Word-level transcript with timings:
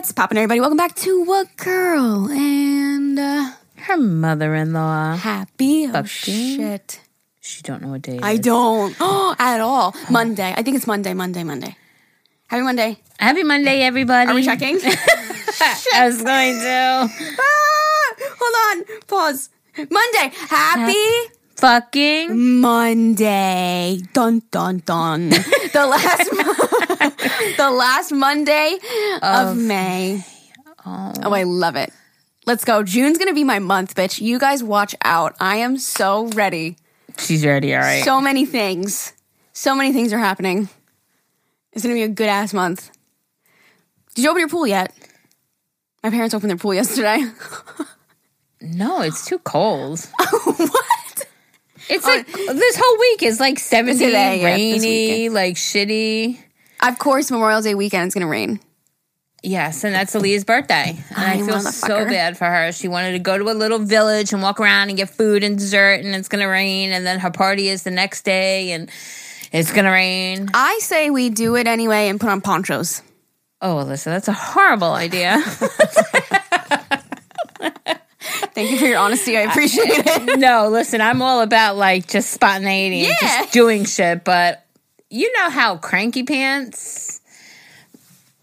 What's 0.00 0.12
poppin', 0.12 0.38
everybody? 0.38 0.60
Welcome 0.60 0.78
back 0.78 0.94
to 0.94 1.24
What 1.24 1.54
Girl 1.58 2.26
and 2.30 3.18
uh, 3.18 3.50
Her 3.76 3.98
mother-in-law. 3.98 5.16
Happy. 5.16 5.88
Oh, 5.88 5.92
Fucking- 5.92 6.56
shit. 6.56 7.00
She 7.42 7.60
don't 7.60 7.82
know 7.82 7.88
what 7.88 8.00
day 8.00 8.18
I 8.22 8.32
is. 8.32 8.40
don't 8.40 8.96
oh, 8.98 9.36
at 9.38 9.60
all. 9.60 9.94
Monday. 10.10 10.54
I 10.56 10.62
think 10.62 10.78
it's 10.78 10.86
Monday, 10.86 11.12
Monday, 11.12 11.44
Monday. 11.44 11.76
Happy 12.46 12.62
Monday. 12.62 12.96
Happy 13.18 13.42
Monday, 13.42 13.82
everybody. 13.82 14.30
Are 14.30 14.34
we 14.34 14.42
checking? 14.42 14.76
I 14.82 16.06
was 16.06 16.22
going 16.22 16.54
to. 16.54 17.10
Ah, 17.38 18.14
hold 18.40 18.88
on. 18.88 19.00
Pause. 19.06 19.50
Monday. 19.76 20.34
Happy 20.48 21.34
Fucking. 21.60 22.60
Monday. 22.62 24.00
Dun 24.14 24.40
dun 24.50 24.78
dun. 24.78 25.28
the 25.28 25.86
last 25.86 26.30
the 27.58 27.70
last 27.70 28.12
Monday 28.12 28.78
of, 29.20 29.58
May. 29.58 30.24
Oh. 30.86 31.12
Oh, 31.22 31.32
I 31.34 31.42
love 31.42 31.76
it. 31.76 31.92
Let's 32.46 32.64
go. 32.64 32.82
June's 32.82 33.18
gonna 33.18 33.34
be 33.34 33.44
my 33.44 33.58
month, 33.58 33.94
bitch. 33.94 34.22
You 34.22 34.38
guys 34.38 34.64
watch 34.64 34.94
out. 35.04 35.36
I 35.38 35.56
am 35.56 35.76
so 35.76 36.28
ready. 36.28 36.78
She's 37.18 37.44
ready, 37.44 37.74
all 37.74 37.82
right. 37.82 38.04
So 38.04 38.22
many 38.22 38.46
things. 38.46 39.12
So 39.52 39.74
many 39.74 39.92
things 39.92 40.14
are 40.14 40.18
happening. 40.18 40.70
It's 41.74 41.82
gonna 41.82 41.94
be 41.94 42.04
a 42.04 42.08
good 42.08 42.30
ass 42.30 42.54
month. 42.54 42.90
Did 44.14 44.22
you 44.24 44.30
open 44.30 44.40
your 44.40 44.48
pool 44.48 44.66
yet? 44.66 44.94
My 46.02 46.08
parents 46.08 46.34
opened 46.34 46.48
their 46.48 46.56
pool 46.56 46.72
yesterday. 46.82 47.22
no, 48.62 49.02
it's 49.02 49.26
too 49.26 49.38
cold. 49.40 50.00
what? 50.44 50.99
It's 51.90 52.04
like 52.04 52.26
this 52.26 52.76
whole 52.80 52.98
week 52.98 53.22
is 53.22 53.40
like 53.40 53.58
70, 53.58 53.98
Today, 53.98 54.40
yeah, 54.40 54.46
rainy, 54.46 54.78
weekend. 54.78 55.34
like 55.34 55.56
shitty. 55.56 56.38
Of 56.82 56.98
course, 56.98 57.30
Memorial 57.30 57.62
Day 57.62 57.74
weekend 57.74 58.06
it's 58.06 58.14
gonna 58.14 58.28
rain. 58.28 58.60
Yes, 59.42 59.84
and 59.84 59.94
that's 59.94 60.14
Aaliyah's 60.14 60.44
birthday. 60.44 60.98
And 61.16 61.16
I, 61.16 61.32
Ay, 61.34 61.46
feel 61.46 61.60
so 61.60 62.04
bad 62.04 62.36
for 62.36 62.44
her. 62.44 62.72
She 62.72 62.88
wanted 62.88 63.12
to 63.12 63.18
go 63.18 63.38
to 63.38 63.44
a 63.50 63.56
little 63.56 63.78
village 63.78 64.34
and 64.34 64.42
walk 64.42 64.60
around 64.60 64.88
and 64.90 64.98
get 64.98 65.08
food 65.10 65.42
and 65.42 65.58
dessert, 65.58 66.04
and 66.04 66.14
it's 66.14 66.28
going 66.28 66.42
to 66.42 66.46
rain. 66.46 66.92
And 66.92 67.06
then 67.06 67.18
her 67.20 67.30
party 67.30 67.68
is 67.68 67.82
the 67.82 67.90
next 67.90 68.26
day, 68.26 68.72
and 68.72 68.90
it's 69.50 69.72
going 69.72 69.86
to 69.86 69.90
rain. 69.90 70.50
I 70.52 70.78
say 70.82 71.08
we 71.08 71.30
do 71.30 71.56
it 71.56 71.66
anyway 71.66 72.08
and 72.08 72.20
put 72.20 72.28
on 72.28 72.42
ponchos. 72.42 73.00
Oh, 73.62 73.76
Alyssa, 73.76 74.04
that's 74.04 74.28
a 74.28 74.32
horrible 74.34 74.92
idea. 74.92 75.40
Thank 78.54 78.70
you 78.70 78.78
for 78.78 78.86
your 78.86 78.98
honesty. 78.98 79.36
I 79.36 79.42
appreciate 79.42 79.86
it. 79.88 80.38
no, 80.38 80.68
listen, 80.68 81.00
I'm 81.00 81.22
all 81.22 81.40
about 81.42 81.76
like 81.76 82.06
just 82.08 82.30
spontaneity 82.30 83.06
and 83.06 83.14
just 83.20 83.52
doing 83.52 83.84
shit, 83.84 84.24
but 84.24 84.64
you 85.08 85.32
know 85.36 85.50
how 85.50 85.76
cranky 85.76 86.22
pants 86.22 87.20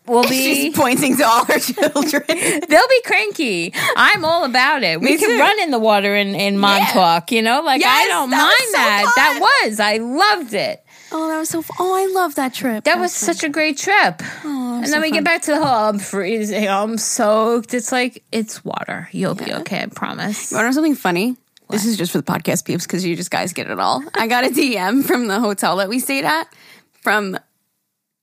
will 0.07 0.23
be. 0.23 0.29
She's 0.29 0.75
pointing 0.75 1.17
to 1.17 1.23
all 1.25 1.45
her 1.45 1.59
children. 1.59 2.23
They'll 2.27 2.87
be 2.87 3.01
cranky. 3.05 3.73
I'm 3.95 4.25
all 4.25 4.43
about 4.45 4.83
it. 4.83 5.01
We 5.01 5.17
can 5.17 5.39
run 5.39 5.59
in 5.59 5.71
the 5.71 5.79
water 5.79 6.15
in, 6.15 6.35
in 6.35 6.57
Montauk, 6.57 7.31
you 7.31 7.41
know? 7.41 7.61
Like, 7.61 7.81
I 7.85 8.05
don't 8.05 8.29
that 8.29 8.37
mind 8.37 8.71
so 8.71 8.77
that. 8.77 9.03
fun. 9.03 9.13
That 9.15 9.63
was. 9.65 9.79
I 9.79 9.97
loved 9.97 10.53
it. 10.53 10.83
Oh, 11.11 11.27
that 11.27 11.39
was 11.39 11.49
so. 11.49 11.61
Fun. 11.61 11.77
Oh, 11.79 11.95
I 11.95 12.11
love 12.13 12.35
that 12.35 12.53
trip. 12.53 12.83
That 12.83 12.99
was 12.99 13.13
such 13.13 13.43
a 13.43 13.49
great 13.49 13.77
trip. 13.77 14.21
Oh, 14.43 14.81
and 14.83 14.91
then 14.91 15.01
we 15.01 15.11
get 15.11 15.23
back 15.23 15.41
to 15.43 15.51
the 15.51 15.57
whole 15.57 15.67
I'm 15.67 15.99
freezing, 15.99 16.67
I'm 16.67 16.97
soaked. 16.97 17.73
It's 17.73 17.91
like, 17.91 18.23
it's 18.31 18.63
water. 18.63 19.09
You'll 19.11 19.35
be 19.35 19.53
okay, 19.53 19.83
I 19.83 19.85
promise. 19.87 20.51
You 20.51 20.57
want 20.57 20.65
to 20.65 20.67
know 20.69 20.73
something 20.73 20.95
funny? 20.95 21.35
This 21.69 21.85
is 21.85 21.97
just 21.97 22.13
for 22.13 22.19
the 22.19 22.23
podcast 22.23 22.65
peeps 22.65 22.85
because 22.85 23.05
you 23.05 23.15
just 23.15 23.29
guys 23.31 23.51
get 23.51 23.69
it 23.69 23.79
all. 23.79 24.03
I 24.13 24.27
got 24.27 24.45
a 24.45 24.47
DM 24.49 25.03
from 25.03 25.27
the 25.27 25.39
hotel 25.39 25.77
that 25.77 25.89
we 25.89 25.99
stayed 25.99 26.23
at 26.23 26.47
from 27.01 27.37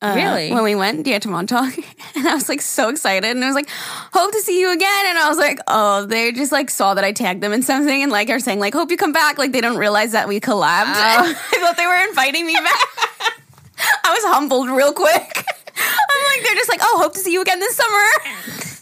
uh, 0.05 0.15
Really? 0.15 0.53
when 0.53 0.63
we 0.65 0.75
went 0.75 1.07
yeah 1.07 1.19
to 1.19 1.29
Montauk, 1.29 1.77
and 2.17 2.29
I 2.29 2.35
was 2.35 2.49
like 2.49 2.61
so 2.63 2.89
excited, 2.89 3.31
and 3.31 3.43
I 3.45 3.47
was 3.47 3.55
like, 3.55 3.69
"Hope 4.13 4.33
to 4.33 4.41
see 4.43 4.61
you 4.61 4.73
again." 4.73 5.07
And 5.07 5.19
I 5.19 5.29
was 5.29 5.39
like, 5.39 5.59
"Oh, 5.69 6.05
they 6.07 6.33
just 6.33 6.53
like 6.53 6.71
saw 6.71 6.95
that 6.95 7.05
I 7.05 7.13
tagged 7.13 7.43
them 7.43 7.53
in 7.53 7.63
something, 7.63 8.03
and 8.03 8.11
like 8.13 8.29
are 8.31 8.39
saying 8.41 8.61
like, 8.61 8.75
hope 8.75 8.91
you 8.91 8.97
come 8.97 9.13
back." 9.13 9.39
Like 9.39 9.53
they 9.53 9.61
don't 9.61 9.77
realize 9.79 10.13
that 10.13 10.29
we 10.29 10.41
collabed. 10.41 10.63
I 10.95 11.35
thought 11.61 11.77
they 11.77 11.87
were 11.87 12.09
inviting 12.09 12.47
me 12.47 12.55
back. 12.55 12.81
I 14.05 14.11
was 14.13 14.25
humbled 14.33 14.69
real 14.71 14.93
quick. 14.93 15.45
I'm 15.77 16.37
like, 16.37 16.45
they're 16.45 16.55
just 16.55 16.69
like, 16.69 16.81
"Oh, 16.83 16.99
hope 17.03 17.15
to 17.15 17.21
see 17.21 17.33
you 17.33 17.43
again 17.43 17.59
this 17.61 17.75
summer." 17.77 18.07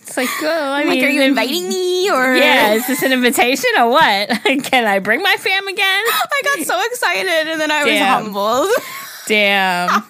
It's 0.03 0.17
like, 0.19 0.29
oh, 0.43 0.73
I 0.73 0.81
mean, 0.85 0.89
like, 0.91 1.03
are 1.05 1.09
you 1.11 1.23
inviting 1.23 1.67
me 1.71 2.11
or? 2.11 2.35
Yeah, 2.35 2.75
is 2.75 2.87
this 2.87 3.03
an 3.03 3.13
invitation 3.15 3.71
or 3.79 3.89
what? 3.89 4.29
Can 4.65 4.85
I 4.85 4.99
bring 4.99 5.23
my 5.23 5.37
fam 5.39 5.67
again? 5.67 6.03
I 6.07 6.41
got 6.45 6.67
so 6.67 6.79
excited, 6.91 7.49
and 7.51 7.59
then 7.59 7.71
I 7.71 7.85
was 7.85 7.99
humbled. 7.99 8.71
Damn. 9.27 10.05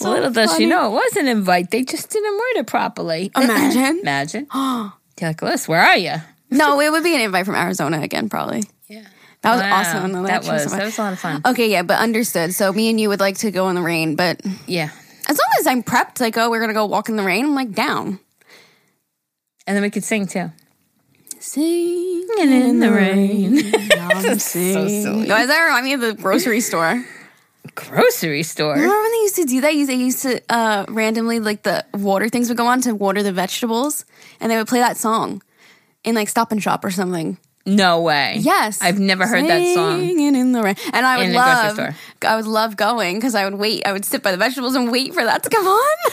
Little 0.00 0.30
does 0.30 0.56
she 0.56 0.66
know 0.66 0.86
it 0.88 0.90
was 0.92 1.16
an 1.16 1.28
invite. 1.28 1.70
They 1.70 1.82
just 1.84 2.10
didn't 2.10 2.32
word 2.32 2.56
it 2.60 2.66
properly. 2.66 3.30
Imagine. 3.36 4.00
Imagine. 4.00 4.46
You're 4.54 4.92
like, 5.30 5.42
Liz, 5.42 5.66
where 5.68 5.80
are 5.82 5.96
you? 5.96 6.14
No, 6.50 6.80
it 6.80 6.90
would 6.90 7.02
be 7.02 7.14
an 7.14 7.20
invite 7.20 7.44
from 7.46 7.56
Arizona 7.56 8.00
again, 8.00 8.28
probably. 8.28 8.62
Yeah. 8.88 9.04
That 9.42 9.52
was 9.52 9.60
Wow, 9.62 9.80
awesome. 9.80 10.12
No, 10.12 10.22
that 10.24 10.42
trip 10.42 10.52
was 10.54 10.62
so 10.64 10.70
that 10.76 10.84
was 10.84 10.98
a 10.98 11.02
lot 11.02 11.12
of 11.12 11.18
fun. 11.20 11.42
Okay, 11.44 11.70
yeah, 11.70 11.82
but 11.82 11.98
understood. 11.98 12.54
So 12.54 12.72
me 12.72 12.90
and 12.90 13.00
you 13.00 13.08
would 13.08 13.20
like 13.20 13.38
to 13.38 13.50
go 13.50 13.68
in 13.68 13.74
the 13.76 13.82
rain, 13.82 14.16
but 14.16 14.40
Yeah. 14.66 14.90
as 15.28 15.36
long 15.38 15.48
as 15.60 15.66
I'm 15.66 15.82
prepped, 15.82 16.20
like, 16.20 16.36
oh, 16.36 16.50
we're 16.50 16.60
gonna 16.60 16.72
go 16.72 16.86
walk 16.86 17.08
in 17.08 17.16
the 17.16 17.22
rain, 17.22 17.44
I'm 17.44 17.54
like 17.54 17.72
down. 17.72 18.18
And 19.66 19.76
then 19.76 19.82
we 19.82 19.90
could 19.90 20.04
sing 20.04 20.26
too. 20.26 20.50
Singing 21.40 22.26
in 22.50 22.80
the 22.80 22.90
rain. 22.90 23.58
I'm 24.00 24.38
singing. 24.38 25.28
Why 25.28 25.38
does 25.40 25.48
that 25.48 25.64
remind 25.66 25.84
me 25.84 25.92
of 25.92 26.00
the 26.00 26.14
grocery 26.14 26.60
store? 26.60 27.04
Grocery 27.86 28.42
store. 28.42 28.74
Remember 28.74 29.00
when 29.02 29.12
they 29.12 29.18
used 29.18 29.36
to 29.36 29.44
do 29.44 29.60
that? 29.60 29.72
They 29.72 29.94
used 29.94 30.22
to 30.22 30.40
uh, 30.48 30.84
randomly, 30.88 31.40
like 31.40 31.62
the 31.62 31.84
water 31.94 32.28
things 32.28 32.48
would 32.48 32.58
go 32.58 32.66
on 32.66 32.80
to 32.82 32.94
water 32.94 33.22
the 33.22 33.32
vegetables, 33.32 34.04
and 34.40 34.50
they 34.50 34.56
would 34.56 34.68
play 34.68 34.80
that 34.80 34.96
song 34.96 35.42
in 36.04 36.14
like 36.14 36.28
Stop 36.28 36.52
and 36.52 36.62
Shop 36.62 36.84
or 36.84 36.90
something. 36.90 37.38
No 37.66 38.00
way. 38.00 38.36
Yes, 38.38 38.80
I've 38.80 38.98
never 38.98 39.26
heard 39.26 39.44
that 39.44 39.74
song. 39.74 40.00
Singing 40.00 40.34
in 40.34 40.52
the 40.52 40.62
rain, 40.62 40.74
and 40.92 41.04
I 41.04 41.18
would 41.18 41.26
In 41.26 41.34
love. 41.34 41.78
I 42.22 42.36
would 42.36 42.46
love 42.46 42.76
going 42.76 43.16
because 43.16 43.34
I 43.34 43.44
would 43.44 43.54
wait. 43.58 43.86
I 43.86 43.92
would 43.92 44.04
sit 44.04 44.22
by 44.22 44.32
the 44.32 44.38
vegetables 44.38 44.74
and 44.74 44.90
wait 44.90 45.12
for 45.14 45.22
that 45.22 45.42
to 45.42 45.50
come 45.50 45.66
on. 45.66 45.96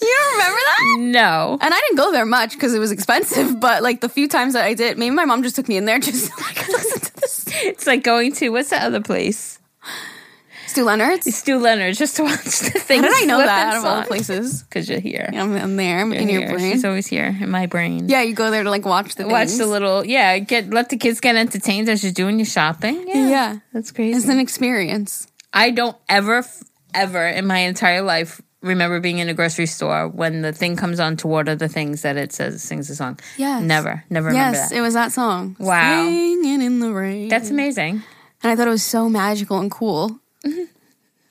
you 0.00 0.06
don't 0.16 0.32
remember 0.32 0.58
that? 0.58 0.96
No. 1.00 1.58
And 1.60 1.74
I 1.74 1.80
didn't 1.80 1.96
go 1.96 2.12
there 2.12 2.24
much 2.24 2.52
because 2.52 2.72
it 2.72 2.78
was 2.78 2.92
expensive. 2.92 3.60
But 3.64 3.82
like 3.82 4.00
the 4.00 4.08
few 4.08 4.28
times 4.28 4.52
that 4.52 4.64
I 4.64 4.74
did, 4.74 4.98
maybe 4.98 5.14
my 5.14 5.24
mom 5.24 5.42
just 5.42 5.56
took 5.56 5.68
me 5.68 5.76
in 5.76 5.86
there 5.86 5.98
just 5.98 6.30
to, 6.30 6.42
like 6.42 6.68
listen 6.68 7.00
to 7.00 7.14
this. 7.16 7.44
It's 7.64 7.86
like 7.86 8.02
going 8.02 8.32
to 8.34 8.50
what's 8.50 8.70
that 8.70 8.82
other 8.82 9.00
place? 9.00 9.58
Stew 10.66 10.84
Leonard's. 10.84 11.32
Stu 11.36 11.58
Leonard 11.58 11.94
just 11.94 12.16
to 12.16 12.22
watch 12.24 12.42
the 12.42 12.70
thing. 12.80 13.02
How 13.02 13.08
did 13.08 13.22
I 13.22 13.26
know 13.26 13.38
that 13.38 13.74
out 13.74 13.76
of 13.78 13.84
all 13.84 14.00
the 14.00 14.06
places? 14.06 14.62
Because 14.68 14.88
you're 14.88 14.98
here. 14.98 15.28
I'm, 15.32 15.54
I'm 15.54 15.76
there. 15.76 16.00
I'm 16.00 16.12
in 16.12 16.28
your 16.28 16.48
brain. 16.48 16.72
She's 16.72 16.84
always 16.84 17.06
here 17.06 17.36
in 17.40 17.50
my 17.50 17.66
brain. 17.66 18.08
yeah, 18.08 18.22
you 18.22 18.34
go 18.34 18.50
there 18.50 18.64
to 18.64 18.70
like 18.70 18.84
watch 18.84 19.14
the 19.14 19.28
Watch 19.28 19.48
things. 19.48 19.58
the 19.58 19.66
little 19.66 20.04
yeah, 20.04 20.38
get 20.38 20.70
let 20.70 20.88
the 20.88 20.96
kids 20.96 21.20
get 21.20 21.36
entertained 21.36 21.88
as 21.88 22.02
you're 22.02 22.12
doing 22.12 22.38
your 22.38 22.46
shopping. 22.46 23.04
Yeah. 23.06 23.28
Yeah, 23.28 23.58
That's 23.72 23.92
crazy. 23.92 24.16
it's 24.16 24.26
an 24.28 24.40
experience. 24.40 25.28
I 25.52 25.70
don't 25.70 25.96
ever, 26.08 26.44
ever 26.92 27.24
in 27.28 27.46
my 27.46 27.58
entire 27.58 28.02
life 28.02 28.40
remember 28.62 28.98
being 28.98 29.18
in 29.18 29.28
a 29.28 29.34
grocery 29.34 29.66
store 29.66 30.08
when 30.08 30.40
the 30.42 30.52
thing 30.52 30.74
comes 30.74 30.98
on 30.98 31.16
to 31.18 31.28
order 31.28 31.54
the 31.54 31.68
things 31.68 32.02
that 32.02 32.16
it 32.16 32.32
says 32.32 32.62
sings 32.62 32.88
a 32.90 32.96
song. 32.96 33.20
Yes. 33.36 33.62
Never, 33.62 34.02
never 34.10 34.28
remember 34.28 34.56
Yes, 34.58 34.70
that. 34.70 34.76
it 34.76 34.80
was 34.80 34.94
that 34.94 35.12
song. 35.12 35.54
Wow. 35.60 36.02
Singing 36.04 36.62
in 36.62 36.80
the 36.80 36.90
rain. 36.92 37.28
That's 37.28 37.50
amazing. 37.50 38.02
And 38.44 38.52
I 38.52 38.56
thought 38.56 38.68
it 38.68 38.70
was 38.70 38.84
so 38.84 39.08
magical 39.08 39.58
and 39.58 39.70
cool. 39.70 40.20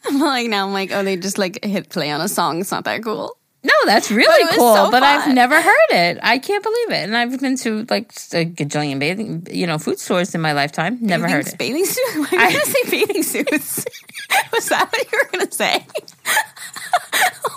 I'm 0.06 0.20
like 0.20 0.50
now 0.50 0.66
I'm 0.68 0.74
like, 0.74 0.92
oh, 0.92 1.04
they 1.04 1.16
just 1.16 1.38
like 1.38 1.64
hit 1.64 1.90
play 1.90 2.12
on 2.12 2.20
a 2.20 2.28
song. 2.28 2.60
It's 2.60 2.72
not 2.72 2.84
that 2.86 3.04
cool. 3.04 3.38
No, 3.66 3.72
that's 3.86 4.12
really 4.12 4.44
was 4.46 4.56
cool, 4.58 4.76
so 4.76 4.92
but 4.92 5.04
I've 5.04 5.34
never 5.34 5.62
heard 5.62 5.90
it. 5.92 6.18
I 6.22 6.38
can't 6.38 6.62
believe 6.62 6.90
it. 6.90 7.04
And 7.04 7.16
I've 7.16 7.40
been 7.40 7.56
to 7.58 7.86
like 7.90 8.12
a 8.34 8.44
gajillion 8.46 9.00
bathing, 9.00 9.48
you 9.50 9.66
know, 9.68 9.78
food 9.78 10.00
stores 10.00 10.36
in 10.36 10.42
my 10.42 10.52
lifetime. 10.52 10.98
Never 11.00 11.30
heard 11.30 11.46
Bathing- 11.58 11.78
it. 11.78 11.86
Bathing 11.86 11.86
suits? 11.86 12.16
Why 12.34 12.46
are 12.48 12.52
gonna 12.52 12.66
say 12.66 12.90
bathing 12.92 13.24
suits? 13.24 13.86
Was 14.52 14.68
that 14.68 14.92
what 14.92 15.12
you 15.12 15.18
were 15.24 15.30
gonna 15.38 15.52
say? 15.52 15.86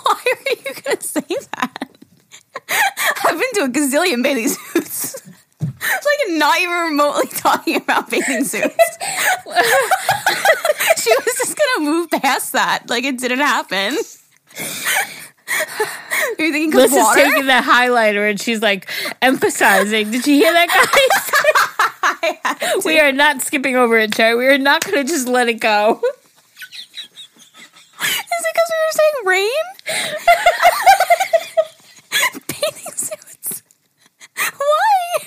Why 0.03 0.23
are 0.25 0.51
you 0.51 0.81
gonna 0.81 1.01
say 1.01 1.25
that? 1.55 1.89
I've 3.25 3.39
been 3.39 3.53
to 3.55 3.63
a 3.63 3.69
gazillion 3.69 4.23
bathing 4.23 4.47
suits. 4.47 5.21
Not 6.37 6.59
even 6.59 6.75
remotely 6.75 7.27
talking 7.33 7.75
about 7.77 8.09
bathing 8.09 8.43
suits. 8.43 8.47
she 10.97 11.15
was 11.15 11.35
just 11.37 11.57
gonna 11.57 11.85
move 11.89 12.09
past 12.11 12.53
that, 12.53 12.89
like 12.89 13.03
it 13.03 13.17
didn't 13.17 13.39
happen. 13.39 13.97
You're 16.37 16.47
you 16.47 16.53
thinking 16.53 16.71
Liz 16.71 16.91
is 16.91 16.97
water? 16.97 17.21
taking 17.21 17.45
the 17.45 17.51
highlighter 17.53 18.29
and 18.29 18.39
she's 18.39 18.61
like 18.61 18.89
emphasizing. 19.21 20.11
Did 20.11 20.27
you 20.27 20.35
hear 20.35 20.53
that, 20.53 20.67
guys? 20.67 22.83
we 22.85 22.99
are 22.99 23.11
not 23.11 23.41
skipping 23.41 23.75
over 23.75 23.97
it, 23.97 24.13
Cherry. 24.13 24.35
We 24.35 24.47
are 24.47 24.57
not 24.57 24.83
going 24.85 25.05
to 25.05 25.11
just 25.11 25.27
let 25.27 25.47
it 25.47 25.59
go. 25.59 26.01
Is 28.01 28.09
it 28.09 28.53
because 28.53 28.71
we 28.71 28.77
were 28.85 28.91
saying 28.91 29.25
rain? 29.25 29.63
Bathing 32.47 32.93
suits. 32.95 33.63
Why? 34.57 35.25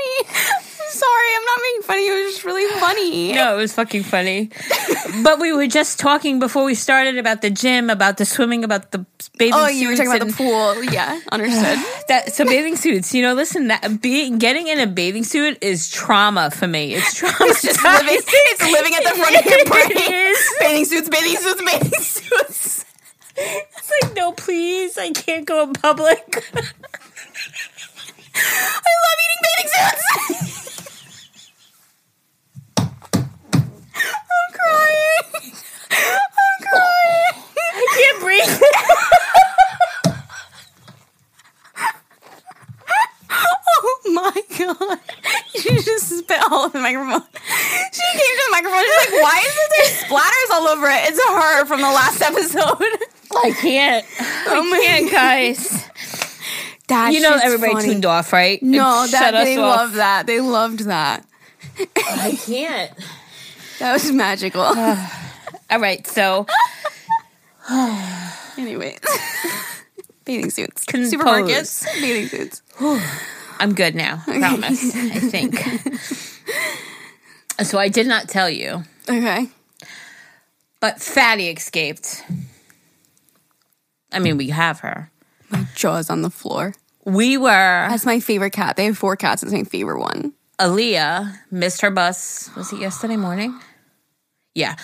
Funny. 0.00 0.28
I'm 0.28 0.62
sorry, 0.90 1.28
I'm 1.36 1.44
not 1.44 1.58
making 1.62 1.82
funny. 1.82 2.06
It 2.08 2.24
was 2.24 2.32
just 2.34 2.44
really 2.44 2.80
funny. 2.80 3.32
No, 3.32 3.54
it 3.54 3.60
was 3.60 3.72
fucking 3.74 4.02
funny. 4.04 4.50
but 5.22 5.38
we 5.38 5.52
were 5.52 5.66
just 5.66 5.98
talking 5.98 6.38
before 6.38 6.64
we 6.64 6.74
started 6.74 7.18
about 7.18 7.42
the 7.42 7.50
gym, 7.50 7.90
about 7.90 8.16
the 8.16 8.24
swimming, 8.24 8.64
about 8.64 8.90
the 8.92 8.98
bathing 9.38 9.52
suits. 9.52 9.64
Oh, 9.64 9.68
you 9.68 9.88
were 9.88 9.96
talking 9.96 10.12
about 10.14 10.26
the 10.26 10.32
pool. 10.32 10.82
Yeah, 10.84 11.20
understood. 11.32 11.78
that. 12.08 12.32
So 12.32 12.44
bathing 12.44 12.76
suits, 12.76 13.14
you 13.14 13.22
know, 13.22 13.34
listen, 13.34 13.68
that 13.68 14.00
being 14.00 14.38
getting 14.38 14.68
in 14.68 14.80
a 14.80 14.86
bathing 14.86 15.24
suit 15.24 15.58
is 15.62 15.90
trauma 15.90 16.50
for 16.50 16.66
me. 16.66 16.94
It's 16.94 17.14
trauma. 17.18 17.36
It's 17.40 17.62
just 17.62 17.82
living. 17.84 18.06
It's 18.10 18.62
living 18.62 18.94
at 18.94 19.04
the 19.04 19.18
front 19.18 19.36
of 19.36 19.44
your 19.44 19.64
brain. 19.66 20.12
is. 20.12 20.50
Bathing 20.60 20.84
suits, 20.86 21.08
bathing 21.08 21.36
suits, 21.36 21.62
bathing 21.62 22.00
suits. 22.00 22.84
It's 23.36 23.92
like, 24.02 24.14
no, 24.16 24.32
please, 24.32 24.98
I 24.98 25.10
can't 25.12 25.46
go 25.46 25.62
in 25.62 25.72
public. 25.72 26.44
I 28.40 28.90
love 29.04 29.18
eating 29.24 29.42
bathing 29.44 29.70
suits. 29.74 30.04
I'm 34.06 34.50
crying. 34.58 35.26
I'm 35.90 36.58
crying. 36.68 37.34
I 37.58 37.86
can't 37.94 38.18
breathe. 38.20 38.60
Oh 43.82 43.96
my 44.12 44.38
god. 44.58 44.98
She 45.54 45.70
just 45.82 46.08
spit 46.08 46.40
all 46.50 46.64
over 46.64 46.72
the 46.78 46.80
microphone. 46.80 47.22
She 47.92 48.02
came 48.12 48.36
to 48.36 48.44
the 48.46 48.52
microphone. 48.52 48.82
She's 48.82 48.96
like, 48.98 49.14
why 49.22 49.38
is 49.46 49.54
there 49.70 49.88
splatters 50.08 50.50
all 50.54 50.68
over 50.68 50.88
it? 50.88 51.08
It's 51.08 51.20
her 51.24 51.64
from 51.66 51.80
the 51.80 51.88
last 51.90 52.20
episode. 52.22 52.98
I 53.36 53.52
can't. 53.52 54.04
Oh 54.48 54.62
I 54.72 54.80
can't, 54.84 55.10
guys. 55.10 55.84
That 56.90 57.12
You 57.14 57.20
know, 57.20 57.38
everybody 57.42 57.72
funny. 57.72 57.88
tuned 57.88 58.04
off, 58.06 58.32
right? 58.32 58.62
No, 58.62 59.04
It 59.04 59.12
that 59.12 59.30
they 59.44 59.56
off. 59.56 59.78
love 59.78 59.92
that. 59.94 60.26
They 60.26 60.40
loved 60.40 60.80
that. 60.80 61.24
I 61.96 62.38
can't. 62.44 62.90
That 63.78 63.94
was 63.94 64.12
magical. 64.12 64.60
All 65.70 65.78
right, 65.78 66.06
so 66.06 66.46
anyway. 68.58 68.98
Bathing 70.26 70.50
suits. 70.50 70.84
Compose. 70.84 71.10
Supermarkets. 71.14 71.84
Bathing 71.98 72.26
suits. 72.28 72.62
I'm 73.58 73.74
good 73.74 73.94
now. 73.94 74.22
I 74.26 74.38
promise. 74.38 74.94
I 74.94 75.18
think. 75.20 75.62
So 77.62 77.78
I 77.78 77.88
did 77.88 78.06
not 78.06 78.26
tell 78.28 78.48
you, 78.48 78.84
Okay. 79.06 79.46
but 80.80 80.98
Fatty 81.00 81.48
escaped. 81.50 82.24
I 84.12 84.18
mean, 84.18 84.38
we 84.38 84.48
have 84.48 84.80
her. 84.80 85.10
My 85.50 85.66
jaw's 85.74 86.10
on 86.10 86.22
the 86.22 86.30
floor. 86.30 86.74
We 87.04 87.36
were 87.36 87.48
That's 87.88 88.06
my 88.06 88.20
favorite 88.20 88.52
cat. 88.52 88.76
They 88.76 88.86
have 88.86 88.98
four 88.98 89.16
cats. 89.16 89.42
It's 89.42 89.52
my 89.52 89.64
favorite 89.64 90.00
one. 90.00 90.32
Aaliyah 90.58 91.38
missed 91.50 91.80
her 91.80 91.90
bus. 91.90 92.50
Was 92.56 92.72
it 92.72 92.80
yesterday 92.80 93.16
morning? 93.16 93.58
Yeah. 94.54 94.76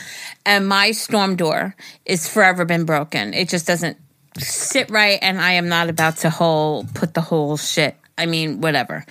And 0.45 0.67
my 0.67 0.93
storm 0.93 1.37
door 1.37 1.75
is 2.05 2.29
forever 2.29 2.65
been 2.65 2.85
broken. 2.85 3.35
It 3.35 3.49
just 3.49 3.67
doesn't 3.67 3.99
sit 4.39 4.91
right 4.91 5.19
and 5.21 5.41
I 5.41 5.53
am 5.53 5.69
not 5.69 5.89
about 5.89 6.19
to 6.19 6.31
whole 6.31 6.85
put 6.95 7.15
the 7.15 7.21
whole 7.21 7.57
shit. 7.57 7.97
I 8.17 8.27
mean, 8.27 8.61
whatever. 8.61 9.05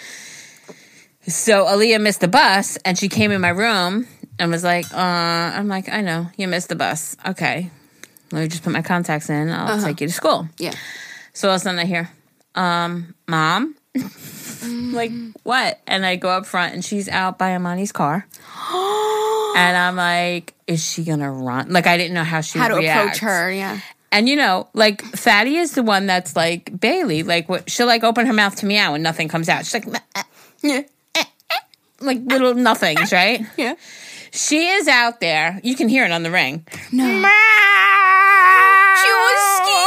So 1.28 1.66
Aaliyah 1.66 2.02
missed 2.02 2.22
the 2.22 2.28
bus 2.28 2.78
and 2.78 2.98
she 2.98 3.10
came 3.10 3.32
in 3.32 3.42
my 3.42 3.50
room 3.50 4.08
and 4.40 4.52
was 4.52 4.64
like, 4.64 4.92
uh, 4.94 4.98
I'm 4.98 5.68
like, 5.68 5.90
I 5.90 6.02
know, 6.02 6.30
you 6.38 6.48
missed 6.48 6.70
the 6.70 6.76
bus. 6.76 7.16
Okay. 7.28 7.70
Let 8.32 8.42
me 8.42 8.48
just 8.48 8.64
put 8.64 8.74
my 8.74 8.82
contacts 8.82 9.30
in. 9.30 9.50
I'll 9.50 9.82
take 9.82 10.02
you 10.02 10.08
to 10.08 10.14
school. 10.14 10.50
Yeah. 10.58 10.74
So 11.36 11.50
all 11.50 11.56
of 11.56 11.62
a 11.62 11.64
sudden 11.64 11.80
I 11.80 11.86
hear, 11.86 12.10
um, 12.56 13.14
mom, 13.28 13.76
like 14.66 15.12
what? 15.44 15.82
And 15.86 16.06
I 16.06 16.16
go 16.16 16.30
up 16.30 16.46
front 16.46 16.74
and 16.74 16.84
she's 16.84 17.10
out 17.10 17.38
by 17.38 17.50
Amani's 17.52 17.92
car. 17.92 18.26
and 19.58 19.78
I'm 19.78 19.98
like, 19.98 20.54
is 20.66 20.82
she 20.84 21.04
gonna 21.04 21.30
run? 21.30 21.72
Like 21.72 21.88
I 21.88 21.98
didn't 21.98 22.14
know 22.14 22.24
how 22.24 22.40
she 22.40 22.58
How 22.58 22.70
to 22.70 22.78
approach 22.78 23.18
her. 23.20 23.52
Yeah. 23.52 23.82
And 24.14 24.30
you 24.30 24.38
know, 24.38 24.70
like 24.74 25.02
Fatty 25.04 25.58
is 25.58 25.74
the 25.76 25.84
one 25.84 26.06
that's 26.06 26.38
like 26.38 26.80
Bailey. 26.80 27.24
Like 27.24 27.50
what? 27.50 27.70
She'll 27.70 27.86
like 27.86 28.06
open 28.06 28.26
her 28.28 28.34
mouth 28.34 28.56
to 28.58 28.66
meow 28.66 28.94
and 28.94 29.04
nothing 29.04 29.28
comes 29.28 29.50
out. 29.50 29.66
She's 29.66 29.74
like, 29.74 29.88
"Meh, 29.88 30.00
eh," 30.16 30.24
Yeah. 30.64 30.82
like 32.00 32.20
little 32.24 32.54
nothings, 32.54 33.12
right? 33.12 33.42
Yeah. 33.58 33.76
She 34.32 34.68
is 34.68 34.88
out 34.88 35.20
there. 35.20 35.60
You 35.64 35.76
can 35.76 35.90
hear 35.90 36.06
it 36.06 36.12
on 36.12 36.24
the 36.24 36.32
ring. 36.32 36.66
No. 36.92 37.06
She 37.06 37.12
was 39.12 39.58
scared. 39.58 39.85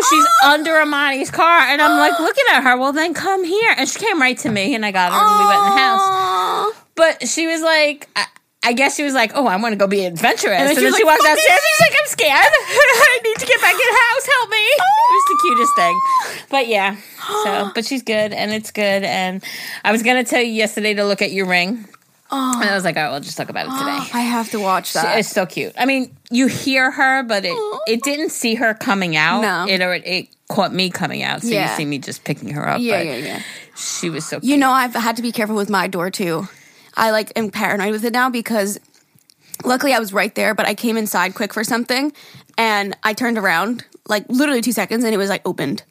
Oh, 0.00 0.06
she's 0.10 0.26
ah! 0.42 0.52
under 0.52 0.78
Amani's 0.78 1.30
car, 1.30 1.60
and 1.60 1.82
I'm 1.82 1.98
like 1.98 2.14
ah! 2.18 2.22
looking 2.22 2.44
at 2.52 2.62
her. 2.62 2.78
Well, 2.78 2.92
then 2.92 3.14
come 3.14 3.44
here. 3.44 3.74
And 3.76 3.88
she 3.88 3.98
came 3.98 4.20
right 4.20 4.38
to 4.38 4.50
me, 4.50 4.74
and 4.74 4.86
I 4.86 4.92
got 4.92 5.12
her, 5.12 5.18
and 5.18 5.38
we 5.38 5.46
went 5.46 5.58
in 5.58 5.72
the 5.74 5.78
house. 5.78 6.00
Ah! 6.02 6.72
But 6.94 7.28
she 7.28 7.46
was 7.46 7.62
like, 7.62 8.08
I, 8.14 8.26
I 8.64 8.72
guess 8.72 8.96
she 8.96 9.02
was 9.02 9.14
like, 9.14 9.32
oh, 9.34 9.46
I 9.46 9.56
want 9.56 9.72
to 9.72 9.76
go 9.76 9.86
be 9.86 10.04
adventurous. 10.04 10.58
And 10.58 10.68
then 10.68 10.74
then, 10.74 10.76
she 10.78 10.84
was 10.84 10.96
she 10.96 11.04
like, 11.04 11.18
walked 11.18 11.24
downstairs. 11.24 11.60
She's 11.62 11.80
like, 11.80 11.98
I'm 11.98 12.06
scared. 12.06 12.52
I 12.52 13.20
need 13.24 13.38
to 13.38 13.46
get 13.46 13.60
back 13.60 13.72
in 13.72 13.78
the 13.78 13.98
house. 14.06 14.26
Help 14.38 14.50
me. 14.50 14.56
It 14.56 15.10
was 15.10 15.24
the 15.28 15.38
cutest 15.42 15.76
thing. 15.76 16.00
But 16.50 16.68
yeah. 16.68 16.96
So, 17.44 17.70
but 17.74 17.84
she's 17.84 18.02
good, 18.02 18.32
and 18.32 18.52
it's 18.52 18.70
good. 18.70 19.02
And 19.04 19.42
I 19.84 19.92
was 19.92 20.02
gonna 20.02 20.24
tell 20.24 20.42
you 20.42 20.52
yesterday 20.52 20.94
to 20.94 21.04
look 21.04 21.22
at 21.22 21.32
your 21.32 21.46
ring, 21.46 21.86
Oh. 22.30 22.52
and 22.60 22.64
I 22.68 22.72
oh. 22.72 22.74
was 22.74 22.84
like, 22.84 22.96
all 22.96 23.04
right, 23.04 23.10
we'll 23.10 23.20
just 23.20 23.36
talk 23.36 23.48
about 23.48 23.66
it 23.66 23.70
today. 23.70 24.10
I 24.18 24.20
have 24.20 24.50
to 24.50 24.60
watch 24.60 24.92
that. 24.92 25.18
It's 25.18 25.30
so 25.30 25.46
cute. 25.46 25.72
I 25.78 25.86
mean, 25.86 26.14
you 26.30 26.46
hear 26.46 26.90
her, 26.90 27.22
but 27.22 27.44
it 27.44 27.56
it 27.86 28.02
didn't 28.02 28.30
see 28.30 28.54
her 28.56 28.74
coming 28.74 29.16
out. 29.16 29.40
No. 29.40 29.66
It 29.72 29.80
or 29.80 29.94
it 29.94 30.28
caught 30.48 30.72
me 30.72 30.90
coming 30.90 31.22
out. 31.22 31.42
So 31.42 31.48
Yeah. 31.48 31.70
you 31.70 31.76
see 31.76 31.84
me 31.84 31.98
just 31.98 32.24
picking 32.24 32.50
her 32.50 32.68
up. 32.68 32.80
yeah, 32.80 32.98
but 32.98 33.06
yeah, 33.06 33.16
yeah. 33.16 33.42
She 33.76 34.10
was 34.10 34.26
so 34.26 34.40
cute. 34.40 34.50
You 34.50 34.56
know, 34.56 34.70
I've 34.70 34.94
had 34.94 35.16
to 35.16 35.22
be 35.22 35.32
careful 35.32 35.56
with 35.56 35.70
my 35.70 35.86
door 35.86 36.10
too. 36.10 36.48
I 36.96 37.10
like 37.10 37.32
am 37.36 37.50
paranoid 37.50 37.92
with 37.92 38.04
it 38.04 38.12
now 38.12 38.28
because 38.28 38.78
luckily 39.64 39.92
I 39.92 39.98
was 39.98 40.12
right 40.12 40.34
there, 40.34 40.54
but 40.54 40.66
I 40.66 40.74
came 40.74 40.96
inside 40.96 41.34
quick 41.34 41.54
for 41.54 41.64
something 41.64 42.12
and 42.56 42.96
I 43.04 43.14
turned 43.14 43.38
around 43.38 43.84
like 44.08 44.28
literally 44.28 44.60
two 44.60 44.72
seconds 44.72 45.04
and 45.04 45.14
it 45.14 45.18
was 45.18 45.30
like 45.30 45.46
opened. 45.46 45.84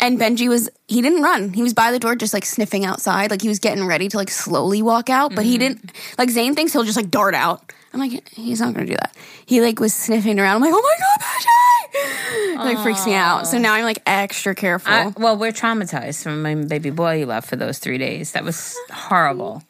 And 0.00 0.18
Benji 0.18 0.48
was 0.48 0.70
he 0.86 1.02
didn't 1.02 1.22
run. 1.22 1.52
He 1.52 1.62
was 1.62 1.74
by 1.74 1.90
the 1.90 1.98
door 1.98 2.14
just 2.14 2.32
like 2.32 2.44
sniffing 2.44 2.84
outside. 2.84 3.30
Like 3.30 3.42
he 3.42 3.48
was 3.48 3.58
getting 3.58 3.84
ready 3.84 4.08
to 4.08 4.16
like 4.16 4.30
slowly 4.30 4.80
walk 4.80 5.10
out, 5.10 5.34
but 5.34 5.44
he 5.44 5.58
mm-hmm. 5.58 5.74
didn't 5.74 5.92
like 6.16 6.30
Zane 6.30 6.54
thinks 6.54 6.72
he'll 6.72 6.84
just 6.84 6.96
like 6.96 7.10
dart 7.10 7.34
out. 7.34 7.72
I'm 7.92 8.00
like, 8.00 8.28
he's 8.30 8.60
not 8.60 8.74
gonna 8.74 8.86
do 8.86 8.94
that. 8.94 9.14
He 9.46 9.60
like 9.60 9.80
was 9.80 9.94
sniffing 9.94 10.38
around. 10.38 10.56
I'm 10.56 10.62
like, 10.62 10.74
oh 10.74 10.82
my 10.82 10.96
god, 10.98 11.26
Benji! 11.26 12.54
It, 12.54 12.56
like 12.58 12.78
freaks 12.78 13.06
me 13.06 13.14
out. 13.14 13.46
So 13.46 13.58
now 13.58 13.74
I'm 13.74 13.84
like 13.84 14.02
extra 14.06 14.54
careful. 14.54 14.92
I- 14.92 15.12
well, 15.16 15.36
we're 15.36 15.52
traumatized 15.52 16.22
from 16.22 16.42
my 16.42 16.54
baby 16.54 16.90
boy 16.90 17.20
you 17.20 17.26
left 17.26 17.48
for 17.48 17.56
those 17.56 17.78
three 17.78 17.98
days. 17.98 18.32
That 18.32 18.44
was 18.44 18.76
horrible. 18.90 19.62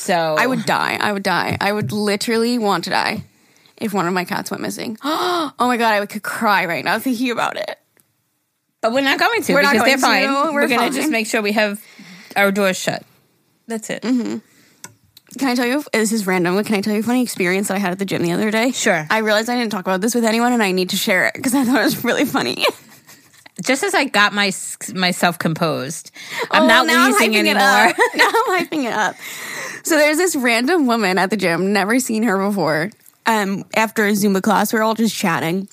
So 0.00 0.36
I 0.38 0.46
would 0.46 0.64
die. 0.64 0.96
I 1.00 1.12
would 1.12 1.22
die. 1.22 1.56
I 1.60 1.72
would 1.72 1.92
literally 1.92 2.58
want 2.58 2.84
to 2.84 2.90
die 2.90 3.24
if 3.76 3.92
one 3.92 4.06
of 4.06 4.14
my 4.14 4.24
cats 4.24 4.50
went 4.50 4.62
missing. 4.62 4.96
Oh 5.60 5.66
my 5.66 5.76
god, 5.76 6.02
I 6.02 6.06
could 6.06 6.22
cry 6.22 6.66
right 6.66 6.84
now 6.84 6.98
thinking 7.00 7.32
about 7.32 7.56
it. 7.56 7.78
But 8.80 8.92
we're 8.92 9.00
not 9.02 9.18
going 9.18 9.42
to 9.42 9.54
We're 9.54 9.62
not 9.62 9.72
because 9.72 9.84
they're 10.00 10.10
going 10.10 10.22
to. 10.28 10.34
fine. 10.34 10.54
We're 10.54 10.62
We're, 10.62 10.68
gonna 10.68 10.90
just 10.90 11.10
make 11.10 11.26
sure 11.26 11.42
we 11.42 11.52
have 11.52 11.82
our 12.36 12.52
doors 12.52 12.78
shut. 12.78 13.02
That's 13.66 13.90
it. 13.90 14.02
Mm-hmm. 14.02 14.38
Can 15.38 15.48
I 15.48 15.54
tell 15.54 15.66
you? 15.66 15.84
This 15.92 16.10
is 16.12 16.26
random. 16.26 16.54
but 16.56 16.64
Can 16.66 16.76
I 16.76 16.80
tell 16.80 16.94
you 16.94 17.00
a 17.00 17.02
funny 17.02 17.22
experience 17.22 17.68
that 17.68 17.74
I 17.74 17.78
had 17.78 17.92
at 17.92 17.98
the 17.98 18.04
gym 18.06 18.22
the 18.22 18.32
other 18.32 18.50
day? 18.50 18.70
Sure. 18.72 19.06
I 19.10 19.18
realized 19.18 19.48
I 19.50 19.56
didn't 19.56 19.70
talk 19.72 19.82
about 19.82 20.00
this 20.00 20.14
with 20.14 20.24
anyone, 20.24 20.52
and 20.52 20.62
I 20.62 20.72
need 20.72 20.90
to 20.90 20.96
share 20.96 21.26
it 21.26 21.34
because 21.34 21.54
I 21.54 21.64
thought 21.64 21.80
it 21.80 21.84
was 21.84 22.02
really 22.04 22.24
funny. 22.24 22.64
Just 23.62 23.82
as 23.82 23.92
I 23.92 24.04
got 24.04 24.32
my 24.32 24.52
myself 24.94 25.38
composed, 25.38 26.12
I'm 26.50 26.62
Oh, 26.62 26.66
not 26.68 26.86
now 26.86 27.04
I'm 27.06 27.12
wheezing 27.12 27.34
it 27.34 27.38
anymore. 27.40 27.58
now 28.14 28.30
I'm 28.32 28.64
hyping 28.66 28.84
it 28.84 28.92
up. 28.92 29.16
So 29.82 29.96
there's 29.96 30.16
this 30.16 30.36
random 30.36 30.86
woman 30.86 31.18
at 31.18 31.30
the 31.30 31.36
gym, 31.36 31.72
never 31.72 31.98
seen 31.98 32.22
her 32.22 32.38
before. 32.48 32.90
Um, 33.26 33.64
after 33.74 34.06
a 34.06 34.12
Zumba 34.12 34.40
class, 34.42 34.72
we 34.72 34.78
are 34.78 34.82
all 34.82 34.94
just 34.94 35.14
chatting. 35.14 35.68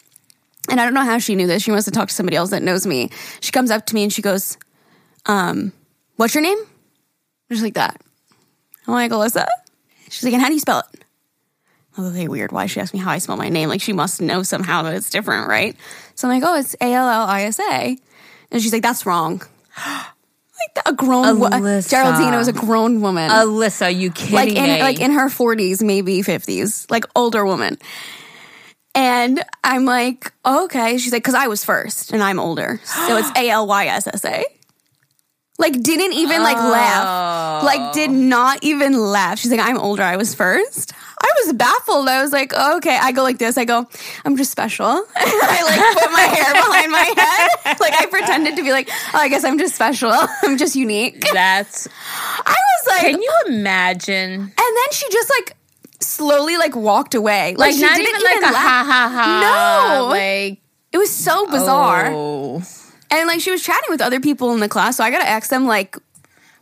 And 0.70 0.80
I 0.80 0.86
don't 0.86 0.94
know 0.94 1.04
how 1.04 1.18
she 1.20 1.36
knew 1.36 1.48
this. 1.48 1.64
She 1.64 1.72
must 1.72 1.86
have 1.86 1.94
talked 1.94 2.10
to 2.10 2.16
somebody 2.16 2.38
else 2.38 2.50
that 2.52 2.64
knows 2.64 2.86
me. 2.86 3.10
She 3.40 3.52
comes 3.52 3.72
up 3.72 3.86
to 3.88 3.96
me 3.96 4.04
and 4.04 4.12
she 4.14 4.22
goes, 4.22 4.58
um, 5.26 5.72
what's 6.16 6.34
your 6.34 6.44
name? 6.44 6.58
Just 7.52 7.64
like 7.64 7.76
that. 7.76 8.02
I'm 8.88 8.94
like, 8.94 9.12
Alyssa? 9.12 9.46
She's 10.10 10.24
like, 10.24 10.34
and 10.34 10.42
how 10.42 10.48
do 10.48 10.54
you 10.54 10.60
spell 10.60 10.80
it? 10.80 11.04
Oh, 11.98 12.10
okay, 12.10 12.28
weird. 12.28 12.52
Why 12.52 12.66
she 12.66 12.80
asked 12.80 12.94
me 12.94 13.00
how 13.00 13.12
I 13.12 13.20
spell 13.20 13.38
my 13.38 13.50
name? 13.50 13.70
Like 13.70 13.82
she 13.82 13.94
must 13.94 14.22
know 14.22 14.44
somehow 14.44 14.84
that 14.84 14.96
it's 14.96 15.10
different, 15.10 15.48
right? 15.48 15.76
So 16.16 16.28
I'm 16.28 16.40
like, 16.40 16.48
oh, 16.50 16.58
it's 16.60 16.76
A 16.82 16.94
L 16.94 17.08
L 17.08 17.24
I 17.26 17.44
S 17.44 17.60
A. 17.60 17.98
And 18.52 18.62
she's 18.62 18.74
like, 18.74 18.82
that's 18.82 19.06
wrong. 19.06 19.42
like 19.88 20.86
a 20.86 20.94
grown 20.94 21.40
wo- 21.40 21.50
Alyssa. 21.50 21.90
Geraldine 21.90 22.36
was 22.36 22.48
a 22.48 22.54
grown 22.54 23.02
woman. 23.02 23.30
Alyssa, 23.30 23.96
you 23.98 24.12
kidding 24.12 24.36
like 24.36 24.50
in 24.50 24.64
me? 24.64 24.82
like 24.82 25.00
in 25.00 25.12
her 25.12 25.28
40s, 25.30 25.82
maybe 25.84 26.20
50s, 26.20 26.90
like 26.92 27.06
older 27.16 27.46
woman. 27.46 27.78
And 28.96 29.44
I'm 29.64 29.86
like, 29.86 30.32
okay. 30.46 30.98
She's 30.98 31.12
like, 31.12 31.22
because 31.22 31.36
I 31.36 31.48
was 31.48 31.66
first 31.66 32.12
and 32.14 32.24
I'm 32.24 32.40
older. 32.40 32.80
So 32.84 33.18
it's 33.18 33.30
A 33.38 33.50
L 33.50 33.68
Y 33.68 33.88
S 33.88 34.08
S 34.08 34.24
A. 34.26 34.46
Like, 35.58 35.82
didn't 35.82 36.14
even 36.14 36.44
like 36.44 36.58
laugh. 36.58 37.64
Like, 37.64 37.80
oh. 37.80 37.94
did 37.94 38.12
not 38.12 38.60
even 38.62 38.98
laugh. 38.98 39.40
She's 39.40 39.52
like, 39.52 39.62
I'm 39.62 39.78
older. 39.78 40.04
I 40.04 40.18
was 40.18 40.36
first. 40.36 40.92
I 41.22 41.32
was 41.46 41.54
baffled. 41.54 42.10
I 42.10 42.22
was 42.22 42.34
like, 42.34 42.54
okay. 42.54 42.98
I 43.02 43.14
go 43.14 43.24
like 43.24 43.38
this. 43.38 43.58
I 43.58 43.64
go, 43.64 43.88
I'm 44.26 44.36
just 44.36 44.52
special. 44.52 44.86
I 45.16 45.64
like 45.66 46.04
put 46.04 46.12
my 46.12 46.22
hair 46.22 46.54
behind 46.54 46.92
my 46.92 47.14
head. 47.22 47.80
Like, 47.80 47.94
I 47.94 48.06
pretended 48.08 48.58
to 48.58 48.64
be 48.64 48.72
like, 48.72 48.90
oh, 48.90 49.18
I 49.18 49.30
guess 49.30 49.46
I'm 49.46 49.58
just 49.58 49.76
special. 49.76 50.12
I'm 50.44 50.58
just 50.58 50.76
unique. 50.76 51.26
That's. 51.32 51.88
I 52.46 52.56
was 52.56 52.88
like, 52.88 53.12
Can 53.12 53.22
you 53.22 53.34
imagine? 53.48 54.42
and 54.42 54.52
then 54.58 54.92
she 54.92 55.10
just 55.10 55.32
like 55.40 55.56
slowly 56.02 56.58
like 56.58 56.76
walked 56.76 57.16
away. 57.16 57.56
Like, 57.58 57.74
she 57.74 57.82
not 57.82 57.96
didn't 57.96 58.10
even 58.10 58.22
like 58.24 58.38
a 58.52 58.54
laugh. 58.54 58.56
ha 58.56 58.84
ha 58.86 59.10
ha. 59.14 59.98
No. 60.00 60.08
Like, 60.08 60.60
It 60.92 60.98
was 60.98 61.12
so 61.14 61.46
bizarre. 61.48 62.12
oh. 62.14 62.64
And 63.12 63.28
like 63.28 63.40
she 63.40 63.52
was 63.52 63.62
chatting 63.64 63.90
with 63.90 64.02
other 64.02 64.20
people 64.20 64.52
in 64.54 64.60
the 64.60 64.68
class, 64.70 64.98
so 64.98 65.04
I 65.04 65.12
gotta 65.12 65.28
ask 65.28 65.50
them 65.50 65.66
like, 65.68 65.96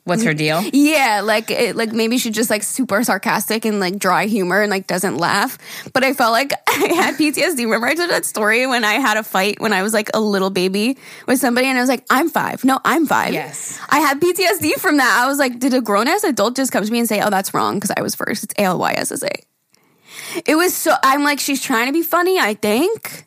What's 0.05 0.23
her 0.23 0.33
deal? 0.33 0.61
yeah, 0.73 1.21
like 1.23 1.49
it, 1.49 1.75
like 1.77 1.93
maybe 1.93 2.17
she's 2.17 2.35
just 2.35 2.49
like 2.49 2.61
super 2.61 3.03
sarcastic 3.03 3.63
and 3.63 3.79
like 3.79 3.97
dry 3.97 4.25
humor 4.25 4.61
and 4.61 4.69
like 4.69 4.85
doesn't 4.85 5.17
laugh. 5.17 5.57
But 5.93 6.03
I 6.03 6.13
felt 6.13 6.33
like 6.33 6.51
I 6.67 6.93
had 6.93 7.15
PTSD. 7.15 7.59
Remember 7.59 7.87
I 7.87 7.95
told 7.95 8.09
that 8.09 8.25
story 8.25 8.67
when 8.67 8.83
I 8.83 8.93
had 8.95 9.15
a 9.15 9.23
fight 9.23 9.61
when 9.61 9.71
I 9.71 9.81
was 9.81 9.93
like 9.93 10.09
a 10.13 10.19
little 10.19 10.49
baby 10.49 10.97
with 11.25 11.39
somebody 11.39 11.67
and 11.67 11.77
I 11.77 11.81
was 11.81 11.89
like, 11.89 12.05
I'm 12.09 12.29
five. 12.29 12.65
No, 12.65 12.79
I'm 12.83 13.05
five. 13.05 13.33
Yes. 13.33 13.79
I 13.89 13.99
had 13.99 14.19
PTSD 14.19 14.73
from 14.73 14.97
that. 14.97 15.21
I 15.23 15.27
was 15.27 15.39
like, 15.39 15.59
did 15.59 15.73
a 15.73 15.81
grown 15.81 16.07
ass 16.09 16.25
adult 16.25 16.57
just 16.57 16.71
come 16.73 16.83
to 16.83 16.91
me 16.91 16.99
and 16.99 17.07
say, 17.07 17.21
oh, 17.21 17.29
that's 17.29 17.53
wrong 17.53 17.75
because 17.75 17.91
I 17.95 18.01
was 18.01 18.13
first? 18.13 18.43
It's 18.43 18.53
A 18.57 18.63
L 18.63 18.79
Y 18.79 18.93
S 18.93 19.11
S 19.11 19.23
A. 19.23 19.31
It 20.45 20.55
was 20.55 20.75
so. 20.75 20.93
I'm 21.03 21.23
like, 21.23 21.39
she's 21.39 21.61
trying 21.61 21.87
to 21.87 21.93
be 21.93 22.03
funny. 22.03 22.39
I 22.39 22.55
think. 22.55 23.25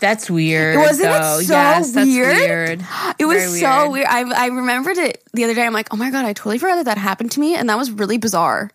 That's 0.00 0.30
weird. 0.30 0.76
Wasn't 0.78 1.08
it 1.08 1.12
though. 1.12 1.40
so 1.40 1.54
yes, 1.54 1.92
that's 1.92 2.06
weird? 2.06 2.36
weird. 2.36 2.86
It 3.18 3.24
was 3.26 3.36
Very 3.44 3.60
so 3.60 3.90
weird. 3.90 4.06
I 4.08 4.44
I 4.44 4.46
remembered 4.48 4.98
it 4.98 5.22
the 5.32 5.44
other 5.44 5.54
day. 5.54 5.64
I'm 5.64 5.72
like, 5.72 5.92
oh 5.92 5.96
my 5.96 6.10
god, 6.10 6.24
I 6.24 6.32
totally 6.32 6.58
forgot 6.58 6.76
that 6.76 6.84
that 6.86 6.98
happened 6.98 7.30
to 7.32 7.40
me, 7.40 7.54
and 7.54 7.68
that 7.68 7.78
was 7.78 7.90
really 7.90 8.18
bizarre. 8.18 8.70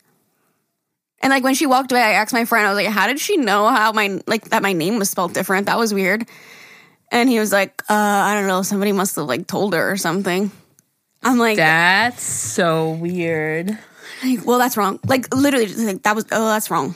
And 1.21 1.31
like 1.31 1.43
when 1.43 1.53
she 1.53 1.65
walked 1.65 1.91
away, 1.91 2.01
I 2.01 2.11
asked 2.13 2.31
my 2.33 2.45
friend, 2.45 2.65
I 2.65 2.69
was 2.73 2.77
like, 2.83 2.93
how 2.93 3.07
did 3.07 3.19
she 3.19 3.35
know 3.37 3.67
how 3.67 3.91
my 3.91 4.21
like 4.25 4.49
that 4.49 4.63
my 4.63 4.73
name 4.73 4.97
was 4.99 5.09
spelled 5.09 5.33
different? 5.33 5.65
That 5.65 5.77
was 5.77 5.93
weird. 5.93 6.25
And 7.11 7.27
he 7.27 7.39
was 7.39 7.51
like, 7.51 7.81
uh, 7.89 7.93
I 7.93 8.35
don't 8.35 8.47
know, 8.47 8.61
somebody 8.61 8.91
must 8.91 9.15
have 9.15 9.25
like 9.25 9.47
told 9.47 9.73
her 9.73 9.91
or 9.91 9.97
something. 9.97 10.51
I'm 11.21 11.37
like, 11.37 11.57
That's 11.57 12.23
so 12.23 12.91
weird. 12.91 13.77
like, 14.23 14.45
well, 14.45 14.59
that's 14.59 14.77
wrong. 14.77 14.99
Like 15.05 15.33
literally, 15.35 15.65
just 15.65 15.79
like 15.79 16.03
that 16.03 16.15
was 16.15 16.25
oh, 16.31 16.47
that's 16.47 16.71
wrong. 16.71 16.95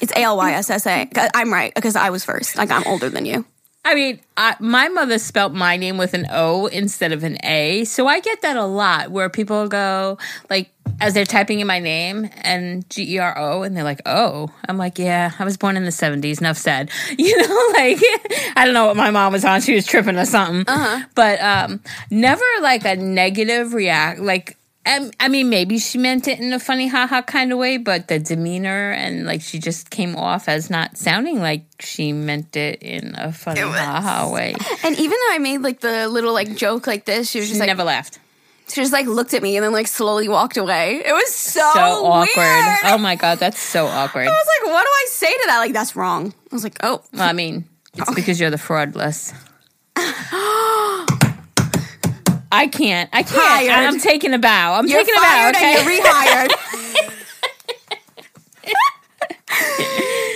It's 0.00 0.12
A 0.12 0.22
L 0.22 0.36
Y 0.36 0.52
S 0.52 0.70
S 0.70 0.86
A. 0.86 1.08
I'm 1.34 1.52
right 1.52 1.74
because 1.74 1.96
I 1.96 2.10
was 2.10 2.24
first. 2.24 2.56
Like 2.56 2.70
I'm 2.70 2.84
older 2.86 3.08
than 3.08 3.26
you. 3.26 3.44
I 3.84 3.94
mean, 3.94 4.20
I, 4.36 4.54
my 4.60 4.88
mother 4.88 5.18
spelt 5.18 5.54
my 5.54 5.78
name 5.78 5.96
with 5.96 6.12
an 6.12 6.26
O 6.30 6.66
instead 6.66 7.12
of 7.12 7.24
an 7.24 7.38
A, 7.42 7.84
so 7.84 8.06
I 8.06 8.20
get 8.20 8.42
that 8.42 8.56
a 8.56 8.66
lot. 8.66 9.10
Where 9.10 9.30
people 9.30 9.66
go 9.66 10.18
like 10.50 10.70
as 11.00 11.14
they're 11.14 11.24
typing 11.24 11.60
in 11.60 11.66
my 11.66 11.78
name 11.78 12.28
and 12.42 12.88
G 12.90 13.14
E 13.14 13.18
R 13.18 13.38
O, 13.38 13.62
and 13.62 13.74
they're 13.74 13.84
like, 13.84 14.02
"Oh," 14.04 14.50
I'm 14.68 14.76
like, 14.76 14.98
"Yeah, 14.98 15.32
I 15.38 15.44
was 15.44 15.56
born 15.56 15.78
in 15.78 15.84
the 15.84 15.90
'70s." 15.90 16.40
Enough 16.40 16.58
said. 16.58 16.90
You 17.18 17.36
know, 17.38 17.68
like 17.72 17.98
I 18.56 18.64
don't 18.64 18.74
know 18.74 18.86
what 18.86 18.96
my 18.96 19.10
mom 19.10 19.32
was 19.32 19.44
on; 19.44 19.62
she 19.62 19.74
was 19.74 19.86
tripping 19.86 20.16
or 20.16 20.26
something. 20.26 20.64
Uh-huh. 20.68 21.06
But 21.14 21.40
um, 21.40 21.80
never 22.10 22.44
like 22.60 22.84
a 22.84 22.96
negative 22.96 23.72
react. 23.72 24.20
Like 24.20 24.57
um, 24.88 25.10
I 25.20 25.28
mean, 25.28 25.50
maybe 25.50 25.78
she 25.78 25.98
meant 25.98 26.26
it 26.28 26.40
in 26.40 26.52
a 26.52 26.58
funny 26.58 26.88
haha 26.88 27.22
kind 27.22 27.52
of 27.52 27.58
way, 27.58 27.76
but 27.76 28.08
the 28.08 28.18
demeanor 28.18 28.90
and 28.92 29.26
like 29.26 29.42
she 29.42 29.58
just 29.58 29.90
came 29.90 30.16
off 30.16 30.48
as 30.48 30.70
not 30.70 30.96
sounding 30.96 31.40
like 31.40 31.64
she 31.80 32.12
meant 32.12 32.56
it 32.56 32.82
in 32.82 33.14
a 33.16 33.32
funny 33.32 33.60
haha 33.60 34.32
way. 34.32 34.54
And 34.82 34.98
even 34.98 35.10
though 35.10 35.34
I 35.34 35.38
made 35.38 35.58
like 35.58 35.80
the 35.80 36.08
little 36.08 36.32
like 36.32 36.56
joke 36.56 36.86
like 36.86 37.04
this, 37.04 37.30
she 37.30 37.38
was 37.38 37.48
She 37.48 37.52
just 37.52 37.60
like 37.60 37.68
never 37.68 37.84
laughed. 37.84 38.18
she 38.68 38.80
just 38.80 38.92
like 38.92 39.06
looked 39.06 39.34
at 39.34 39.42
me 39.42 39.56
and 39.56 39.64
then 39.64 39.72
like 39.72 39.86
slowly 39.88 40.28
walked 40.28 40.56
away. 40.56 41.02
It 41.04 41.12
was 41.12 41.34
so, 41.34 41.60
So 41.74 41.80
awkward. 42.06 42.36
weird. 42.36 42.78
Oh 42.84 42.98
my 42.98 43.14
god, 43.16 43.38
that's 43.38 43.60
so 43.60 43.86
awkward. 43.86 44.26
I 44.26 44.30
was 44.30 44.46
like, 44.62 44.72
what 44.72 44.82
do 44.82 44.88
I 44.88 45.06
say 45.10 45.32
to 45.32 45.42
that? 45.46 45.58
Like 45.58 45.72
that's 45.72 45.94
wrong. 45.96 46.32
I 46.50 46.54
was 46.54 46.64
like, 46.64 46.78
oh, 46.82 47.02
Well, 47.12 47.28
I 47.28 47.32
mean, 47.32 47.64
it's 47.94 48.14
because 48.14 48.40
you're 48.40 48.50
the 48.50 48.58
fraudless. 48.58 49.32
I 52.50 52.66
can't. 52.66 53.10
I 53.12 53.22
can't. 53.22 53.36
Hired. 53.40 53.70
I'm 53.70 54.00
taking 54.00 54.32
a 54.32 54.38
bow. 54.38 54.74
I'm 54.74 54.86
you're 54.86 55.00
taking 55.00 55.14
a 55.16 55.20
bow. 55.20 55.50
Okay? 55.50 55.76
and 55.76 55.88
you're 55.88 56.02
rehired. 56.02 56.50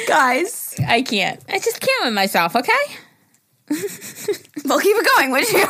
Guys, 0.09 0.75
I 0.87 1.03
can't. 1.03 1.41
I 1.49 1.59
just 1.59 1.81
can't 1.81 2.05
with 2.05 2.15
myself. 2.15 2.55
Okay. 2.57 2.73
well, 4.65 4.79
keep 4.81 4.97
it 4.97 5.09
going, 5.17 5.31
would 5.31 5.49
you? 5.51 5.67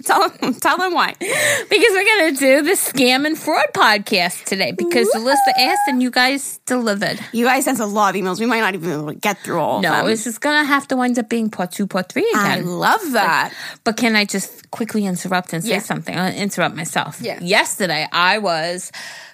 tell 0.04 0.28
them, 0.28 0.54
tell 0.54 0.76
them 0.78 0.94
why. 0.94 1.14
Because 1.18 1.92
we're 1.92 2.04
gonna 2.04 2.32
do 2.36 2.62
the 2.62 2.72
scam 2.72 3.26
and 3.26 3.38
fraud 3.38 3.66
podcast 3.74 4.44
today. 4.44 4.72
Because 4.72 5.08
Alyssa 5.14 5.52
asked 5.58 5.82
and 5.88 6.02
you 6.02 6.10
guys 6.10 6.58
delivered. 6.66 7.18
You 7.32 7.44
guys 7.44 7.64
sent 7.64 7.80
a 7.80 7.86
lot 7.86 8.14
of 8.14 8.20
emails. 8.22 8.40
We 8.40 8.46
might 8.46 8.60
not 8.60 8.74
even 8.74 8.88
be 8.88 8.94
able 8.94 9.06
to 9.08 9.14
get 9.14 9.38
through 9.38 9.58
all 9.60 9.80
No, 9.82 9.90
of 9.90 9.96
them. 9.98 10.06
this 10.06 10.26
is 10.26 10.38
gonna 10.38 10.64
have 10.64 10.86
to 10.88 10.96
wind 10.96 11.18
up 11.18 11.28
being 11.28 11.50
part 11.50 11.72
two, 11.72 11.86
part 11.86 12.10
three 12.10 12.28
again. 12.30 12.44
I 12.44 12.60
love 12.60 13.12
that. 13.12 13.52
But 13.84 13.96
can 13.96 14.16
I 14.16 14.24
just 14.24 14.70
quickly 14.70 15.06
interrupt 15.06 15.52
and 15.52 15.62
say 15.62 15.70
Yeah. 15.70 15.78
something? 15.80 16.16
I'll 16.18 16.32
interrupt 16.32 16.76
myself. 16.76 17.18
Yeah. 17.20 17.38
Yesterday, 17.40 18.06
I 18.12 18.38
was 18.38 18.92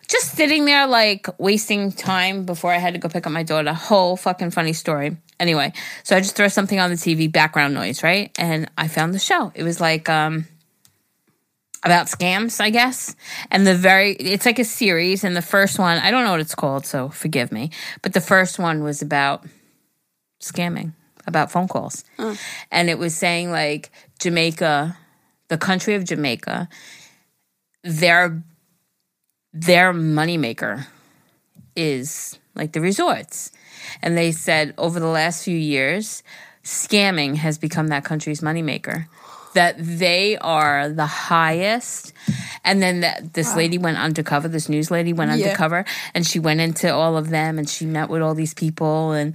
just 0.08 0.32
sitting 0.36 0.64
there, 0.66 0.86
like 0.86 1.26
wasting 1.38 1.90
time 1.92 2.44
before 2.44 2.72
I 2.72 2.78
had 2.78 2.94
to 2.94 2.98
go 3.00 3.08
pick 3.08 3.26
up 3.26 3.32
my 3.32 3.42
daughter. 3.42 3.72
Whole 3.72 4.16
fucking 4.16 4.50
funny 4.52 4.72
story. 4.72 5.16
Anyway, 5.38 5.72
so 6.02 6.16
I 6.16 6.20
just 6.20 6.34
throw 6.36 6.48
something 6.48 6.78
on 6.80 6.90
the 6.90 6.96
TV, 6.96 7.30
background 7.30 7.74
noise, 7.74 8.02
right? 8.02 8.30
And 8.38 8.70
I 8.78 8.88
found 8.88 9.12
the 9.12 9.18
show. 9.18 9.52
It 9.54 9.64
was 9.64 9.80
like, 9.80 10.08
um, 10.08 10.46
about 11.86 12.08
scams, 12.08 12.60
I 12.60 12.70
guess. 12.70 13.16
And 13.50 13.66
the 13.66 13.74
very, 13.74 14.12
it's 14.12 14.44
like 14.44 14.58
a 14.58 14.64
series. 14.64 15.24
And 15.24 15.34
the 15.34 15.42
first 15.42 15.78
one, 15.78 15.98
I 15.98 16.10
don't 16.10 16.24
know 16.24 16.32
what 16.32 16.40
it's 16.40 16.54
called, 16.54 16.84
so 16.84 17.08
forgive 17.08 17.50
me. 17.52 17.70
But 18.02 18.12
the 18.12 18.20
first 18.20 18.58
one 18.58 18.82
was 18.82 19.00
about 19.00 19.46
scamming, 20.42 20.92
about 21.26 21.50
phone 21.50 21.68
calls. 21.68 22.04
And 22.70 22.90
it 22.90 22.98
was 22.98 23.14
saying 23.14 23.50
like 23.52 23.90
Jamaica, 24.18 24.98
the 25.48 25.56
country 25.56 25.94
of 25.94 26.04
Jamaica, 26.04 26.68
their 27.82 28.42
their 29.52 29.94
moneymaker 29.94 30.86
is 31.74 32.38
like 32.54 32.72
the 32.72 32.80
resorts. 32.80 33.52
And 34.02 34.18
they 34.18 34.32
said 34.32 34.74
over 34.76 35.00
the 35.00 35.06
last 35.06 35.44
few 35.44 35.56
years, 35.56 36.22
scamming 36.62 37.36
has 37.36 37.56
become 37.58 37.88
that 37.88 38.04
country's 38.04 38.40
moneymaker. 38.40 39.06
That 39.56 39.74
they 39.78 40.36
are 40.38 40.88
the 40.88 41.06
highest. 41.06 42.12
And 42.64 42.82
then 42.82 43.00
that 43.00 43.32
this 43.34 43.54
lady 43.56 43.78
went 43.78 43.96
undercover, 43.96 44.48
this 44.48 44.68
news 44.68 44.90
lady 44.90 45.12
went 45.12 45.30
Yeah. 45.30 45.36
undercover, 45.46 45.84
and 46.14 46.26
she 46.26 46.38
went 46.38 46.60
into 46.60 46.92
all 46.92 47.16
of 47.16 47.30
them 47.30 47.58
and 47.58 47.66
she 47.68 47.86
met 47.86 48.08
with 48.10 48.22
all 48.22 48.34
these 48.34 48.54
people. 48.54 49.12
And 49.12 49.34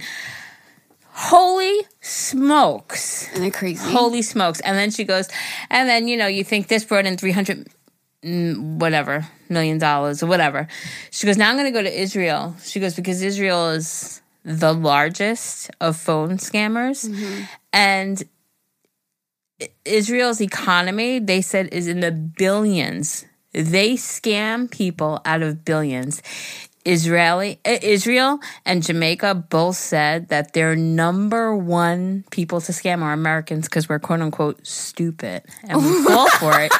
holy 1.10 1.80
smokes. 2.00 3.30
Isn't 3.32 3.44
it 3.44 3.54
crazy? 3.54 3.90
Holy 3.90 4.22
smokes. 4.22 4.60
And 4.60 4.76
then 4.76 4.90
she 4.90 5.04
goes, 5.04 5.28
and 5.70 5.88
then, 5.88 6.08
you 6.08 6.16
know, 6.16 6.26
you 6.26 6.44
think 6.44 6.68
this 6.68 6.84
brought 6.84 7.06
in 7.06 7.16
300, 7.16 7.66
mm, 8.24 8.78
whatever, 8.78 9.26
million 9.48 9.78
dollars 9.78 10.22
or 10.22 10.26
whatever. 10.26 10.68
She 11.10 11.26
goes, 11.26 11.36
now 11.36 11.50
I'm 11.50 11.56
going 11.56 11.72
to 11.72 11.78
go 11.78 11.82
to 11.82 12.00
Israel. 12.00 12.54
She 12.64 12.80
goes, 12.80 12.94
because 12.94 13.22
Israel 13.22 13.70
is 13.70 14.20
the 14.44 14.72
largest 14.74 15.70
of 15.80 15.96
phone 15.96 16.38
scammers. 16.38 17.08
And 17.72 18.22
I- 18.22 18.26
Israel's 19.84 20.40
economy, 20.40 21.18
they 21.18 21.40
said, 21.40 21.68
is 21.72 21.86
in 21.86 22.00
the 22.00 22.12
billions. 22.12 23.24
They 23.52 23.94
scam 23.94 24.70
people 24.70 25.20
out 25.24 25.42
of 25.42 25.64
billions. 25.64 26.22
Israeli 26.84 27.58
uh, 27.64 27.78
Israel 27.82 28.40
and 28.64 28.82
Jamaica 28.82 29.34
both 29.34 29.76
said 29.76 30.28
that 30.28 30.52
their 30.52 30.74
number 30.74 31.56
one 31.56 32.24
people 32.30 32.60
to 32.62 32.72
scam 32.72 33.02
are 33.02 33.12
Americans 33.12 33.66
because 33.68 33.88
we're 33.88 33.98
quote 33.98 34.20
unquote 34.20 34.66
stupid 34.66 35.42
and 35.64 35.84
we 35.84 36.02
fall 36.04 36.28
for 36.30 36.58
it. 36.60 36.72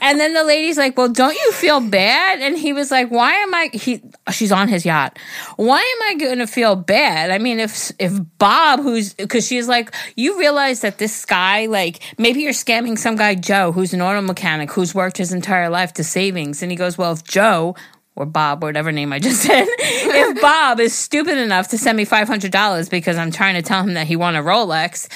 And 0.00 0.18
then 0.18 0.32
the 0.32 0.44
lady's 0.44 0.78
like, 0.78 0.96
"Well, 0.96 1.08
don't 1.08 1.34
you 1.34 1.52
feel 1.52 1.80
bad?" 1.80 2.40
And 2.40 2.56
he 2.56 2.72
was 2.72 2.90
like, 2.90 3.10
"Why 3.10 3.32
am 3.32 3.54
I?" 3.54 3.70
He 3.72 4.02
she's 4.30 4.52
on 4.52 4.68
his 4.68 4.84
yacht. 4.84 5.18
Why 5.56 5.78
am 5.78 6.16
I 6.16 6.20
going 6.20 6.38
to 6.38 6.46
feel 6.46 6.76
bad? 6.76 7.30
I 7.30 7.38
mean, 7.38 7.58
if 7.60 7.90
if 7.98 8.18
Bob, 8.38 8.80
who's 8.80 9.14
because 9.14 9.46
she's 9.46 9.68
like, 9.68 9.94
you 10.16 10.38
realize 10.38 10.80
that 10.80 10.98
this 10.98 11.24
guy, 11.24 11.66
like, 11.66 12.00
maybe 12.18 12.40
you're 12.40 12.52
scamming 12.52 12.96
some 12.98 13.16
guy 13.16 13.34
Joe, 13.34 13.72
who's 13.72 13.92
an 13.92 14.00
auto 14.00 14.20
mechanic, 14.20 14.70
who's 14.72 14.94
worked 14.94 15.18
his 15.18 15.32
entire 15.32 15.68
life 15.68 15.92
to 15.94 16.04
savings, 16.04 16.62
and 16.62 16.70
he 16.70 16.76
goes, 16.76 16.96
"Well, 16.96 17.12
if 17.12 17.24
Joe." 17.24 17.74
Or 18.18 18.26
Bob, 18.26 18.62
whatever 18.62 18.90
name 18.90 19.12
I 19.12 19.20
just 19.20 19.42
said, 19.46 19.64
if 19.68 20.40
Bob 20.42 20.80
is 20.80 20.92
stupid 20.94 21.38
enough 21.38 21.68
to 21.68 21.78
send 21.78 21.96
me 21.96 22.04
$500 22.04 22.90
because 22.90 23.16
I'm 23.16 23.30
trying 23.30 23.54
to 23.54 23.62
tell 23.62 23.82
him 23.82 23.94
that 23.94 24.06
he 24.06 24.16
won 24.16 24.34
a 24.36 24.42
Rolex, 24.42 25.08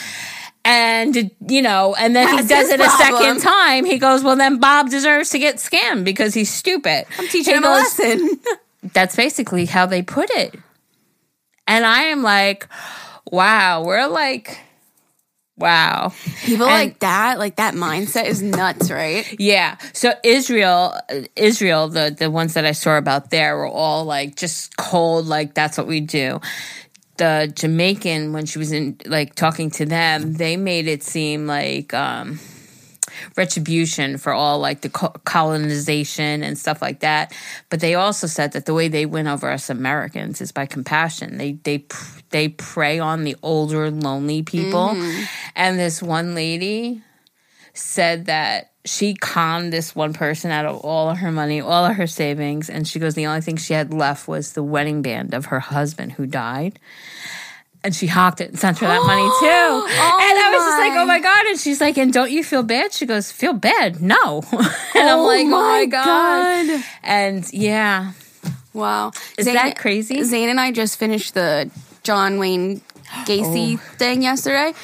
and, 0.65 1.33
you 1.49 1.61
know, 1.61 1.97
and 1.99 2.15
then 2.15 2.25
That's 2.27 2.43
he 2.43 2.55
does 2.55 2.69
it 2.69 2.81
a 2.81 2.85
problem. 2.85 3.19
second 3.19 3.41
time, 3.41 3.85
he 3.85 3.99
goes, 3.99 4.23
well, 4.23 4.37
then 4.37 4.61
Bob 4.61 4.91
deserves 4.91 5.31
to 5.31 5.41
get 5.41 5.57
scammed 5.57 6.05
because 6.05 6.35
he's 6.35 6.53
stupid. 6.55 7.05
I'm 7.19 7.27
teaching 7.27 7.55
He 7.55 7.59
him 7.59 7.65
a 7.65 7.71
lesson. 7.71 8.41
That's 8.95 9.17
basically 9.17 9.67
how 9.67 9.87
they 9.87 10.03
put 10.03 10.31
it. 10.31 10.55
And 11.67 11.85
I 11.85 12.05
am 12.05 12.23
like, 12.23 12.69
wow, 13.33 13.83
we're 13.85 14.07
like, 14.07 14.61
wow. 15.57 16.13
People 16.45 16.67
And- 16.67 16.75
like 16.75 16.99
that, 17.01 17.39
like 17.39 17.57
that 17.57 17.75
mindset 17.75 18.27
is 18.27 18.43
nuts, 18.43 18.91
right? 18.91 19.25
Yeah. 19.39 19.77
So 19.93 20.13
Israel, 20.25 20.95
Israel, 21.37 21.89
the 21.89 22.15
the 22.17 22.31
ones 22.31 22.55
that 22.55 22.65
I 22.65 22.73
saw 22.73 22.97
about 22.99 23.31
there 23.31 23.57
were 23.57 23.67
all 23.69 24.05
like 24.05 24.37
just 24.37 24.77
cold, 24.77 25.27
like 25.27 25.55
that's 25.55 25.77
what 25.79 25.87
we 25.87 26.01
do. 26.01 26.41
The 27.19 27.53
Jamaican, 27.55 28.33
when 28.33 28.47
she 28.47 28.59
was 28.59 28.73
in 28.73 28.97
like 29.07 29.35
talking 29.35 29.71
to 29.73 29.85
them, 29.87 30.33
they 30.33 30.57
made 30.57 30.89
it 30.89 31.03
seem 31.03 31.47
like 31.47 31.93
um 31.95 32.41
retribution 33.37 34.19
for 34.19 34.33
all 34.33 34.59
like 34.59 34.81
the 34.81 34.89
co- 34.89 35.15
colonization 35.25 36.43
and 36.43 36.59
stuff 36.59 36.83
like 36.83 37.01
that. 37.01 37.35
But 37.71 37.81
they 37.81 37.95
also 37.95 38.27
said 38.27 38.53
that 38.53 38.67
the 38.67 38.75
way 38.75 38.89
they 38.89 39.07
win 39.07 39.27
over 39.27 39.51
us 39.51 39.71
Americans 39.71 40.41
is 40.41 40.53
by 40.53 40.67
compassion. 40.67 41.39
They 41.39 41.53
they 41.53 41.85
they 42.31 42.49
prey 42.49 42.99
on 42.99 43.25
the 43.25 43.37
older, 43.43 43.91
lonely 43.91 44.43
people. 44.43 44.91
Mm-hmm. 44.91 45.25
And 45.57 45.79
this 45.79 46.03
one 46.03 46.35
lady 46.35 47.03
said 47.75 48.27
that 48.27 48.73
she 48.85 49.15
conned 49.15 49.73
this 49.73 49.95
one 49.95 50.13
person 50.13 50.51
out 50.51 50.67
of 50.67 50.81
all 50.81 51.09
of 51.09 51.19
her 51.19 51.31
money, 51.31 51.61
all 51.61 51.85
of 51.85 51.97
her 51.97 52.07
savings, 52.07 52.69
and 52.69 52.87
she 52.87 52.99
goes, 52.99 53.15
the 53.15 53.27
only 53.27 53.41
thing 53.41 53.57
she 53.57 53.75
had 53.75 53.95
left 53.95 54.27
was 54.27 54.53
the 54.53 54.63
wedding 54.63 55.03
band 55.03 55.35
of 55.35 55.47
her 55.47 55.61
husband 55.61 56.13
who 56.13 56.27
died. 56.27 56.81
And 57.85 57.95
she 57.95 58.07
hawked 58.07 58.41
it 58.41 58.51
and 58.51 58.59
sent 58.59 58.79
her 58.79 58.87
that 58.87 59.03
money 59.05 59.23
too. 59.41 59.47
oh 59.47 60.19
and 60.21 60.39
I 60.39 60.51
was 60.53 60.63
just 60.63 60.79
like, 60.79 60.93
oh 60.93 61.07
my 61.07 61.21
God. 61.21 61.47
And 61.47 61.59
she's 61.59 61.81
like, 61.81 61.99
and 61.99 62.13
don't 62.13 62.31
you 62.31 62.45
feel 62.45 62.63
bad? 62.63 62.93
She 62.93 63.07
goes, 63.07 63.33
feel 63.33 63.53
bad? 63.53 64.01
No. 64.01 64.43
and 64.53 65.09
I'm 65.09 65.19
oh 65.19 65.27
like, 65.27 65.47
oh 65.47 65.51
my 65.51 65.87
God. 65.87 66.67
God. 66.67 66.85
And 67.03 67.53
yeah. 67.53 68.13
Wow. 68.73 69.13
Is 69.37 69.47
Zane, 69.47 69.55
that 69.55 69.79
crazy? 69.79 70.23
Zane 70.23 70.49
and 70.49 70.61
I 70.61 70.73
just 70.73 70.99
finished 70.99 71.35
the 71.35 71.71
John 72.03 72.39
Wayne 72.39 72.81
Gacy 73.25 73.75
oh. 73.81 73.97
thing 73.97 74.23
yesterday. 74.23 74.75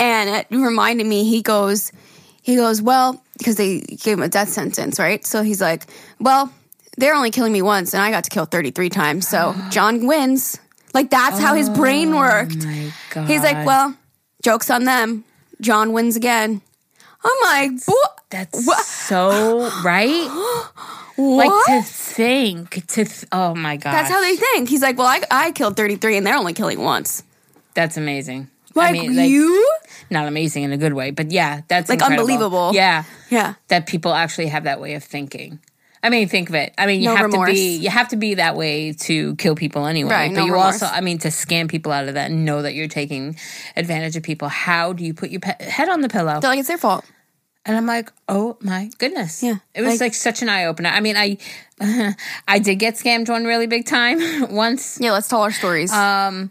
And 0.00 0.30
it 0.30 0.46
reminded 0.50 1.06
me, 1.06 1.24
he 1.24 1.42
goes, 1.42 1.92
he 2.42 2.56
goes, 2.56 2.80
well, 2.80 3.22
because 3.36 3.56
they 3.56 3.80
gave 3.80 4.18
him 4.18 4.22
a 4.22 4.28
death 4.28 4.48
sentence, 4.48 4.98
right? 4.98 5.24
So 5.26 5.42
he's 5.42 5.60
like, 5.60 5.84
well, 6.18 6.52
they're 6.96 7.14
only 7.14 7.30
killing 7.30 7.52
me 7.52 7.62
once 7.62 7.94
and 7.94 8.02
I 8.02 8.10
got 8.10 8.24
to 8.24 8.30
kill 8.30 8.44
33 8.44 8.88
times. 8.90 9.28
So 9.28 9.54
John 9.70 10.06
wins. 10.06 10.58
Like 10.94 11.10
that's 11.10 11.38
how 11.38 11.54
his 11.54 11.68
brain 11.70 12.12
oh 12.12 12.18
worked. 12.18 12.64
He's 13.26 13.42
like, 13.42 13.66
well, 13.66 13.94
joke's 14.42 14.70
on 14.70 14.84
them. 14.84 15.24
John 15.60 15.92
wins 15.92 16.16
again. 16.16 16.62
I'm 17.24 17.42
like, 17.42 17.82
what? 17.86 18.20
That's 18.30 18.66
what? 18.66 18.84
so 18.84 19.70
right. 19.84 20.28
Like 21.16 21.50
to 21.66 21.82
think, 21.82 22.86
to 22.88 23.04
th- 23.04 23.24
oh 23.32 23.54
my 23.54 23.76
god, 23.76 23.92
that's 23.92 24.08
how 24.08 24.20
they 24.20 24.36
think. 24.36 24.68
He's 24.68 24.82
like, 24.82 24.96
well, 24.96 25.08
I 25.08 25.20
I 25.30 25.50
killed 25.50 25.76
thirty 25.76 25.96
three, 25.96 26.16
and 26.16 26.24
they're 26.24 26.36
only 26.36 26.52
killing 26.52 26.80
once. 26.80 27.24
That's 27.74 27.96
amazing. 27.96 28.48
Like, 28.74 28.90
I 28.90 28.92
mean, 28.92 29.16
like 29.16 29.28
you, 29.28 29.68
not 30.10 30.28
amazing 30.28 30.62
in 30.62 30.72
a 30.72 30.76
good 30.76 30.92
way, 30.92 31.10
but 31.10 31.32
yeah, 31.32 31.62
that's 31.66 31.88
like 31.88 31.98
incredible. 32.00 32.30
unbelievable. 32.30 32.70
Yeah, 32.72 33.02
yeah, 33.30 33.54
that 33.66 33.86
people 33.88 34.12
actually 34.14 34.46
have 34.46 34.64
that 34.64 34.80
way 34.80 34.94
of 34.94 35.02
thinking. 35.02 35.58
I 36.02 36.10
mean, 36.10 36.28
think 36.28 36.48
of 36.48 36.54
it. 36.54 36.72
I 36.78 36.86
mean, 36.86 37.00
you 37.00 37.08
no 37.08 37.16
have 37.16 37.26
remorse. 37.26 37.50
to 37.50 37.54
be 37.54 37.76
you 37.76 37.90
have 37.90 38.08
to 38.08 38.16
be 38.16 38.34
that 38.34 38.56
way 38.56 38.92
to 38.92 39.34
kill 39.36 39.54
people 39.54 39.86
anyway. 39.86 40.10
Right, 40.10 40.30
but 40.30 40.40
no 40.40 40.46
you 40.46 40.52
remorse. 40.52 40.82
also, 40.82 40.94
I 40.94 41.00
mean, 41.00 41.18
to 41.18 41.28
scam 41.28 41.68
people 41.68 41.92
out 41.92 42.08
of 42.08 42.14
that 42.14 42.30
and 42.30 42.44
know 42.44 42.62
that 42.62 42.74
you're 42.74 42.88
taking 42.88 43.36
advantage 43.76 44.16
of 44.16 44.22
people. 44.22 44.48
How 44.48 44.92
do 44.92 45.04
you 45.04 45.14
put 45.14 45.30
your 45.30 45.40
pe- 45.40 45.62
head 45.64 45.88
on 45.88 46.00
the 46.00 46.08
pillow? 46.08 46.40
They're 46.40 46.50
like 46.50 46.58
it's 46.60 46.68
their 46.68 46.78
fault. 46.78 47.04
And 47.66 47.76
I'm 47.76 47.84
like, 47.86 48.10
oh 48.28 48.56
my 48.60 48.90
goodness. 48.98 49.42
Yeah. 49.42 49.56
It 49.74 49.82
was 49.82 49.94
like, 49.94 50.00
like 50.00 50.14
such 50.14 50.40
an 50.40 50.48
eye 50.48 50.64
opener. 50.64 50.88
I 50.88 51.00
mean, 51.00 51.16
I 51.16 51.36
I 52.48 52.58
did 52.60 52.76
get 52.76 52.94
scammed 52.94 53.28
one 53.28 53.44
really 53.44 53.66
big 53.66 53.84
time 53.84 54.50
once. 54.54 54.98
Yeah, 55.00 55.12
let's 55.12 55.28
tell 55.28 55.42
our 55.42 55.50
stories. 55.52 55.92
Um 55.92 56.50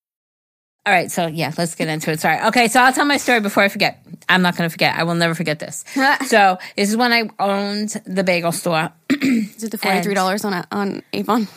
All 0.83 0.91
right, 0.91 1.11
so 1.11 1.27
yeah, 1.27 1.51
let's 1.59 1.75
get 1.75 1.89
into 1.89 2.11
it. 2.11 2.19
Sorry. 2.19 2.41
Okay, 2.47 2.67
so 2.67 2.81
I'll 2.81 2.91
tell 2.91 3.05
my 3.05 3.17
story 3.17 3.39
before 3.39 3.61
I 3.61 3.69
forget. 3.69 4.03
I'm 4.27 4.41
not 4.41 4.57
going 4.57 4.67
to 4.67 4.71
forget. 4.71 4.97
I 4.97 5.03
will 5.03 5.13
never 5.13 5.35
forget 5.35 5.59
this. 5.59 5.85
so 6.27 6.57
this 6.75 6.89
is 6.89 6.97
when 6.97 7.13
I 7.13 7.29
owned 7.37 7.89
the 8.05 8.23
bagel 8.23 8.51
store. 8.51 8.91
is 9.11 9.63
it 9.63 9.69
the 9.69 9.77
forty 9.77 10.01
three 10.01 10.15
dollars 10.15 10.43
on 10.43 10.65
on 10.71 11.03
Avon? 11.13 11.47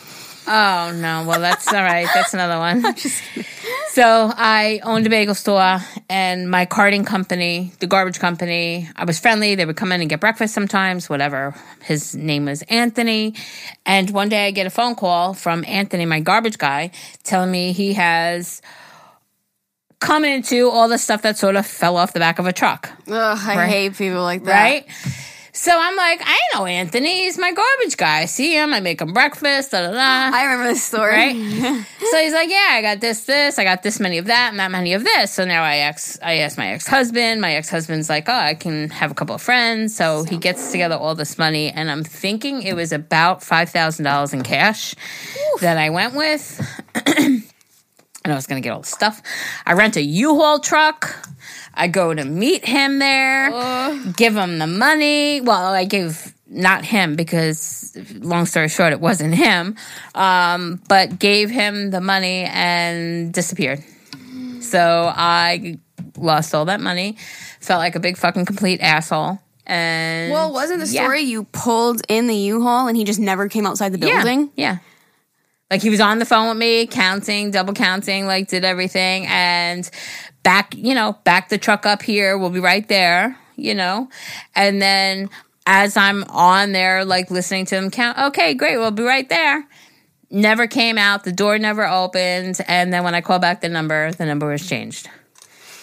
Oh 0.46 0.92
no! 0.94 1.24
Well, 1.26 1.40
that's 1.40 1.66
all 1.72 1.82
right. 1.82 2.06
That's 2.12 2.34
another 2.34 2.58
one. 2.58 2.84
so 3.88 4.30
I 4.36 4.80
owned 4.82 5.06
a 5.06 5.10
bagel 5.10 5.34
store 5.34 5.78
and 6.10 6.50
my 6.50 6.66
carting 6.66 7.06
company, 7.06 7.72
the 7.78 7.86
garbage 7.86 8.18
company. 8.18 8.90
I 8.94 9.06
was 9.06 9.18
friendly. 9.18 9.54
They 9.54 9.64
would 9.64 9.76
come 9.76 9.90
in 9.92 10.02
and 10.02 10.10
get 10.10 10.20
breakfast 10.20 10.52
sometimes. 10.52 11.08
Whatever. 11.08 11.54
His 11.82 12.14
name 12.14 12.44
was 12.44 12.60
Anthony. 12.62 13.36
And 13.86 14.10
one 14.10 14.28
day 14.28 14.48
I 14.48 14.50
get 14.50 14.66
a 14.66 14.70
phone 14.70 14.96
call 14.96 15.32
from 15.32 15.64
Anthony, 15.66 16.04
my 16.04 16.20
garbage 16.20 16.58
guy, 16.58 16.90
telling 17.22 17.50
me 17.50 17.72
he 17.72 17.94
has 17.94 18.60
come 20.04 20.24
into 20.24 20.70
all 20.70 20.88
the 20.88 20.98
stuff 20.98 21.22
that 21.22 21.38
sort 21.38 21.56
of 21.56 21.66
fell 21.66 21.96
off 21.96 22.12
the 22.12 22.20
back 22.20 22.38
of 22.38 22.46
a 22.46 22.52
truck. 22.52 22.90
Ugh, 23.08 23.38
I 23.40 23.56
right? 23.56 23.68
hate 23.68 23.96
people 23.96 24.22
like 24.22 24.44
that. 24.44 24.62
Right? 24.62 24.86
So 25.56 25.70
I'm 25.72 25.94
like, 25.96 26.20
I 26.24 26.38
know 26.52 26.66
Anthony. 26.66 27.22
He's 27.22 27.38
my 27.38 27.52
garbage 27.52 27.96
guy. 27.96 28.22
I 28.22 28.24
see 28.24 28.54
him. 28.54 28.74
I 28.74 28.80
make 28.80 29.00
him 29.00 29.12
breakfast. 29.12 29.70
Da, 29.70 29.82
da, 29.82 29.92
da. 29.92 30.36
I 30.36 30.42
remember 30.42 30.72
this 30.72 30.82
story. 30.82 31.12
Right? 31.12 31.34
so 32.10 32.18
he's 32.18 32.32
like, 32.32 32.50
yeah, 32.50 32.70
I 32.72 32.82
got 32.82 33.00
this, 33.00 33.24
this. 33.24 33.56
I 33.56 33.62
got 33.62 33.84
this 33.84 34.00
many 34.00 34.18
of 34.18 34.26
that 34.26 34.48
and 34.50 34.58
that 34.58 34.72
many 34.72 34.94
of 34.94 35.04
this. 35.04 35.30
So 35.30 35.44
now 35.44 35.62
I 35.62 35.76
ex, 35.76 36.18
I 36.20 36.38
ask 36.38 36.58
my 36.58 36.72
ex 36.72 36.88
husband. 36.88 37.40
My 37.40 37.54
ex 37.54 37.70
husband's 37.70 38.08
like, 38.08 38.28
oh, 38.28 38.32
I 38.32 38.54
can 38.54 38.90
have 38.90 39.12
a 39.12 39.14
couple 39.14 39.36
of 39.36 39.42
friends. 39.42 39.94
So 39.94 40.24
he 40.24 40.38
gets 40.38 40.72
together 40.72 40.96
all 40.96 41.14
this 41.14 41.38
money, 41.38 41.70
and 41.70 41.88
I'm 41.88 42.02
thinking 42.02 42.62
it 42.62 42.74
was 42.74 42.90
about 42.90 43.44
five 43.44 43.70
thousand 43.70 44.06
dollars 44.06 44.34
in 44.34 44.42
cash 44.42 44.96
Oof. 45.54 45.60
that 45.60 45.78
I 45.78 45.90
went 45.90 46.14
with. 46.14 46.60
and 48.24 48.32
I 48.32 48.36
was 48.36 48.46
going 48.46 48.60
to 48.60 48.66
get 48.66 48.72
all 48.72 48.80
the 48.80 48.86
stuff. 48.86 49.22
I 49.66 49.74
rent 49.74 49.96
a 49.96 50.02
U-Haul 50.02 50.58
truck. 50.60 51.28
I 51.74 51.88
go 51.88 52.14
to 52.14 52.24
meet 52.24 52.64
him 52.64 52.98
there, 52.98 53.50
uh. 53.52 53.98
give 54.16 54.36
him 54.36 54.58
the 54.58 54.66
money. 54.66 55.40
Well, 55.40 55.74
I 55.74 55.84
gave 55.84 56.32
not 56.46 56.84
him 56.84 57.16
because, 57.16 57.96
long 58.14 58.46
story 58.46 58.68
short, 58.68 58.92
it 58.92 59.00
wasn't 59.00 59.34
him, 59.34 59.76
um, 60.14 60.80
but 60.88 61.18
gave 61.18 61.50
him 61.50 61.90
the 61.90 62.00
money 62.00 62.44
and 62.44 63.32
disappeared. 63.32 63.82
So 64.60 65.12
I 65.14 65.78
lost 66.16 66.54
all 66.54 66.66
that 66.66 66.80
money, 66.80 67.16
felt 67.60 67.80
like 67.80 67.96
a 67.96 68.00
big 68.00 68.16
fucking 68.16 68.44
complete 68.46 68.80
asshole. 68.80 69.40
And 69.66 70.30
well, 70.30 70.52
wasn't 70.52 70.80
the 70.80 70.86
story 70.86 71.20
yeah. 71.20 71.26
you 71.26 71.44
pulled 71.44 72.02
in 72.08 72.26
the 72.26 72.36
U-Haul 72.36 72.86
and 72.86 72.96
he 72.96 73.04
just 73.04 73.18
never 73.18 73.48
came 73.48 73.66
outside 73.66 73.92
the 73.92 73.98
building? 73.98 74.50
Yeah. 74.56 74.72
yeah. 74.72 74.78
Like 75.70 75.82
he 75.82 75.90
was 75.90 76.00
on 76.00 76.18
the 76.18 76.24
phone 76.24 76.48
with 76.48 76.58
me, 76.58 76.86
counting, 76.86 77.50
double 77.50 77.72
counting, 77.72 78.26
like 78.26 78.48
did 78.48 78.64
everything 78.64 79.26
and 79.26 79.88
back, 80.42 80.74
you 80.74 80.94
know, 80.94 81.18
back 81.24 81.48
the 81.48 81.58
truck 81.58 81.86
up 81.86 82.02
here. 82.02 82.38
We'll 82.38 82.50
be 82.50 82.60
right 82.60 82.86
there, 82.86 83.36
you 83.56 83.74
know. 83.74 84.08
And 84.54 84.80
then 84.80 85.30
as 85.66 85.96
I'm 85.96 86.24
on 86.24 86.72
there, 86.72 87.04
like 87.04 87.30
listening 87.30 87.66
to 87.66 87.76
him 87.76 87.90
count, 87.90 88.18
okay, 88.18 88.54
great, 88.54 88.76
we'll 88.76 88.90
be 88.90 89.02
right 89.02 89.28
there. 89.28 89.66
Never 90.30 90.66
came 90.66 90.98
out, 90.98 91.24
the 91.24 91.32
door 91.32 91.58
never 91.58 91.86
opened, 91.86 92.60
and 92.66 92.92
then 92.92 93.04
when 93.04 93.14
I 93.14 93.20
call 93.20 93.38
back 93.38 93.60
the 93.60 93.68
number, 93.68 94.10
the 94.12 94.26
number 94.26 94.48
was 94.48 94.66
changed. 94.68 95.08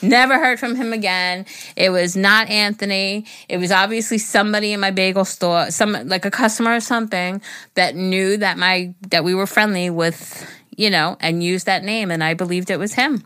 Never 0.02 0.38
heard 0.40 0.60
from 0.60 0.76
him 0.76 0.94
again. 0.94 1.46
It 1.76 1.90
was 1.90 2.16
not 2.16 2.50
Anthony. 2.50 3.26
It 3.48 3.58
was 3.58 3.72
obviously 3.72 4.18
somebody 4.18 4.74
in 4.74 4.80
my 4.80 4.92
bagel 4.92 5.26
store, 5.26 5.72
some 5.72 5.94
like 6.08 6.26
a 6.26 6.32
customer 6.32 6.76
or 6.76 6.80
something 6.80 7.42
that 7.76 7.96
knew 7.96 8.38
that 8.38 8.58
my 8.58 8.94
that 9.10 9.24
we 9.24 9.36
were 9.36 9.48
friendly 9.48 9.90
with, 9.90 10.50
you 10.76 10.90
know, 10.90 11.18
and 11.20 11.44
used 11.44 11.66
that 11.68 11.84
name 11.84 12.12
and 12.12 12.24
I 12.24 12.34
believed 12.34 12.70
it 12.70 12.78
was 12.78 12.94
him. 12.94 13.24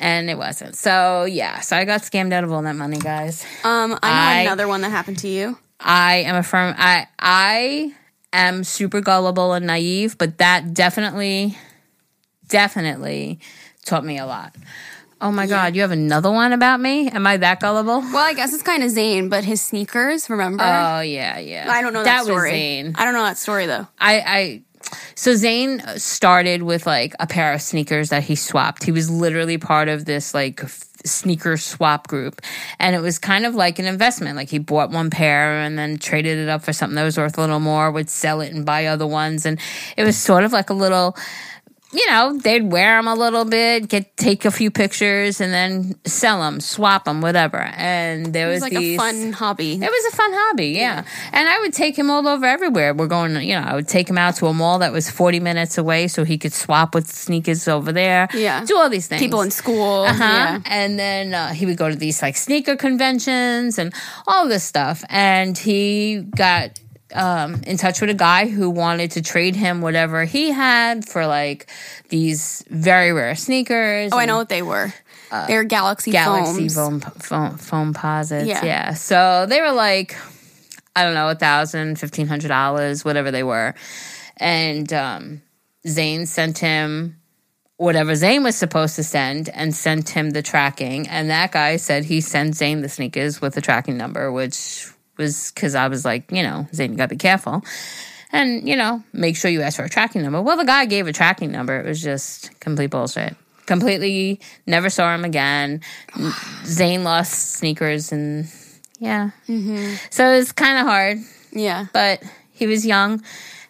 And 0.00 0.28
it 0.28 0.36
wasn't. 0.36 0.74
So 0.74 1.24
yeah, 1.24 1.60
so 1.60 1.76
I 1.76 1.84
got 1.84 2.02
scammed 2.02 2.32
out 2.32 2.44
of 2.44 2.52
all 2.52 2.62
that 2.62 2.76
money, 2.76 2.98
guys. 2.98 3.44
Um, 3.62 3.98
I 4.02 4.08
know 4.08 4.38
I, 4.40 4.40
another 4.42 4.68
one 4.68 4.80
that 4.80 4.90
happened 4.90 5.18
to 5.18 5.28
you. 5.28 5.58
I 5.78 6.16
am 6.16 6.36
a 6.36 6.42
firm 6.42 6.74
I 6.76 7.06
I 7.18 7.94
am 8.32 8.64
super 8.64 9.00
gullible 9.00 9.52
and 9.52 9.66
naive, 9.66 10.18
but 10.18 10.38
that 10.38 10.74
definitely 10.74 11.56
definitely 12.48 13.38
taught 13.84 14.04
me 14.04 14.18
a 14.18 14.26
lot. 14.26 14.54
Oh 15.20 15.30
my. 15.30 15.46
God, 15.46 15.74
you 15.74 15.82
have 15.82 15.90
another 15.90 16.30
one 16.30 16.52
about 16.52 16.80
me? 16.80 17.08
Am 17.08 17.26
I 17.26 17.36
that 17.38 17.60
gullible? 17.60 18.00
Well, 18.00 18.16
I 18.16 18.34
guess 18.34 18.52
it's 18.52 18.62
kind 18.62 18.82
of 18.82 18.90
Zane, 18.90 19.28
but 19.28 19.44
his 19.44 19.62
sneakers, 19.62 20.28
remember? 20.28 20.62
Oh, 20.64 21.00
yeah, 21.00 21.38
yeah. 21.38 21.66
I 21.70 21.80
don't 21.82 21.92
know 21.92 22.04
that, 22.04 22.18
that 22.18 22.24
story. 22.24 22.50
Zane. 22.50 22.94
I 22.96 23.04
don't 23.04 23.14
know 23.14 23.22
that 23.22 23.38
story, 23.38 23.66
though. 23.66 23.86
I, 23.98 24.20
I, 24.20 24.62
so 25.14 25.34
Zane 25.34 25.80
started 25.96 26.62
with 26.62 26.86
like 26.86 27.14
a 27.20 27.26
pair 27.26 27.52
of 27.52 27.62
sneakers 27.62 28.10
that 28.10 28.24
he 28.24 28.34
swapped. 28.34 28.84
He 28.84 28.92
was 28.92 29.10
literally 29.10 29.58
part 29.58 29.88
of 29.88 30.04
this 30.04 30.34
like 30.34 30.60
sneaker 31.06 31.56
swap 31.56 32.08
group. 32.08 32.40
And 32.78 32.96
it 32.96 33.00
was 33.00 33.18
kind 33.18 33.46
of 33.46 33.54
like 33.54 33.78
an 33.78 33.84
investment. 33.86 34.36
Like 34.36 34.48
he 34.48 34.58
bought 34.58 34.90
one 34.90 35.10
pair 35.10 35.60
and 35.60 35.78
then 35.78 35.98
traded 35.98 36.38
it 36.38 36.48
up 36.48 36.62
for 36.62 36.72
something 36.72 36.96
that 36.96 37.04
was 37.04 37.16
worth 37.16 37.38
a 37.38 37.40
little 37.40 37.60
more, 37.60 37.90
would 37.90 38.10
sell 38.10 38.40
it 38.40 38.52
and 38.52 38.64
buy 38.64 38.86
other 38.86 39.06
ones. 39.06 39.46
And 39.46 39.58
it 39.96 40.04
was 40.04 40.16
sort 40.16 40.44
of 40.44 40.52
like 40.52 40.70
a 40.70 40.74
little 40.74 41.16
you 41.94 42.06
know, 42.10 42.36
they'd 42.38 42.70
wear 42.70 42.98
them 42.98 43.08
a 43.08 43.14
little 43.14 43.44
bit, 43.44 43.88
get 43.88 44.16
take 44.16 44.44
a 44.44 44.50
few 44.50 44.70
pictures, 44.70 45.40
and 45.40 45.52
then 45.52 45.94
sell 46.04 46.40
them, 46.40 46.60
swap 46.60 47.04
them, 47.04 47.20
whatever. 47.20 47.58
And 47.60 48.32
there 48.32 48.48
It 48.48 48.54
was, 48.54 48.62
was 48.62 48.72
like 48.72 48.80
these, 48.80 48.98
a 48.98 49.02
fun 49.02 49.32
hobby. 49.32 49.72
It 49.74 49.80
was 49.80 50.12
a 50.12 50.16
fun 50.16 50.30
hobby, 50.32 50.68
yeah. 50.68 51.04
And 51.32 51.48
I 51.48 51.60
would 51.60 51.72
take 51.72 51.96
him 51.96 52.10
all 52.10 52.26
over 52.26 52.44
everywhere. 52.46 52.94
We're 52.94 53.06
going, 53.06 53.36
you 53.42 53.54
know, 53.54 53.62
I 53.66 53.74
would 53.74 53.88
take 53.88 54.08
him 54.10 54.18
out 54.18 54.36
to 54.36 54.46
a 54.46 54.52
mall 54.54 54.80
that 54.80 54.92
was 54.92 55.10
40 55.10 55.40
minutes 55.40 55.78
away 55.78 56.08
so 56.08 56.24
he 56.24 56.36
could 56.38 56.52
swap 56.52 56.94
with 56.94 57.06
sneakers 57.08 57.68
over 57.68 57.92
there. 57.92 58.28
Yeah. 58.34 58.64
Do 58.64 58.76
all 58.76 58.88
these 58.90 59.06
things. 59.06 59.20
People 59.20 59.40
in 59.42 59.50
school. 59.50 60.02
Uh-huh. 60.02 60.22
Yeah. 60.22 60.60
And 60.66 60.98
then 60.98 61.34
uh, 61.34 61.52
he 61.52 61.66
would 61.66 61.76
go 61.76 61.88
to 61.88 61.96
these 61.96 62.20
like 62.22 62.36
sneaker 62.36 62.76
conventions 62.76 63.78
and 63.78 63.94
all 64.26 64.48
this 64.48 64.64
stuff. 64.64 65.04
And 65.08 65.56
he 65.56 66.22
got 66.36 66.78
um, 67.14 67.62
in 67.66 67.76
touch 67.76 68.00
with 68.00 68.10
a 68.10 68.14
guy 68.14 68.48
who 68.48 68.68
wanted 68.70 69.12
to 69.12 69.22
trade 69.22 69.56
him 69.56 69.80
whatever 69.80 70.24
he 70.24 70.50
had 70.50 71.08
for 71.08 71.26
like 71.26 71.70
these 72.08 72.64
very 72.68 73.12
rare 73.12 73.36
sneakers. 73.36 74.10
Oh, 74.12 74.18
I 74.18 74.26
know 74.26 74.36
what 74.36 74.48
they 74.48 74.62
were. 74.62 74.92
they 75.48 75.56
were 75.56 75.64
Galaxy, 75.64 76.10
Galaxy 76.10 76.68
foams. 76.68 76.74
foam, 76.74 77.00
foam, 77.00 77.92
Foamposites. 77.92 78.46
Yeah. 78.46 78.64
Yeah. 78.64 78.94
So 78.94 79.46
they 79.48 79.60
were 79.60 79.72
like, 79.72 80.16
I 80.96 81.04
don't 81.04 81.14
know, 81.14 81.28
a 81.28 81.34
thousand, 81.34 81.98
fifteen 81.98 82.26
hundred 82.26 82.48
dollars, 82.48 83.04
whatever 83.04 83.30
they 83.30 83.42
were. 83.42 83.74
And 84.36 84.92
um, 84.92 85.42
Zane 85.86 86.26
sent 86.26 86.58
him 86.58 87.16
whatever 87.76 88.14
Zane 88.14 88.42
was 88.44 88.54
supposed 88.56 88.96
to 88.96 89.02
send 89.02 89.48
and 89.48 89.74
sent 89.74 90.08
him 90.10 90.30
the 90.30 90.42
tracking. 90.42 91.08
And 91.08 91.30
that 91.30 91.52
guy 91.52 91.76
said 91.76 92.04
he 92.04 92.20
sent 92.20 92.54
Zane 92.54 92.82
the 92.82 92.88
sneakers 92.88 93.40
with 93.40 93.54
the 93.54 93.60
tracking 93.60 93.96
number, 93.96 94.30
which 94.30 94.88
was 95.16 95.50
because 95.54 95.74
I 95.74 95.88
was 95.88 96.04
like, 96.04 96.30
you 96.32 96.42
know, 96.42 96.66
Zane, 96.74 96.92
you 96.92 96.96
gotta 96.96 97.08
be 97.08 97.16
careful. 97.16 97.62
And, 98.32 98.68
you 98.68 98.74
know, 98.76 99.02
make 99.12 99.36
sure 99.36 99.50
you 99.50 99.62
ask 99.62 99.76
for 99.76 99.84
a 99.84 99.88
tracking 99.88 100.22
number. 100.22 100.42
Well, 100.42 100.56
the 100.56 100.64
guy 100.64 100.86
gave 100.86 101.06
a 101.06 101.12
tracking 101.12 101.52
number. 101.52 101.78
It 101.78 101.86
was 101.86 102.02
just 102.02 102.58
complete 102.60 102.88
bullshit. 102.90 103.36
Completely 103.66 104.40
never 104.66 104.90
saw 104.90 105.14
him 105.14 105.24
again. 105.24 105.80
Zane 106.64 107.04
lost 107.04 107.52
sneakers 107.54 108.12
and 108.12 108.48
yeah. 108.98 109.30
Mm-hmm. 109.48 109.94
So 110.10 110.26
it 110.32 110.36
was 110.38 110.52
kind 110.52 110.78
of 110.78 110.86
hard, 110.86 111.18
Yeah. 111.52 111.86
but 111.92 112.22
he 112.52 112.66
was 112.66 112.84
young 112.86 113.22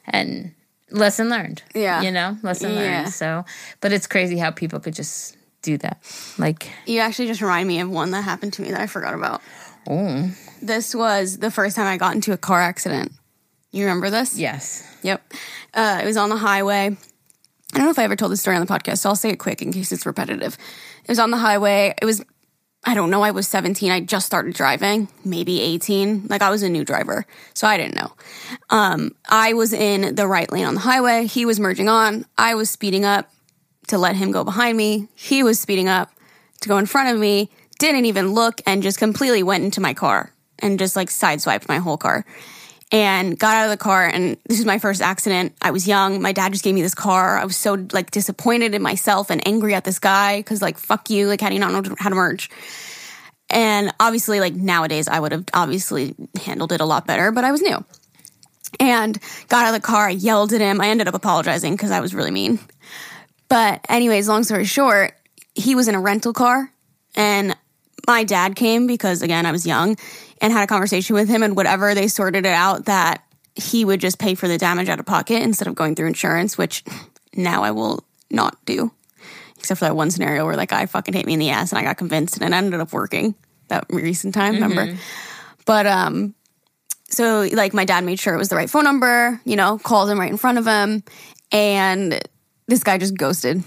and 0.07 0.53
lesson 0.91 1.29
learned. 1.29 1.63
Yeah. 1.75 2.03
You 2.03 2.11
know, 2.11 2.39
lesson 2.43 2.73
Yeah. 2.73 2.79
learned. 2.79 3.09
So, 3.11 3.45
but 3.81 3.93
it's 3.93 4.07
crazy 4.07 4.39
how 4.39 4.51
people 4.51 4.81
could 4.81 4.95
just 4.95 5.37
do 5.63 5.77
that. 5.79 5.99
Like, 6.39 6.71
You 6.87 7.01
actually 7.01 7.27
just 7.27 7.41
remind 7.41 7.67
me 7.69 7.81
of 7.81 7.91
one 7.91 8.11
that 8.13 8.23
happened 8.23 8.53
to 8.55 8.63
me 8.63 8.71
that 8.71 8.81
I 8.81 8.87
forgot 8.87 9.15
about. 9.15 9.43
oh, 9.89 10.31
This 10.65 10.95
was 10.95 11.37
the 11.37 11.51
first 11.51 11.77
time 11.77 11.87
I 11.87 11.99
got 11.99 12.15
into 12.15 12.33
a 12.33 12.39
car 12.39 12.59
accident. 12.59 13.13
You 13.71 13.85
remember 13.85 14.09
this? 14.09 14.39
yes. 14.39 14.83
Yep. 15.03 15.23
Uh, 15.75 16.01
it 16.03 16.07
was 16.07 16.17
on 16.17 16.31
the 16.31 16.39
highway. 16.39 16.87
I 16.87 17.77
don't 17.77 17.85
know 17.85 17.91
if 17.91 17.99
I 17.99 18.05
ever 18.05 18.17
told 18.17 18.33
this 18.33 18.41
story 18.41 18.57
on 18.57 18.65
the 18.65 18.73
podcast, 18.73 18.99
so 18.99 19.11
I'll 19.11 19.17
say 19.17 19.29
it 19.29 19.37
quick 19.37 19.61
in 19.61 19.75
case 19.75 19.93
it's 19.93 20.07
repetitive. 20.07 20.57
It 21.03 21.09
was 21.11 21.19
on 21.19 21.31
the 21.31 21.37
highway. 21.37 21.93
It 22.01 22.07
was, 22.07 22.25
I 22.83 22.95
don't 22.95 23.11
know, 23.11 23.21
I 23.21 23.33
was 23.33 23.47
17. 23.47 23.93
I 23.93 24.01
just 24.01 24.25
started 24.25 24.55
driving, 24.55 25.09
maybe 25.23 25.61
18. 25.61 26.29
Like 26.29 26.41
I 26.41 26.49
was 26.49 26.63
a 26.63 26.71
new 26.71 26.83
driver, 26.83 27.27
so 27.53 27.67
I 27.67 27.77
didn't 27.77 27.97
know. 27.97 28.13
Um, 28.71 29.15
I 29.29 29.53
was 29.53 29.75
in 29.75 30.15
the 30.15 30.27
right 30.27 30.51
lane 30.51 30.65
on 30.65 30.75
the 30.75 30.81
highway. 30.81 31.27
He 31.27 31.45
was 31.45 31.61
merging 31.61 31.91
on. 31.91 32.25
I 32.39 32.55
was 32.55 32.71
speeding 32.71 33.05
up 33.05 33.31
to 33.89 33.99
let 33.99 34.17
him 34.17 34.33
go 34.33 34.45
behind 34.45 34.79
me. 34.79 35.09
He 35.15 35.43
was 35.43 35.61
speeding 35.61 35.89
up 35.89 36.11
to 36.63 36.71
go 36.71 36.79
in 36.79 36.87
front 36.87 37.11
of 37.11 37.21
me, 37.21 37.51
didn't 37.79 38.07
even 38.07 38.33
look, 38.33 38.63
and 38.67 38.83
just 38.83 38.99
completely 38.99 39.43
went 39.43 39.63
into 39.63 39.83
my 39.83 39.93
car 39.93 40.31
and 40.65 40.79
just 40.79 40.97
like 40.97 41.11
sideswiped 41.11 41.69
my 41.69 41.79
whole 41.79 41.99
car. 41.99 42.25
And 42.91 43.39
got 43.39 43.57
out 43.57 43.65
of 43.65 43.71
the 43.71 43.77
car 43.77 44.07
and 44.07 44.37
this 44.47 44.59
is 44.59 44.65
my 44.65 44.79
first 44.79 45.03
accident. 45.03 45.55
I 45.61 45.73
was 45.73 45.87
young. 45.87 46.23
My 46.23 46.33
dad 46.33 46.53
just 46.53 46.65
gave 46.65 46.75
me 46.75 46.83
this 46.83 46.95
car. 46.95 47.39
I 47.39 47.45
was 47.45 47.57
so 47.57 47.87
like 47.93 48.11
disappointed 48.11 48.75
in 48.75 48.83
myself 48.83 49.31
and 49.31 49.47
angry 49.47 49.75
at 49.75 49.85
this 49.85 49.99
guy 49.99 50.39
because 50.39 50.63
like 50.63 50.79
fuck 50.79 51.11
you. 51.11 51.27
Like 51.27 51.41
how 51.41 51.49
do 51.49 51.55
you 51.55 51.61
not 51.61 51.73
know 51.73 51.95
how 51.99 52.09
to 52.09 52.15
merge? 52.15 52.51
And 53.51 53.93
obviously 54.01 54.41
like 54.41 54.55
nowadays 54.55 55.07
i 55.07 55.21
would 55.21 55.33
have 55.33 55.45
obviously 55.53 56.15
handled 56.43 56.73
it 56.73 56.81
a 56.81 56.85
lot 56.85 57.07
better 57.07 57.31
but 57.31 57.45
i 57.45 57.53
was 57.53 57.61
new. 57.61 57.85
And 58.81 59.19
got 59.49 59.67
out 59.67 59.75
of 59.75 59.81
the 59.81 59.87
car. 59.87 60.09
I 60.09 60.11
yelled 60.11 60.53
at 60.53 60.61
him. 60.61 60.81
I 60.81 60.89
ended 60.89 61.09
up 61.09 61.15
apologizing 61.15 61.75
because 61.75 61.91
i 61.91 62.01
was 62.01 62.15
really 62.15 62.31
mean. 62.31 62.59
But 63.49 63.85
anyways 63.89 64.29
long 64.29 64.45
story 64.45 64.65
short 64.65 65.15
he 65.55 65.75
was 65.75 65.89
in 65.89 65.95
a 65.95 66.01
rental 66.01 66.33
car 66.33 66.73
and 67.15 67.57
my 68.07 68.25
dad 68.25 68.57
came 68.57 68.87
because 68.87 69.23
again 69.23 69.47
I 69.47 69.53
was 69.53 69.67
young 69.67 69.97
and 70.41 70.53
had 70.53 70.65
a 70.65 70.67
conversation 70.67 71.15
with 71.15 71.29
him 71.29 71.43
and 71.43 71.57
whatever 71.57 71.95
they 71.95 72.09
sorted 72.09 72.47
it 72.47 72.53
out 72.53 72.87
that 72.87 73.25
he 73.55 73.85
would 73.85 74.01
just 74.01 74.19
pay 74.19 74.35
for 74.35 74.49
the 74.49 74.59
damage 74.59 74.89
out 74.89 75.01
of 75.01 75.07
pocket 75.07 75.43
instead 75.43 75.69
of 75.69 75.75
going 75.75 75.95
through 75.95 76.09
insurance, 76.09 76.59
which 76.59 76.85
now 77.35 77.63
I 77.63 77.71
will 77.71 78.05
not 78.31 78.57
do. 78.65 78.93
Except 79.59 79.79
for 79.79 79.87
that 79.87 79.97
one 79.97 80.11
scenario 80.11 80.45
where 80.45 80.57
that 80.57 80.69
guy 80.69 80.87
fucking 80.87 81.15
hit 81.15 81.25
me 81.25 81.35
in 81.35 81.39
the 81.39 81.51
ass 81.51 81.73
and 81.73 81.79
I 81.79 81.83
got 81.83 81.97
convinced 81.97 82.37
and 82.37 82.53
it 82.53 82.57
ended 82.57 82.81
up 82.81 82.93
working 82.93 83.35
that 83.69 83.87
recent 83.89 84.35
time, 84.35 84.55
remember? 84.55 84.97
But 85.65 85.87
um 85.87 86.35
so 87.09 87.49
like 87.53 87.73
my 87.73 87.85
dad 87.85 88.05
made 88.05 88.19
sure 88.19 88.35
it 88.35 88.39
was 88.39 88.49
the 88.49 88.57
right 88.57 88.69
phone 88.69 88.85
number, 88.85 89.41
you 89.45 89.57
know, 89.57 89.79
called 89.79 90.11
him 90.11 90.19
right 90.19 90.31
in 90.31 90.37
front 90.37 90.59
of 90.59 90.67
him 90.67 91.03
and 91.53 92.21
this 92.67 92.83
guy 92.83 92.99
just 92.99 93.17
ghosted. 93.17 93.63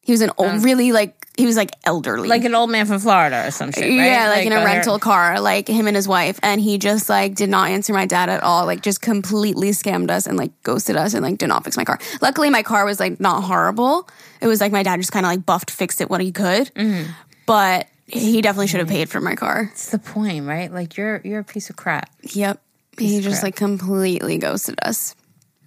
He 0.00 0.12
was 0.12 0.20
an 0.20 0.30
old 0.36 0.64
really 0.64 0.92
like 0.92 1.23
he 1.36 1.46
was 1.46 1.56
like 1.56 1.70
elderly. 1.84 2.28
Like 2.28 2.44
an 2.44 2.54
old 2.54 2.70
man 2.70 2.86
from 2.86 3.00
Florida 3.00 3.46
or 3.46 3.50
some 3.50 3.72
shit, 3.72 3.82
right? 3.82 3.90
Yeah, 3.92 4.28
like, 4.28 4.46
in 4.46 4.52
a 4.52 4.60
uh, 4.60 4.64
rental 4.64 4.98
car, 5.00 5.40
like 5.40 5.66
him 5.66 5.86
and 5.88 5.96
his 5.96 6.06
wife, 6.06 6.38
and 6.42 6.60
he 6.60 6.78
just 6.78 7.08
like 7.08 7.34
did 7.34 7.48
not 7.50 7.70
answer 7.70 7.92
my 7.92 8.06
dad 8.06 8.28
at 8.28 8.42
all. 8.42 8.66
Like 8.66 8.82
just 8.82 9.00
completely 9.02 9.70
scammed 9.70 10.10
us 10.10 10.26
and 10.26 10.36
like 10.38 10.52
ghosted 10.62 10.96
us 10.96 11.12
and 11.14 11.24
like 11.24 11.38
did 11.38 11.48
not 11.48 11.64
fix 11.64 11.76
my 11.76 11.84
car. 11.84 11.98
Luckily, 12.22 12.50
my 12.50 12.62
car 12.62 12.84
was 12.84 13.00
like 13.00 13.18
not 13.18 13.42
horrible. 13.42 14.08
It 14.40 14.46
was 14.46 14.60
like 14.60 14.70
my 14.72 14.82
dad 14.84 14.98
just 15.00 15.10
kind 15.12 15.26
of 15.26 15.30
like 15.32 15.44
buffed, 15.44 15.70
fixed 15.70 16.00
it 16.00 16.08
what 16.08 16.20
he 16.20 16.30
could, 16.30 16.72
Mm-hmm. 16.74 17.10
but 17.46 17.88
he 18.06 18.40
definitely 18.42 18.66
should 18.68 18.80
have 18.80 18.88
paid 18.88 19.08
for 19.08 19.20
my 19.20 19.34
car. 19.34 19.70
It's 19.72 19.90
the 19.90 19.98
point, 19.98 20.46
right? 20.46 20.70
Like 20.72 20.96
you're 20.96 21.20
you're 21.24 21.40
a 21.40 21.44
piece 21.44 21.68
of 21.70 21.76
crap. 21.76 22.10
Yep, 22.22 22.60
he 22.98 23.20
just 23.20 23.42
like 23.42 23.56
completely 23.56 24.38
ghosted 24.38 24.78
us. 24.82 25.16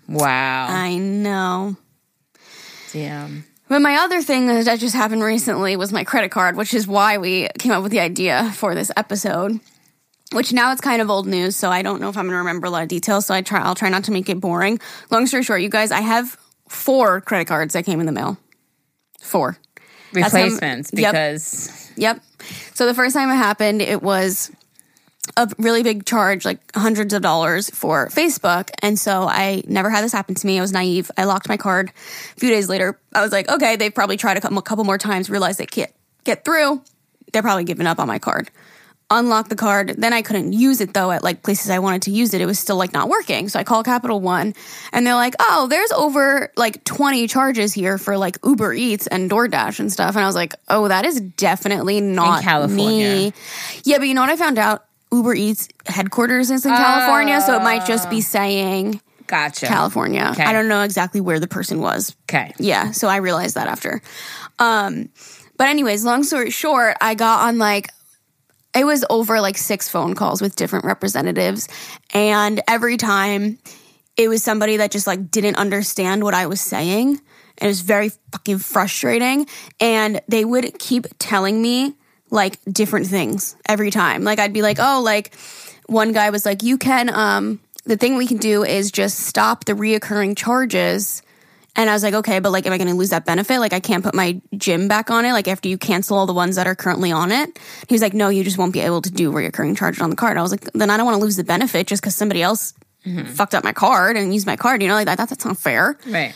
Wow. 0.08 0.68
I 0.70 0.98
know. 0.98 1.76
Damn. 2.94 3.44
But 3.70 3.82
my 3.82 3.96
other 3.98 4.22
thing 4.22 4.48
that 4.48 4.80
just 4.80 4.96
happened 4.96 5.24
recently 5.24 5.76
was 5.76 5.92
my 5.92 6.04
credit 6.04 6.32
card, 6.32 6.56
which 6.56 6.74
is 6.74 6.88
why 6.88 7.18
we 7.18 7.50
came 7.60 7.72
up 7.74 7.84
with 7.84 7.92
the 7.92 8.00
idea 8.00 8.52
for 8.56 8.74
this 8.76 8.92
episode. 8.96 9.60
Which 10.34 10.52
now 10.52 10.74
it's 10.74 10.82
kind 10.82 11.02
of 11.02 11.10
old 11.10 11.26
news, 11.26 11.56
so 11.56 11.70
I 11.70 11.82
don't 11.82 12.02
know 12.02 12.10
if 12.10 12.18
I'm 12.18 12.26
going 12.26 12.34
to 12.34 12.40
remember 12.40 12.68
a 12.68 12.70
lot 12.70 12.84
of 12.84 12.90
details. 12.90 13.26
So 13.26 13.34
I 13.34 13.42
try, 13.42 13.62
I'll 13.62 13.76
try 13.76 13.88
not 13.88 14.04
to 14.06 14.12
make 14.12 14.28
it 14.28 14.42
boring. 14.42 14.78
Long 15.10 15.26
story 15.26 15.44
short, 15.44 15.62
you 15.62 15.70
guys, 15.70 15.90
I 15.92 16.02
have 16.02 16.38
four 16.68 17.22
credit 17.22 17.48
cards 17.48 17.74
that 17.74 17.86
came 17.86 18.02
in 18.02 18.06
the 18.06 18.12
mail. 18.12 18.38
Four. 19.22 19.54
How- 19.54 20.22
Replacements 20.24 20.92
Yep. 20.94 21.12
because 21.14 21.92
Yep. 21.96 22.22
So 22.74 22.86
the 22.86 22.94
first 22.94 23.16
time 23.16 23.30
it 23.30 23.36
happened, 23.36 23.82
it 23.82 24.02
was 24.04 24.52
a 25.36 25.50
really 25.58 25.84
big 25.84 26.06
charge, 26.06 26.46
like 26.46 26.60
hundreds 26.76 27.14
of 27.14 27.22
dollars 27.22 27.70
for 27.72 28.08
Facebook. 28.08 28.70
And 28.82 28.98
so 28.98 29.24
I 29.24 29.64
never 29.68 29.90
had 29.90 30.04
this 30.04 30.14
happen 30.14 30.36
to 30.36 30.48
me. 30.48 30.58
I 30.58 30.62
was 30.62 30.72
naive. 30.72 31.12
I 31.18 31.26
locked 31.26 31.50
my 31.50 31.58
card. 31.58 31.90
A 31.90 32.40
few 32.40 32.50
days 32.50 32.70
later, 32.70 33.00
I 33.14 33.22
was 33.22 33.32
like, 33.32 33.50
okay, 33.50 33.76
they've 33.76 33.94
probably 33.94 34.18
tried 34.18 34.38
a 34.38 34.42
couple, 34.42 34.58
a 34.58 34.62
couple 34.62 34.84
more 34.84 34.98
times, 34.98 35.30
realized 35.30 35.60
they 35.60 35.66
can't 35.66 35.92
get 36.24 36.46
through. 36.46 36.82
They're 37.34 37.42
probably 37.42 37.66
giving 37.66 37.88
up 37.88 38.00
on 38.00 38.08
my 38.08 38.20
card. 38.20 38.50
Unlock 39.10 39.48
the 39.48 39.56
card. 39.56 39.96
Then 39.98 40.12
I 40.12 40.22
couldn't 40.22 40.52
use 40.52 40.82
it 40.82 40.94
though 40.94 41.12
at 41.12 41.24
like 41.24 41.42
places 41.42 41.70
I 41.70 41.80
wanted 41.80 42.02
to 42.04 42.12
use 42.12 42.34
it. 42.34 42.42
It 42.42 42.46
was 42.46 42.60
still 42.60 42.76
like 42.76 42.92
not 42.92 43.08
working. 43.08 43.48
So 43.48 43.58
I 43.58 43.64
called 43.64 43.86
Capital 43.86 44.20
One 44.20 44.54
and 44.92 45.08
they're 45.08 45.16
like, 45.16 45.34
oh, 45.40 45.68
there's 45.70 45.94
over 45.94 46.52
like 46.58 46.84
20 46.84 47.26
charges 47.28 47.72
here 47.72 47.98
for 47.98 48.18
like 48.18 48.38
Uber 48.44 48.74
Eats 48.74 49.08
and 49.08 49.32
DoorDash 49.32 49.80
and 49.80 49.92
stuff. 49.92 50.16
And 50.16 50.24
I 50.24 50.26
was 50.26 50.36
like, 50.36 50.56
oh, 50.68 50.90
that 50.90 51.06
is 51.06 51.22
definitely 51.22 52.02
not 52.02 52.44
California. 52.44 53.08
me. 53.08 53.34
Yeah, 53.86 54.00
but 54.00 54.10
you 54.10 54.14
know 54.14 54.22
what 54.22 54.30
I 54.30 54.36
found 54.36 54.58
out? 54.58 54.87
Uber 55.12 55.36
Eats 55.36 55.70
headquarters 55.86 56.52
is 56.52 56.66
in 56.66 56.72
California, 56.72 57.40
so 57.42 57.56
it 57.56 57.64
might 57.64 57.86
just 57.86 58.10
be 58.10 58.22
saying 58.22 59.02
gotcha. 59.28 59.66
California. 59.66 60.30
Okay. 60.32 60.44
I 60.44 60.54
don't 60.54 60.68
know 60.68 60.82
exactly 60.84 61.22
where 61.22 61.40
the 61.40 61.48
person 61.48 61.80
was. 61.80 62.16
Okay. 62.30 62.54
Yeah, 62.58 62.92
so 62.92 63.08
I 63.08 63.18
realized 63.18 63.56
that 63.56 63.68
after. 63.68 64.02
Um, 64.60 65.10
but 65.58 65.68
anyways, 65.68 66.04
long 66.04 66.24
story 66.24 66.50
short, 66.50 66.98
I 67.02 67.16
got 67.16 67.48
on 67.48 67.58
like 67.58 67.90
it 68.76 68.86
was 68.86 69.06
over 69.10 69.40
like 69.42 69.58
six 69.58 69.90
phone 69.90 70.14
calls 70.14 70.42
with 70.42 70.56
different 70.56 70.86
representatives, 70.86 71.68
and 72.14 72.62
every 72.68 72.98
time 72.98 73.60
it 74.18 74.28
was 74.28 74.44
somebody 74.44 74.78
that 74.78 74.92
just 74.92 75.08
like 75.08 75.32
didn't 75.32 75.56
understand 75.56 76.24
what 76.24 76.34
I 76.34 76.48
was 76.48 76.60
saying. 76.60 77.22
It 77.60 77.66
was 77.66 77.82
very 77.82 78.12
fucking 78.32 78.60
frustrating, 78.60 79.48
and 79.80 80.22
they 80.28 80.46
would 80.46 80.78
keep 80.78 81.08
telling 81.18 81.60
me 81.62 81.96
like 82.30 82.60
different 82.72 83.08
things 83.08 83.56
every 83.68 83.92
time. 83.92 84.24
Like 84.24 84.40
I'd 84.40 84.54
be 84.54 84.62
like, 84.62 84.78
"Oh, 84.80 85.02
like 85.04 85.36
one 85.88 86.12
guy 86.12 86.30
was 86.30 86.46
like, 86.46 86.64
"You 86.64 86.78
can 86.78 87.10
um 87.10 87.60
the 87.86 87.98
thing 87.98 88.18
we 88.18 88.28
can 88.28 88.38
do 88.38 88.64
is 88.64 88.92
just 88.92 89.20
stop 89.20 89.66
the 89.66 89.74
reoccurring 89.74 90.38
charges." 90.38 91.22
And 91.80 91.92
I 91.92 91.94
was 91.94 92.02
like, 92.02 92.16
okay, 92.16 92.40
but 92.40 92.52
like, 92.52 92.66
am 92.66 92.74
I 92.74 92.80
going 92.80 92.90
to 92.90 92.96
lose 92.96 93.12
that 93.12 93.24
benefit? 93.24 93.60
Like, 93.60 93.72
I 93.72 93.80
can't 93.80 94.04
put 94.04 94.16
my 94.16 94.42
gym 94.58 94.88
back 94.88 95.12
on 95.12 95.26
it. 95.26 95.34
Like, 95.34 95.48
after 95.48 95.70
you 95.70 95.78
cancel 95.78 96.18
all 96.18 96.26
the 96.26 96.34
ones 96.34 96.56
that 96.56 96.66
are 96.66 96.74
currently 96.74 97.12
on 97.12 97.32
it. 97.32 97.60
He 97.88 97.94
was 97.94 98.02
like, 98.02 98.16
no, 98.16 98.30
you 98.30 98.44
just 98.44 98.58
won't 98.58 98.74
be 98.74 98.80
able 98.80 99.00
to 99.04 99.12
do 99.12 99.32
reoccurring 99.32 99.78
charges 99.78 100.02
on 100.02 100.10
the 100.10 100.16
card. 100.16 100.38
I 100.38 100.42
was 100.42 100.50
like, 100.50 100.64
then 100.74 100.90
I 100.90 100.98
don't 100.98 101.06
want 101.06 101.20
to 101.20 101.24
lose 101.24 101.36
the 101.36 101.44
benefit 101.44 101.86
just 101.86 102.02
because 102.02 102.16
somebody 102.16 102.42
else 102.42 102.74
fucked 103.28 103.54
up 103.54 103.64
my 103.64 103.74
card 103.74 104.18
and 104.18 104.34
used 104.34 104.48
my 104.48 104.56
card. 104.56 104.82
You 104.82 104.88
know, 104.88 104.96
like 104.96 105.06
that, 105.06 105.18
that's 105.18 105.46
not 105.46 105.58
fair. 105.58 106.00
Right. 106.08 106.34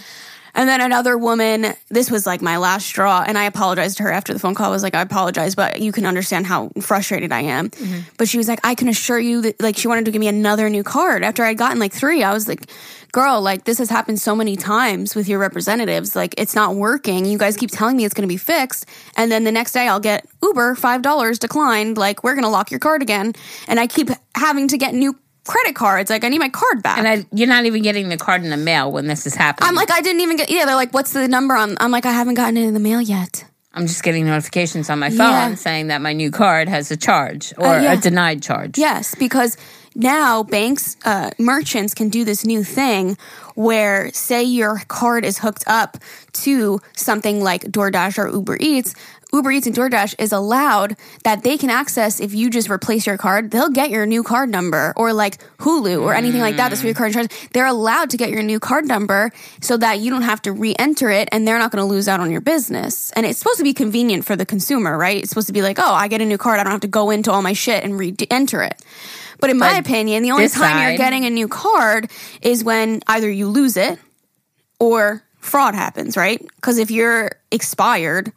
And 0.53 0.67
then 0.67 0.81
another 0.81 1.17
woman, 1.17 1.73
this 1.89 2.11
was 2.11 2.25
like 2.25 2.41
my 2.41 2.57
last 2.57 2.85
straw, 2.85 3.23
and 3.25 3.37
I 3.37 3.45
apologized 3.45 3.97
to 3.97 4.03
her 4.03 4.11
after 4.11 4.33
the 4.33 4.39
phone 4.39 4.55
call. 4.55 4.67
I 4.67 4.69
was 4.69 4.83
like, 4.83 4.95
I 4.95 5.01
apologize, 5.01 5.55
but 5.55 5.79
you 5.81 5.91
can 5.91 6.05
understand 6.05 6.45
how 6.45 6.71
frustrated 6.81 7.31
I 7.31 7.41
am. 7.41 7.69
Mm-hmm. 7.69 7.99
But 8.17 8.27
she 8.27 8.37
was 8.37 8.47
like, 8.47 8.59
I 8.63 8.75
can 8.75 8.87
assure 8.87 9.19
you 9.19 9.41
that, 9.41 9.61
like, 9.61 9.77
she 9.77 9.87
wanted 9.87 10.05
to 10.05 10.11
give 10.11 10.19
me 10.19 10.27
another 10.27 10.69
new 10.69 10.83
card 10.83 11.23
after 11.23 11.43
I'd 11.43 11.57
gotten 11.57 11.79
like 11.79 11.93
three. 11.93 12.23
I 12.23 12.33
was 12.33 12.47
like, 12.47 12.69
girl, 13.11 13.41
like, 13.41 13.65
this 13.65 13.77
has 13.77 13.89
happened 13.89 14.19
so 14.19 14.35
many 14.35 14.55
times 14.55 15.15
with 15.15 15.27
your 15.27 15.39
representatives. 15.39 16.15
Like, 16.15 16.35
it's 16.37 16.55
not 16.55 16.75
working. 16.75 17.25
You 17.25 17.37
guys 17.37 17.57
keep 17.57 17.71
telling 17.71 17.97
me 17.97 18.05
it's 18.05 18.13
going 18.13 18.27
to 18.27 18.31
be 18.31 18.37
fixed. 18.37 18.85
And 19.15 19.31
then 19.31 19.43
the 19.43 19.51
next 19.51 19.73
day 19.73 19.87
I'll 19.87 19.99
get 19.99 20.25
Uber, 20.41 20.75
$5 20.75 21.39
declined. 21.39 21.97
Like, 21.97 22.23
we're 22.23 22.33
going 22.33 22.43
to 22.43 22.49
lock 22.49 22.71
your 22.71 22.79
card 22.79 23.01
again. 23.01 23.33
And 23.67 23.79
I 23.79 23.87
keep 23.87 24.09
having 24.35 24.67
to 24.69 24.77
get 24.77 24.93
new 24.93 25.17
credit 25.45 25.75
cards. 25.75 26.09
Like, 26.09 26.23
I 26.23 26.29
need 26.29 26.39
my 26.39 26.49
card 26.49 26.83
back. 26.83 26.97
And 26.97 27.07
I, 27.07 27.25
you're 27.33 27.47
not 27.47 27.65
even 27.65 27.81
getting 27.81 28.09
the 28.09 28.17
card 28.17 28.43
in 28.43 28.49
the 28.49 28.57
mail 28.57 28.91
when 28.91 29.07
this 29.07 29.25
is 29.25 29.35
happening. 29.35 29.67
I'm 29.69 29.75
like, 29.75 29.91
I 29.91 30.01
didn't 30.01 30.21
even 30.21 30.37
get. 30.37 30.49
Yeah, 30.49 30.65
they're 30.65 30.75
like, 30.75 30.93
what's 30.93 31.13
the 31.13 31.27
number 31.27 31.55
on? 31.55 31.77
I'm 31.79 31.91
like, 31.91 32.05
I 32.05 32.11
haven't 32.11 32.35
gotten 32.35 32.57
it 32.57 32.65
in 32.67 32.73
the 32.73 32.79
mail 32.79 33.01
yet. 33.01 33.45
I'm 33.73 33.87
just 33.87 34.03
getting 34.03 34.25
notifications 34.25 34.89
on 34.89 34.99
my 34.99 35.09
phone 35.09 35.17
Yeah. 35.31 35.55
saying 35.55 35.87
that 35.87 36.01
my 36.01 36.11
new 36.11 36.29
card 36.29 36.67
has 36.67 36.91
a 36.91 36.97
charge 36.97 37.53
or 37.57 37.67
Uh, 37.67 37.81
yeah. 37.81 37.93
a 37.93 37.97
denied 37.97 38.43
charge. 38.43 38.77
Yes, 38.77 39.15
because 39.15 39.55
now 39.95 40.43
banks, 40.43 40.97
uh, 41.05 41.29
merchants 41.39 41.93
can 41.93 42.09
do 42.09 42.25
this 42.25 42.45
new 42.45 42.65
thing 42.65 43.17
where, 43.55 44.11
say, 44.13 44.43
your 44.43 44.81
card 44.89 45.23
is 45.23 45.37
hooked 45.37 45.63
up 45.67 45.97
to 46.33 46.81
something 46.97 47.41
like 47.41 47.63
DoorDash 47.63 48.17
or 48.17 48.27
Uber 48.29 48.57
Eats. 48.59 48.93
Uber 49.33 49.51
Eats 49.51 49.67
and 49.67 49.75
DoorDash 49.75 50.15
is 50.19 50.33
allowed 50.33 50.97
that 51.23 51.43
they 51.43 51.57
can 51.57 51.69
access 51.69 52.19
if 52.19 52.33
you 52.33 52.49
just 52.49 52.69
replace 52.69 53.07
your 53.07 53.17
card, 53.17 53.51
they'll 53.51 53.69
get 53.69 53.89
your 53.89 54.05
new 54.05 54.23
card 54.23 54.49
number 54.49 54.93
or 54.97 55.13
like 55.13 55.37
Hulu 55.59 56.01
or 56.01 56.13
anything 56.13 56.41
like 56.41 56.57
that. 56.57 56.69
That's 56.69 56.81
for 56.81 56.87
your 56.87 56.93
mm. 56.93 56.97
card 56.97 57.07
insurance. 57.07 57.47
They're 57.53 57.65
allowed 57.65 58.09
to 58.09 58.17
get 58.17 58.29
your 58.29 58.43
new 58.43 58.59
card 58.59 58.85
number 58.85 59.31
so 59.61 59.77
that 59.77 59.99
you 59.99 60.09
don't 60.11 60.23
have 60.23 60.41
to 60.43 60.51
re-enter 60.51 61.09
it 61.09 61.29
and 61.31 61.47
they're 61.47 61.59
not 61.59 61.71
going 61.71 61.81
to 61.81 61.89
lose 61.89 62.09
out 62.09 62.19
on 62.19 62.29
your 62.29 62.41
business. 62.41 63.11
And 63.11 63.25
it's 63.25 63.39
supposed 63.39 63.59
to 63.59 63.63
be 63.63 63.73
convenient 63.73 64.25
for 64.25 64.35
the 64.35 64.45
consumer, 64.45 64.97
right? 64.97 65.21
It's 65.21 65.29
supposed 65.29 65.47
to 65.47 65.53
be 65.53 65.61
like, 65.61 65.79
oh, 65.79 65.93
I 65.93 66.09
get 66.09 66.19
a 66.19 66.25
new 66.25 66.37
card. 66.37 66.59
I 66.59 66.63
don't 66.63 66.71
have 66.71 66.81
to 66.81 66.87
go 66.87 67.09
into 67.09 67.31
all 67.31 67.41
my 67.41 67.53
shit 67.53 67.83
and 67.85 67.97
re-enter 67.97 68.63
it. 68.63 68.81
But 69.39 69.49
in 69.49 69.57
my 69.57 69.73
But 69.73 69.79
opinion, 69.79 70.23
the 70.23 70.31
only 70.31 70.49
time 70.49 70.87
you're 70.87 70.97
getting 70.97 71.25
a 71.25 71.29
new 71.29 71.47
card 71.47 72.11
is 72.41 72.63
when 72.63 73.01
either 73.07 73.29
you 73.29 73.47
lose 73.47 73.77
it 73.77 73.97
or 74.79 75.23
fraud 75.39 75.73
happens, 75.73 76.17
right? 76.17 76.39
Because 76.57 76.77
if 76.77 76.91
you're 76.91 77.31
expired, 77.49 78.33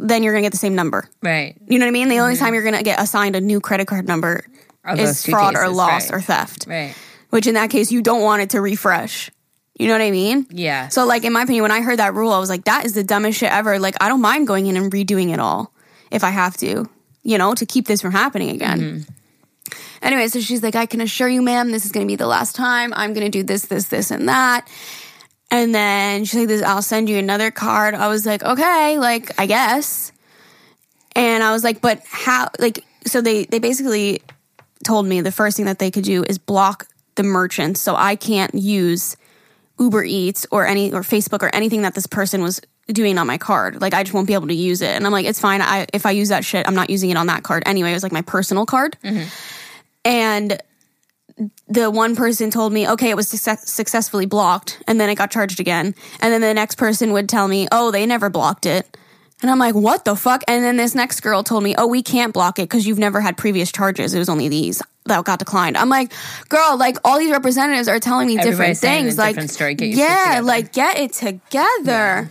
then 0.00 0.22
you're 0.22 0.32
going 0.32 0.42
to 0.42 0.46
get 0.46 0.52
the 0.52 0.58
same 0.58 0.74
number. 0.74 1.08
Right. 1.22 1.56
You 1.68 1.78
know 1.78 1.84
what 1.84 1.90
I 1.90 1.92
mean? 1.92 2.08
The 2.08 2.18
only 2.18 2.36
time 2.36 2.54
you're 2.54 2.62
going 2.62 2.76
to 2.76 2.82
get 2.82 3.00
assigned 3.00 3.36
a 3.36 3.40
new 3.40 3.60
credit 3.60 3.86
card 3.86 4.08
number 4.08 4.44
is 4.96 5.22
two 5.22 5.32
fraud 5.32 5.54
or 5.54 5.60
cases, 5.60 5.76
loss 5.76 6.10
right. 6.10 6.18
or 6.18 6.20
theft. 6.20 6.66
Right. 6.66 6.94
Which 7.30 7.46
in 7.46 7.54
that 7.54 7.70
case, 7.70 7.92
you 7.92 8.02
don't 8.02 8.22
want 8.22 8.42
it 8.42 8.50
to 8.50 8.60
refresh. 8.60 9.30
You 9.78 9.86
know 9.86 9.94
what 9.94 10.02
I 10.02 10.10
mean? 10.10 10.46
Yeah. 10.50 10.88
So, 10.88 11.06
like, 11.06 11.24
in 11.24 11.32
my 11.32 11.42
opinion, 11.42 11.62
when 11.62 11.70
I 11.70 11.80
heard 11.80 12.00
that 12.00 12.12
rule, 12.12 12.32
I 12.32 12.38
was 12.38 12.50
like, 12.50 12.64
that 12.64 12.84
is 12.84 12.92
the 12.92 13.04
dumbest 13.04 13.38
shit 13.38 13.50
ever. 13.50 13.78
Like, 13.78 13.94
I 14.00 14.08
don't 14.08 14.20
mind 14.20 14.46
going 14.46 14.66
in 14.66 14.76
and 14.76 14.92
redoing 14.92 15.32
it 15.32 15.38
all 15.40 15.72
if 16.10 16.22
I 16.22 16.30
have 16.30 16.56
to, 16.58 16.86
you 17.22 17.38
know, 17.38 17.54
to 17.54 17.64
keep 17.64 17.86
this 17.86 18.02
from 18.02 18.12
happening 18.12 18.50
again. 18.50 18.80
Mm-hmm. 18.80 19.12
Anyway, 20.02 20.28
so 20.28 20.40
she's 20.40 20.62
like, 20.62 20.74
I 20.74 20.86
can 20.86 21.00
assure 21.00 21.28
you, 21.28 21.40
ma'am, 21.40 21.70
this 21.70 21.84
is 21.84 21.92
going 21.92 22.06
to 22.06 22.10
be 22.10 22.16
the 22.16 22.26
last 22.26 22.54
time. 22.56 22.92
I'm 22.94 23.12
going 23.14 23.24
to 23.24 23.30
do 23.30 23.42
this, 23.42 23.66
this, 23.66 23.88
this, 23.88 24.10
and 24.10 24.28
that. 24.28 24.68
And 25.50 25.74
then 25.74 26.24
she's 26.24 26.40
like, 26.40 26.48
this, 26.48 26.62
I'll 26.62 26.82
send 26.82 27.08
you 27.08 27.18
another 27.18 27.50
card. 27.50 27.94
I 27.94 28.08
was 28.08 28.24
like, 28.24 28.42
okay, 28.42 28.98
like, 28.98 29.38
I 29.38 29.46
guess. 29.46 30.12
And 31.16 31.42
I 31.42 31.52
was 31.52 31.64
like, 31.64 31.80
but 31.80 32.02
how, 32.08 32.48
like, 32.58 32.84
so 33.04 33.20
they, 33.20 33.44
they 33.46 33.58
basically 33.58 34.22
told 34.84 35.06
me 35.06 35.20
the 35.20 35.32
first 35.32 35.56
thing 35.56 35.66
that 35.66 35.78
they 35.78 35.90
could 35.90 36.04
do 36.04 36.22
is 36.22 36.38
block 36.38 36.86
the 37.16 37.22
merchants 37.22 37.80
so 37.80 37.96
I 37.96 38.16
can't 38.16 38.54
use 38.54 39.16
Uber 39.78 40.04
Eats 40.04 40.46
or 40.50 40.66
any 40.66 40.92
or 40.92 41.00
Facebook 41.00 41.42
or 41.42 41.54
anything 41.54 41.82
that 41.82 41.94
this 41.94 42.06
person 42.06 42.42
was 42.42 42.60
doing 42.86 43.18
on 43.18 43.26
my 43.26 43.38
card. 43.38 43.80
Like 43.80 43.94
I 43.94 44.02
just 44.02 44.14
won't 44.14 44.26
be 44.26 44.34
able 44.34 44.48
to 44.48 44.54
use 44.54 44.82
it. 44.82 44.90
And 44.90 45.06
I'm 45.06 45.12
like, 45.12 45.26
it's 45.26 45.40
fine. 45.40 45.62
I 45.62 45.86
if 45.92 46.06
I 46.06 46.10
use 46.10 46.28
that 46.28 46.44
shit, 46.44 46.66
I'm 46.68 46.74
not 46.74 46.90
using 46.90 47.10
it 47.10 47.16
on 47.16 47.26
that 47.26 47.42
card 47.42 47.62
anyway. 47.66 47.90
It 47.90 47.94
was 47.94 48.02
like 48.02 48.12
my 48.12 48.22
personal 48.22 48.66
card. 48.66 48.96
Mm-hmm. 49.02 49.28
And 50.04 50.62
the 51.68 51.90
one 51.90 52.16
person 52.16 52.50
told 52.50 52.72
me, 52.72 52.88
okay, 52.88 53.10
it 53.10 53.16
was 53.16 53.28
success- 53.28 53.70
successfully 53.70 54.26
blocked, 54.26 54.82
and 54.86 55.00
then 55.00 55.08
it 55.08 55.14
got 55.16 55.30
charged 55.30 55.60
again. 55.60 55.94
And 56.20 56.32
then 56.32 56.40
the 56.40 56.54
next 56.54 56.76
person 56.76 57.12
would 57.12 57.28
tell 57.28 57.48
me, 57.48 57.68
oh, 57.72 57.90
they 57.90 58.06
never 58.06 58.30
blocked 58.30 58.66
it. 58.66 58.96
And 59.42 59.50
I'm 59.50 59.58
like, 59.58 59.74
what 59.74 60.04
the 60.04 60.16
fuck? 60.16 60.42
And 60.46 60.62
then 60.62 60.76
this 60.76 60.94
next 60.94 61.20
girl 61.20 61.42
told 61.42 61.62
me, 61.62 61.74
oh, 61.76 61.86
we 61.86 62.02
can't 62.02 62.34
block 62.34 62.58
it 62.58 62.64
because 62.64 62.86
you've 62.86 62.98
never 62.98 63.20
had 63.20 63.38
previous 63.38 63.72
charges. 63.72 64.12
It 64.12 64.18
was 64.18 64.28
only 64.28 64.48
these 64.48 64.82
that 65.06 65.24
got 65.24 65.38
declined. 65.38 65.78
I'm 65.78 65.88
like, 65.88 66.12
girl, 66.48 66.76
like 66.76 66.98
all 67.04 67.18
these 67.18 67.30
representatives 67.30 67.88
are 67.88 67.98
telling 67.98 68.26
me 68.26 68.36
different 68.36 68.54
Everybody's 68.54 68.80
things. 68.80 69.18
Like, 69.18 69.34
different 69.34 69.50
story. 69.50 69.74
Get 69.74 69.88
yeah, 69.90 70.40
like 70.44 70.72
get 70.72 70.98
it 70.98 71.14
together. 71.14 72.30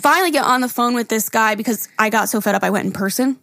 Finally, 0.00 0.30
get 0.30 0.44
on 0.44 0.60
the 0.60 0.68
phone 0.68 0.94
with 0.94 1.08
this 1.08 1.28
guy 1.28 1.54
because 1.54 1.88
I 1.98 2.10
got 2.10 2.28
so 2.28 2.40
fed 2.40 2.54
up. 2.54 2.62
I 2.62 2.70
went 2.70 2.86
in 2.86 2.92
person. 2.92 3.38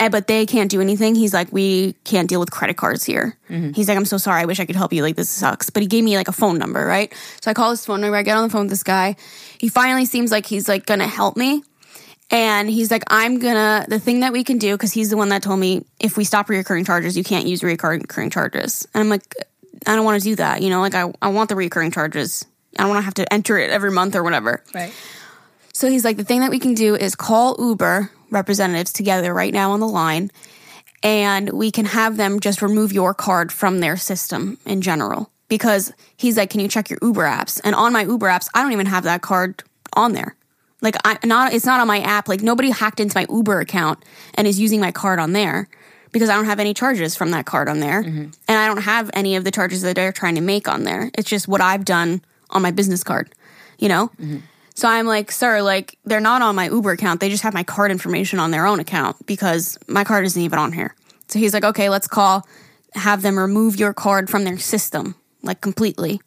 And, 0.00 0.10
but 0.10 0.26
they 0.26 0.44
can't 0.44 0.70
do 0.70 0.80
anything. 0.80 1.14
He's 1.14 1.32
like, 1.32 1.52
we 1.52 1.92
can't 2.04 2.28
deal 2.28 2.40
with 2.40 2.50
credit 2.50 2.76
cards 2.76 3.04
here. 3.04 3.36
Mm-hmm. 3.48 3.72
He's 3.72 3.88
like, 3.88 3.96
I'm 3.96 4.04
so 4.04 4.18
sorry. 4.18 4.42
I 4.42 4.44
wish 4.44 4.58
I 4.58 4.66
could 4.66 4.76
help 4.76 4.92
you. 4.92 5.02
Like, 5.02 5.16
this 5.16 5.30
sucks. 5.30 5.70
But 5.70 5.82
he 5.82 5.88
gave 5.88 6.02
me 6.02 6.16
like 6.16 6.28
a 6.28 6.32
phone 6.32 6.58
number, 6.58 6.84
right? 6.84 7.14
So 7.40 7.50
I 7.50 7.54
call 7.54 7.70
his 7.70 7.86
phone 7.86 8.00
number. 8.00 8.16
I 8.16 8.22
get 8.22 8.36
on 8.36 8.42
the 8.42 8.50
phone 8.50 8.62
with 8.62 8.70
this 8.70 8.82
guy. 8.82 9.16
He 9.58 9.68
finally 9.68 10.04
seems 10.04 10.32
like 10.32 10.46
he's 10.46 10.68
like 10.68 10.84
gonna 10.84 11.06
help 11.06 11.36
me. 11.36 11.62
And 12.30 12.68
he's 12.68 12.90
like, 12.90 13.04
I'm 13.08 13.38
gonna, 13.38 13.86
the 13.88 14.00
thing 14.00 14.20
that 14.20 14.32
we 14.32 14.42
can 14.42 14.58
do, 14.58 14.74
because 14.74 14.92
he's 14.92 15.10
the 15.10 15.16
one 15.16 15.28
that 15.28 15.42
told 15.42 15.60
me 15.60 15.84
if 16.00 16.16
we 16.16 16.24
stop 16.24 16.48
reoccurring 16.48 16.86
charges, 16.86 17.16
you 17.16 17.22
can't 17.22 17.46
use 17.46 17.60
reoccurring 17.60 18.32
charges. 18.32 18.88
And 18.94 19.02
I'm 19.02 19.08
like, 19.08 19.34
I 19.86 19.94
don't 19.94 20.04
wanna 20.04 20.20
do 20.20 20.34
that. 20.36 20.62
You 20.62 20.70
know, 20.70 20.80
like 20.80 20.94
I, 20.94 21.12
I 21.22 21.28
want 21.28 21.50
the 21.50 21.54
reoccurring 21.54 21.92
charges. 21.92 22.44
I 22.76 22.82
don't 22.82 22.88
wanna 22.90 23.02
have 23.02 23.14
to 23.14 23.32
enter 23.32 23.58
it 23.58 23.70
every 23.70 23.92
month 23.92 24.16
or 24.16 24.24
whatever. 24.24 24.64
Right. 24.74 24.92
So 25.72 25.88
he's 25.88 26.04
like, 26.04 26.16
the 26.16 26.24
thing 26.24 26.40
that 26.40 26.50
we 26.50 26.58
can 26.58 26.74
do 26.74 26.96
is 26.96 27.14
call 27.14 27.56
Uber 27.58 28.10
representatives 28.30 28.92
together 28.92 29.32
right 29.32 29.52
now 29.52 29.72
on 29.72 29.80
the 29.80 29.88
line, 29.88 30.30
and 31.02 31.50
we 31.50 31.70
can 31.70 31.84
have 31.84 32.16
them 32.16 32.40
just 32.40 32.62
remove 32.62 32.92
your 32.92 33.14
card 33.14 33.52
from 33.52 33.80
their 33.80 33.96
system 33.96 34.58
in 34.64 34.80
general. 34.80 35.30
Because 35.48 35.92
he's 36.16 36.38
like, 36.38 36.50
can 36.50 36.60
you 36.60 36.68
check 36.68 36.88
your 36.88 36.98
Uber 37.02 37.22
apps? 37.22 37.60
And 37.62 37.74
on 37.74 37.92
my 37.92 38.02
Uber 38.02 38.26
apps, 38.26 38.48
I 38.54 38.62
don't 38.62 38.72
even 38.72 38.86
have 38.86 39.04
that 39.04 39.20
card 39.20 39.62
on 39.92 40.12
there. 40.12 40.36
Like, 40.80 40.96
I 41.04 41.18
not 41.24 41.52
it's 41.52 41.66
not 41.66 41.80
on 41.80 41.86
my 41.86 42.00
app. 42.00 42.28
Like 42.28 42.42
nobody 42.42 42.70
hacked 42.70 43.00
into 43.00 43.16
my 43.16 43.26
Uber 43.30 43.60
account 43.60 44.04
and 44.34 44.46
is 44.46 44.58
using 44.60 44.80
my 44.80 44.90
card 44.90 45.18
on 45.18 45.32
there 45.32 45.68
because 46.12 46.28
I 46.28 46.34
don't 46.34 46.44
have 46.44 46.60
any 46.60 46.74
charges 46.74 47.16
from 47.16 47.30
that 47.32 47.44
card 47.44 47.68
on 47.68 47.80
there, 47.80 48.02
mm-hmm. 48.02 48.30
and 48.48 48.58
I 48.58 48.66
don't 48.66 48.82
have 48.82 49.10
any 49.14 49.36
of 49.36 49.44
the 49.44 49.50
charges 49.50 49.82
that 49.82 49.96
they're 49.96 50.12
trying 50.12 50.36
to 50.36 50.40
make 50.40 50.68
on 50.68 50.84
there. 50.84 51.10
It's 51.14 51.28
just 51.28 51.48
what 51.48 51.60
I've 51.60 51.84
done 51.84 52.22
on 52.50 52.62
my 52.62 52.70
business 52.70 53.02
card, 53.02 53.32
you 53.78 53.88
know. 53.88 54.08
Mm-hmm. 54.20 54.38
So 54.74 54.88
I'm 54.88 55.06
like, 55.06 55.30
sir, 55.30 55.62
like 55.62 55.98
they're 56.04 56.20
not 56.20 56.42
on 56.42 56.56
my 56.56 56.68
Uber 56.68 56.92
account. 56.92 57.20
They 57.20 57.30
just 57.30 57.44
have 57.44 57.54
my 57.54 57.62
card 57.62 57.90
information 57.90 58.38
on 58.38 58.50
their 58.50 58.66
own 58.66 58.80
account 58.80 59.24
because 59.26 59.78
my 59.86 60.04
card 60.04 60.24
isn't 60.24 60.40
even 60.40 60.58
on 60.58 60.72
here. 60.72 60.94
So 61.28 61.38
he's 61.38 61.54
like, 61.54 61.64
okay, 61.64 61.88
let's 61.88 62.08
call, 62.08 62.46
have 62.92 63.22
them 63.22 63.38
remove 63.38 63.76
your 63.76 63.94
card 63.94 64.28
from 64.28 64.44
their 64.44 64.58
system, 64.58 65.14
like 65.42 65.60
completely. 65.60 66.20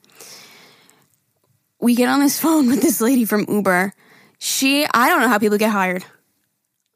We 1.79 1.95
get 1.95 2.09
on 2.09 2.19
this 2.19 2.39
phone 2.41 2.67
with 2.67 2.81
this 2.81 3.01
lady 3.01 3.25
from 3.25 3.45
Uber. 3.47 3.93
She, 4.39 4.85
I 4.93 5.09
don't 5.09 5.21
know 5.21 5.27
how 5.27 5.39
people 5.39 5.57
get 5.57 5.71
hired. 5.71 6.05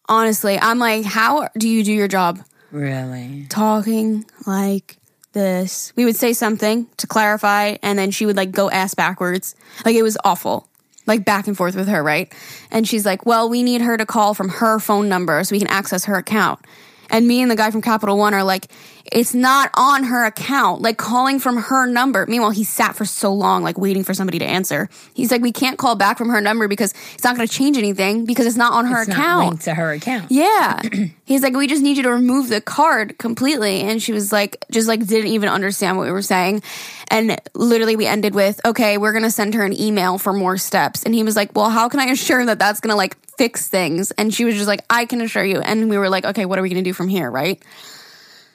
Honestly, 0.08 0.60
I'm 0.60 0.80
like, 0.80 1.06
how 1.06 1.50
do 1.58 1.70
you 1.70 1.84
do 1.84 1.94
your 1.94 2.08
job? 2.08 2.40
Really? 2.72 3.46
talking 3.50 4.26
like 4.48 4.98
this. 5.34 5.94
We 5.96 6.06
would 6.06 6.16
say 6.16 6.34
something 6.34 6.88
to 6.98 7.08
clarify, 7.08 7.78
and 7.84 8.00
then 8.00 8.12
she 8.12 8.26
would 8.26 8.38
like 8.38 8.52
go 8.52 8.70
ass 8.70 8.94
backwards. 8.94 9.56
Like 9.86 9.96
it 9.96 10.04
was 10.04 10.18
awful. 10.24 10.68
Like 11.08 11.26
back 11.26 11.48
and 11.48 11.58
forth 11.58 11.76
with 11.76 11.88
her, 11.88 12.04
right? 12.04 12.32
And 12.70 12.88
she's 12.88 13.06
like, 13.06 13.26
Well, 13.26 13.50
we 13.50 13.64
need 13.64 13.82
her 13.82 13.98
to 13.98 14.06
call 14.06 14.34
from 14.34 14.50
her 14.50 14.80
phone 14.80 15.10
number 15.10 15.44
so 15.44 15.56
we 15.56 15.60
can 15.60 15.68
access 15.68 16.06
her 16.06 16.16
account. 16.16 16.60
And 17.10 17.28
me 17.28 17.42
and 17.42 17.52
the 17.52 17.56
guy 17.56 17.72
from 17.72 17.82
Capital 17.82 18.18
One 18.18 18.34
are 18.34 18.44
like, 18.44 18.68
it's 19.12 19.34
not 19.34 19.70
on 19.76 20.06
her 20.06 20.24
account, 20.26 20.82
like 20.82 20.98
calling 20.98 21.40
from 21.40 21.58
her 21.58 21.86
number. 21.86 22.26
Meanwhile, 22.26 22.52
he 22.52 22.64
sat 22.64 22.96
for 22.96 23.04
so 23.04 23.34
long, 23.34 23.62
like 23.62 23.78
waiting 23.78 24.04
for 24.06 24.14
somebody 24.14 24.40
to 24.40 24.46
answer. 24.46 24.88
He's 25.14 25.32
like, 25.32 25.42
we 25.42 25.52
can't 25.52 25.78
call 25.78 25.96
back 25.96 26.18
from 26.18 26.30
her 26.30 26.40
number 26.40 26.68
because 26.70 26.94
it's 27.14 27.24
not 27.24 27.36
going 27.36 27.46
to 27.48 27.54
change 27.54 27.78
anything 27.78 28.24
because 28.26 28.46
it's 28.46 28.56
not 28.56 28.72
on 28.74 28.86
her 28.86 29.02
It's 29.02 29.10
account. 29.10 29.50
linked 29.50 29.64
to 29.66 29.74
her 29.74 29.92
account. 29.92 30.32
Yeah. 30.32 30.82
He's 31.26 31.44
like, 31.44 31.54
we 31.54 31.68
just 31.68 31.84
need 31.84 31.98
you 31.98 32.04
to 32.04 32.12
remove 32.12 32.50
the 32.50 32.62
card 32.62 33.18
completely. 33.18 33.82
And 33.82 34.02
she 34.02 34.14
was 34.14 34.32
like, 34.32 34.64
just 34.72 34.88
like 34.88 35.06
didn't 35.06 35.32
even 35.32 35.50
understand 35.50 35.98
what 35.98 36.06
we 36.06 36.12
were 36.12 36.22
saying. 36.22 36.62
And 37.10 37.40
literally 37.54 37.96
we 37.98 38.06
ended 38.08 38.34
with, 38.34 38.62
okay, 38.66 38.98
we're 38.98 39.12
going 39.14 39.24
to 39.26 39.32
send 39.32 39.54
her 39.56 39.64
an 39.66 39.74
email 39.80 40.18
for 40.18 40.32
more 40.32 40.58
steps. 40.58 41.04
And 41.04 41.14
he 41.14 41.24
was 41.24 41.36
like, 41.36 41.56
well, 41.56 41.70
how 41.70 41.90
can 41.90 42.00
I 42.00 42.06
assure 42.06 42.46
that 42.46 42.60
that's 42.60 42.80
going 42.80 42.92
to 42.92 42.96
like 42.98 43.18
fix 43.38 43.68
things? 43.68 44.12
And 44.12 44.34
she 44.34 44.46
was 44.46 44.56
just 44.56 44.68
like, 44.68 44.82
I 44.90 45.06
can 45.06 45.20
assure 45.22 45.44
you. 45.44 45.60
And 45.60 45.90
we 45.90 45.98
were 45.98 46.10
like, 46.10 46.24
okay, 46.26 46.46
what 46.46 46.58
are 46.58 46.62
we 46.62 46.70
going 46.70 46.82
to 46.84 46.90
do 46.90 46.94
from 46.94 47.10
here? 47.10 47.30
Right. 47.30 47.62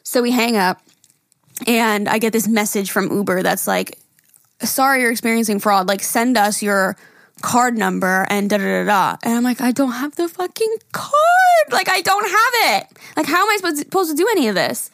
So 0.07 0.23
we 0.23 0.31
hang 0.31 0.57
up 0.57 0.81
and 1.67 2.09
I 2.09 2.21
get 2.21 2.33
this 2.33 2.47
message 2.47 2.93
from 2.93 3.11
Uber 3.11 3.43
that's 3.43 3.67
like, 3.67 3.99
sorry 4.63 5.01
you're 5.01 5.11
experiencing 5.11 5.59
fraud. 5.59 5.89
Like, 5.89 6.01
send 6.01 6.39
us 6.39 6.63
your 6.63 6.97
card 7.43 7.77
number 7.77 8.25
and 8.31 8.49
da 8.49 8.59
da 8.59 8.63
da 8.63 8.85
da. 8.85 9.17
And 9.25 9.35
I'm 9.35 9.43
like, 9.43 9.61
I 9.61 9.73
don't 9.73 9.91
have 9.91 10.15
the 10.15 10.29
fucking 10.29 10.77
card. 10.93 11.73
Like, 11.73 11.89
I 11.89 12.03
don't 12.03 12.25
have 12.25 12.81
it. 12.81 12.99
Like, 13.17 13.27
how 13.27 13.43
am 13.43 13.51
I 13.51 13.57
supposed 13.57 13.77
to, 13.79 13.83
supposed 13.83 14.11
to 14.13 14.17
do 14.17 14.29
any 14.31 14.47
of 14.47 14.55
this? 14.55 14.93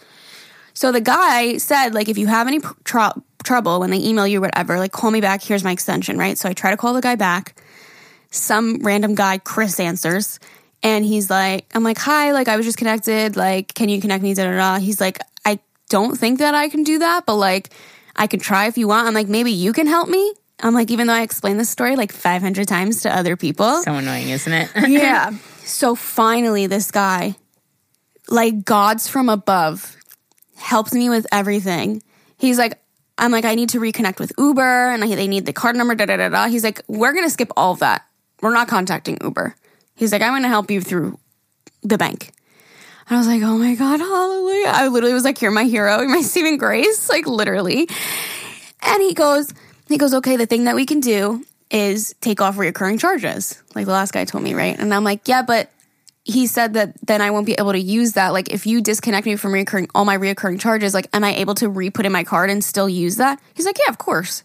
So 0.72 0.90
the 0.92 1.02
guy 1.02 1.58
said, 1.58 1.92
like, 1.92 2.08
if 2.08 2.16
you 2.16 2.26
have 2.28 2.48
any 2.48 2.60
tra- 2.84 3.14
trouble, 3.44 3.80
when 3.80 3.90
they 3.90 4.02
email 4.02 4.26
you, 4.26 4.40
whatever, 4.40 4.78
like 4.78 4.92
call 4.92 5.10
me 5.10 5.20
back. 5.20 5.42
Here's 5.42 5.62
my 5.62 5.72
extension, 5.72 6.16
right? 6.16 6.38
So 6.38 6.48
I 6.48 6.54
try 6.54 6.70
to 6.70 6.76
call 6.78 6.94
the 6.94 7.02
guy 7.02 7.16
back. 7.16 7.60
Some 8.30 8.78
random 8.82 9.14
guy, 9.14 9.36
Chris, 9.36 9.78
answers. 9.78 10.40
And 10.82 11.04
he's 11.04 11.30
like, 11.30 11.66
I'm 11.74 11.84
like, 11.84 11.98
hi, 11.98 12.32
like 12.32 12.48
I 12.48 12.56
was 12.56 12.66
just 12.66 12.78
connected. 12.78 13.36
Like, 13.36 13.72
can 13.74 13.88
you 13.88 14.00
connect 14.00 14.22
me? 14.22 14.34
Da, 14.34 14.44
da, 14.44 14.56
da. 14.56 14.78
He's 14.78 15.00
like, 15.00 15.18
I 15.44 15.60
don't 15.88 16.18
think 16.18 16.38
that 16.40 16.54
I 16.54 16.68
can 16.68 16.82
do 16.82 16.98
that, 17.00 17.24
but 17.26 17.36
like, 17.36 17.70
I 18.16 18.26
can 18.26 18.40
try 18.40 18.66
if 18.66 18.76
you 18.76 18.88
want. 18.88 19.06
I'm 19.06 19.14
like, 19.14 19.28
maybe 19.28 19.52
you 19.52 19.72
can 19.72 19.86
help 19.86 20.08
me. 20.08 20.34
I'm 20.60 20.74
like, 20.74 20.90
even 20.90 21.06
though 21.06 21.14
I 21.14 21.22
explained 21.22 21.58
this 21.58 21.70
story 21.70 21.96
like 21.96 22.12
500 22.12 22.68
times 22.68 23.02
to 23.02 23.14
other 23.14 23.36
people. 23.36 23.82
So 23.82 23.94
annoying, 23.94 24.28
isn't 24.28 24.52
it? 24.52 24.70
yeah. 24.88 25.30
So 25.64 25.94
finally, 25.94 26.66
this 26.66 26.90
guy, 26.90 27.36
like 28.28 28.64
gods 28.64 29.06
from 29.06 29.28
above, 29.28 29.96
helps 30.56 30.92
me 30.92 31.08
with 31.08 31.24
everything. 31.30 32.02
He's 32.36 32.58
like, 32.58 32.82
I'm 33.16 33.30
like, 33.30 33.44
I 33.44 33.54
need 33.54 33.68
to 33.70 33.78
reconnect 33.78 34.18
with 34.18 34.32
Uber 34.38 34.90
and 34.90 35.00
they 35.04 35.28
need 35.28 35.46
the 35.46 35.52
card 35.52 35.76
number, 35.76 35.94
da 35.94 36.06
da 36.06 36.16
da 36.16 36.28
da. 36.30 36.48
He's 36.48 36.64
like, 36.64 36.82
we're 36.88 37.12
going 37.12 37.24
to 37.24 37.30
skip 37.30 37.52
all 37.56 37.72
of 37.72 37.78
that. 37.78 38.04
We're 38.40 38.52
not 38.52 38.66
contacting 38.66 39.18
Uber. 39.22 39.54
He's 39.94 40.12
like, 40.12 40.22
I'm 40.22 40.32
going 40.32 40.42
to 40.42 40.48
help 40.48 40.70
you 40.70 40.80
through 40.80 41.18
the 41.82 41.98
bank. 41.98 42.32
And 43.08 43.16
I 43.16 43.18
was 43.18 43.26
like, 43.26 43.42
oh 43.42 43.58
my 43.58 43.74
God, 43.74 44.00
hallelujah. 44.00 44.68
I 44.68 44.88
literally 44.88 45.14
was 45.14 45.24
like, 45.24 45.42
you're 45.42 45.50
my 45.50 45.64
hero, 45.64 46.00
you're 46.00 46.08
my 46.08 46.22
saving 46.22 46.58
grace, 46.58 47.08
like 47.08 47.26
literally. 47.26 47.88
And 48.82 49.02
he 49.02 49.14
goes, 49.14 49.52
he 49.88 49.98
goes, 49.98 50.14
okay, 50.14 50.36
the 50.36 50.46
thing 50.46 50.64
that 50.64 50.74
we 50.74 50.86
can 50.86 51.00
do 51.00 51.44
is 51.70 52.14
take 52.20 52.40
off 52.40 52.56
reoccurring 52.56 53.00
charges, 53.00 53.62
like 53.74 53.86
the 53.86 53.92
last 53.92 54.12
guy 54.12 54.24
told 54.24 54.44
me, 54.44 54.54
right? 54.54 54.78
And 54.78 54.92
I'm 54.92 55.04
like, 55.04 55.26
yeah, 55.26 55.42
but 55.42 55.70
he 56.24 56.46
said 56.46 56.74
that 56.74 56.94
then 57.06 57.20
I 57.20 57.30
won't 57.30 57.46
be 57.46 57.54
able 57.58 57.72
to 57.72 57.80
use 57.80 58.12
that. 58.12 58.32
Like, 58.32 58.52
if 58.52 58.66
you 58.66 58.80
disconnect 58.80 59.26
me 59.26 59.36
from 59.36 59.52
reoccurring 59.52 59.90
all 59.94 60.04
my 60.04 60.16
reoccurring 60.16 60.60
charges, 60.60 60.94
like, 60.94 61.08
am 61.12 61.24
I 61.24 61.34
able 61.34 61.54
to 61.56 61.68
re 61.68 61.90
put 61.90 62.06
in 62.06 62.12
my 62.12 62.24
card 62.24 62.50
and 62.50 62.62
still 62.62 62.88
use 62.88 63.16
that? 63.16 63.40
He's 63.54 63.66
like, 63.66 63.78
yeah, 63.78 63.90
of 63.90 63.98
course. 63.98 64.44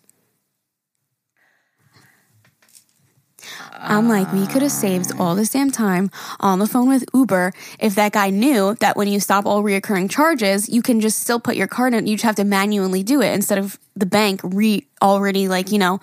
I'm 3.80 4.10
like, 4.10 4.32
we 4.34 4.46
could 4.48 4.62
have 4.62 4.72
saved 4.72 5.12
all 5.20 5.36
this 5.36 5.50
damn 5.50 5.72
time 5.72 6.10
on 6.40 6.60
the 6.60 6.68
phone 6.68 6.90
with 6.90 7.06
Uber 7.14 7.54
if 7.80 7.96
that 7.96 8.12
guy 8.12 8.30
knew 8.30 8.76
that 8.80 8.98
when 8.98 9.08
you 9.08 9.20
stop 9.20 9.46
all 9.46 9.64
reoccurring 9.64 10.10
charges, 10.10 10.68
you 10.68 10.82
can 10.82 11.00
just 11.00 11.20
still 11.20 11.40
put 11.40 11.56
your 11.56 11.68
card 11.68 11.94
in. 11.94 12.08
You 12.08 12.16
just 12.16 12.26
have 12.26 12.36
to 12.36 12.44
manually 12.44 13.04
do 13.04 13.22
it 13.22 13.34
instead 13.34 13.58
of 13.58 13.78
the 13.96 14.06
bank 14.06 14.42
re 14.44 14.86
already 15.02 15.48
like 15.48 15.72
you 15.72 15.78
know 15.80 16.00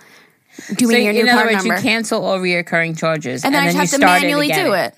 doing 0.76 0.90
so 0.96 0.96
your 0.98 1.12
new 1.12 1.26
card 1.26 1.46
words, 1.46 1.64
number. 1.64 1.76
you 1.76 1.82
cancel 1.82 2.24
all 2.24 2.38
reoccurring 2.38 2.96
charges, 2.98 3.44
and 3.44 3.54
then 3.54 3.62
I 3.62 3.66
just 3.66 3.74
you 3.74 3.80
have 3.80 3.90
to 3.90 3.98
manually 4.22 4.50
again. 4.50 4.64
do 4.66 4.72
it. 4.72 4.94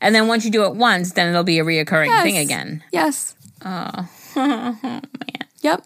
And 0.00 0.14
then 0.14 0.28
once 0.28 0.44
you 0.44 0.50
do 0.50 0.64
it 0.64 0.74
once, 0.74 1.12
then 1.12 1.28
it'll 1.28 1.42
be 1.44 1.58
a 1.58 1.64
reoccurring 1.64 2.06
Yes. 2.06 2.22
thing 2.22 2.38
again. 2.38 2.82
Yes. 2.92 3.34
Oh, 3.64 4.08
man. 4.36 5.02
Yep. 5.62 5.84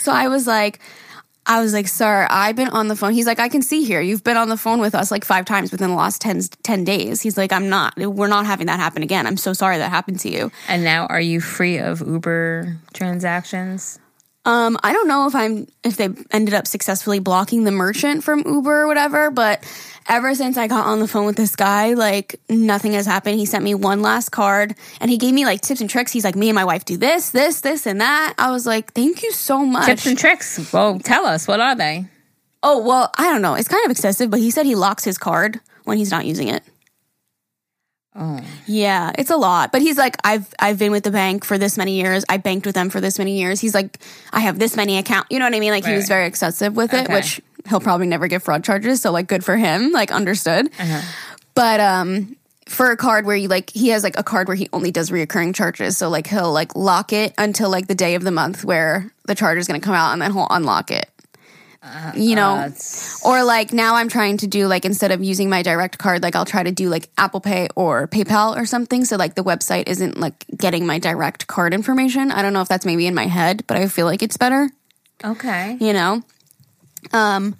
So 0.00 0.10
I 0.10 0.28
was 0.28 0.46
like, 0.46 0.80
I 1.46 1.60
was 1.60 1.72
like, 1.72 1.88
sir, 1.88 2.26
I've 2.30 2.56
been 2.56 2.68
on 2.68 2.88
the 2.88 2.96
phone. 2.96 3.12
He's 3.12 3.26
like, 3.26 3.38
I 3.38 3.48
can 3.48 3.62
see 3.62 3.84
here. 3.84 4.00
You've 4.00 4.24
been 4.24 4.36
on 4.36 4.48
the 4.48 4.56
phone 4.56 4.80
with 4.80 4.94
us 4.94 5.10
like 5.10 5.24
five 5.24 5.44
times 5.44 5.72
within 5.72 5.90
the 5.90 5.96
last 5.96 6.20
10, 6.20 6.40
10 6.62 6.84
days. 6.84 7.22
He's 7.22 7.36
like, 7.36 7.52
I'm 7.52 7.68
not. 7.68 7.96
We're 7.96 8.28
not 8.28 8.46
having 8.46 8.66
that 8.66 8.78
happen 8.78 9.02
again. 9.02 9.26
I'm 9.26 9.36
so 9.36 9.52
sorry 9.52 9.78
that 9.78 9.90
happened 9.90 10.20
to 10.20 10.30
you. 10.30 10.52
And 10.68 10.84
now, 10.84 11.06
are 11.06 11.20
you 11.20 11.40
free 11.40 11.78
of 11.78 12.00
Uber 12.00 12.76
transactions? 12.92 13.99
Um, 14.46 14.78
I 14.82 14.92
don't 14.92 15.06
know 15.06 15.26
if 15.26 15.34
I'm 15.34 15.66
if 15.84 15.96
they 15.96 16.08
ended 16.30 16.54
up 16.54 16.66
successfully 16.66 17.18
blocking 17.18 17.64
the 17.64 17.70
merchant 17.70 18.24
from 18.24 18.42
Uber 18.46 18.82
or 18.82 18.86
whatever, 18.86 19.30
but 19.30 19.62
ever 20.08 20.34
since 20.34 20.56
I 20.56 20.66
got 20.66 20.86
on 20.86 20.98
the 20.98 21.06
phone 21.06 21.26
with 21.26 21.36
this 21.36 21.54
guy, 21.56 21.92
like 21.92 22.40
nothing 22.48 22.92
has 22.94 23.04
happened. 23.04 23.38
He 23.38 23.44
sent 23.44 23.64
me 23.64 23.74
one 23.74 24.00
last 24.00 24.30
card 24.30 24.74
and 25.00 25.10
he 25.10 25.18
gave 25.18 25.34
me 25.34 25.44
like 25.44 25.60
tips 25.60 25.82
and 25.82 25.90
tricks. 25.90 26.10
He's 26.10 26.24
like, 26.24 26.36
me 26.36 26.48
and 26.48 26.54
my 26.54 26.64
wife 26.64 26.86
do 26.86 26.96
this, 26.96 27.30
this, 27.30 27.60
this, 27.60 27.86
and 27.86 28.00
that. 28.00 28.34
I 28.38 28.50
was 28.50 28.64
like, 28.66 28.94
thank 28.94 29.22
you 29.22 29.30
so 29.30 29.64
much. 29.66 29.86
Tips 29.86 30.06
and 30.06 30.18
tricks. 30.18 30.72
Well, 30.72 30.98
tell 30.98 31.26
us. 31.26 31.46
What 31.46 31.60
are 31.60 31.74
they? 31.74 32.06
oh 32.62 32.82
well, 32.82 33.10
I 33.16 33.30
don't 33.30 33.42
know. 33.42 33.54
It's 33.54 33.68
kind 33.68 33.84
of 33.84 33.90
excessive, 33.90 34.30
but 34.30 34.40
he 34.40 34.50
said 34.50 34.66
he 34.66 34.74
locks 34.74 35.04
his 35.04 35.18
card 35.18 35.60
when 35.84 35.98
he's 35.98 36.10
not 36.10 36.26
using 36.26 36.48
it. 36.48 36.62
Oh, 38.16 38.40
Yeah, 38.66 39.12
it's 39.16 39.30
a 39.30 39.36
lot. 39.36 39.70
But 39.72 39.82
he's 39.82 39.96
like, 39.96 40.16
I've 40.24 40.52
I've 40.58 40.78
been 40.78 40.90
with 40.92 41.04
the 41.04 41.10
bank 41.12 41.44
for 41.44 41.58
this 41.58 41.78
many 41.78 42.00
years. 42.00 42.24
I 42.28 42.38
banked 42.38 42.66
with 42.66 42.74
them 42.74 42.90
for 42.90 43.00
this 43.00 43.18
many 43.18 43.38
years. 43.38 43.60
He's 43.60 43.74
like, 43.74 43.98
I 44.32 44.40
have 44.40 44.58
this 44.58 44.76
many 44.76 44.98
account. 44.98 45.26
You 45.30 45.38
know 45.38 45.44
what 45.44 45.54
I 45.54 45.60
mean? 45.60 45.70
Like 45.72 45.84
he 45.86 45.92
was 45.94 46.04
Right. 46.04 46.08
very 46.16 46.26
excessive 46.26 46.74
with 46.74 46.92
it, 46.94 47.08
which 47.08 47.40
he'll 47.68 47.80
probably 47.80 48.06
never 48.06 48.26
get 48.26 48.42
fraud 48.42 48.64
charges. 48.64 49.00
So 49.02 49.12
like, 49.12 49.26
good 49.28 49.44
for 49.44 49.56
him. 49.56 49.92
Like 49.92 50.10
understood. 50.10 50.70
But 51.54 51.80
um, 51.80 52.36
for 52.66 52.90
a 52.90 52.96
card 52.96 53.26
where 53.26 53.36
you 53.36 53.48
like, 53.48 53.70
he 53.70 53.88
has 53.88 54.02
like 54.02 54.18
a 54.18 54.22
card 54.22 54.48
where 54.48 54.54
he 54.56 54.68
only 54.72 54.90
does 54.90 55.10
reoccurring 55.10 55.54
charges. 55.54 55.96
So 55.98 56.08
like 56.08 56.26
he'll 56.26 56.52
like 56.52 56.74
lock 56.74 57.12
it 57.12 57.34
until 57.38 57.70
like 57.70 57.86
the 57.88 57.94
day 57.94 58.14
of 58.14 58.22
the 58.22 58.30
month 58.30 58.64
where 58.64 59.10
the 59.26 59.34
charge 59.34 59.58
is 59.58 59.66
going 59.68 59.80
to 59.80 59.84
come 59.84 59.94
out, 59.94 60.12
and 60.12 60.22
then 60.22 60.32
he'll 60.32 60.46
unlock 60.50 60.90
it. 60.90 61.09
You 62.14 62.34
know, 62.34 62.56
that's- 62.56 63.20
or 63.24 63.42
like 63.42 63.72
now 63.72 63.94
I'm 63.94 64.08
trying 64.08 64.36
to 64.38 64.46
do 64.46 64.66
like 64.66 64.84
instead 64.84 65.12
of 65.12 65.24
using 65.24 65.48
my 65.48 65.62
direct 65.62 65.98
card, 65.98 66.22
like 66.22 66.36
I'll 66.36 66.44
try 66.44 66.62
to 66.62 66.72
do 66.72 66.90
like 66.90 67.08
Apple 67.16 67.40
Pay 67.40 67.68
or 67.74 68.06
PayPal 68.06 68.56
or 68.56 68.66
something. 68.66 69.04
So 69.04 69.16
like 69.16 69.34
the 69.34 69.44
website 69.44 69.88
isn't 69.88 70.18
like 70.18 70.44
getting 70.56 70.86
my 70.86 70.98
direct 70.98 71.46
card 71.46 71.72
information. 71.72 72.30
I 72.32 72.42
don't 72.42 72.52
know 72.52 72.60
if 72.60 72.68
that's 72.68 72.84
maybe 72.84 73.06
in 73.06 73.14
my 73.14 73.26
head, 73.26 73.64
but 73.66 73.76
I 73.78 73.88
feel 73.88 74.06
like 74.06 74.22
it's 74.22 74.36
better, 74.36 74.68
okay. 75.24 75.78
you 75.80 75.94
know? 75.94 76.22
Um, 77.12 77.56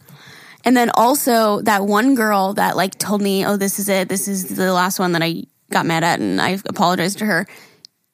and 0.67 0.77
then 0.77 0.91
also 0.95 1.63
that 1.63 1.87
one 1.87 2.15
girl 2.15 2.53
that 2.55 2.77
like 2.77 2.99
told 2.99 3.23
me, 3.23 3.47
oh, 3.47 3.57
this 3.57 3.79
is 3.79 3.89
it. 3.89 4.11
This 4.11 4.29
is 4.29 4.55
the 4.55 4.73
last 4.73 4.99
one 4.99 5.13
that 5.13 5.23
I 5.23 5.45
got 5.71 5.87
mad 5.87 6.05
at 6.05 6.21
and 6.21 6.41
I 6.41 6.59
apologized 6.67 7.19
to 7.19 7.27
her. 7.27 7.47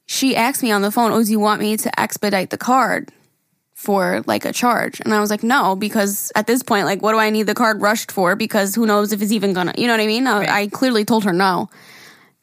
She 0.07 0.37
asked 0.37 0.63
me 0.63 0.71
on 0.71 0.83
the 0.83 0.93
phone, 0.93 1.11
oh, 1.11 1.25
do 1.25 1.31
you 1.33 1.41
want 1.41 1.61
me 1.61 1.77
to 1.79 2.01
expedite 2.01 2.51
the 2.51 2.59
card? 2.59 3.11
For 3.77 4.23
like 4.27 4.47
a 4.47 4.53
charge. 4.55 5.01
And 5.01 5.13
I 5.13 5.21
was 5.21 5.29
like, 5.29 5.43
no, 5.43 5.77
because 5.77 6.33
at 6.35 6.47
this 6.47 6.63
point, 6.63 6.87
like, 6.87 7.03
what 7.03 7.13
do 7.13 7.19
I 7.19 7.29
need 7.29 7.43
the 7.43 7.55
card 7.55 7.83
rushed 7.83 8.11
for? 8.11 8.35
Because 8.35 8.75
who 8.75 8.87
knows 8.87 9.13
if 9.13 9.21
it's 9.21 9.33
even 9.33 9.53
gonna, 9.53 9.75
you 9.77 9.87
know 9.87 9.93
what 9.93 10.01
I 10.01 10.07
mean? 10.07 10.27
I, 10.27 10.63
I 10.63 10.67
clearly 10.69 11.05
told 11.05 11.25
her 11.25 11.33
no. 11.33 11.69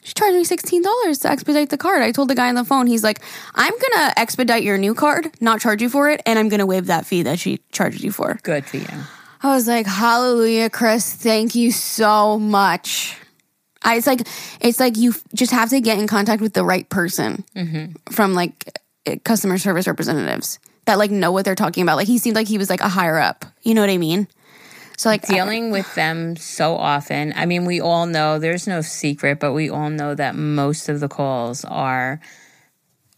She 0.04 0.14
charged 0.14 0.36
me 0.36 0.46
$16 0.46 1.22
to 1.22 1.32
expedite 1.32 1.70
the 1.70 1.78
card. 1.78 2.04
I 2.04 2.12
told 2.12 2.30
the 2.30 2.36
guy 2.36 2.50
on 2.50 2.56
the 2.56 2.64
phone, 2.64 2.86
he's 2.86 3.04
like, 3.04 3.20
I'm 3.56 3.74
gonna 3.74 4.14
expedite 4.16 4.62
your 4.62 4.78
new 4.78 4.94
card, 4.94 5.32
not 5.42 5.60
charge 5.60 5.82
you 5.82 5.90
for 5.90 6.12
it, 6.12 6.22
and 6.28 6.38
I'm 6.38 6.50
gonna 6.50 6.68
waive 6.68 6.86
that 6.86 7.08
fee 7.08 7.24
that 7.24 7.40
she 7.40 7.62
charged 7.72 8.04
you 8.04 8.12
for. 8.12 8.38
Good 8.44 8.66
for 8.66 8.78
you. 8.78 8.88
I 9.42 9.56
was 9.56 9.68
like, 9.68 9.88
hallelujah, 9.88 10.70
Chris. 10.70 11.12
Thank 11.12 11.56
you 11.56 11.72
so 11.72 12.38
much. 12.38 13.18
I, 13.82 13.96
it's 13.96 14.06
like, 14.06 14.22
it's 14.62 14.80
like 14.80 14.98
you 14.98 15.16
just 15.34 15.52
have 15.52 15.72
to 15.72 15.82
get 15.82 15.98
in 15.98 16.06
contact 16.06 16.44
with 16.44 16.54
the 16.54 16.64
right 16.64 16.88
person 16.90 17.44
mm-hmm. 17.56 17.94
from 18.12 18.36
like 18.36 18.78
customer 19.24 19.58
service 19.58 19.88
representatives 19.88 20.60
that 20.86 20.98
like 20.98 21.12
know 21.12 21.32
what 21.32 21.46
they're 21.46 21.56
talking 21.56 21.84
about. 21.84 21.96
Like 21.98 22.08
he 22.08 22.18
seemed 22.18 22.36
like 22.36 22.48
he 22.48 22.58
was 22.58 22.70
like 22.70 22.82
a 22.82 22.90
higher 22.90 23.20
up. 23.20 23.46
You 23.62 23.74
know 23.74 23.82
what 23.82 23.90
I 23.90 23.98
mean? 23.98 24.28
So 24.98 25.10
like, 25.10 25.26
Dealing 25.26 25.72
with 25.72 25.94
them 25.96 26.36
so 26.36 26.76
often. 26.76 27.34
I 27.36 27.46
mean, 27.48 27.66
we 27.66 27.82
all 27.82 28.06
know 28.06 28.38
there's 28.38 28.68
no 28.68 28.82
secret, 28.82 29.40
but 29.40 29.52
we 29.54 29.70
all 29.70 29.90
know 29.90 30.14
that 30.14 30.36
most 30.36 30.88
of 30.88 31.00
the 31.00 31.08
calls 31.10 31.66
are 31.66 32.20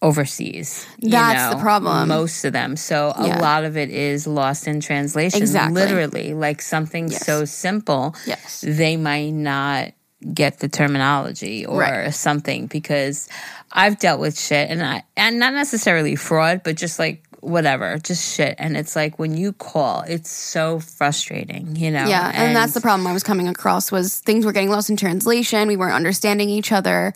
overseas. 0.01 0.85
That's 0.99 1.53
the 1.55 1.59
problem. 1.59 2.07
Most 2.07 2.45
of 2.45 2.53
them. 2.53 2.75
So 2.77 3.13
a 3.15 3.27
Yeah. 3.27 3.39
lot 3.39 3.63
of 3.63 3.75
it 3.77 3.89
is 3.89 4.27
lost 4.27 4.67
in 4.67 4.79
translation. 4.79 5.41
Exactly. 5.41 5.73
Literally, 5.81 6.33
like 6.33 6.61
something 6.61 7.09
Yes. 7.09 7.25
so 7.25 7.45
simple. 7.45 8.15
Yes. 8.25 8.61
They 8.65 8.97
might 8.97 9.31
not 9.33 9.91
get 10.33 10.59
the 10.59 10.67
terminology 10.67 11.65
or 11.65 11.79
Right. 11.79 12.13
something 12.13 12.67
because 12.67 13.27
I've 13.71 13.99
dealt 13.99 14.19
with 14.19 14.39
shit 14.39 14.69
and 14.69 14.83
I 14.83 15.03
and 15.17 15.39
not 15.39 15.53
necessarily 15.53 16.15
fraud, 16.15 16.61
but 16.63 16.75
just 16.75 16.99
like 16.99 17.23
whatever, 17.45 17.97
just 17.99 18.35
shit. 18.35 18.55
And 18.57 18.75
it's 18.75 18.95
like 18.95 19.19
when 19.19 19.37
you 19.37 19.53
call, 19.53 20.01
it's 20.01 20.31
so 20.31 20.79
frustrating, 20.79 21.75
you 21.75 21.91
know? 21.91 22.05
Yeah, 22.05 22.31
and, 22.33 22.55
that's 22.55 22.73
the 22.73 22.81
problem 22.81 23.07
I 23.07 23.13
was 23.13 23.23
coming 23.23 23.47
across 23.47 23.91
was 23.91 24.19
things 24.19 24.45
were 24.45 24.51
getting 24.51 24.69
lost 24.69 24.89
in 24.89 24.97
translation. 24.97 25.67
We 25.67 25.77
weren't 25.77 25.93
understanding 25.93 26.49
each 26.49 26.71
other. 26.71 27.13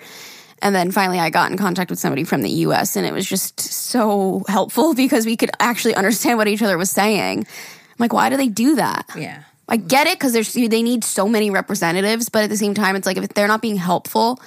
And 0.62 0.76
then 0.76 0.92
finally 0.92 1.20
I 1.20 1.30
got 1.30 1.52
in 1.52 1.58
contact 1.58 1.90
with 1.90 2.00
somebody 2.00 2.24
from 2.24 2.42
the 2.42 2.50
US 2.50 2.96
and 2.96 3.06
it 3.06 3.14
was 3.14 3.26
just 3.26 3.60
so 3.60 4.44
helpful 4.48 4.94
because 4.96 5.26
we 5.26 5.36
could 5.36 5.52
actually 5.60 5.96
understand 5.96 6.38
what 6.38 6.48
each 6.48 6.62
other 6.62 6.78
was 6.78 6.92
saying. 6.92 7.40
I'm 7.40 7.96
like, 7.98 8.14
why 8.14 8.30
do 8.30 8.38
they 8.38 8.50
do 8.50 8.76
that? 8.76 9.10
Yeah. 9.16 9.44
I 9.68 9.78
get 9.78 10.08
it 10.08 10.18
because 10.18 10.34
there's 10.34 10.54
they 10.54 10.82
need 10.82 11.04
so 11.04 11.28
many 11.28 11.52
representatives, 11.52 12.30
but 12.30 12.44
at 12.44 12.50
the 12.50 12.58
same 12.58 12.74
time, 12.74 12.96
it's 12.96 13.06
like 13.06 13.18
if 13.18 13.30
they're 13.30 13.48
not 13.48 13.62
being 13.62 13.76
helpful, 13.76 14.42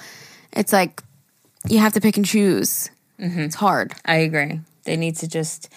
it's 0.51 0.73
like 0.73 1.01
you 1.69 1.79
have 1.79 1.93
to 1.93 2.01
pick 2.01 2.17
and 2.17 2.25
choose. 2.25 2.89
Mm-hmm. 3.19 3.39
It's 3.39 3.55
hard. 3.55 3.93
I 4.03 4.17
agree. 4.17 4.59
They 4.85 4.97
need 4.97 5.15
to 5.17 5.27
just 5.27 5.69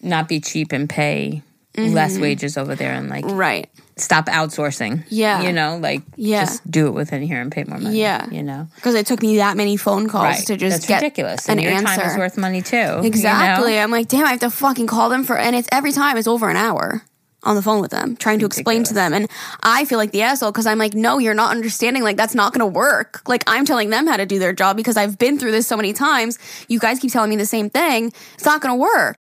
not 0.00 0.28
be 0.28 0.40
cheap 0.40 0.72
and 0.72 0.88
pay 0.88 1.42
less 1.76 2.12
mm-hmm. 2.14 2.22
wages 2.22 2.58
over 2.58 2.74
there 2.74 2.92
and 2.92 3.08
like 3.08 3.24
Right. 3.26 3.70
stop 3.96 4.26
outsourcing. 4.26 5.04
Yeah. 5.08 5.40
You 5.42 5.52
know, 5.52 5.78
like 5.78 6.02
Yeah. 6.16 6.40
just 6.44 6.68
do 6.70 6.86
it 6.88 6.90
within 6.90 7.22
here 7.22 7.40
and 7.40 7.50
pay 7.50 7.64
more 7.64 7.78
money. 7.78 7.98
Yeah. 7.98 8.28
You 8.30 8.42
know? 8.42 8.68
Because 8.74 8.94
it 8.94 9.06
took 9.06 9.22
me 9.22 9.36
that 9.38 9.56
many 9.56 9.76
phone 9.78 10.06
calls 10.08 10.24
Right. 10.36 10.46
to 10.48 10.56
just 10.56 10.74
That's 10.76 10.86
get 10.86 11.02
ridiculous. 11.02 11.46
an 11.48 11.52
And 11.52 11.62
your 11.62 11.72
answer. 11.72 11.96
time 11.96 12.10
is 12.10 12.16
worth 12.18 12.36
money 12.36 12.60
too. 12.60 12.76
you 12.76 12.82
know? 12.82 13.00
Exactly. 13.04 13.78
I'm 13.78 13.90
like, 13.90 14.08
damn, 14.08 14.26
I 14.26 14.32
have 14.32 14.40
to 14.40 14.50
fucking 14.50 14.86
call 14.86 15.08
them 15.08 15.24
for, 15.24 15.38
and 15.38 15.56
it's 15.56 15.68
every 15.72 15.92
time 15.92 16.16
it's 16.18 16.28
over 16.28 16.50
an 16.50 16.56
hour 16.56 17.02
on 17.44 17.56
the 17.56 17.62
phone 17.62 17.80
with 17.80 17.90
them, 17.90 18.16
trying 18.16 18.38
to 18.40 18.46
explain 18.46 18.84
to 18.84 18.94
them. 18.94 19.12
And 19.12 19.28
I 19.62 19.84
feel 19.84 19.98
like 19.98 20.12
the 20.12 20.22
asshole 20.22 20.52
because 20.52 20.66
I'm 20.66 20.78
like, 20.78 20.94
no, 20.94 21.18
you're 21.18 21.34
not 21.34 21.50
understanding. 21.50 22.02
Like, 22.02 22.16
that's 22.16 22.34
not 22.34 22.52
going 22.52 22.60
to 22.60 22.66
work. 22.66 23.22
Like, 23.26 23.44
I'm 23.46 23.64
telling 23.64 23.90
them 23.90 24.06
how 24.06 24.16
to 24.16 24.26
do 24.26 24.38
their 24.38 24.52
job 24.52 24.76
because 24.76 24.96
I've 24.96 25.18
been 25.18 25.38
through 25.38 25.52
this 25.52 25.66
so 25.66 25.76
many 25.76 25.92
times. 25.92 26.38
You 26.68 26.78
guys 26.78 26.98
keep 26.98 27.12
telling 27.12 27.30
me 27.30 27.36
the 27.36 27.46
same 27.46 27.70
thing. 27.70 28.12
It's 28.34 28.44
not 28.44 28.60
going 28.60 28.74
to 28.74 28.80
work. 28.80 29.16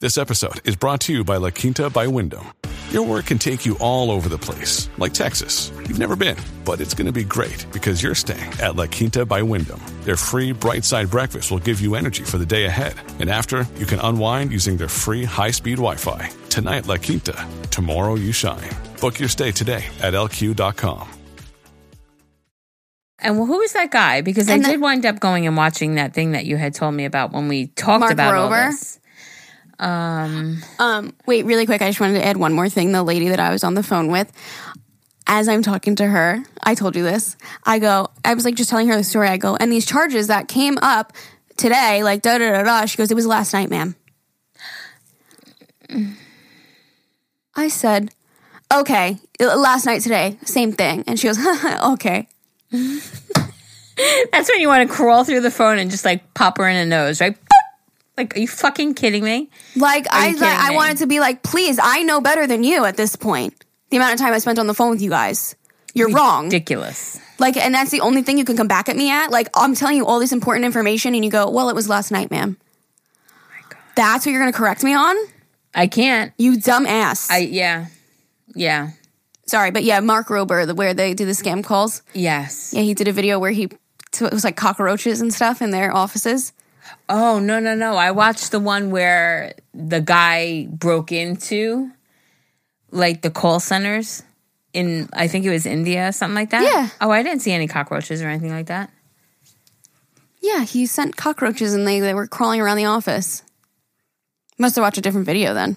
This 0.00 0.16
episode 0.16 0.60
is 0.64 0.76
brought 0.76 1.00
to 1.02 1.12
you 1.12 1.24
by 1.24 1.36
La 1.36 1.50
Quinta 1.50 1.90
by 1.90 2.06
Wyndham. 2.06 2.46
Your 2.90 3.02
work 3.06 3.26
can 3.26 3.36
take 3.38 3.66
you 3.66 3.76
all 3.80 4.10
over 4.10 4.30
the 4.30 4.38
place, 4.38 4.88
like 4.96 5.12
Texas. 5.12 5.70
You've 5.86 5.98
never 5.98 6.16
been, 6.16 6.36
but 6.64 6.80
it's 6.80 6.94
going 6.94 7.06
to 7.06 7.12
be 7.12 7.22
great 7.22 7.66
because 7.70 8.02
you're 8.02 8.14
staying 8.14 8.50
at 8.62 8.76
La 8.76 8.86
Quinta 8.86 9.26
by 9.26 9.42
Wyndham. 9.42 9.78
Their 10.04 10.16
free 10.16 10.52
bright 10.52 10.84
side 10.84 11.10
breakfast 11.10 11.50
will 11.50 11.58
give 11.58 11.82
you 11.82 11.96
energy 11.96 12.24
for 12.24 12.38
the 12.38 12.46
day 12.46 12.64
ahead. 12.64 12.94
And 13.20 13.28
after, 13.28 13.66
you 13.76 13.84
can 13.84 13.98
unwind 14.00 14.52
using 14.52 14.78
their 14.78 14.88
free 14.88 15.24
high 15.24 15.50
speed 15.50 15.76
Wi 15.76 15.96
Fi. 15.96 16.30
Tonight, 16.48 16.86
La 16.86 16.96
Quinta. 16.96 17.46
Tomorrow, 17.70 18.14
you 18.14 18.32
shine. 18.32 18.70
Book 19.02 19.18
your 19.20 19.28
stay 19.28 19.52
today 19.52 19.84
at 20.00 20.14
lq.com. 20.14 21.08
And 23.20 23.36
well, 23.36 23.46
who 23.46 23.58
was 23.58 23.72
that 23.74 23.90
guy? 23.90 24.22
Because 24.22 24.48
And 24.48 24.62
I 24.64 24.66
the- 24.66 24.72
did 24.74 24.80
wind 24.80 25.04
up 25.04 25.20
going 25.20 25.46
and 25.46 25.56
watching 25.58 25.96
that 25.96 26.14
thing 26.14 26.32
that 26.32 26.46
you 26.46 26.56
had 26.56 26.72
told 26.72 26.94
me 26.94 27.04
about 27.04 27.32
when 27.32 27.48
we 27.48 27.66
talked 27.66 28.00
Mark 28.00 28.12
about 28.12 28.34
all 28.34 28.48
this. 28.48 28.97
Um, 29.78 30.62
Um, 30.78 31.14
wait, 31.26 31.44
really 31.44 31.66
quick. 31.66 31.82
I 31.82 31.88
just 31.88 32.00
wanted 32.00 32.14
to 32.14 32.26
add 32.26 32.36
one 32.36 32.52
more 32.52 32.68
thing. 32.68 32.92
The 32.92 33.02
lady 33.02 33.28
that 33.28 33.40
I 33.40 33.50
was 33.50 33.64
on 33.64 33.74
the 33.74 33.82
phone 33.82 34.10
with, 34.10 34.32
as 35.26 35.48
I'm 35.48 35.62
talking 35.62 35.94
to 35.96 36.06
her, 36.06 36.42
I 36.62 36.74
told 36.74 36.96
you 36.96 37.02
this. 37.02 37.36
I 37.64 37.78
go, 37.78 38.08
I 38.24 38.34
was 38.34 38.44
like 38.44 38.54
just 38.54 38.70
telling 38.70 38.88
her 38.88 38.96
the 38.96 39.04
story. 39.04 39.28
I 39.28 39.36
go, 39.36 39.56
and 39.56 39.70
these 39.70 39.86
charges 39.86 40.28
that 40.28 40.48
came 40.48 40.78
up 40.82 41.12
today, 41.56 42.02
like 42.02 42.22
da 42.22 42.38
da 42.38 42.50
da 42.50 42.62
da. 42.62 42.86
She 42.86 42.96
goes, 42.96 43.10
it 43.10 43.14
was 43.14 43.26
last 43.26 43.52
night, 43.52 43.70
ma'am. 43.70 43.94
I 47.54 47.68
said, 47.68 48.10
okay, 48.72 49.18
last 49.40 49.84
night 49.86 50.02
today, 50.02 50.38
same 50.44 50.72
thing. 50.72 51.04
And 51.06 51.18
she 51.18 51.26
goes, 51.26 51.38
okay. 51.84 52.28
that's 52.70 54.48
when 54.48 54.60
you 54.60 54.68
want 54.68 54.88
to 54.88 54.94
crawl 54.94 55.24
through 55.24 55.40
the 55.40 55.50
phone 55.50 55.78
and 55.78 55.90
just 55.90 56.04
like 56.04 56.34
pop 56.34 56.58
her 56.58 56.68
in 56.68 56.76
the 56.76 56.86
nose, 56.96 57.20
right? 57.20 57.36
Like, 58.18 58.36
are 58.36 58.40
you 58.40 58.48
fucking 58.48 58.94
kidding 58.94 59.22
me? 59.22 59.48
Like 59.76 60.06
I, 60.10 60.32
kidding 60.32 60.42
I 60.42 60.72
wanted 60.74 60.98
to 60.98 61.06
be 61.06 61.20
like, 61.20 61.44
please, 61.44 61.78
I 61.80 62.02
know 62.02 62.20
better 62.20 62.48
than 62.48 62.64
you 62.64 62.84
at 62.84 62.96
this 62.96 63.14
point. 63.14 63.54
The 63.90 63.96
amount 63.96 64.14
of 64.14 64.20
time 64.20 64.34
I 64.34 64.38
spent 64.38 64.58
on 64.58 64.66
the 64.66 64.74
phone 64.74 64.90
with 64.90 65.00
you 65.00 65.08
guys, 65.08 65.54
you're 65.94 66.10
wrong. 66.10 66.46
Ridiculous. 66.46 67.20
Like, 67.38 67.56
and 67.56 67.72
that's 67.72 67.92
the 67.92 68.00
only 68.00 68.22
thing 68.22 68.36
you 68.36 68.44
can 68.44 68.56
come 68.56 68.66
back 68.66 68.88
at 68.88 68.96
me 68.96 69.08
at. 69.08 69.28
Like, 69.30 69.48
I'm 69.54 69.76
telling 69.76 69.96
you 69.96 70.04
all 70.04 70.18
this 70.18 70.32
important 70.32 70.66
information, 70.66 71.14
and 71.14 71.24
you 71.24 71.30
go, 71.30 71.48
"Well, 71.48 71.70
it 71.70 71.74
was 71.76 71.88
last 71.88 72.10
night, 72.10 72.30
ma'am." 72.30 72.58
Oh 72.60 73.76
that's 73.94 74.26
what 74.26 74.32
you're 74.32 74.40
going 74.40 74.52
to 74.52 74.58
correct 74.58 74.82
me 74.82 74.94
on, 74.94 75.16
I 75.74 75.86
can't. 75.86 76.32
you 76.38 76.60
dumb 76.60 76.86
ass. 76.86 77.30
I 77.30 77.38
yeah, 77.38 77.86
yeah, 78.54 78.90
Sorry, 79.48 79.70
but 79.70 79.82
yeah, 79.82 80.00
Mark 80.00 80.28
Rober, 80.28 80.66
the, 80.66 80.74
where 80.74 80.92
they 80.92 81.14
do 81.14 81.24
the 81.24 81.32
scam 81.32 81.64
calls. 81.64 82.02
yes. 82.12 82.74
Yeah, 82.74 82.82
he 82.82 82.92
did 82.92 83.08
a 83.08 83.12
video 83.12 83.38
where 83.38 83.50
he 83.50 83.68
so 84.12 84.26
it 84.26 84.32
was 84.32 84.44
like 84.44 84.56
cockroaches 84.56 85.20
and 85.20 85.32
stuff 85.32 85.62
in 85.62 85.70
their 85.70 85.94
offices. 85.94 86.52
Oh 87.08 87.38
no 87.38 87.58
no 87.58 87.74
no! 87.74 87.96
I 87.96 88.10
watched 88.10 88.50
the 88.50 88.60
one 88.60 88.90
where 88.90 89.54
the 89.72 90.00
guy 90.00 90.66
broke 90.70 91.10
into 91.10 91.90
like 92.90 93.22
the 93.22 93.30
call 93.30 93.60
centers 93.60 94.22
in 94.72 95.08
I 95.12 95.28
think 95.28 95.44
it 95.44 95.50
was 95.50 95.66
India, 95.66 96.12
something 96.12 96.34
like 96.34 96.50
that. 96.50 96.62
Yeah. 96.62 96.88
Oh, 97.00 97.10
I 97.10 97.22
didn't 97.22 97.40
see 97.40 97.52
any 97.52 97.66
cockroaches 97.66 98.22
or 98.22 98.28
anything 98.28 98.50
like 98.50 98.66
that. 98.66 98.90
Yeah, 100.40 100.64
he 100.64 100.86
sent 100.86 101.16
cockroaches, 101.16 101.74
and 101.74 101.86
they 101.86 102.00
they 102.00 102.14
were 102.14 102.26
crawling 102.26 102.60
around 102.60 102.76
the 102.76 102.84
office. 102.84 103.42
Must 104.58 104.76
have 104.76 104.82
watched 104.82 104.98
a 104.98 105.02
different 105.02 105.26
video 105.26 105.54
then. 105.54 105.76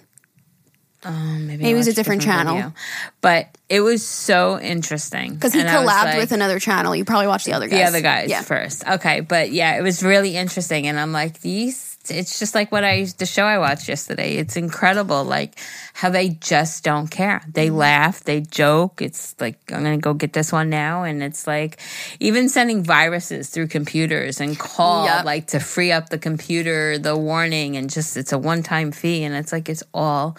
Maybe, 1.03 1.57
Maybe 1.63 1.69
it 1.71 1.73
was 1.73 1.87
a 1.87 1.89
watched 1.89 1.95
different 1.95 2.21
channel. 2.21 2.55
video. 2.55 2.73
but 3.21 3.47
it 3.69 3.81
was 3.81 4.05
so 4.05 4.59
interesting 4.59 5.33
Because 5.33 5.53
he 5.53 5.61
And 5.61 5.69
collabed 5.69 6.03
like- 6.05 6.17
with 6.17 6.31
another 6.31 6.59
channel. 6.59 6.95
You 6.95 7.05
probably 7.05 7.27
watched 7.27 7.45
the 7.45 7.53
other 7.53 7.67
guys. 7.67 7.79
the 7.79 7.83
other 7.85 8.01
guys 8.01 8.29
Yeah. 8.29 8.41
first. 8.41 8.85
Okay, 8.87 9.21
but 9.21 9.51
yeah, 9.51 9.77
it 9.77 9.81
was 9.81 10.03
really 10.03 10.35
interesting, 10.37 10.87
and 10.87 10.99
I'm 10.99 11.11
like, 11.11 11.41
these. 11.41 11.87
It's 12.09 12.39
just 12.39 12.55
like 12.55 12.71
what 12.71 12.83
I 12.83 13.05
the 13.19 13.27
show 13.27 13.43
I 13.45 13.59
watched 13.59 13.87
yesterday. 13.87 14.37
It's 14.37 14.57
incredible, 14.57 15.23
like 15.23 15.53
how 15.93 16.09
they 16.09 16.29
just 16.29 16.83
don't 16.83 17.07
care. 17.07 17.41
They 17.47 17.67
Mm-hmm. 17.67 17.75
laugh, 17.77 18.23
they 18.23 18.41
joke. 18.41 19.03
It's 19.03 19.35
like 19.39 19.57
I'm 19.71 19.83
gonna 19.83 19.99
go 19.99 20.15
get 20.15 20.33
this 20.33 20.51
one 20.51 20.71
now, 20.71 21.03
and 21.03 21.21
it's 21.21 21.45
like 21.45 21.77
even 22.19 22.49
sending 22.49 22.83
viruses 22.83 23.49
through 23.49 23.67
computers 23.67 24.41
and 24.41 24.57
call 24.57 25.05
Yep. 25.05 25.25
like 25.25 25.47
to 25.47 25.59
free 25.59 25.91
up 25.91 26.09
the 26.09 26.17
computer, 26.17 26.97
the 26.97 27.15
warning, 27.15 27.77
and 27.77 27.87
just 27.89 28.17
it's 28.17 28.31
a 28.33 28.37
one 28.39 28.63
time 28.63 28.91
fee, 28.91 29.23
and 29.23 29.35
it's 29.35 29.51
like 29.51 29.69
it's 29.69 29.83
all 29.93 30.35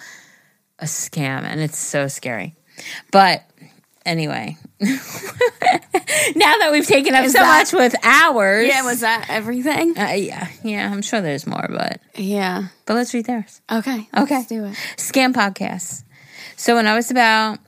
a 0.79 0.85
scam, 0.85 1.43
and 1.43 1.59
it's 1.61 1.77
so 1.77 2.07
scary. 2.07 2.55
But 3.11 3.43
anyway, 4.05 4.57
now 4.79 4.89
that 6.57 6.69
we've 6.71 6.85
taken 6.87 7.13
up 7.13 7.25
so 7.27 7.33
that- 7.33 7.69
much 7.71 7.73
with 7.73 7.95
hours, 8.03 8.67
Yeah, 8.67 8.83
was 8.83 9.01
that 9.01 9.25
everything? 9.29 9.97
uh, 9.97 10.09
yeah, 10.11 10.47
yeah. 10.63 10.91
I'm 10.91 11.01
sure 11.01 11.21
there's 11.21 11.45
more, 11.47 11.67
but 11.69 11.99
Yeah. 12.15 12.67
but 12.85 12.95
let's 12.95 13.13
read 13.13 13.25
theirs. 13.25 13.61
Okay. 13.71 14.07
Okay. 14.17 14.35
Let's 14.35 14.47
do 14.47 14.65
it. 14.65 14.73
Scam 14.97 15.33
podcasts. 15.33 16.03
So 16.55 16.75
when 16.75 16.87
I 16.87 16.95
was 16.95 17.11
about 17.11 17.59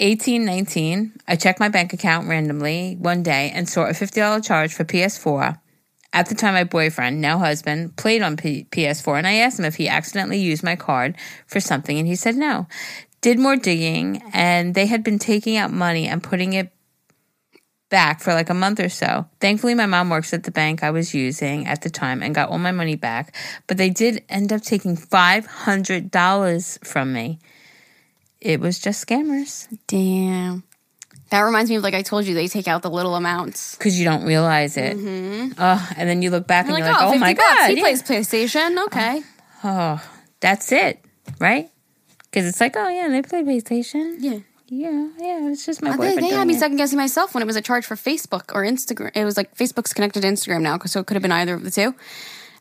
18, 0.00 0.44
19, 0.44 1.12
I 1.28 1.36
checked 1.36 1.60
my 1.60 1.68
bank 1.68 1.92
account 1.92 2.28
randomly 2.28 2.96
one 2.98 3.22
day 3.22 3.52
and 3.54 3.68
saw 3.68 3.84
a 3.84 3.90
$50 3.92 4.44
charge 4.44 4.74
for 4.74 4.84
PS4. 4.84 5.58
At 6.14 6.28
the 6.28 6.36
time, 6.36 6.54
my 6.54 6.62
boyfriend, 6.62 7.20
now 7.20 7.38
husband, 7.38 7.96
played 7.96 8.22
on 8.22 8.36
P- 8.36 8.68
PS4, 8.70 9.18
and 9.18 9.26
I 9.26 9.34
asked 9.34 9.58
him 9.58 9.64
if 9.64 9.74
he 9.74 9.88
accidentally 9.88 10.38
used 10.38 10.62
my 10.62 10.76
card 10.76 11.16
for 11.48 11.58
something, 11.58 11.98
and 11.98 12.06
he 12.06 12.14
said 12.14 12.36
no. 12.36 12.68
Did 13.20 13.40
more 13.40 13.56
digging, 13.56 14.22
and 14.32 14.76
they 14.76 14.86
had 14.86 15.02
been 15.02 15.18
taking 15.18 15.56
out 15.56 15.72
money 15.72 16.06
and 16.06 16.22
putting 16.22 16.52
it 16.52 16.70
back 17.90 18.20
for 18.20 18.32
like 18.32 18.48
a 18.48 18.54
month 18.54 18.78
or 18.78 18.88
so. 18.88 19.26
Thankfully, 19.40 19.74
my 19.74 19.86
mom 19.86 20.08
works 20.08 20.32
at 20.32 20.44
the 20.44 20.52
bank 20.52 20.84
I 20.84 20.92
was 20.92 21.14
using 21.14 21.66
at 21.66 21.82
the 21.82 21.90
time 21.90 22.22
and 22.22 22.32
got 22.32 22.48
all 22.48 22.58
my 22.58 22.72
money 22.72 22.94
back, 22.94 23.34
but 23.66 23.76
they 23.76 23.90
did 23.90 24.22
end 24.28 24.52
up 24.52 24.62
taking 24.62 24.96
$500 24.96 26.86
from 26.86 27.12
me. 27.12 27.40
It 28.40 28.60
was 28.60 28.78
just 28.78 29.04
scammers 29.04 29.66
Damn. 29.88 30.62
That 31.34 31.40
reminds 31.40 31.68
me 31.68 31.74
of 31.74 31.82
like 31.82 31.94
I 31.94 32.02
told 32.02 32.26
you, 32.26 32.34
they 32.34 32.46
take 32.46 32.68
out 32.68 32.82
the 32.82 32.90
little 32.90 33.16
amounts. 33.16 33.74
because 33.74 33.98
you 33.98 34.04
don't 34.04 34.24
realize 34.24 34.76
it. 34.76 34.96
Oh, 35.58 35.90
and 35.96 36.08
then 36.08 36.22
you 36.22 36.30
look 36.30 36.46
back 36.46 36.68
and 36.68 36.78
You're 36.78 36.86
like, 36.86 37.02
oh, 37.02 37.08
oh 37.08 37.10
50 37.10 37.18
my 37.18 37.34
bucks. 37.34 37.48
God. 37.48 37.70
He 37.70 37.76
yeah. 37.76 37.82
plays 37.82 38.02
PlayStation. 38.04 38.76
Uh, 38.76 38.84
okay. 38.84 39.22
Oh, 39.64 40.08
that's 40.38 40.70
it, 40.70 41.04
right? 41.40 41.68
Because 42.30 42.46
it's 42.46 42.60
like, 42.60 42.76
oh, 42.76 42.88
yeah, 42.88 43.08
they 43.08 43.20
play 43.20 43.42
PlayStation. 43.42 44.14
Yeah. 44.20 44.38
Yeah, 44.68 45.08
yeah, 45.18 45.50
it's 45.50 45.66
just 45.66 45.82
my 45.82 45.90
uh, 45.90 45.92
They, 45.96 46.10
boyfriend. 46.10 46.22
they 46.22 46.36
had 46.36 46.46
me 46.46 46.54
it. 46.54 46.60
second 46.60 46.76
guessing 46.76 46.98
myself 46.98 47.34
when 47.34 47.42
it 47.42 47.46
was 47.46 47.56
a 47.56 47.60
charge 47.60 47.84
for 47.84 47.96
Facebook 47.96 48.54
or 48.54 48.62
Instagram. 48.62 49.10
It 49.16 49.24
was 49.24 49.36
like 49.36 49.56
Facebook's 49.56 49.92
connected 49.92 50.20
to 50.20 50.28
Instagram 50.28 50.62
now, 50.62 50.78
so 50.86 51.00
it 51.00 51.06
could 51.06 51.16
have 51.16 51.22
been 51.22 51.32
either 51.32 51.54
of 51.54 51.64
the 51.64 51.70
two. 51.72 51.96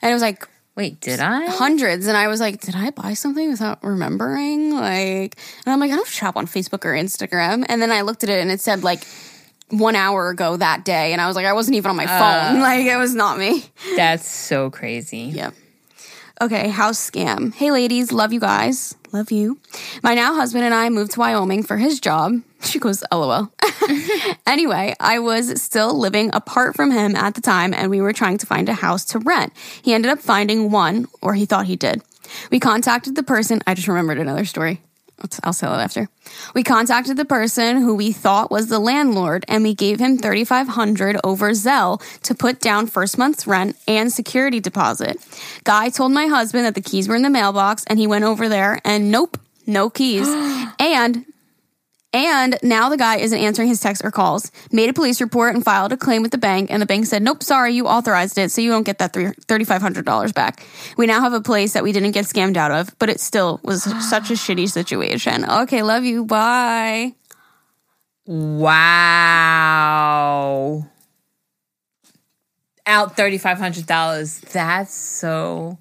And 0.01 0.09
it 0.09 0.13
was 0.13 0.23
like 0.23 0.47
Wait, 0.75 0.99
did 0.99 1.19
I? 1.19 1.45
hundreds. 1.45 2.07
And 2.07 2.17
I 2.17 2.27
was 2.27 2.39
like, 2.39 2.59
did 2.61 2.75
I 2.75 2.89
buy 2.89 3.13
something 3.13 3.51
without 3.51 3.83
remembering? 3.83 4.71
Like, 4.71 5.37
and 5.65 5.73
I'm 5.73 5.79
like, 5.79 5.91
I 5.91 5.95
don't 5.95 6.07
shop 6.07 6.35
on 6.35 6.47
Facebook 6.47 6.83
or 6.85 6.93
Instagram. 6.93 7.63
And 7.69 7.81
then 7.81 7.91
I 7.91 8.01
looked 8.01 8.23
at 8.23 8.29
it 8.29 8.41
and 8.41 8.49
it 8.49 8.59
said 8.59 8.83
like 8.83 9.05
one 9.69 9.95
hour 9.95 10.29
ago 10.29 10.57
that 10.57 10.83
day. 10.83 11.13
And 11.13 11.21
I 11.21 11.27
was 11.27 11.35
like, 11.35 11.45
I 11.45 11.53
wasn't 11.53 11.77
even 11.77 11.91
on 11.91 11.95
my 11.95 12.07
phone. 12.07 12.57
Uh. 12.57 12.59
Like, 12.61 12.85
it 12.85 12.97
was 12.97 13.13
not 13.13 13.37
me. 13.37 13.65
That's 13.95 14.27
so 14.27 14.69
crazy. 14.71 15.31
Yep. 15.33 15.53
Okay, 16.41 16.69
house 16.69 17.09
scam. 17.09 17.53
Hey, 17.53 17.71
ladies, 17.71 18.11
love 18.11 18.33
you 18.33 18.39
guys. 18.39 18.95
Love 19.11 19.31
you. 19.31 19.59
My 20.01 20.15
now 20.15 20.33
husband 20.33 20.65
and 20.65 20.73
I 20.73 20.89
moved 20.89 21.11
to 21.11 21.19
Wyoming 21.19 21.63
for 21.63 21.77
his 21.77 21.99
job. 21.99 22.41
She 22.63 22.79
goes, 22.79 23.03
lol. 23.11 23.51
anyway, 24.47 24.95
I 24.99 25.19
was 25.19 25.61
still 25.61 25.97
living 25.97 26.29
apart 26.33 26.75
from 26.75 26.91
him 26.91 27.15
at 27.15 27.35
the 27.35 27.41
time, 27.41 27.73
and 27.73 27.89
we 27.89 28.01
were 28.01 28.13
trying 28.13 28.37
to 28.39 28.45
find 28.45 28.69
a 28.69 28.73
house 28.73 29.05
to 29.05 29.19
rent. 29.19 29.53
He 29.81 29.93
ended 29.93 30.11
up 30.11 30.19
finding 30.19 30.71
one, 30.71 31.07
or 31.21 31.33
he 31.33 31.45
thought 31.45 31.65
he 31.65 31.75
did. 31.75 32.01
We 32.51 32.59
contacted 32.59 33.15
the 33.15 33.23
person. 33.23 33.61
I 33.67 33.73
just 33.73 33.87
remembered 33.87 34.19
another 34.19 34.45
story. 34.45 34.81
I'll 35.43 35.53
say 35.53 35.67
it 35.67 35.69
after. 35.69 36.09
We 36.53 36.63
contacted 36.63 37.17
the 37.17 37.25
person 37.25 37.77
who 37.77 37.95
we 37.95 38.11
thought 38.11 38.51
was 38.51 38.67
the 38.67 38.79
landlord, 38.79 39.45
and 39.47 39.63
we 39.63 39.73
gave 39.73 39.99
him 39.99 40.17
thirty 40.17 40.43
five 40.43 40.67
hundred 40.67 41.17
over 41.23 41.51
Zelle 41.51 42.01
to 42.23 42.35
put 42.35 42.59
down 42.59 42.87
first 42.87 43.17
month's 43.17 43.47
rent 43.47 43.77
and 43.87 44.11
security 44.11 44.59
deposit. 44.59 45.17
Guy 45.63 45.89
told 45.89 46.11
my 46.11 46.27
husband 46.27 46.65
that 46.65 46.75
the 46.75 46.81
keys 46.81 47.07
were 47.07 47.15
in 47.15 47.21
the 47.21 47.29
mailbox, 47.29 47.85
and 47.87 47.99
he 47.99 48.07
went 48.07 48.25
over 48.25 48.49
there, 48.49 48.81
and 48.83 49.11
nope, 49.11 49.37
no 49.65 49.89
keys. 49.89 50.27
and 50.79 51.25
and 52.13 52.57
now 52.61 52.89
the 52.89 52.97
guy 52.97 53.17
isn't 53.17 53.37
answering 53.39 53.67
his 53.67 53.79
texts 53.79 54.05
or 54.05 54.11
calls. 54.11 54.51
Made 54.71 54.87
a 54.89 54.93
police 54.93 55.19
report 55.19 55.55
and 55.55 55.65
filed 55.65 55.91
a 55.91 55.97
claim 55.97 56.21
with 56.21 56.31
the 56.31 56.37
bank, 56.37 56.69
and 56.69 56.79
the 56.81 56.85
bank 56.85 57.07
said, 57.07 57.23
Nope, 57.23 57.41
sorry, 57.41 57.73
you 57.73 57.87
authorized 57.87 58.37
it, 58.37 58.51
so 58.51 58.61
you 58.61 58.69
don't 58.69 58.83
get 58.83 58.99
that 58.99 59.13
three- 59.13 59.33
$3,500 59.47 60.31
back. 60.33 60.63
We 60.95 61.07
now 61.07 61.21
have 61.21 61.33
a 61.33 61.41
place 61.41 61.73
that 61.73 61.83
we 61.83 61.91
didn't 61.91 62.11
get 62.11 62.25
scammed 62.25 62.55
out 62.55 62.71
of, 62.71 62.95
but 62.99 63.09
it 63.09 63.19
still 63.19 63.59
was 63.63 63.83
such 64.09 64.29
a 64.29 64.33
shitty 64.33 64.69
situation. 64.69 65.43
Okay, 65.49 65.81
love 65.81 66.03
you. 66.05 66.23
Bye. 66.25 67.15
Wow. 68.27 68.75
Out 72.85 73.17
$3,500. 73.17 74.41
That's 74.51 74.93
so. 74.93 75.79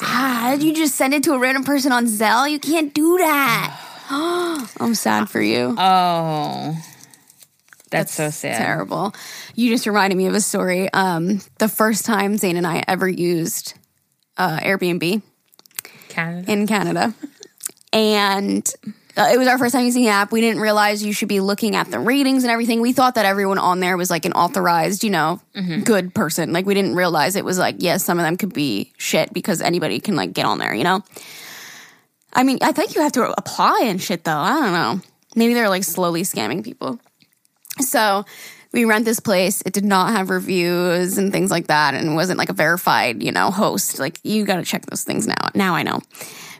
Ah, 0.00 0.54
you 0.54 0.72
just 0.72 0.94
send 0.94 1.12
it 1.12 1.22
to 1.24 1.34
a 1.34 1.38
random 1.38 1.64
person 1.64 1.92
on 1.92 2.06
Zelle? 2.06 2.50
You 2.50 2.58
can't 2.58 2.94
do 2.94 3.18
that. 3.18 3.78
I'm 4.80 4.94
sad 4.94 5.30
for 5.30 5.40
you. 5.40 5.74
Oh. 5.78 6.76
That's, 7.90 8.14
so 8.14 8.30
sad. 8.30 8.56
terrible. 8.56 9.14
You 9.54 9.70
just 9.70 9.86
reminded 9.86 10.16
me 10.16 10.26
of 10.26 10.34
a 10.34 10.40
story. 10.40 10.90
Um, 10.92 11.40
the 11.58 11.68
first 11.68 12.06
time 12.06 12.38
Zane 12.38 12.56
and 12.56 12.66
I 12.66 12.82
ever 12.88 13.06
used 13.06 13.74
uh, 14.38 14.58
Airbnb, 14.60 15.22
Canada. 16.08 16.52
in 16.52 16.66
Canada. 16.66 17.14
And 17.92 18.66
uh, 19.16 19.28
it 19.32 19.38
was 19.38 19.46
our 19.46 19.58
first 19.58 19.74
time 19.74 19.84
using 19.84 20.04
the 20.04 20.08
app. 20.08 20.32
We 20.32 20.40
didn't 20.40 20.62
realize 20.62 21.04
you 21.04 21.12
should 21.12 21.28
be 21.28 21.40
looking 21.40 21.76
at 21.76 21.90
the 21.90 21.98
ratings 21.98 22.44
and 22.44 22.50
everything. 22.50 22.80
We 22.80 22.94
thought 22.94 23.16
that 23.16 23.26
everyone 23.26 23.58
on 23.58 23.80
there 23.80 23.98
was 23.98 24.10
like 24.10 24.24
an 24.24 24.32
authorized, 24.32 25.04
you 25.04 25.10
know, 25.10 25.40
good 25.84 26.14
person. 26.14 26.54
Like 26.54 26.64
we 26.64 26.72
didn't 26.72 26.94
realize 26.94 27.36
it 27.36 27.44
was 27.44 27.58
like, 27.58 27.76
yes, 27.78 28.02
some 28.04 28.18
of 28.18 28.24
them 28.24 28.38
could 28.38 28.54
be 28.54 28.92
shit 28.96 29.34
because 29.34 29.60
anybody 29.60 30.00
can 30.00 30.16
like 30.16 30.32
get 30.32 30.46
on 30.46 30.58
there, 30.58 30.74
you 30.74 30.84
know? 30.84 31.02
I 32.32 32.42
mean, 32.42 32.58
I 32.62 32.72
think 32.72 32.94
you 32.94 33.02
have 33.02 33.12
to 33.12 33.32
apply 33.36 33.82
and 33.84 34.00
shit 34.00 34.24
though. 34.24 34.36
I 34.36 34.60
don't 34.60 34.72
know. 34.72 35.00
Maybe 35.36 35.54
they're 35.54 35.68
like 35.68 35.84
slowly 35.84 36.22
scamming 36.22 36.64
people. 36.64 36.98
So 37.80 38.24
we 38.72 38.84
rent 38.84 39.04
this 39.04 39.20
place. 39.20 39.62
It 39.64 39.72
did 39.72 39.84
not 39.84 40.12
have 40.12 40.30
reviews 40.30 41.18
and 41.18 41.32
things 41.32 41.50
like 41.50 41.66
that, 41.66 41.94
and 41.94 42.14
wasn't 42.14 42.38
like 42.38 42.48
a 42.48 42.54
verified, 42.54 43.22
you 43.22 43.32
know, 43.32 43.50
host. 43.50 43.98
Like 43.98 44.18
you 44.22 44.44
got 44.44 44.56
to 44.56 44.64
check 44.64 44.86
those 44.86 45.04
things 45.04 45.26
now. 45.26 45.50
Now 45.54 45.74
I 45.74 45.82
know. 45.82 46.00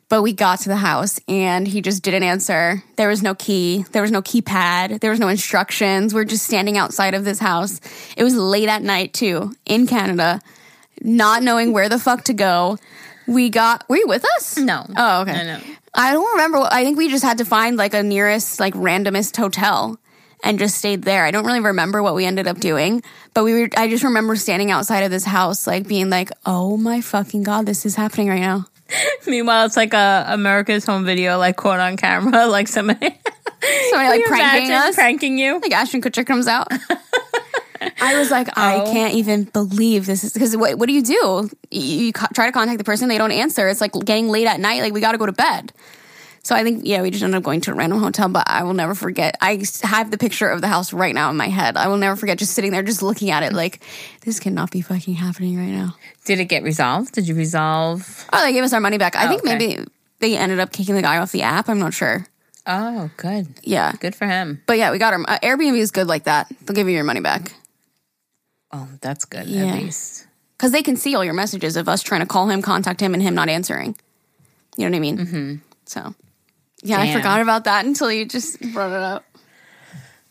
But 0.08 0.20
we 0.20 0.34
got 0.34 0.60
to 0.60 0.68
the 0.68 0.76
house 0.76 1.18
and 1.26 1.66
he 1.66 1.80
just 1.80 2.02
didn't 2.02 2.22
answer. 2.22 2.82
There 2.96 3.08
was 3.08 3.22
no 3.22 3.34
key. 3.34 3.86
There 3.92 4.02
was 4.02 4.10
no 4.10 4.20
keypad. 4.20 5.00
There 5.00 5.10
was 5.10 5.20
no 5.20 5.28
instructions. 5.28 6.12
We're 6.12 6.26
just 6.26 6.44
standing 6.44 6.76
outside 6.76 7.14
of 7.14 7.24
this 7.24 7.38
house. 7.38 7.80
It 8.14 8.22
was 8.22 8.36
late 8.36 8.68
at 8.68 8.82
night 8.82 9.14
too 9.14 9.54
in 9.64 9.86
Canada, 9.86 10.42
not 11.00 11.42
knowing 11.42 11.72
where 11.72 11.88
the 11.88 11.98
fuck 11.98 12.24
to 12.24 12.34
go. 12.34 12.76
We 13.26 13.50
got. 13.50 13.88
Were 13.88 13.96
you 13.96 14.06
with 14.08 14.24
us? 14.36 14.58
No. 14.58 14.84
Oh, 14.96 15.22
okay. 15.22 15.32
I 15.32 15.44
know. 15.44 15.60
I 15.94 16.12
don't 16.12 16.30
remember. 16.32 16.58
I 16.70 16.84
think 16.84 16.96
we 16.98 17.08
just 17.10 17.24
had 17.24 17.38
to 17.38 17.44
find 17.44 17.76
like 17.76 17.94
a 17.94 18.02
nearest, 18.02 18.58
like 18.60 18.74
randomest 18.74 19.36
hotel 19.36 19.98
and 20.42 20.58
just 20.58 20.76
stayed 20.78 21.02
there. 21.02 21.24
I 21.24 21.30
don't 21.30 21.44
really 21.44 21.60
remember 21.60 22.02
what 22.02 22.14
we 22.14 22.24
ended 22.24 22.46
up 22.48 22.58
doing, 22.58 23.02
but 23.34 23.44
we 23.44 23.52
were, 23.60 23.68
I 23.76 23.88
just 23.88 24.02
remember 24.02 24.34
standing 24.36 24.70
outside 24.70 25.00
of 25.02 25.10
this 25.10 25.24
house, 25.24 25.66
like 25.66 25.86
being 25.86 26.10
like, 26.10 26.30
oh 26.46 26.76
my 26.76 27.00
fucking 27.00 27.42
God, 27.44 27.66
this 27.66 27.86
is 27.86 27.94
happening 27.94 28.28
right 28.28 28.40
now. 28.40 28.66
Meanwhile, 29.26 29.66
it's 29.66 29.76
like 29.76 29.94
a 29.94 30.24
America's 30.28 30.84
Home 30.86 31.04
Video, 31.04 31.38
like 31.38 31.56
caught 31.56 31.78
on 31.80 31.96
camera, 31.96 32.46
like 32.48 32.68
somebody, 32.68 33.14
Somebody 33.90 34.08
like 34.18 34.24
pranking 34.24 34.72
us. 34.72 34.94
pranking 34.96 35.38
you. 35.38 35.60
like 35.60 35.72
Ashton 35.72 36.02
Kutcher 36.02 36.26
comes 36.26 36.48
out. 36.48 36.68
I 38.00 38.18
was 38.18 38.30
like, 38.30 38.56
I 38.58 38.80
Oh. 38.80 38.92
can't 38.92 39.14
even 39.14 39.44
believe 39.44 40.06
this 40.06 40.24
is 40.24 40.32
because 40.32 40.56
what, 40.56 40.78
what 40.78 40.86
do 40.88 40.92
you 40.94 41.02
do? 41.02 41.50
You, 41.70 42.04
you 42.06 42.12
co- 42.12 42.26
try 42.34 42.46
to 42.46 42.52
contact 42.52 42.78
the 42.78 42.84
person, 42.84 43.08
they 43.08 43.18
don't 43.18 43.32
answer. 43.32 43.68
It's 43.68 43.80
like 43.80 43.92
getting 44.04 44.28
late 44.28 44.46
at 44.46 44.60
night. 44.60 44.82
Like 44.82 44.92
we 44.92 45.00
got 45.00 45.12
to 45.12 45.18
go 45.18 45.26
to 45.26 45.32
bed. 45.32 45.72
So 46.44 46.56
I 46.56 46.64
think 46.64 46.82
yeah, 46.84 47.02
we 47.02 47.10
just 47.12 47.22
ended 47.22 47.38
up 47.38 47.44
going 47.44 47.60
to 47.62 47.70
a 47.70 47.74
random 47.74 48.00
hotel. 48.00 48.28
But 48.28 48.44
I 48.50 48.64
will 48.64 48.74
never 48.74 48.94
forget. 48.96 49.36
I 49.40 49.62
have 49.84 50.10
the 50.10 50.18
picture 50.18 50.48
of 50.48 50.60
the 50.60 50.66
house 50.66 50.92
right 50.92 51.14
now 51.14 51.30
in 51.30 51.36
my 51.36 51.46
head. 51.48 51.76
I 51.76 51.86
will 51.86 51.98
never 51.98 52.16
forget 52.16 52.36
just 52.38 52.52
sitting 52.54 52.72
there, 52.72 52.82
just 52.82 53.00
looking 53.02 53.30
at 53.30 53.44
it. 53.44 53.52
Like 53.52 53.80
this 54.24 54.40
cannot 54.40 54.70
be 54.72 54.80
fucking 54.80 55.14
happening 55.14 55.56
right 55.56 55.68
now. 55.70 55.94
Did 56.24 56.40
it 56.40 56.46
get 56.46 56.64
resolved? 56.64 57.14
Did 57.14 57.28
you 57.28 57.34
resolve? 57.36 58.26
Oh, 58.32 58.42
they 58.42 58.52
gave 58.52 58.64
us 58.64 58.72
our 58.72 58.80
money 58.80 58.98
back. 58.98 59.14
I 59.14 59.26
Oh, 59.26 59.28
think 59.28 59.42
okay. 59.44 59.56
maybe 59.56 59.84
they 60.18 60.36
ended 60.36 60.58
up 60.58 60.72
kicking 60.72 60.96
the 60.96 61.02
guy 61.02 61.18
off 61.18 61.30
the 61.30 61.42
app. 61.42 61.68
I'm 61.68 61.78
not 61.78 61.94
sure. 61.94 62.26
Oh, 62.66 63.10
good. 63.16 63.48
Yeah, 63.62 63.92
Good 63.98 64.14
for 64.14 64.24
him. 64.26 64.62
but 64.66 64.78
yeah, 64.78 64.90
we 64.92 64.98
got 64.98 65.12
our 65.14 65.20
uh, 65.28 65.38
Airbnb 65.42 65.76
is 65.78 65.90
good 65.90 66.06
like 66.06 66.24
that. 66.24 66.46
They'll 66.62 66.76
give 66.76 66.88
you 66.88 66.94
your 66.94 67.02
money 67.04 67.18
back. 67.20 67.52
Oh, 68.72 68.88
that's 69.00 69.24
good 69.24 69.46
Yeah. 69.46 69.66
at 69.66 69.82
least. 69.82 70.26
because 70.56 70.72
they 70.72 70.82
can 70.82 70.96
see 70.96 71.14
all 71.14 71.24
your 71.24 71.34
messages 71.34 71.76
of 71.76 71.88
us 71.88 72.02
trying 72.02 72.20
to 72.20 72.26
call 72.26 72.48
him, 72.48 72.62
contact 72.62 73.00
him, 73.00 73.14
and 73.14 73.22
him 73.22 73.34
not 73.34 73.48
answering. 73.48 73.96
You 74.76 74.84
know 74.88 74.92
what 74.92 74.96
I 74.96 75.00
mean? 75.00 75.18
Mm-hmm. 75.18 75.54
So, 75.86 76.14
yeah, 76.82 77.00
I 77.00 77.12
forgot 77.12 77.40
about 77.40 77.64
that 77.64 77.84
until 77.84 78.10
you 78.10 78.24
just 78.24 78.60
brought 78.72 78.92
it 78.92 79.02
up. 79.02 79.24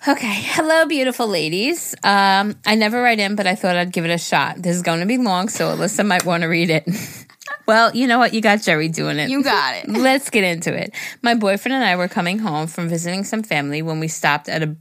Okay. 0.08 0.34
Hello, 0.34 0.86
beautiful 0.88 1.28
ladies. 1.28 1.94
Um, 2.04 2.56
I 2.66 2.74
never 2.74 3.02
write 3.04 3.20
in, 3.20 3.36
but 3.36 3.46
I 3.46 3.54
thought 3.54 3.76
I'd 3.76 3.94
give 3.94 4.04
it 4.04 4.10
a 4.10 4.18
shot. 4.18 4.56
This 4.60 4.76
is 4.76 4.82
going 4.82 5.02
to 5.02 5.06
be 5.06 5.18
long, 5.18 5.48
so 5.48 5.76
Alyssa 5.76 6.04
might 6.04 6.26
want 6.26 6.42
to 6.42 6.48
read 6.48 6.72
it. 6.72 6.88
well, 7.68 7.96
you 7.96 8.08
know 8.08 8.18
what? 8.18 8.34
You 8.34 8.42
got 8.42 8.64
Jerry 8.64 8.90
doing 8.90 9.20
it. 9.20 9.30
You 9.30 9.44
got 9.44 9.76
it. 9.76 9.88
Let's 9.90 10.32
get 10.32 10.44
into 10.44 10.74
it. 10.74 10.96
My 11.22 11.36
boyfriend 11.36 11.76
and 11.76 11.84
I 11.84 11.96
were 11.98 12.08
coming 12.08 12.40
home 12.40 12.66
from 12.66 12.90
visiting 12.90 13.24
some 13.24 13.44
family 13.44 13.84
when 13.84 14.00
we 14.00 14.08
stopped 14.08 14.50
at 14.50 14.64
a 14.64 14.76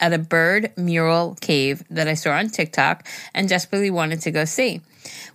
at 0.00 0.12
a 0.12 0.18
bird 0.18 0.72
mural 0.76 1.36
cave 1.40 1.82
that 1.90 2.08
I 2.08 2.14
saw 2.14 2.32
on 2.32 2.50
TikTok 2.50 3.06
and 3.34 3.48
desperately 3.48 3.90
wanted 3.90 4.20
to 4.22 4.30
go 4.30 4.44
see. 4.44 4.80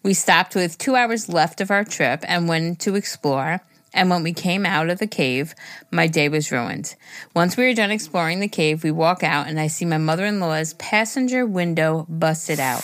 We 0.04 0.14
stopped 0.14 0.56
with 0.56 0.78
2 0.78 0.96
hours 0.96 1.30
left 1.30 1.62
of 1.62 1.72
our 1.72 1.84
trip 1.84 2.24
and 2.28 2.48
went 2.48 2.80
to 2.82 2.96
explore. 2.96 3.62
And 3.96 4.10
when 4.10 4.24
we 4.24 4.34
came 4.34 4.66
out 4.66 4.90
of 4.90 4.98
the 4.98 5.08
cave, 5.08 5.54
my 5.92 6.08
day 6.08 6.28
was 6.28 6.52
ruined. 6.52 6.96
Once 7.36 7.56
we 7.56 7.66
were 7.66 7.76
done 7.76 7.92
exploring 7.92 8.40
the 8.40 8.48
cave, 8.48 8.84
we 8.84 8.90
walk 8.90 9.24
out 9.24 9.48
and 9.48 9.60
I 9.60 9.68
see 9.68 9.86
my 9.86 10.00
mother 10.00 10.26
in 10.26 10.40
law's 10.40 10.74
passenger 10.74 11.46
window 11.46 12.08
busted 12.10 12.60
out. 12.60 12.84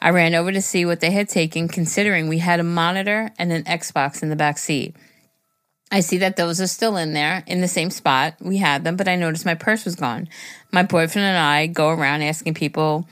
I 0.00 0.10
ran 0.10 0.34
over 0.34 0.52
to 0.52 0.60
see 0.60 0.84
what 0.84 1.00
they 1.00 1.10
had 1.10 1.28
taken, 1.28 1.66
considering 1.66 2.28
we 2.28 2.38
had 2.38 2.60
a 2.60 2.64
monitor 2.64 3.32
and 3.38 3.50
an 3.50 3.64
Xbox 3.64 4.22
in 4.22 4.28
the 4.28 4.36
back 4.36 4.58
seat. 4.58 4.94
I 5.90 6.00
see 6.00 6.18
that 6.18 6.36
those 6.36 6.60
are 6.60 6.66
still 6.66 6.96
in 6.96 7.12
there 7.12 7.44
in 7.46 7.60
the 7.60 7.68
same 7.68 7.90
spot. 7.90 8.34
We 8.40 8.56
had 8.58 8.82
them, 8.82 8.96
but 8.96 9.08
I 9.08 9.16
noticed 9.16 9.46
my 9.46 9.54
purse 9.54 9.84
was 9.84 9.94
gone. 9.94 10.28
My 10.72 10.82
boyfriend 10.82 11.26
and 11.26 11.38
I 11.38 11.66
go 11.68 11.90
around 11.90 12.22
asking 12.22 12.54
people 12.54 13.08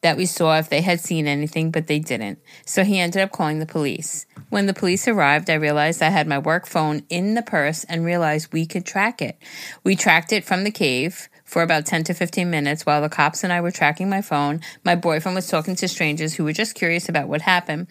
that 0.00 0.16
we 0.16 0.26
saw 0.26 0.58
if 0.58 0.68
they 0.68 0.80
had 0.80 1.00
seen 1.00 1.26
anything, 1.26 1.70
but 1.70 1.86
they 1.86 1.98
didn't. 1.98 2.38
So 2.64 2.84
he 2.84 3.00
ended 3.00 3.22
up 3.22 3.32
calling 3.32 3.58
the 3.58 3.66
police. 3.66 4.26
When 4.48 4.66
the 4.66 4.74
police 4.74 5.08
arrived, 5.08 5.50
I 5.50 5.54
realized 5.54 6.02
I 6.02 6.10
had 6.10 6.28
my 6.28 6.38
work 6.38 6.66
phone 6.66 7.02
in 7.08 7.34
the 7.34 7.42
purse 7.42 7.84
and 7.84 8.04
realized 8.04 8.52
we 8.52 8.64
could 8.64 8.86
track 8.86 9.20
it. 9.20 9.36
We 9.82 9.96
tracked 9.96 10.32
it 10.32 10.44
from 10.44 10.64
the 10.64 10.70
cave 10.70 11.28
for 11.44 11.62
about 11.62 11.86
10 11.86 12.04
to 12.04 12.14
15 12.14 12.48
minutes 12.48 12.86
while 12.86 13.00
the 13.02 13.08
cops 13.08 13.42
and 13.42 13.52
I 13.52 13.60
were 13.60 13.70
tracking 13.70 14.08
my 14.08 14.22
phone. 14.22 14.60
My 14.84 14.94
boyfriend 14.94 15.34
was 15.34 15.48
talking 15.48 15.74
to 15.76 15.88
strangers 15.88 16.34
who 16.34 16.44
were 16.44 16.52
just 16.52 16.74
curious 16.74 17.08
about 17.08 17.28
what 17.28 17.42
happened. 17.42 17.88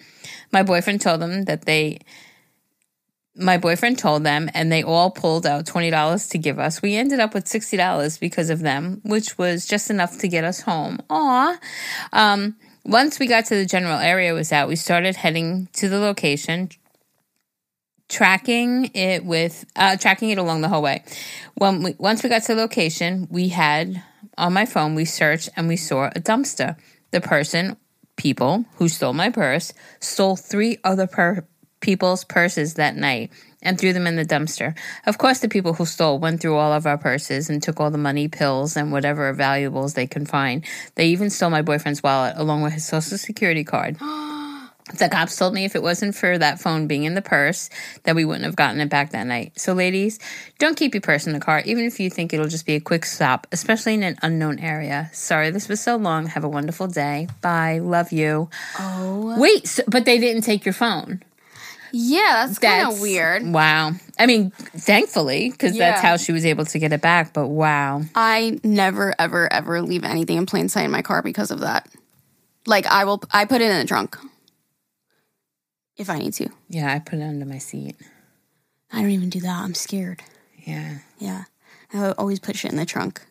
My 0.52 0.64
boyfriend 0.64 1.02
told 1.02 1.20
them 1.22 1.44
that 1.44 1.66
they 1.66 2.00
my 3.38 3.58
boyfriend 3.58 4.00
told 4.00 4.24
them 4.24 4.50
and 4.54 4.72
they 4.72 4.84
all 4.84 5.12
pulled 5.12 5.46
out 5.46 5.66
$20 5.66 6.30
to 6.32 6.38
give 6.38 6.60
us. 6.60 6.82
We 6.82 6.96
ended 6.96 7.20
up 7.20 7.34
with 7.34 7.46
$60 7.46 8.20
because 8.20 8.50
of 8.50 8.60
them, 8.60 9.02
which 9.04 9.38
was 9.38 9.66
just 9.66 9.90
enough 9.90 10.18
to 10.20 10.28
get 10.28 10.44
us 10.44 10.62
home. 10.62 11.00
Aw. 11.10 11.58
Um, 12.14 12.56
once 12.84 13.20
we 13.20 13.28
got 13.28 13.46
to 13.46 13.56
the 13.56 13.66
general 13.66 14.00
area 14.00 14.34
was 14.34 14.52
out, 14.52 14.68
we 14.68 14.76
started 14.76 15.16
heading 15.16 15.68
to 15.74 15.90
the 15.90 16.00
location, 16.00 16.70
tracking 18.10 18.90
it 18.94 19.26
with 19.26 19.66
uh, 19.76 19.98
tracking 19.98 20.30
it 20.30 20.38
along 20.38 20.62
the 20.62 20.70
whole 20.70 20.82
way. 20.82 21.04
When 21.56 21.84
we, 21.84 21.96
once 21.98 22.24
we 22.24 22.30
got 22.30 22.44
to 22.44 22.56
the 22.56 22.62
location, 22.62 23.28
we 23.30 23.50
had 23.50 24.02
on 24.38 24.54
my 24.54 24.66
phone 24.66 24.96
we 24.96 25.06
searched 25.06 25.50
and 25.56 25.68
we 25.68 25.76
saw 25.76 26.06
a 26.08 26.20
dumpster. 26.20 26.78
The 27.12 27.22
person, 27.22 27.78
people 28.16 28.66
who 28.76 28.90
stole 28.90 29.14
my 29.14 29.30
purse, 29.30 29.74
stole 30.00 30.36
three 30.36 30.78
other 30.84 31.08
per- 31.08 31.48
people's 31.80 32.24
purses 32.24 32.76
that 32.76 32.96
night 32.96 33.32
and 33.62 33.80
threw 33.80 33.94
them 33.94 34.08
in 34.08 34.16
the 34.16 34.26
dumpster. 34.26 34.78
Of 35.06 35.18
course, 35.18 35.40
the 35.40 35.50
people 35.50 35.74
who 35.74 35.86
stole 35.86 36.20
went 36.20 36.42
through 36.42 36.56
all 36.56 36.72
of 36.72 36.86
our 36.86 36.98
purses 36.98 37.50
and 37.50 37.62
took 37.62 37.80
all 37.80 37.92
the 37.92 37.98
money, 37.98 38.28
pills, 38.28 38.78
and 38.78 38.92
whatever 38.92 39.32
valuables 39.34 39.94
they 39.94 40.08
could 40.08 40.30
find. 40.30 40.64
They 40.96 41.08
even 41.08 41.30
stole 41.30 41.50
my 41.50 41.62
boyfriend's 41.62 42.04
wallet 42.04 42.36
along 42.38 42.62
with 42.62 42.74
his 42.74 42.86
social 42.86 43.18
security 43.18 43.64
card. 43.64 43.98
The 44.98 45.10
cops 45.10 45.36
told 45.36 45.54
me 45.54 45.66
if 45.66 45.76
it 45.76 45.84
wasn't 45.84 46.16
for 46.16 46.38
that 46.38 46.62
phone 46.62 46.88
being 46.88 47.04
in 47.04 47.14
the 47.14 47.22
purse, 47.22 47.70
that 48.04 48.16
we 48.16 48.24
wouldn't 48.24 48.46
have 48.46 48.56
gotten 48.56 48.80
it 48.80 48.88
back 48.88 49.12
that 49.12 49.28
night. 49.28 49.60
So, 49.60 49.74
ladies, 49.74 50.18
don't 50.60 50.78
keep 50.78 50.94
your 50.94 51.02
purse 51.02 51.28
in 51.28 51.34
the 51.34 51.42
car, 51.42 51.62
even 51.66 51.84
if 51.84 52.00
you 52.00 52.10
think 52.10 52.32
it'll 52.32 52.48
just 52.48 52.66
be 52.66 52.76
a 52.76 52.80
quick 52.80 53.04
stop, 53.04 53.48
especially 53.52 53.96
in 53.96 54.04
an 54.04 54.16
unknown 54.22 54.60
area. 54.60 55.10
Sorry 55.12 55.52
this 55.52 55.68
was 55.68 55.82
so 55.82 55.98
long. 55.98 56.28
Have 56.28 56.46
a 56.46 56.50
wonderful 56.50 56.88
day. 56.88 57.28
Bye. 57.42 57.80
Love 57.80 58.14
you. 58.14 58.50
Oh. 58.80 59.36
Wait, 59.38 59.68
so, 59.68 59.84
but 59.90 60.06
they 60.06 60.20
didn't 60.20 60.44
take 60.44 60.64
your 60.64 60.74
phone. 60.74 61.22
Yeah, 61.92 62.46
that's 62.46 62.60
kind 62.60 62.92
of 62.92 63.02
weird. 63.02 63.44
Wow. 63.46 63.92
I 64.20 64.26
mean, 64.26 64.52
thankfully, 64.52 65.50
because 65.50 65.78
that's 65.78 66.02
how 66.02 66.18
she 66.18 66.32
was 66.32 66.46
able 66.46 66.66
to 66.66 66.80
get 66.80 66.94
it 66.94 67.02
back. 67.02 67.34
But 67.34 67.48
wow. 67.48 68.02
I 68.16 68.60
never, 68.64 69.14
ever, 69.20 69.52
ever 69.52 69.82
leave 69.82 70.04
anything 70.04 70.38
in 70.38 70.46
plain 70.46 70.70
sight 70.70 70.86
in 70.86 70.92
my 70.92 71.02
car 71.02 71.22
because 71.22 71.52
of 71.52 71.62
that. 71.62 71.88
Like 72.66 72.86
I 72.88 73.06
will, 73.06 73.22
I 73.32 73.46
put 73.46 73.62
it 73.62 73.72
in 73.72 73.78
the 73.78 73.86
trunk 73.86 74.18
if 75.98 76.10
I 76.10 76.18
need 76.18 76.34
to. 76.34 76.50
Yeah, 76.70 76.94
I 76.94 77.00
put 77.00 77.20
it 77.20 77.24
under 77.24 77.46
my 77.46 77.58
seat. 77.58 77.96
I 78.92 79.02
don't 79.02 79.12
even 79.12 79.30
do 79.30 79.40
that. 79.42 79.64
I'm 79.64 79.74
scared. 79.74 80.22
Yeah. 80.64 81.00
Yeah. 81.18 81.44
I 81.94 82.12
always 82.12 82.40
put 82.40 82.56
shit 82.56 82.72
in 82.72 82.78
the 82.78 82.86
trunk. 82.86 83.22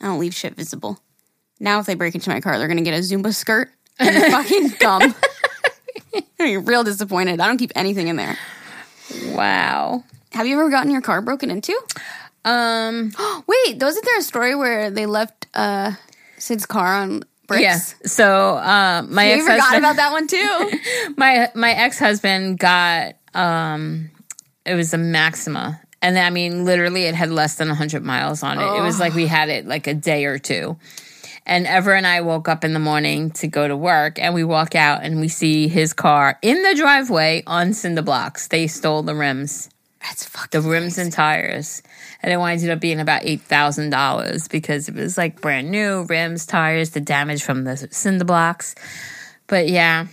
I 0.00 0.06
don't 0.06 0.18
leave 0.18 0.34
shit 0.34 0.54
visible. 0.54 1.00
Now, 1.60 1.78
if 1.80 1.86
they 1.86 1.94
break 1.94 2.14
into 2.14 2.30
my 2.30 2.40
car, 2.40 2.58
they're 2.58 2.68
going 2.68 2.78
to 2.78 2.84
get 2.84 2.94
a 2.94 3.02
Zumba 3.02 3.34
skirt 3.34 3.70
and 3.98 4.32
fucking 4.32 4.74
gum. 4.80 5.14
Be 6.38 6.56
real 6.56 6.84
disappointed. 6.84 7.40
I 7.40 7.46
don't 7.46 7.58
keep 7.58 7.72
anything 7.74 8.08
in 8.08 8.16
there. 8.16 8.38
Wow. 9.26 10.04
Have 10.32 10.46
you 10.46 10.58
ever 10.58 10.70
gotten 10.70 10.90
your 10.90 11.02
car 11.02 11.20
broken 11.20 11.50
into? 11.50 11.78
Um. 12.44 13.12
Wait, 13.46 13.80
wasn't 13.80 14.04
there 14.04 14.18
a 14.18 14.22
story 14.22 14.54
where 14.54 14.90
they 14.90 15.06
left 15.06 15.46
uh, 15.54 15.92
Sid's 16.38 16.66
car 16.66 16.94
on 16.94 17.22
bricks? 17.46 17.62
Yeah. 17.62 17.78
So, 18.06 18.56
uh, 18.56 19.02
my 19.08 19.26
ex 19.28 19.44
forgot 19.44 19.78
about 19.78 19.96
that 19.96 20.12
one 20.12 20.26
too. 20.26 21.14
my 21.16 21.50
my 21.54 21.72
ex 21.72 21.98
husband 21.98 22.58
got 22.58 23.14
um 23.34 24.10
it 24.64 24.74
was 24.74 24.94
a 24.94 24.98
Maxima. 24.98 25.80
And 26.02 26.18
I 26.18 26.28
mean 26.30 26.64
literally 26.64 27.04
it 27.04 27.14
had 27.14 27.30
less 27.30 27.54
than 27.54 27.68
100 27.68 28.02
miles 28.02 28.42
on 28.42 28.58
it. 28.58 28.78
It 28.78 28.82
was 28.82 29.00
like 29.00 29.14
we 29.14 29.26
had 29.26 29.48
it 29.48 29.66
like 29.66 29.86
a 29.86 29.94
day 29.94 30.26
or 30.26 30.38
two. 30.38 30.76
And 31.46 31.66
Ever 31.66 31.92
and 31.92 32.06
I 32.06 32.22
woke 32.22 32.48
up 32.48 32.64
in 32.64 32.72
the 32.72 32.80
morning 32.80 33.30
to 33.32 33.46
go 33.46 33.68
to 33.68 33.76
work, 33.76 34.18
and 34.18 34.34
we 34.34 34.44
walk 34.44 34.74
out 34.74 35.02
and 35.02 35.20
we 35.20 35.28
see 35.28 35.68
his 35.68 35.92
car 35.92 36.38
in 36.40 36.62
the 36.62 36.74
driveway 36.74 37.42
on 37.46 37.74
cinder 37.74 38.02
blocks. 38.02 38.48
They 38.48 38.66
stole 38.66 39.02
the 39.02 39.14
rims, 39.14 39.68
That's 40.00 40.24
fucking 40.24 40.62
the 40.62 40.66
rims 40.66 40.96
and 40.96 41.12
tires, 41.12 41.82
and 42.22 42.32
it 42.32 42.36
ended 42.36 42.70
up 42.70 42.80
being 42.80 42.98
about 42.98 43.24
eight 43.24 43.42
thousand 43.42 43.90
dollars 43.90 44.48
because 44.48 44.88
it 44.88 44.94
was 44.94 45.18
like 45.18 45.42
brand 45.42 45.70
new 45.70 46.04
rims, 46.04 46.46
tires, 46.46 46.90
the 46.90 47.00
damage 47.00 47.42
from 47.42 47.64
the 47.64 47.76
cinder 47.76 48.24
blocks. 48.24 48.74
But 49.46 49.68
yeah, 49.68 50.06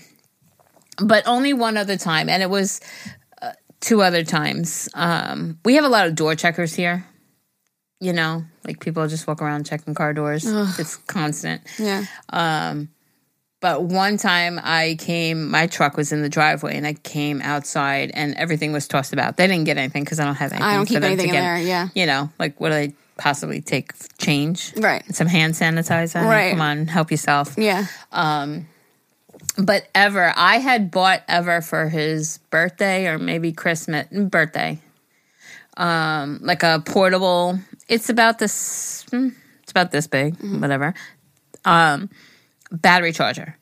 but 1.01 1.25
only 1.27 1.53
one 1.53 1.77
other 1.77 1.97
time, 1.97 2.27
and 2.27 2.43
it 2.43 2.49
was 2.49 2.81
uh, 3.41 3.53
two 3.79 4.01
other 4.01 4.25
times. 4.25 4.89
Um, 4.93 5.59
we 5.63 5.75
have 5.75 5.85
a 5.85 5.89
lot 5.89 6.07
of 6.07 6.15
door 6.15 6.35
checkers 6.35 6.73
here. 6.73 7.05
You 8.01 8.13
know, 8.13 8.43
like 8.65 8.79
people 8.79 9.07
just 9.07 9.27
walk 9.27 9.41
around 9.41 9.65
checking 9.65 9.93
car 9.93 10.13
doors. 10.13 10.43
It's 10.45 10.97
constant. 11.07 11.61
Yeah. 11.79 12.05
Um, 12.29 12.89
But 13.59 13.83
one 13.83 14.17
time 14.17 14.59
I 14.63 14.95
came, 14.99 15.49
my 15.51 15.67
truck 15.67 15.95
was 15.95 16.11
in 16.11 16.23
the 16.23 16.29
driveway, 16.29 16.77
and 16.77 16.87
I 16.87 16.93
came 16.93 17.41
outside, 17.43 18.09
and 18.15 18.33
everything 18.35 18.71
was 18.73 18.87
tossed 18.87 19.13
about. 19.13 19.37
They 19.37 19.45
didn't 19.45 19.65
get 19.65 19.77
anything 19.77 20.03
because 20.03 20.19
I 20.19 20.25
don't 20.25 20.33
have 20.35 20.51
anything. 20.51 20.67
I 20.67 20.75
don't 20.75 20.87
for 20.87 20.93
keep 20.95 21.03
anything 21.03 21.27
in 21.29 21.33
get. 21.35 21.41
there, 21.41 21.57
yeah. 21.59 21.87
You 21.93 22.07
know, 22.07 22.31
like 22.39 22.59
what 22.59 22.69
do 22.69 22.75
they 22.75 22.93
possibly 23.17 23.61
take? 23.61 23.93
Change, 24.17 24.73
Right. 24.77 25.03
Some 25.13 25.27
hand 25.27 25.53
sanitizer, 25.53 26.23
Right. 26.25 26.51
Come 26.51 26.61
on, 26.61 26.87
help 26.87 27.11
yourself. 27.11 27.53
Yeah. 27.55 27.85
Um, 28.11 28.67
But 29.57 29.87
Ever, 29.93 30.33
I 30.35 30.57
had 30.57 30.89
bought 30.89 31.21
Ever 31.27 31.61
for 31.61 31.87
his 31.89 32.39
birthday 32.49 33.05
or 33.07 33.19
maybe 33.19 33.51
Christmas 33.51 34.07
birthday, 34.11 34.79
um, 35.77 36.39
like 36.41 36.63
a 36.63 36.81
portable. 36.85 37.59
It's 37.91 38.09
about 38.09 38.39
this. 38.39 39.05
hmm, 39.11 39.29
It's 39.63 39.71
about 39.71 39.91
this 39.91 40.07
big, 40.07 40.37
Mm-hmm. 40.37 40.61
whatever. 40.61 40.93
Um, 41.65 42.09
battery 42.71 43.11
charger. 43.11 43.55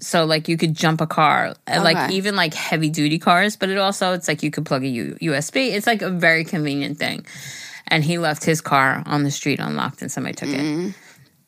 So 0.00 0.24
like 0.24 0.48
you 0.48 0.56
could 0.56 0.74
jump 0.74 1.00
a 1.00 1.06
car, 1.06 1.54
uh, 1.66 1.80
like 1.82 2.10
even 2.12 2.36
like 2.36 2.54
heavy 2.54 2.90
duty 2.90 3.18
cars. 3.18 3.56
But 3.56 3.68
it 3.70 3.78
also 3.78 4.12
it's 4.12 4.28
like 4.28 4.42
you 4.42 4.50
could 4.50 4.66
plug 4.66 4.84
a 4.84 4.88
U- 4.88 5.16
USB. 5.22 5.72
It's 5.72 5.86
like 5.86 6.02
a 6.02 6.10
very 6.10 6.44
convenient 6.44 6.98
thing. 6.98 7.24
And 7.88 8.04
he 8.04 8.18
left 8.18 8.44
his 8.44 8.60
car 8.60 9.02
on 9.06 9.22
the 9.22 9.30
street 9.30 9.60
unlocked, 9.60 10.02
and 10.02 10.12
somebody 10.12 10.34
took 10.34 10.50
Mm. 10.50 10.88
it. 10.90 10.94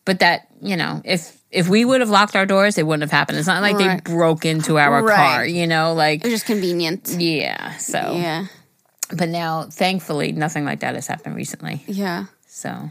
But 0.07 0.21
that 0.21 0.47
you 0.63 0.77
know, 0.77 1.03
if 1.05 1.37
if 1.51 1.69
we 1.69 1.85
would 1.85 2.01
have 2.01 2.11
locked 2.11 2.35
our 2.37 2.47
doors, 2.47 2.79
it 2.79 2.87
wouldn't 2.87 3.03
have 3.03 3.11
happened. 3.11 3.37
It's 3.39 3.47
not 3.49 3.61
like 3.61 3.77
Right. 3.77 4.03
they 4.05 4.13
broke 4.15 4.45
into 4.47 4.79
our 4.79 5.03
Right. 5.03 5.17
car, 5.17 5.45
you 5.47 5.67
know, 5.67 5.93
like 5.95 6.21
It 6.21 6.25
was 6.31 6.35
just 6.35 6.47
convenient. 6.47 7.09
yeah. 7.19 7.77
So, 7.77 7.99
Yeah. 8.17 8.47
But 9.17 9.29
now, 9.29 9.65
thankfully, 9.65 10.33
nothing 10.33 10.65
like 10.65 10.81
that 10.81 10.95
has 10.95 11.07
happened 11.07 11.37
recently. 11.37 11.83
Yeah. 11.87 12.27
So, 12.47 12.91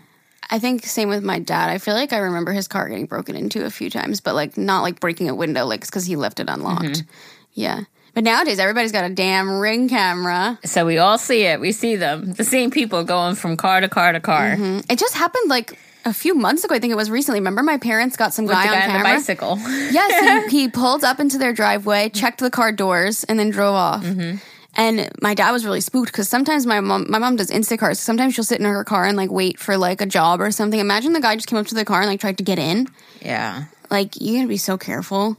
I 0.49 0.59
think 0.59 0.85
same 0.85 1.09
with 1.09 1.23
my 1.23 1.39
dad. 1.39 1.69
I 1.69 1.77
feel 1.77 1.93
like 1.93 2.11
I 2.13 2.17
remember 2.17 2.51
his 2.53 2.67
car 2.67 2.89
getting 2.89 3.05
broken 3.05 3.35
into 3.35 3.65
a 3.65 3.69
few 3.69 3.89
times, 3.89 4.19
but 4.21 4.35
like 4.35 4.57
not 4.57 4.81
like 4.81 4.99
breaking 4.99 5.29
a 5.29 5.35
window, 5.35 5.65
like 5.65 5.81
because 5.81 6.05
he 6.05 6.15
left 6.15 6.39
it 6.39 6.49
unlocked. 6.49 6.83
Mm-hmm. 6.85 7.09
Yeah. 7.53 7.81
But 8.15 8.23
nowadays, 8.23 8.57
everybody's 8.57 8.91
got 8.91 9.05
a 9.09 9.13
damn 9.13 9.59
ring 9.59 9.87
camera. 9.87 10.57
so 10.65 10.85
we 10.85 10.97
all 10.97 11.17
see 11.19 11.43
it. 11.43 11.59
We 11.59 11.71
see 11.71 11.95
them, 11.95 12.33
the 12.33 12.43
same 12.43 12.71
people 12.71 13.03
going 13.03 13.35
from 13.35 13.55
car 13.55 13.81
to 13.81 13.87
car 13.89 14.11
to 14.13 14.19
car. 14.19 14.55
It 14.89 14.97
just 14.97 15.13
happened 15.15 15.47
like 15.49 15.77
a 16.05 16.13
few 16.13 16.33
months 16.33 16.63
ago. 16.63 16.73
I 16.73 16.79
think 16.79 16.91
it 16.91 16.95
was 16.97 17.11
recently. 17.11 17.39
Remember, 17.39 17.61
my 17.61 17.77
parents 17.77 18.17
got 18.17 18.33
some 18.33 18.45
With 18.45 18.55
guy, 18.55 18.65
guy 18.65 18.75
on 18.77 18.81
on 18.81 18.87
the 18.87 18.93
camera. 19.03 19.13
bicycle. 19.17 19.57
Yes, 19.91 20.49
he, 20.49 20.61
he 20.63 20.67
pulled 20.69 21.03
up 21.03 21.19
into 21.19 21.37
their 21.37 21.53
driveway, 21.53 22.09
checked 22.09 22.39
the 22.39 22.49
car 22.49 22.71
doors, 22.71 23.23
and 23.25 23.37
then 23.37 23.51
drove 23.51 23.75
off. 23.75 24.03
Mm-hmm. 24.03 24.37
And 24.79 25.09
my 25.21 25.33
dad 25.33 25.51
was 25.51 25.65
really 25.65 25.81
spooked 25.81 26.09
because 26.09 26.29
sometimes 26.29 26.65
my 26.65 26.79
mom, 26.79 27.07
my 27.09 27.17
mom 27.17 27.35
does 27.35 27.51
Instacart. 27.51 27.97
So 27.97 28.01
sometimes 28.01 28.33
she'll 28.33 28.45
sit 28.45 28.61
in 28.61 28.65
her 28.65 28.85
car 28.85 29.03
and 29.03 29.17
like 29.17 29.29
wait 29.29 29.59
for 29.59 29.75
like 29.75 29.99
a 29.99 30.05
job 30.05 30.39
or 30.39 30.51
something. 30.51 30.79
Imagine 30.79 31.11
the 31.11 31.19
guy 31.19 31.35
just 31.35 31.49
came 31.49 31.59
up 31.59 31.67
to 31.67 31.75
the 31.75 31.83
car 31.83 31.99
and 31.99 32.09
like 32.09 32.21
tried 32.21 32.37
to 32.37 32.45
get 32.45 32.57
in. 32.57 32.87
yeah. 33.21 33.65
Like 33.91 34.21
you 34.21 34.37
gotta 34.37 34.47
be 34.47 34.55
so 34.55 34.77
careful. 34.77 35.35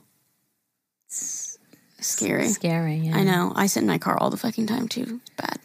It's 1.07 1.59
Scary. 2.01 2.49
Scary. 2.49 2.97
Yeah. 2.97 3.17
I 3.17 3.25
know. 3.25 3.53
I 3.57 3.67
sit 3.67 3.81
in 3.81 3.87
my 3.87 3.97
car 3.97 4.19
all 4.19 4.29
the 4.29 4.37
fucking 4.37 4.67
time 4.67 4.89
too. 4.89 5.21
It's 5.23 5.31
bad. 5.37 5.59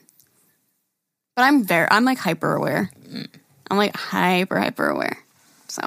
But 1.36 1.44
I'm 1.44 1.66
very, 1.66 1.88
I'm 1.92 2.06
like 2.06 2.18
hyper 2.18 2.56
aware. 2.56 2.90
Mm. 3.10 3.28
I'm 3.70 3.78
like 3.78 3.94
hyper, 3.94 4.58
hyper 4.58 4.88
aware. 4.88 5.18
So 5.68 5.82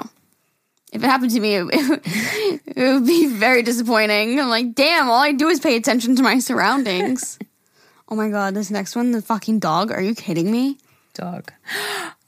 if 0.93 1.03
it 1.03 1.07
happened 1.07 1.31
to 1.31 1.39
me, 1.39 1.55
it, 1.55 2.61
it 2.67 2.93
would 2.93 3.07
be 3.07 3.27
very 3.27 3.63
disappointing. 3.63 4.39
I'm 4.39 4.49
like, 4.49 4.75
damn, 4.75 5.09
all 5.09 5.21
I 5.23 5.31
do 5.31 5.47
is 5.47 5.59
pay 5.59 5.75
attention 5.75 6.15
to 6.17 6.21
my 6.21 6.37
surroundings. 6.37 7.39
Oh 8.09 8.15
my 8.15 8.29
God, 8.29 8.53
this 8.53 8.71
next 8.71 8.95
one, 8.95 9.11
the 9.11 9.21
fucking 9.21 9.59
dog. 9.59 9.91
Are 9.91 10.01
you 10.01 10.15
kidding 10.15 10.51
me? 10.51 10.77
Dog. 11.13 11.51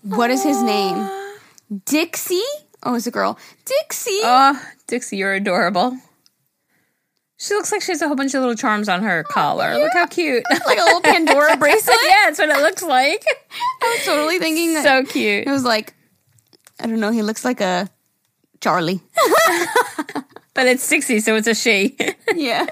What 0.03 0.31
is 0.31 0.43
his 0.43 0.61
name? 0.61 1.09
Dixie? 1.85 2.41
Oh, 2.83 2.95
it's 2.95 3.07
a 3.07 3.11
girl. 3.11 3.37
Dixie. 3.65 4.21
Oh, 4.23 4.61
Dixie, 4.87 5.17
you're 5.17 5.33
adorable. 5.33 5.97
She 7.37 7.53
looks 7.55 7.71
like 7.71 7.81
she 7.81 7.91
has 7.91 8.01
a 8.01 8.07
whole 8.07 8.15
bunch 8.15 8.33
of 8.35 8.41
little 8.41 8.55
charms 8.55 8.87
on 8.87 9.01
her 9.01 9.25
oh, 9.27 9.31
collar. 9.31 9.73
Look 9.75 9.93
how 9.93 10.05
cute. 10.05 10.43
like 10.49 10.77
a 10.77 10.83
little 10.83 11.01
Pandora 11.01 11.57
bracelet. 11.59 11.97
yeah, 12.07 12.25
that's 12.25 12.39
what 12.39 12.49
it 12.49 12.57
looks 12.57 12.83
like. 12.83 13.25
I 13.81 13.95
was 13.97 14.05
totally 14.05 14.39
thinking 14.39 14.75
that. 14.75 14.83
So 14.83 15.11
cute. 15.11 15.47
It 15.47 15.51
was 15.51 15.63
like, 15.63 15.95
I 16.79 16.87
don't 16.87 16.99
know, 16.99 17.11
he 17.11 17.23
looks 17.23 17.43
like 17.43 17.61
a 17.61 17.89
Charlie. 18.59 19.01
But 20.53 20.67
it's 20.67 20.83
60, 20.83 21.21
so 21.21 21.35
it's 21.35 21.47
a 21.47 21.55
she. 21.55 21.97
yeah. 22.35 22.67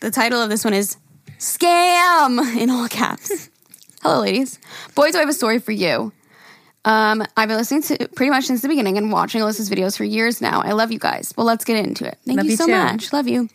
The 0.00 0.10
title 0.10 0.40
of 0.40 0.50
this 0.50 0.64
one 0.64 0.74
is 0.74 0.96
Scam 1.38 2.56
in 2.56 2.70
all 2.70 2.88
caps. 2.88 3.50
Hello, 4.02 4.20
ladies. 4.20 4.58
Boys, 4.94 5.14
I 5.14 5.20
have 5.20 5.28
a 5.28 5.32
story 5.32 5.58
for 5.58 5.72
you. 5.72 6.12
Um, 6.84 7.24
I've 7.36 7.48
been 7.48 7.56
listening 7.56 7.82
to 7.82 8.08
pretty 8.08 8.30
much 8.30 8.44
since 8.44 8.60
the 8.60 8.68
beginning 8.68 8.98
and 8.98 9.10
watching 9.10 9.40
Alyssa's 9.40 9.70
videos 9.70 9.96
for 9.96 10.04
years 10.04 10.40
now. 10.40 10.60
I 10.60 10.72
love 10.72 10.92
you 10.92 10.98
guys. 10.98 11.32
Well, 11.36 11.46
let's 11.46 11.64
get 11.64 11.84
into 11.84 12.06
it. 12.06 12.18
Thank 12.26 12.36
Love 12.36 12.46
you 12.46 12.50
you 12.52 12.56
so 12.56 12.66
much. 12.66 13.12
Love 13.12 13.28
you. 13.28 13.48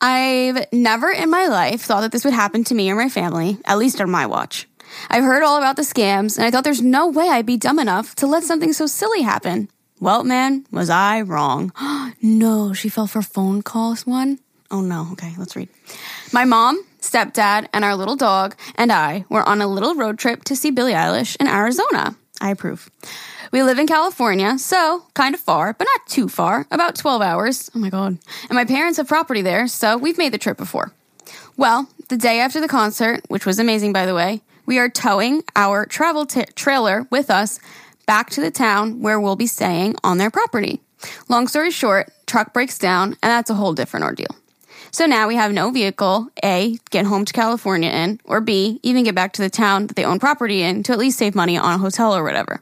I've 0.00 0.72
never 0.72 1.10
in 1.10 1.30
my 1.30 1.46
life 1.46 1.82
thought 1.82 2.02
that 2.02 2.12
this 2.12 2.24
would 2.24 2.34
happen 2.34 2.62
to 2.64 2.74
me 2.74 2.90
or 2.90 2.94
my 2.94 3.08
family, 3.08 3.58
at 3.64 3.78
least 3.78 4.00
on 4.00 4.10
my 4.10 4.26
watch. 4.26 4.68
I've 5.10 5.24
heard 5.24 5.42
all 5.42 5.58
about 5.58 5.76
the 5.76 5.82
scams, 5.82 6.36
and 6.36 6.46
I 6.46 6.50
thought 6.50 6.64
there's 6.64 6.80
no 6.80 7.08
way 7.08 7.28
I'd 7.28 7.44
be 7.44 7.56
dumb 7.56 7.80
enough 7.80 8.14
to 8.16 8.26
let 8.26 8.44
something 8.44 8.72
so 8.72 8.86
silly 8.86 9.22
happen. 9.22 9.68
Well, 10.00 10.22
man, 10.22 10.64
was 10.70 10.88
I 10.88 11.22
wrong. 11.22 11.72
no, 12.22 12.72
she 12.72 12.88
fell 12.88 13.08
for 13.08 13.22
phone 13.22 13.62
calls 13.62 14.06
one. 14.06 14.38
Oh 14.70 14.80
no, 14.80 15.08
okay, 15.12 15.32
let's 15.38 15.56
read. 15.56 15.68
My 16.32 16.44
mom, 16.44 16.84
stepdad, 17.00 17.68
and 17.72 17.84
our 17.84 17.96
little 17.96 18.16
dog 18.16 18.54
and 18.74 18.92
I 18.92 19.24
were 19.30 19.42
on 19.48 19.60
a 19.62 19.66
little 19.66 19.94
road 19.94 20.18
trip 20.18 20.44
to 20.44 20.56
see 20.56 20.70
Billie 20.70 20.92
Eilish 20.92 21.36
in 21.40 21.46
Arizona. 21.46 22.16
I 22.40 22.50
approve. 22.50 22.90
We 23.50 23.62
live 23.62 23.78
in 23.78 23.86
California, 23.86 24.58
so 24.58 25.04
kind 25.14 25.34
of 25.34 25.40
far, 25.40 25.72
but 25.72 25.86
not 25.86 26.06
too 26.06 26.28
far, 26.28 26.66
about 26.70 26.96
12 26.96 27.22
hours. 27.22 27.70
Oh 27.74 27.78
my 27.78 27.88
God. 27.88 28.18
And 28.48 28.56
my 28.56 28.66
parents 28.66 28.98
have 28.98 29.08
property 29.08 29.40
there, 29.40 29.66
so 29.68 29.96
we've 29.96 30.18
made 30.18 30.32
the 30.32 30.38
trip 30.38 30.58
before. 30.58 30.92
Well, 31.56 31.88
the 32.08 32.18
day 32.18 32.40
after 32.40 32.60
the 32.60 32.68
concert, 32.68 33.22
which 33.28 33.46
was 33.46 33.58
amazing 33.58 33.92
by 33.92 34.04
the 34.04 34.14
way, 34.14 34.42
we 34.66 34.78
are 34.78 34.90
towing 34.90 35.42
our 35.56 35.86
travel 35.86 36.26
t- 36.26 36.44
trailer 36.54 37.06
with 37.10 37.30
us 37.30 37.58
back 38.06 38.28
to 38.30 38.42
the 38.42 38.50
town 38.50 39.00
where 39.00 39.18
we'll 39.18 39.34
be 39.34 39.46
staying 39.46 39.96
on 40.04 40.18
their 40.18 40.30
property. 40.30 40.80
Long 41.28 41.48
story 41.48 41.70
short, 41.70 42.12
truck 42.26 42.52
breaks 42.52 42.78
down, 42.78 43.16
and 43.22 43.30
that's 43.30 43.50
a 43.50 43.54
whole 43.54 43.72
different 43.72 44.04
ordeal. 44.04 44.36
So 44.90 45.06
now 45.06 45.28
we 45.28 45.36
have 45.36 45.52
no 45.52 45.70
vehicle, 45.70 46.28
A, 46.44 46.78
get 46.90 47.06
home 47.06 47.24
to 47.24 47.32
California 47.32 47.90
in, 47.90 48.20
or 48.24 48.40
B, 48.40 48.80
even 48.82 49.04
get 49.04 49.14
back 49.14 49.32
to 49.34 49.42
the 49.42 49.50
town 49.50 49.86
that 49.86 49.96
they 49.96 50.04
own 50.04 50.18
property 50.18 50.62
in 50.62 50.82
to 50.84 50.92
at 50.92 50.98
least 50.98 51.18
save 51.18 51.34
money 51.34 51.56
on 51.58 51.74
a 51.74 51.78
hotel 51.78 52.14
or 52.14 52.24
whatever. 52.24 52.60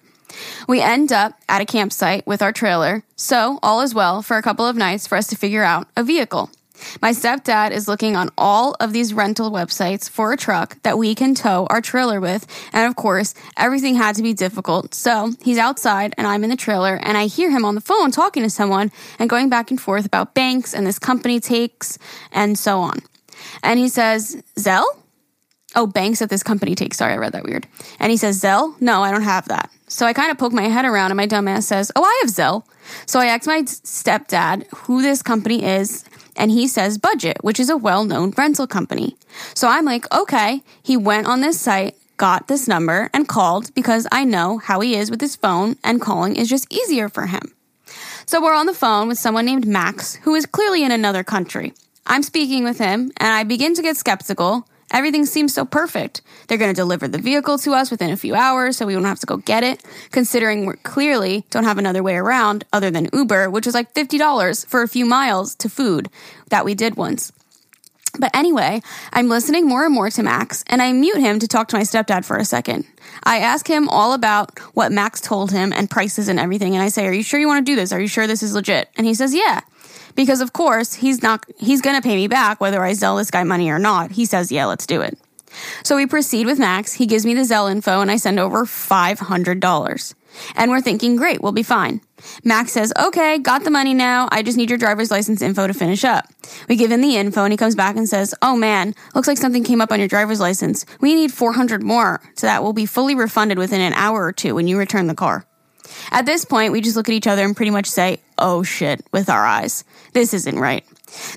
We 0.68 0.80
end 0.80 1.12
up 1.12 1.38
at 1.48 1.62
a 1.62 1.66
campsite 1.66 2.26
with 2.26 2.42
our 2.42 2.52
trailer, 2.52 3.04
so 3.14 3.58
all 3.62 3.80
is 3.80 3.94
well 3.94 4.22
for 4.22 4.36
a 4.36 4.42
couple 4.42 4.66
of 4.66 4.76
nights 4.76 5.06
for 5.06 5.16
us 5.16 5.28
to 5.28 5.36
figure 5.36 5.62
out 5.62 5.88
a 5.96 6.02
vehicle. 6.02 6.50
My 7.00 7.12
stepdad 7.12 7.70
is 7.70 7.88
looking 7.88 8.16
on 8.16 8.30
all 8.36 8.76
of 8.80 8.92
these 8.92 9.14
rental 9.14 9.50
websites 9.50 10.08
for 10.08 10.32
a 10.32 10.36
truck 10.36 10.80
that 10.82 10.98
we 10.98 11.14
can 11.14 11.34
tow 11.34 11.66
our 11.70 11.80
trailer 11.80 12.20
with. 12.20 12.46
And 12.72 12.88
of 12.88 12.96
course, 12.96 13.34
everything 13.56 13.94
had 13.94 14.16
to 14.16 14.22
be 14.22 14.34
difficult. 14.34 14.94
So 14.94 15.32
he's 15.42 15.58
outside 15.58 16.14
and 16.16 16.26
I'm 16.26 16.44
in 16.44 16.50
the 16.50 16.56
trailer 16.56 16.98
and 17.02 17.16
I 17.16 17.26
hear 17.26 17.50
him 17.50 17.64
on 17.64 17.74
the 17.74 17.80
phone 17.80 18.10
talking 18.10 18.42
to 18.42 18.50
someone 18.50 18.90
and 19.18 19.30
going 19.30 19.48
back 19.48 19.70
and 19.70 19.80
forth 19.80 20.06
about 20.06 20.34
banks 20.34 20.74
and 20.74 20.86
this 20.86 20.98
company 20.98 21.40
takes 21.40 21.98
and 22.32 22.58
so 22.58 22.80
on. 22.80 22.98
And 23.62 23.78
he 23.78 23.88
says, 23.88 24.42
Zelle? 24.58 24.84
Oh, 25.74 25.86
banks 25.86 26.20
that 26.20 26.30
this 26.30 26.42
company 26.42 26.74
takes. 26.74 26.96
Sorry, 26.96 27.12
I 27.12 27.16
read 27.16 27.32
that 27.32 27.44
weird. 27.44 27.66
And 28.00 28.10
he 28.10 28.16
says, 28.16 28.40
Zelle? 28.40 28.80
No, 28.80 29.02
I 29.02 29.10
don't 29.10 29.22
have 29.22 29.48
that. 29.48 29.70
So 29.88 30.06
I 30.06 30.12
kind 30.12 30.30
of 30.30 30.38
poke 30.38 30.52
my 30.52 30.62
head 30.62 30.84
around 30.84 31.10
and 31.10 31.16
my 31.16 31.26
dumbass 31.26 31.64
says, 31.64 31.92
Oh, 31.94 32.02
I 32.02 32.22
have 32.22 32.30
Zelle. 32.30 32.64
So 33.06 33.20
I 33.20 33.26
asked 33.26 33.46
my 33.46 33.62
stepdad 33.62 34.66
who 34.74 35.02
this 35.02 35.22
company 35.22 35.64
is 35.64 36.04
and 36.36 36.50
he 36.50 36.68
says 36.68 36.98
Budget, 36.98 37.38
which 37.42 37.60
is 37.60 37.70
a 37.70 37.76
well 37.76 38.04
known 38.04 38.32
rental 38.36 38.66
company. 38.66 39.16
So 39.54 39.68
I'm 39.68 39.84
like, 39.84 40.12
okay. 40.14 40.62
He 40.82 40.96
went 40.96 41.26
on 41.26 41.40
this 41.40 41.60
site, 41.60 41.96
got 42.16 42.48
this 42.48 42.68
number, 42.68 43.10
and 43.12 43.28
called 43.28 43.74
because 43.74 44.06
I 44.12 44.24
know 44.24 44.58
how 44.58 44.80
he 44.80 44.94
is 44.94 45.10
with 45.10 45.20
his 45.20 45.36
phone, 45.36 45.76
and 45.82 46.00
calling 46.00 46.36
is 46.36 46.48
just 46.48 46.72
easier 46.72 47.08
for 47.08 47.26
him. 47.26 47.54
So 48.26 48.42
we're 48.42 48.54
on 48.54 48.66
the 48.66 48.74
phone 48.74 49.08
with 49.08 49.18
someone 49.18 49.46
named 49.46 49.66
Max, 49.66 50.16
who 50.16 50.34
is 50.34 50.46
clearly 50.46 50.82
in 50.82 50.90
another 50.90 51.22
country. 51.22 51.72
I'm 52.06 52.22
speaking 52.22 52.64
with 52.64 52.78
him, 52.78 53.12
and 53.18 53.28
I 53.28 53.44
begin 53.44 53.74
to 53.74 53.82
get 53.82 53.96
skeptical 53.96 54.68
Everything 54.96 55.26
seems 55.26 55.52
so 55.52 55.66
perfect. 55.66 56.22
They're 56.48 56.56
going 56.56 56.70
to 56.70 56.74
deliver 56.74 57.06
the 57.06 57.18
vehicle 57.18 57.58
to 57.58 57.74
us 57.74 57.90
within 57.90 58.10
a 58.10 58.16
few 58.16 58.34
hours 58.34 58.78
so 58.78 58.86
we 58.86 58.94
won't 58.94 59.04
have 59.04 59.20
to 59.20 59.26
go 59.26 59.36
get 59.36 59.62
it, 59.62 59.84
considering 60.10 60.64
we 60.64 60.72
clearly 60.84 61.44
don't 61.50 61.64
have 61.64 61.76
another 61.76 62.02
way 62.02 62.14
around 62.14 62.64
other 62.72 62.90
than 62.90 63.10
Uber, 63.12 63.50
which 63.50 63.66
is 63.66 63.74
like 63.74 63.92
$50 63.92 64.64
for 64.64 64.80
a 64.80 64.88
few 64.88 65.04
miles 65.04 65.54
to 65.56 65.68
food 65.68 66.08
that 66.48 66.64
we 66.64 66.74
did 66.74 66.96
once. 66.96 67.30
But 68.18 68.34
anyway, 68.34 68.80
I'm 69.12 69.28
listening 69.28 69.68
more 69.68 69.84
and 69.84 69.94
more 69.94 70.08
to 70.08 70.22
Max, 70.22 70.64
and 70.66 70.80
I 70.80 70.94
mute 70.94 71.18
him 71.18 71.40
to 71.40 71.46
talk 71.46 71.68
to 71.68 71.76
my 71.76 71.82
stepdad 71.82 72.24
for 72.24 72.38
a 72.38 72.44
second. 72.46 72.86
I 73.22 73.40
ask 73.40 73.68
him 73.68 73.90
all 73.90 74.14
about 74.14 74.58
what 74.72 74.92
Max 74.92 75.20
told 75.20 75.52
him 75.52 75.74
and 75.74 75.90
prices 75.90 76.28
and 76.28 76.40
everything, 76.40 76.74
and 76.74 76.82
I 76.82 76.88
say, 76.88 77.06
Are 77.06 77.12
you 77.12 77.22
sure 77.22 77.38
you 77.38 77.48
want 77.48 77.66
to 77.66 77.70
do 77.70 77.76
this? 77.76 77.92
Are 77.92 78.00
you 78.00 78.08
sure 78.08 78.26
this 78.26 78.42
is 78.42 78.54
legit? 78.54 78.88
And 78.96 79.06
he 79.06 79.12
says, 79.12 79.34
Yeah. 79.34 79.60
Because 80.16 80.40
of 80.40 80.52
course, 80.52 80.94
he's 80.94 81.22
not 81.22 81.46
he's 81.58 81.80
gonna 81.80 82.02
pay 82.02 82.16
me 82.16 82.26
back 82.26 82.60
whether 82.60 82.82
I 82.82 82.94
sell 82.94 83.16
this 83.16 83.30
guy 83.30 83.44
money 83.44 83.70
or 83.70 83.78
not. 83.78 84.10
He 84.10 84.24
says, 84.24 84.50
Yeah, 84.50 84.66
let's 84.66 84.86
do 84.86 85.02
it. 85.02 85.16
So 85.84 85.96
we 85.96 86.06
proceed 86.06 86.46
with 86.46 86.58
Max. 86.58 86.92
He 86.92 87.06
gives 87.06 87.24
me 87.24 87.34
the 87.34 87.42
Zelle 87.42 87.70
info 87.70 88.00
and 88.00 88.10
I 88.10 88.16
send 88.16 88.40
over 88.40 88.64
$500. 88.64 90.14
And 90.54 90.70
we're 90.70 90.80
thinking, 90.80 91.16
great, 91.16 91.40
we'll 91.40 91.52
be 91.52 91.62
fine. 91.62 92.00
Max 92.44 92.72
says, 92.72 92.92
okay, 92.98 93.38
got 93.38 93.64
the 93.64 93.70
money 93.70 93.94
now. 93.94 94.28
I 94.30 94.42
just 94.42 94.58
need 94.58 94.68
your 94.68 94.78
driver's 94.78 95.10
license 95.10 95.40
info 95.40 95.66
to 95.66 95.74
finish 95.74 96.04
up. 96.04 96.26
We 96.68 96.76
give 96.76 96.90
him 96.90 97.00
the 97.00 97.16
info 97.16 97.44
and 97.44 97.52
he 97.52 97.56
comes 97.56 97.74
back 97.74 97.96
and 97.96 98.08
says, 98.08 98.34
oh 98.42 98.56
man, 98.56 98.94
looks 99.14 99.28
like 99.28 99.38
something 99.38 99.64
came 99.64 99.80
up 99.80 99.92
on 99.92 99.98
your 99.98 100.08
driver's 100.08 100.40
license. 100.40 100.84
We 101.00 101.14
need 101.14 101.32
400 101.32 101.82
more 101.82 102.20
so 102.34 102.46
that 102.46 102.62
will 102.62 102.72
be 102.72 102.86
fully 102.86 103.14
refunded 103.14 103.58
within 103.58 103.80
an 103.80 103.94
hour 103.94 104.24
or 104.24 104.32
two 104.32 104.54
when 104.54 104.68
you 104.68 104.78
return 104.78 105.06
the 105.06 105.14
car. 105.14 105.46
At 106.10 106.26
this 106.26 106.44
point, 106.44 106.72
we 106.72 106.80
just 106.80 106.96
look 106.96 107.08
at 107.08 107.14
each 107.14 107.26
other 107.26 107.44
and 107.44 107.56
pretty 107.56 107.70
much 107.70 107.86
say, 107.86 108.20
oh 108.38 108.62
shit, 108.62 109.04
with 109.12 109.28
our 109.28 109.44
eyes. 109.44 109.84
This 110.12 110.34
isn't 110.34 110.58
right. 110.58 110.84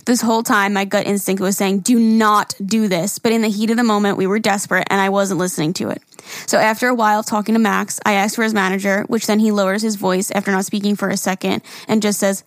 This 0.05 0.21
whole 0.21 0.43
time, 0.43 0.73
my 0.73 0.85
gut 0.85 1.05
instinct 1.05 1.41
was 1.41 1.57
saying, 1.57 1.79
do 1.79 1.99
not 1.99 2.55
do 2.63 2.87
this. 2.87 3.19
But 3.19 3.31
in 3.31 3.41
the 3.41 3.49
heat 3.49 3.69
of 3.69 3.77
the 3.77 3.83
moment, 3.83 4.17
we 4.17 4.27
were 4.27 4.39
desperate 4.39 4.87
and 4.89 4.99
I 4.99 5.09
wasn't 5.09 5.39
listening 5.39 5.73
to 5.73 5.89
it. 5.89 6.01
So 6.47 6.57
after 6.57 6.87
a 6.87 6.95
while 6.95 7.19
of 7.19 7.25
talking 7.25 7.53
to 7.53 7.59
Max, 7.59 7.99
I 8.05 8.13
asked 8.13 8.35
for 8.35 8.43
his 8.43 8.53
manager, 8.53 9.03
which 9.07 9.27
then 9.27 9.39
he 9.39 9.51
lowers 9.51 9.81
his 9.81 9.95
voice 9.95 10.31
after 10.31 10.51
not 10.51 10.65
speaking 10.65 10.95
for 10.95 11.09
a 11.09 11.17
second 11.17 11.61
and 11.87 12.01
just 12.01 12.19
says, 12.19 12.43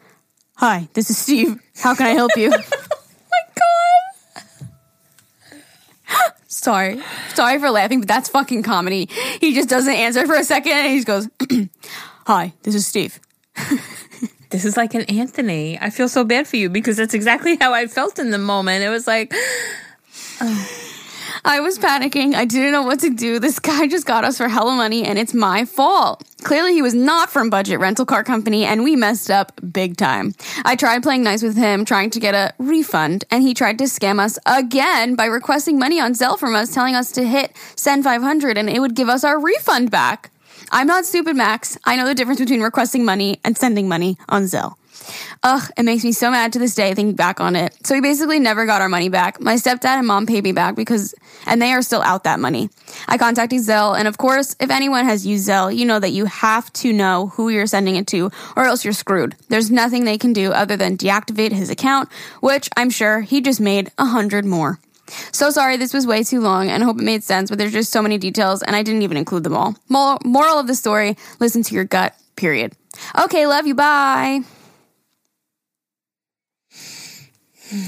Hi, 0.57 0.89
this 0.93 1.11
is 1.11 1.19
Steve. 1.19 1.61
How 1.77 1.95
can 1.95 2.07
I 2.07 2.11
help 2.11 2.37
you? 2.37 2.53
Oh 3.35 3.39
my 3.49 3.63
God 6.19 6.33
Sorry. 6.47 7.01
Sorry 7.35 7.59
for 7.59 7.71
laughing, 7.71 8.01
but 8.01 8.09
that's 8.09 8.29
fucking 8.29 8.63
comedy. 8.63 9.09
He 9.41 9.55
just 9.55 9.69
doesn't 9.69 9.93
answer 9.93 10.27
for 10.27 10.35
a 10.35 10.45
second 10.45 10.73
and 10.73 10.89
he 10.89 11.03
just 11.03 11.07
goes, 11.07 11.29
Hi, 12.27 12.53
this 12.63 12.75
is 12.75 12.87
Steve. 12.87 13.19
This 14.53 14.67
is 14.67 14.77
like 14.77 14.93
an 14.95 15.03
Anthony. 15.05 15.79
I 15.81 15.89
feel 15.89 16.11
so 16.11 16.25
bad 16.25 16.47
for 16.47 16.57
you 16.57 16.69
because 16.69 16.99
that's 16.99 17.15
exactly 17.15 17.57
how 17.57 17.73
I 17.73 17.87
felt 17.87 18.19
in 18.19 18.31
the 18.31 18.39
moment. 18.39 18.85
It 18.85 18.91
was 18.91 19.07
like, 19.07 19.33
I 21.43 21.61
was 21.61 21.79
panicking. 21.79 22.35
I 22.35 22.45
didn't 22.45 22.73
know 22.73 22.83
what 22.83 23.01
to 23.01 23.09
do. 23.09 23.39
This 23.39 23.59
guy 23.59 23.87
just 23.87 24.07
got 24.07 24.25
us 24.25 24.37
for 24.37 24.49
hella 24.49 24.77
money 24.77 25.05
and 25.05 25.19
it's 25.19 25.33
my 25.33 25.65
fault. 25.65 26.23
Clearly, 26.43 26.75
he 26.75 26.83
was 26.83 26.93
not 26.93 27.31
from 27.31 27.49
Budget 27.49 27.81
Rental 27.81 28.05
Car 28.05 28.23
Company 28.25 28.67
and 28.67 28.85
we 28.85 28.95
messed 28.95 29.31
up 29.31 29.59
big 29.73 29.97
time. 29.97 30.35
I 30.67 30.77
tried 30.77 31.03
playing 31.03 31.23
nice 31.23 31.43
with 31.43 31.57
him, 31.57 31.87
trying 31.87 32.11
to 32.11 32.21
get 32.21 32.35
a 32.35 32.53
refund, 32.59 33.25
and 33.31 33.43
he 33.43 33.55
tried 33.55 33.79
to 33.79 33.85
scam 33.85 34.21
us 34.21 34.39
again 34.45 35.15
by 35.15 35.25
requesting 35.25 35.79
money 35.79 35.99
on 35.99 36.13
Zelle 36.13 36.39
from 36.39 36.55
us, 36.55 36.75
telling 36.75 36.95
us 36.95 37.11
to 37.13 37.27
hit 37.27 37.57
send 37.75 38.05
500 38.05 38.59
and 38.59 38.69
it 38.69 38.81
would 38.81 38.95
give 38.95 39.09
us 39.09 39.25
our 39.25 39.41
refund 39.41 39.91
back. 39.91 40.31
I'm 40.71 40.87
not 40.87 41.05
stupid, 41.05 41.37
Max. 41.37 41.79
I 41.85 41.97
know 41.97 42.07
the 42.07 42.15
difference 42.15 42.41
between 42.41 42.63
requesting 42.63 43.05
money 43.05 43.41
and 43.45 43.57
sending 43.57 43.89
money 43.89 44.17
on 44.29 44.45
Zelle. 44.45 44.77
Ugh, 45.43 45.71
it 45.77 45.83
makes 45.83 46.05
me 46.05 46.13
so 46.13 46.31
mad 46.31 46.53
to 46.53 46.59
this 46.59 46.75
day 46.75 46.95
thinking 46.95 47.15
back 47.15 47.41
on 47.41 47.57
it. 47.57 47.77
So 47.85 47.95
we 47.95 48.01
basically 48.01 48.39
never 48.39 48.67
got 48.67 48.81
our 48.81 48.89
money 48.89 49.09
back. 49.09 49.41
My 49.41 49.57
stepdad 49.57 49.99
and 49.99 50.07
mom 50.07 50.27
paid 50.27 50.45
me 50.45 50.53
back 50.53 50.77
because, 50.77 51.15
and 51.47 51.61
they 51.61 51.73
are 51.73 51.83
still 51.83 52.03
out 52.03 52.25
that 52.25 52.39
money. 52.39 52.71
I 53.09 53.19
contacted 53.19 53.61
Zelle, 53.61 53.99
and 53.99 54.07
of 54.07 54.19
course, 54.19 54.55
if 54.61 54.71
anyone 54.71 55.05
has 55.05 55.27
used 55.27 55.49
Zelle, 55.49 55.75
you 55.75 55.85
know 55.85 55.99
that 55.99 56.11
you 56.11 56.27
have 56.27 56.73
to 56.75 56.93
know 56.93 57.29
who 57.29 57.49
you're 57.49 57.67
sending 57.67 57.97
it 57.97 58.07
to, 58.09 58.31
or 58.57 58.65
else 58.65 58.85
you're 58.85 58.93
screwed. 58.93 59.35
There's 59.49 59.71
nothing 59.71 60.05
they 60.05 60.19
can 60.19 60.33
do 60.33 60.53
other 60.53 60.77
than 60.77 60.97
deactivate 60.97 61.53
his 61.53 61.71
account, 61.71 62.09
which 62.41 62.69
I'm 62.77 62.91
sure 62.91 63.23
he 63.23 63.41
just 63.41 63.61
made 63.61 63.91
a 63.99 64.05
hundred 64.05 64.45
more. 64.45 64.79
So 65.33 65.51
sorry, 65.51 65.77
this 65.77 65.93
was 65.95 66.07
way 66.07 66.23
too 66.25 66.41
long, 66.41 66.69
and 66.71 66.83
I 66.83 66.87
hope 66.87 66.99
it 66.99 67.05
made 67.05 67.23
sense, 67.25 67.51
but 67.51 67.59
there's 67.59 67.73
just 67.73 67.93
so 67.93 68.03
many 68.03 68.19
details, 68.19 68.63
and 68.63 68.75
I 68.77 68.83
didn't 68.83 69.03
even 69.03 69.17
include 69.17 69.45
them 69.45 69.57
all. 69.57 69.77
Moral, 69.89 70.19
moral 70.25 70.59
of 70.59 70.67
the 70.67 70.75
story 70.75 71.17
listen 71.41 71.63
to 71.65 71.75
your 71.75 71.85
gut, 71.85 72.15
period. 72.37 72.73
Okay, 73.19 73.47
love 73.47 73.67
you, 73.67 73.75
bye. 73.75 74.41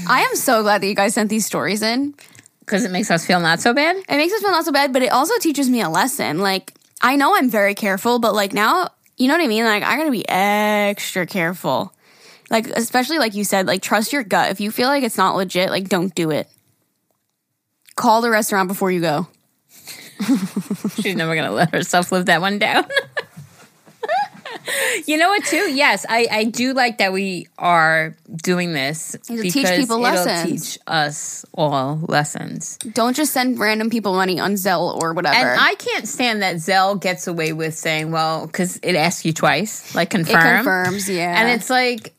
I 0.07 0.21
am 0.21 0.35
so 0.35 0.63
glad 0.63 0.81
that 0.81 0.87
you 0.87 0.95
guys 0.95 1.13
sent 1.13 1.29
these 1.29 1.45
stories 1.45 1.81
in. 1.81 2.15
because 2.61 2.83
it 2.83 2.91
makes 2.91 3.11
us 3.11 3.25
feel 3.25 3.39
not 3.39 3.59
so 3.61 3.73
bad. 3.73 3.95
It 3.97 4.17
makes 4.17 4.33
us 4.33 4.41
feel 4.41 4.51
not 4.51 4.65
so 4.65 4.71
bad, 4.71 4.91
but 4.91 5.03
it 5.03 5.11
also 5.11 5.37
teaches 5.39 5.69
me 5.69 5.81
a 5.81 5.89
lesson. 5.89 6.39
Like, 6.39 6.73
I 7.01 7.15
know 7.15 7.35
I'm 7.35 7.49
very 7.49 7.75
careful, 7.75 8.17
but 8.17 8.33
like 8.33 8.53
now, 8.53 8.89
you 9.17 9.27
know 9.27 9.35
what 9.35 9.43
I 9.43 9.47
mean? 9.47 9.63
Like, 9.65 9.83
I 9.83 9.97
gotta 9.97 10.09
be 10.11 10.27
extra 10.27 11.27
careful. 11.27 11.93
Like, 12.49 12.67
especially 12.67 13.19
like 13.19 13.35
you 13.35 13.43
said, 13.43 13.67
like, 13.67 13.81
trust 13.83 14.11
your 14.13 14.23
gut. 14.23 14.49
If 14.51 14.59
you 14.59 14.71
feel 14.71 14.87
like 14.87 15.03
it's 15.03 15.17
not 15.17 15.35
legit, 15.35 15.69
like, 15.69 15.89
don't 15.89 16.13
do 16.15 16.31
it. 16.31 16.47
Call 17.95 18.21
the 18.21 18.29
restaurant 18.29 18.67
before 18.67 18.91
you 18.91 19.01
go. 19.01 19.27
She's 21.01 21.15
never 21.15 21.35
gonna 21.35 21.51
let 21.51 21.71
herself 21.71 22.11
live 22.11 22.27
that 22.27 22.41
one 22.41 22.59
down. 22.59 22.85
you 25.05 25.17
know 25.17 25.29
what? 25.29 25.43
Too 25.45 25.71
yes, 25.71 26.05
I 26.07 26.27
I 26.31 26.43
do 26.45 26.73
like 26.73 26.99
that 26.99 27.13
we 27.13 27.47
are 27.57 28.15
doing 28.33 28.73
this 28.73 29.15
It'll 29.29 29.43
teach 29.43 29.67
people 29.67 29.97
it'll 29.97 29.99
lessons. 29.99 30.75
teach 30.75 30.79
us 30.87 31.45
all 31.53 31.99
lessons. 32.07 32.77
Don't 32.77 33.15
just 33.15 33.33
send 33.33 33.59
random 33.59 33.89
people 33.89 34.13
money 34.13 34.39
on 34.39 34.53
Zelle 34.53 35.01
or 35.01 35.13
whatever. 35.13 35.35
And 35.35 35.59
I 35.59 35.75
can't 35.75 36.07
stand 36.07 36.41
that 36.41 36.55
Zelle 36.55 36.99
gets 36.99 37.27
away 37.27 37.53
with 37.53 37.75
saying, 37.75 38.11
"Well," 38.11 38.47
because 38.47 38.77
it 38.77 38.95
asks 38.95 39.25
you 39.25 39.33
twice, 39.33 39.93
like 39.95 40.09
it 40.09 40.25
confirm, 40.25 40.63
confirms, 40.63 41.09
yeah. 41.09 41.41
and 41.41 41.49
it's 41.49 41.69
like. 41.69 42.13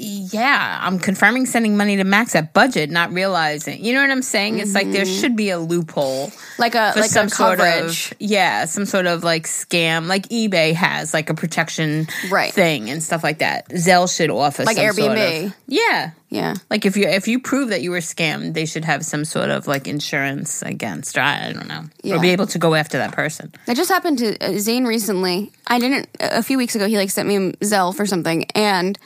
Yeah, 0.00 0.78
I'm 0.80 1.00
confirming 1.00 1.46
sending 1.46 1.76
money 1.76 1.96
to 1.96 2.04
Max 2.04 2.36
at 2.36 2.52
budget, 2.52 2.88
not 2.88 3.12
realizing. 3.12 3.84
You 3.84 3.94
know 3.94 4.00
what 4.02 4.10
I'm 4.12 4.22
saying? 4.22 4.60
It's 4.60 4.72
like 4.72 4.92
there 4.92 5.04
should 5.04 5.34
be 5.34 5.50
a 5.50 5.58
loophole. 5.58 6.30
like 6.56 6.76
a 6.76 6.92
like 6.94 7.10
some 7.10 7.26
a 7.26 7.30
sort 7.30 7.58
coverage. 7.58 8.12
of 8.12 8.16
yeah, 8.20 8.64
some 8.66 8.86
sort 8.86 9.06
of 9.06 9.24
like 9.24 9.48
scam, 9.48 10.06
like 10.06 10.28
eBay 10.28 10.72
has 10.72 11.12
like 11.12 11.30
a 11.30 11.34
protection 11.34 12.06
Right. 12.30 12.52
thing 12.52 12.90
and 12.90 13.02
stuff 13.02 13.24
like 13.24 13.38
that. 13.40 13.68
Zelle 13.70 14.08
should 14.14 14.30
offer 14.30 14.62
Like 14.62 14.76
some 14.76 14.92
sort 14.92 15.18
Airbnb. 15.18 15.46
of- 15.46 15.54
yeah, 15.66 16.10
yeah. 16.30 16.54
like 16.70 16.86
if 16.86 16.96
you 16.96 17.08
if 17.08 17.26
you 17.26 17.40
prove 17.40 17.70
that 17.70 17.82
you 17.82 17.90
were 17.90 17.98
scammed, 17.98 18.54
they 18.54 18.66
should 18.66 18.84
have 18.84 19.04
some 19.04 19.24
sort 19.24 19.50
of 19.50 19.66
like 19.66 19.88
insurance 19.88 20.62
against. 20.62 21.18
Or 21.18 21.22
I 21.22 21.52
don't 21.52 21.66
know, 21.66 21.86
Yeah. 22.04 22.14
or 22.16 22.20
be 22.20 22.30
able 22.30 22.46
to 22.46 22.58
go 22.60 22.76
after 22.76 22.98
that 22.98 23.10
person. 23.12 23.52
That 23.66 23.76
just 23.76 23.90
happened 23.90 24.18
to 24.18 24.38
uh, 24.38 24.58
Zane 24.60 24.84
recently. 24.84 25.50
I 25.66 25.80
didn't 25.80 26.08
a 26.20 26.44
few 26.44 26.56
weeks 26.56 26.76
ago. 26.76 26.86
He 26.86 26.96
like 26.96 27.10
sent 27.10 27.26
me 27.26 27.34
a 27.36 27.52
Zelle 27.64 27.92
for 27.96 28.06
something, 28.06 28.44
and 28.54 28.96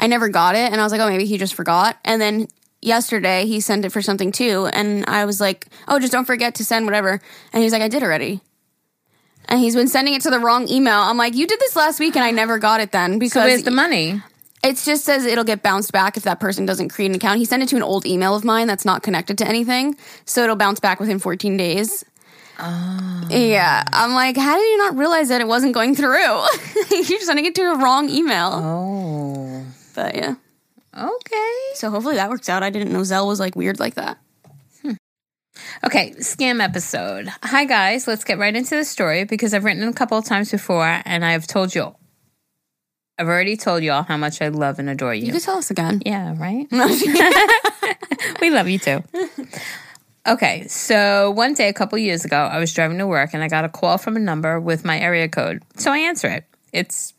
I 0.00 0.06
never 0.06 0.28
got 0.28 0.54
it. 0.54 0.72
And 0.72 0.80
I 0.80 0.84
was 0.84 0.92
like, 0.92 1.00
oh, 1.00 1.08
maybe 1.08 1.26
he 1.26 1.38
just 1.38 1.54
forgot. 1.54 1.96
And 2.04 2.20
then 2.20 2.48
yesterday 2.80 3.46
he 3.46 3.60
sent 3.60 3.84
it 3.84 3.90
for 3.90 4.02
something 4.02 4.32
too, 4.32 4.66
and 4.72 5.04
I 5.06 5.24
was 5.24 5.40
like, 5.40 5.68
oh, 5.88 5.98
just 5.98 6.12
don't 6.12 6.24
forget 6.24 6.54
to 6.56 6.64
send 6.64 6.84
whatever. 6.86 7.20
And 7.52 7.62
he's 7.62 7.72
like, 7.72 7.82
I 7.82 7.88
did 7.88 8.02
already. 8.02 8.40
And 9.46 9.60
he's 9.60 9.74
been 9.74 9.88
sending 9.88 10.14
it 10.14 10.22
to 10.22 10.30
the 10.30 10.38
wrong 10.38 10.68
email. 10.68 10.98
I'm 10.98 11.16
like, 11.16 11.34
you 11.34 11.46
did 11.46 11.58
this 11.60 11.76
last 11.76 12.00
week, 12.00 12.16
and 12.16 12.24
I 12.24 12.30
never 12.30 12.58
got 12.58 12.80
it 12.80 12.92
then 12.92 13.14
So 13.14 13.18
because 13.18 13.44
where's 13.44 13.62
the 13.64 13.70
money? 13.70 14.22
it 14.64 14.76
just 14.76 15.04
says 15.04 15.24
it'll 15.26 15.42
get 15.44 15.62
bounced 15.62 15.90
back 15.92 16.16
if 16.16 16.22
that 16.22 16.38
person 16.38 16.64
doesn't 16.64 16.90
create 16.90 17.08
an 17.10 17.16
account. 17.16 17.38
He 17.38 17.44
sent 17.44 17.62
it 17.62 17.68
to 17.70 17.76
an 17.76 17.82
old 17.82 18.06
email 18.06 18.36
of 18.36 18.44
mine 18.44 18.68
that's 18.68 18.84
not 18.84 19.02
connected 19.02 19.38
to 19.38 19.46
anything, 19.46 19.96
so 20.24 20.44
it'll 20.44 20.56
bounce 20.56 20.78
back 20.80 21.00
within 21.00 21.18
14 21.18 21.56
days. 21.56 22.04
Oh. 22.60 23.26
Yeah, 23.30 23.82
I'm 23.92 24.12
like, 24.12 24.36
how 24.36 24.56
did 24.56 24.62
you 24.70 24.78
not 24.78 24.96
realize 24.96 25.28
that 25.30 25.40
it 25.40 25.48
wasn't 25.48 25.74
going 25.74 25.96
through? 25.96 26.14
You're 26.90 27.20
sending 27.20 27.44
it 27.44 27.54
to 27.56 27.62
a 27.62 27.78
wrong 27.78 28.08
email. 28.08 28.50
Oh, 28.52 29.64
But 29.94 30.14
yeah, 30.14 30.34
okay. 30.96 31.54
so 31.74 31.90
hopefully 31.90 32.16
that 32.16 32.30
works 32.30 32.48
out. 32.48 32.62
I 32.62 32.70
didn't 32.70 32.92
know 32.92 33.00
Zelle 33.00 33.26
was 33.26 33.40
like 33.40 33.56
weird 33.56 33.78
like 33.78 33.94
that. 33.94 34.18
Hmm. 34.82 34.92
Okay, 35.84 36.12
scam 36.18 36.62
episode. 36.62 37.28
Hi 37.42 37.64
guys, 37.64 38.06
let's 38.06 38.24
get 38.24 38.38
right 38.38 38.54
into 38.54 38.76
the 38.76 38.84
story 38.84 39.24
because 39.24 39.54
I've 39.54 39.64
written 39.64 39.82
it 39.82 39.88
a 39.88 39.92
couple 39.92 40.18
of 40.18 40.24
times 40.24 40.50
before 40.50 41.02
and 41.04 41.24
I've 41.24 41.46
told 41.46 41.74
you 41.74 41.94
I've 43.18 43.28
already 43.28 43.56
told 43.56 43.82
you 43.82 43.92
all 43.92 44.02
how 44.02 44.16
much 44.16 44.40
I 44.40 44.48
love 44.48 44.78
and 44.78 44.88
adore 44.88 45.14
you. 45.14 45.26
You 45.26 45.32
could 45.32 45.42
tell 45.42 45.58
us 45.58 45.70
again. 45.70 46.02
yeah, 46.04 46.34
right? 46.36 46.66
we 48.40 48.50
love 48.50 48.68
you 48.68 48.78
too. 48.78 49.02
Okay, 50.26 50.66
so 50.68 51.30
one 51.32 51.54
day 51.54 51.68
a 51.68 51.72
couple 51.72 51.98
years 51.98 52.24
ago, 52.24 52.36
I 52.36 52.58
was 52.58 52.72
driving 52.72 52.98
to 52.98 53.06
work 53.06 53.30
and 53.34 53.42
I 53.42 53.48
got 53.48 53.64
a 53.64 53.68
call 53.68 53.98
from 53.98 54.16
a 54.16 54.20
number 54.20 54.58
with 54.58 54.84
my 54.84 54.98
area 54.98 55.28
code. 55.28 55.62
So 55.76 55.92
I 55.92 55.98
answer 55.98 56.28
it. 56.28 56.44
It's 56.72 57.12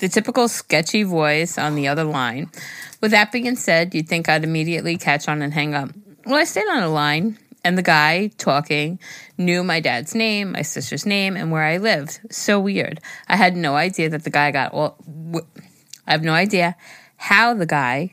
the 0.00 0.08
typical 0.08 0.48
sketchy 0.48 1.04
voice 1.04 1.56
on 1.56 1.74
the 1.74 1.88
other 1.88 2.04
line. 2.04 2.50
With 3.00 3.12
that 3.12 3.32
being 3.32 3.56
said, 3.56 3.94
you'd 3.94 4.08
think 4.08 4.28
I'd 4.28 4.44
immediately 4.44 4.96
catch 4.96 5.28
on 5.28 5.42
and 5.42 5.54
hang 5.54 5.74
up. 5.74 5.90
Well, 6.26 6.36
I 6.36 6.44
stayed 6.44 6.68
on 6.68 6.80
the 6.80 6.88
line, 6.88 7.38
and 7.64 7.78
the 7.78 7.82
guy 7.82 8.30
talking 8.38 8.98
knew 9.38 9.62
my 9.62 9.80
dad's 9.80 10.14
name, 10.14 10.52
my 10.52 10.62
sister's 10.62 11.06
name, 11.06 11.36
and 11.36 11.50
where 11.50 11.62
I 11.62 11.76
lived. 11.76 12.20
So 12.30 12.58
weird. 12.58 13.00
I 13.28 13.36
had 13.36 13.56
no 13.56 13.76
idea 13.76 14.08
that 14.10 14.24
the 14.24 14.30
guy 14.30 14.50
got 14.50 14.72
all. 14.72 14.98
I 16.06 16.12
have 16.12 16.22
no 16.22 16.32
idea 16.32 16.76
how 17.16 17.54
the 17.54 17.66
guy 17.66 18.12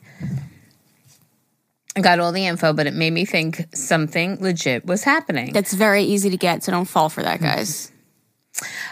got 2.01 2.19
all 2.19 2.31
the 2.31 2.45
info, 2.45 2.73
but 2.73 2.88
it 2.88 2.93
made 2.93 3.11
me 3.11 3.25
think 3.25 3.65
something 3.73 4.38
legit 4.41 4.85
was 4.85 5.03
happening. 5.03 5.53
That's 5.53 5.73
very 5.73 6.03
easy 6.03 6.29
to 6.29 6.38
get, 6.38 6.63
so 6.63 6.71
don't 6.71 6.85
fall 6.85 7.09
for 7.09 7.23
that, 7.23 7.41
guys. 7.41 7.91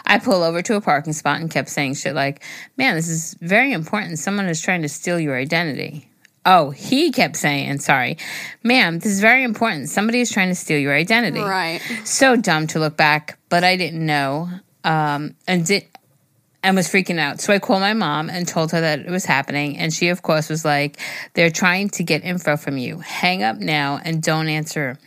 I 0.04 0.18
pull 0.18 0.42
over 0.42 0.62
to 0.62 0.76
a 0.76 0.80
parking 0.80 1.12
spot 1.12 1.40
and 1.40 1.50
kept 1.50 1.68
saying 1.68 1.94
shit 1.94 2.14
like, 2.14 2.42
man, 2.76 2.94
this 2.94 3.08
is 3.08 3.34
very 3.40 3.72
important. 3.72 4.18
Someone 4.18 4.46
is 4.46 4.60
trying 4.60 4.82
to 4.82 4.88
steal 4.88 5.18
your 5.18 5.36
identity. 5.36 6.08
Oh, 6.44 6.70
he 6.70 7.10
kept 7.10 7.36
saying, 7.36 7.80
sorry, 7.80 8.18
ma'am, 8.62 9.00
this 9.00 9.12
is 9.12 9.20
very 9.20 9.42
important. 9.42 9.88
Somebody 9.88 10.20
is 10.20 10.30
trying 10.30 10.48
to 10.48 10.54
steal 10.54 10.78
your 10.78 10.94
identity. 10.94 11.40
Right. 11.40 11.80
So 12.04 12.36
dumb 12.36 12.68
to 12.68 12.78
look 12.78 12.96
back, 12.96 13.36
but 13.48 13.64
I 13.64 13.76
didn't 13.76 14.04
know 14.04 14.48
um, 14.84 15.34
and 15.48 15.66
did 15.66 15.86
and 16.62 16.74
was 16.74 16.88
freaking 16.88 17.20
out. 17.20 17.40
So 17.40 17.52
I 17.52 17.60
called 17.60 17.80
my 17.80 17.94
mom 17.94 18.28
and 18.28 18.46
told 18.46 18.72
her 18.72 18.80
that 18.80 19.00
it 19.00 19.10
was 19.10 19.24
happening. 19.24 19.78
And 19.78 19.92
she, 19.92 20.08
of 20.08 20.22
course, 20.22 20.48
was 20.48 20.64
like, 20.64 20.98
they're 21.34 21.50
trying 21.50 21.90
to 21.90 22.02
get 22.02 22.24
info 22.24 22.56
from 22.56 22.76
you. 22.76 22.98
Hang 22.98 23.44
up 23.44 23.58
now 23.58 24.00
and 24.04 24.20
don't 24.20 24.48
answer 24.48 24.98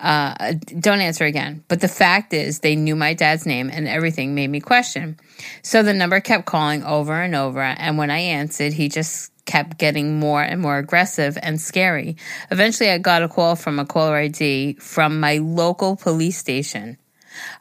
uh, 0.00 0.52
don't 0.78 1.00
answer 1.00 1.24
again. 1.24 1.64
But 1.68 1.80
the 1.80 1.88
fact 1.88 2.32
is, 2.32 2.60
they 2.60 2.76
knew 2.76 2.94
my 2.94 3.14
dad's 3.14 3.46
name 3.46 3.70
and 3.72 3.88
everything 3.88 4.34
made 4.34 4.48
me 4.48 4.60
question. 4.60 5.18
So 5.62 5.82
the 5.82 5.94
number 5.94 6.20
kept 6.20 6.46
calling 6.46 6.84
over 6.84 7.14
and 7.14 7.34
over. 7.34 7.60
And 7.60 7.98
when 7.98 8.10
I 8.10 8.18
answered, 8.18 8.72
he 8.72 8.88
just 8.88 9.32
kept 9.44 9.78
getting 9.78 10.20
more 10.20 10.42
and 10.42 10.60
more 10.60 10.78
aggressive 10.78 11.36
and 11.42 11.60
scary. 11.60 12.16
Eventually, 12.50 12.90
I 12.90 12.98
got 12.98 13.22
a 13.22 13.28
call 13.28 13.56
from 13.56 13.78
a 13.78 13.86
caller 13.86 14.16
ID 14.16 14.74
from 14.74 15.18
my 15.18 15.38
local 15.38 15.96
police 15.96 16.38
station. 16.38 16.98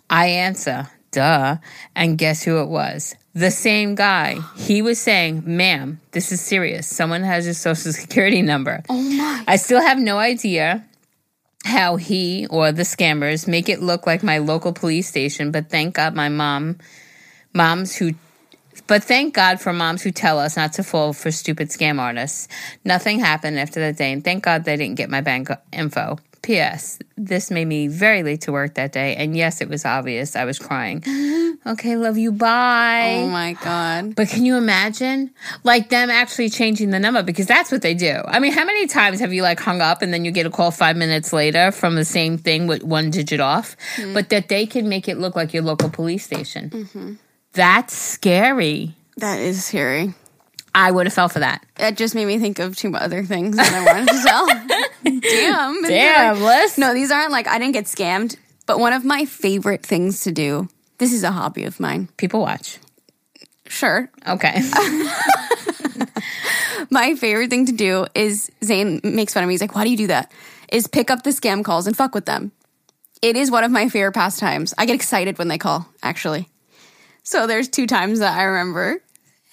I 0.09 0.27
answer, 0.27 0.89
duh, 1.11 1.57
and 1.95 2.17
guess 2.17 2.43
who 2.43 2.59
it 2.59 2.67
was? 2.67 3.15
The 3.33 3.51
same 3.51 3.95
guy. 3.95 4.37
He 4.57 4.81
was 4.81 4.99
saying, 4.99 5.43
ma'am, 5.45 6.01
this 6.11 6.31
is 6.31 6.41
serious. 6.41 6.87
Someone 6.87 7.23
has 7.23 7.45
your 7.45 7.53
social 7.53 7.93
security 7.93 8.41
number. 8.41 8.83
Oh 8.89 9.01
my. 9.01 9.43
I 9.47 9.55
still 9.55 9.81
have 9.81 9.99
no 9.99 10.17
idea 10.17 10.83
how 11.67 11.97
he 11.97 12.47
or 12.47 12.71
the 12.71 12.83
scammers 12.83 13.47
make 13.47 13.69
it 13.69 13.81
look 13.81 14.07
like 14.07 14.23
my 14.23 14.37
local 14.39 14.73
police 14.73 15.07
station, 15.07 15.51
but 15.51 15.69
thank 15.69 15.95
God 15.95 16.15
my 16.15 16.29
mom, 16.29 16.77
moms 17.53 17.95
who, 17.95 18.13
but 18.87 19.03
thank 19.03 19.33
God 19.33 19.59
for 19.59 19.73
moms 19.73 20.01
who 20.01 20.11
tell 20.11 20.39
us 20.39 20.55
not 20.55 20.73
to 20.73 20.83
fall 20.83 21.13
for 21.13 21.31
stupid 21.31 21.69
scam 21.69 21.99
artists. 21.99 22.47
Nothing 22.85 23.19
happened 23.19 23.59
after 23.59 23.79
that 23.81 23.97
day, 23.97 24.11
and 24.11 24.23
thank 24.23 24.43
God 24.43 24.63
they 24.63 24.77
didn't 24.77 24.95
get 24.95 25.09
my 25.09 25.21
bank 25.21 25.49
info. 25.71 26.17
P.S. 26.47 26.97
This 27.17 27.51
made 27.51 27.65
me 27.65 27.89
very 27.89 28.23
late 28.23 28.39
to 28.43 28.53
work 28.53 28.75
that 28.75 28.93
day, 28.93 29.17
and 29.17 29.35
yes, 29.35 29.59
it 29.59 29.67
was 29.67 29.83
obvious 29.83 30.33
I 30.33 30.45
was 30.45 30.57
crying. 30.57 31.03
okay, 31.67 31.97
love 31.97 32.17
you, 32.17 32.31
bye. 32.31 33.17
Oh 33.17 33.27
my 33.27 33.51
god. 33.61 34.15
But 34.15 34.29
can 34.29 34.45
you 34.45 34.55
imagine 34.55 35.31
like 35.65 35.89
them 35.89 36.09
actually 36.09 36.49
changing 36.49 36.91
the 36.91 36.99
number 36.99 37.21
because 37.21 37.47
that's 37.47 37.69
what 37.69 37.81
they 37.81 37.93
do. 37.93 38.21
I 38.25 38.39
mean, 38.39 38.53
how 38.53 38.63
many 38.63 38.87
times 38.87 39.19
have 39.19 39.33
you 39.33 39.41
like 39.41 39.59
hung 39.59 39.81
up 39.81 40.01
and 40.01 40.13
then 40.13 40.23
you 40.23 40.31
get 40.31 40.45
a 40.45 40.49
call 40.49 40.71
5 40.71 40.95
minutes 40.95 41.33
later 41.33 41.69
from 41.73 41.95
the 41.95 42.05
same 42.05 42.37
thing 42.37 42.65
with 42.65 42.81
one 42.81 43.11
digit 43.11 43.41
off, 43.41 43.75
mm-hmm. 43.97 44.13
but 44.13 44.29
that 44.29 44.47
they 44.47 44.65
can 44.65 44.87
make 44.87 45.09
it 45.09 45.17
look 45.17 45.35
like 45.35 45.53
your 45.53 45.63
local 45.63 45.89
police 45.89 46.23
station. 46.23 46.69
Mm-hmm. 46.69 47.13
That's 47.51 47.93
scary. 47.93 48.95
That 49.17 49.39
is 49.39 49.65
scary. 49.65 50.13
I 50.77 50.91
would 50.91 51.07
have 51.07 51.13
fell 51.13 51.27
for 51.27 51.39
that. 51.39 51.65
It 51.79 51.97
just 51.97 52.13
made 52.13 52.25
me 52.25 52.37
think 52.37 52.59
of 52.59 52.75
two 52.75 52.95
other 52.95 53.23
things 53.23 53.55
that 53.55 53.73
I 53.73 53.83
wanted 53.83 54.07
to 54.09 54.23
tell. 54.23 54.45
Damn. 55.21 55.81
Damn. 55.81 56.69
No, 56.77 56.93
these 56.93 57.09
aren't 57.09 57.31
like 57.31 57.47
I 57.47 57.57
didn't 57.57 57.73
get 57.73 57.85
scammed, 57.85 58.35
but 58.67 58.77
one 58.79 58.93
of 58.93 59.03
my 59.03 59.25
favorite 59.25 59.83
things 59.83 60.21
to 60.21 60.31
do. 60.31 60.69
This 60.99 61.13
is 61.13 61.23
a 61.23 61.31
hobby 61.31 61.63
of 61.63 61.79
mine. 61.79 62.09
People 62.17 62.41
watch. 62.41 62.77
Sure. 63.65 64.07
Okay. 64.27 64.61
My 66.89 67.15
favorite 67.15 67.49
thing 67.49 67.65
to 67.65 67.71
do 67.71 68.05
is 68.13 68.51
Zane 68.63 69.01
makes 69.03 69.33
fun 69.33 69.43
of 69.43 69.47
me. 69.47 69.53
He's 69.55 69.61
like, 69.61 69.75
"Why 69.75 69.83
do 69.83 69.89
you 69.89 69.97
do 69.97 70.07
that?" 70.07 70.31
Is 70.71 70.87
pick 70.87 71.09
up 71.11 71.23
the 71.23 71.31
scam 71.31 71.63
calls 71.65 71.87
and 71.87 71.97
fuck 71.97 72.13
with 72.13 72.25
them. 72.25 72.51
It 73.21 73.35
is 73.35 73.49
one 73.51 73.63
of 73.63 73.71
my 73.71 73.89
favorite 73.89 74.13
pastimes. 74.13 74.73
I 74.77 74.85
get 74.85 74.95
excited 74.95 75.37
when 75.37 75.47
they 75.47 75.57
call, 75.57 75.87
actually. 76.03 76.47
So 77.23 77.45
there's 77.47 77.67
two 77.67 77.87
times 77.87 78.19
that 78.19 78.37
I 78.37 78.43
remember. 78.43 79.01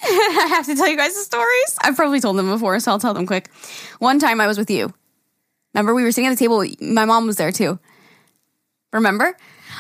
I 0.45 0.47
have 0.51 0.67
to 0.67 0.75
tell 0.75 0.89
you 0.89 0.97
guys 0.97 1.15
the 1.15 1.21
stories. 1.21 1.77
I've 1.83 1.97
probably 1.97 2.21
told 2.21 2.37
them 2.37 2.49
before, 2.49 2.79
so 2.81 2.91
I'll 2.93 2.99
tell 2.99 3.15
them 3.15 3.27
quick. 3.27 3.51
One 3.99 4.19
time 4.19 4.41
I 4.41 4.47
was 4.47 4.59
with 4.59 4.71
you. 4.71 4.93
Remember, 5.73 5.95
we 5.95 6.03
were 6.05 6.13
sitting 6.13 6.27
at 6.31 6.37
the 6.37 6.43
table. 6.45 6.65
My 6.81 7.05
mom 7.05 7.27
was 7.27 7.37
there 7.37 7.51
too. 7.53 7.79
Remember? 8.93 9.37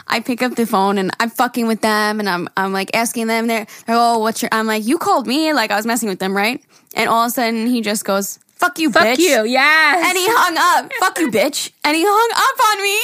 I 0.08 0.20
pick 0.20 0.42
up 0.42 0.54
the 0.56 0.66
phone 0.66 0.98
and 0.98 1.10
I'm 1.20 1.30
fucking 1.30 1.66
with 1.68 1.80
them 1.80 2.18
and 2.18 2.28
I'm 2.28 2.48
I'm 2.56 2.72
like 2.72 2.94
asking 2.96 3.28
them 3.28 3.46
they're, 3.46 3.66
they're 3.86 3.96
oh 3.96 4.18
what's 4.18 4.42
your 4.42 4.48
I'm 4.52 4.66
like 4.66 4.84
you 4.84 4.98
called 4.98 5.26
me 5.26 5.52
like 5.52 5.70
I 5.70 5.76
was 5.76 5.86
messing 5.86 6.08
with 6.08 6.18
them 6.18 6.36
right 6.36 6.60
and 6.94 7.08
all 7.08 7.22
of 7.22 7.28
a 7.28 7.30
sudden 7.30 7.68
he 7.68 7.80
just 7.80 8.04
goes 8.04 8.38
fuck 8.56 8.78
you 8.80 8.90
Fuck 8.90 9.04
bitch 9.04 9.18
you. 9.18 9.44
Yes. 9.44 10.04
and 10.08 10.18
he 10.18 10.26
hung 10.28 10.56
up 10.58 10.92
fuck 10.98 11.18
you 11.20 11.30
bitch 11.30 11.70
and 11.84 11.96
he 11.96 12.02
hung 12.04 12.30
up 12.34 12.58
on 12.68 12.82
me 12.82 12.98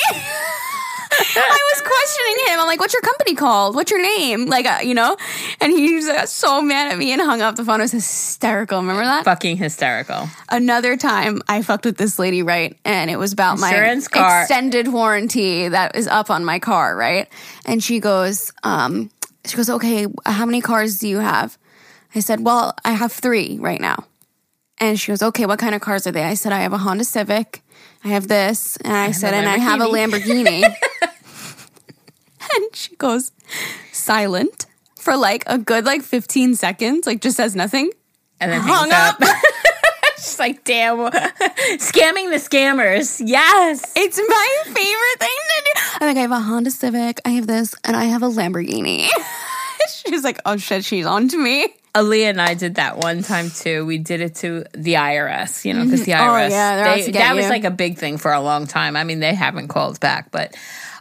I 1.36 1.72
was 1.74 1.82
questioning 1.82 2.46
him 2.54 2.60
I'm 2.60 2.66
like 2.66 2.78
what's 2.80 2.92
your 2.94 3.02
company 3.02 3.34
called 3.34 3.74
what's 3.74 3.90
your 3.90 4.00
name 4.02 4.46
like 4.46 4.66
uh, 4.66 4.78
you 4.82 4.94
know 4.94 5.16
and 5.60 5.72
he 5.72 5.94
was 5.96 6.06
uh, 6.08 6.26
so 6.26 6.62
mad 6.62 6.92
at 6.92 6.98
me 6.98 7.12
and 7.12 7.20
hung 7.20 7.42
up 7.42 7.56
the 7.56 7.64
phone 7.64 7.80
it 7.80 7.84
was 7.84 7.92
hysterical 7.92 8.78
remember 8.78 9.02
that 9.04 9.24
Fucking 9.24 9.56
hysterical. 9.56 10.28
another 10.50 10.96
time 10.96 11.40
I 11.48 11.62
fucked 11.62 11.84
with 11.84 11.96
this 11.96 12.18
lady, 12.18 12.42
right? 12.42 12.78
And 12.84 13.10
it 13.10 13.18
was 13.18 13.32
about 13.32 13.58
Insurance 13.58 14.08
my 14.14 14.20
car. 14.20 14.40
extended 14.42 14.88
warranty 14.88 15.68
that 15.68 15.96
is 15.96 16.06
up 16.06 16.30
on 16.30 16.44
my 16.44 16.58
car, 16.58 16.94
right? 16.96 17.28
And 17.66 17.82
she 17.82 17.98
goes, 18.00 18.52
um, 18.62 19.10
she 19.44 19.56
goes, 19.56 19.68
okay, 19.70 20.06
how 20.26 20.46
many 20.46 20.60
cars 20.60 20.98
do 20.98 21.08
you 21.08 21.18
have? 21.18 21.58
I 22.14 22.20
said, 22.20 22.44
well, 22.44 22.74
I 22.84 22.92
have 22.92 23.12
three 23.12 23.58
right 23.60 23.80
now. 23.80 24.04
And 24.78 24.98
she 24.98 25.12
goes, 25.12 25.22
okay, 25.22 25.46
what 25.46 25.58
kind 25.58 25.74
of 25.74 25.80
cars 25.80 26.06
are 26.06 26.12
they? 26.12 26.22
I 26.24 26.34
said, 26.34 26.52
I 26.52 26.60
have 26.60 26.72
a 26.72 26.78
Honda 26.78 27.04
Civic. 27.04 27.62
I 28.04 28.08
have 28.08 28.28
this. 28.28 28.76
And 28.78 28.92
I, 28.92 29.10
said, 29.10 29.34
and 29.34 29.48
I 29.48 29.58
have 29.58 29.80
a 29.80 29.84
Lamborghini. 29.84 30.62
and 32.56 32.76
she 32.76 32.96
goes, 32.96 33.32
silent 33.92 34.66
for 34.96 35.16
like 35.16 35.44
a 35.46 35.58
good 35.58 35.84
like 35.84 36.02
15 36.02 36.54
seconds, 36.54 37.06
like 37.06 37.20
just 37.20 37.36
says 37.36 37.56
nothing. 37.56 37.90
And 38.40 38.52
then 38.52 38.60
Hung 38.62 38.90
up. 38.90 39.20
up. 39.20 39.36
She's 40.16 40.38
like, 40.38 40.64
damn, 40.64 40.98
scamming 40.98 42.30
the 42.30 42.36
scammers. 42.36 43.22
Yes. 43.24 43.92
It's 43.96 44.18
my 44.18 44.48
favorite 44.64 45.18
thing 45.18 45.28
to 45.28 45.62
do. 45.64 45.80
I'm 46.00 46.08
like, 46.08 46.16
I 46.18 46.20
have 46.20 46.30
a 46.30 46.40
Honda 46.40 46.70
Civic, 46.70 47.20
I 47.24 47.30
have 47.30 47.46
this, 47.46 47.74
and 47.84 47.96
I 47.96 48.04
have 48.04 48.22
a 48.22 48.28
Lamborghini. 48.28 49.08
She's 49.88 50.22
like, 50.22 50.38
oh 50.44 50.58
shit, 50.58 50.84
she's 50.84 51.06
on 51.06 51.28
to 51.28 51.38
me. 51.38 51.74
Aaliyah 51.94 52.30
and 52.30 52.40
I 52.40 52.54
did 52.54 52.76
that 52.76 52.98
one 52.98 53.22
time 53.22 53.50
too. 53.50 53.84
We 53.84 53.98
did 53.98 54.20
it 54.20 54.36
to 54.36 54.64
the 54.74 54.94
IRS, 54.94 55.64
you 55.64 55.74
know, 55.74 55.84
because 55.84 56.04
the 56.04 56.12
IRS, 56.12 56.46
Oh, 56.50 56.54
yeah, 56.54 56.76
they- 56.96 57.02
that 57.12 57.34
was 57.34 57.44
like 57.50 57.64
a 57.64 57.70
big 57.70 57.98
thing 57.98 58.16
for 58.18 58.32
a 58.32 58.40
long 58.40 58.66
time. 58.66 58.96
I 58.96 59.04
mean, 59.04 59.20
they 59.20 59.34
haven't 59.34 59.68
called 59.68 59.98
back, 59.98 60.30
but 60.30 60.54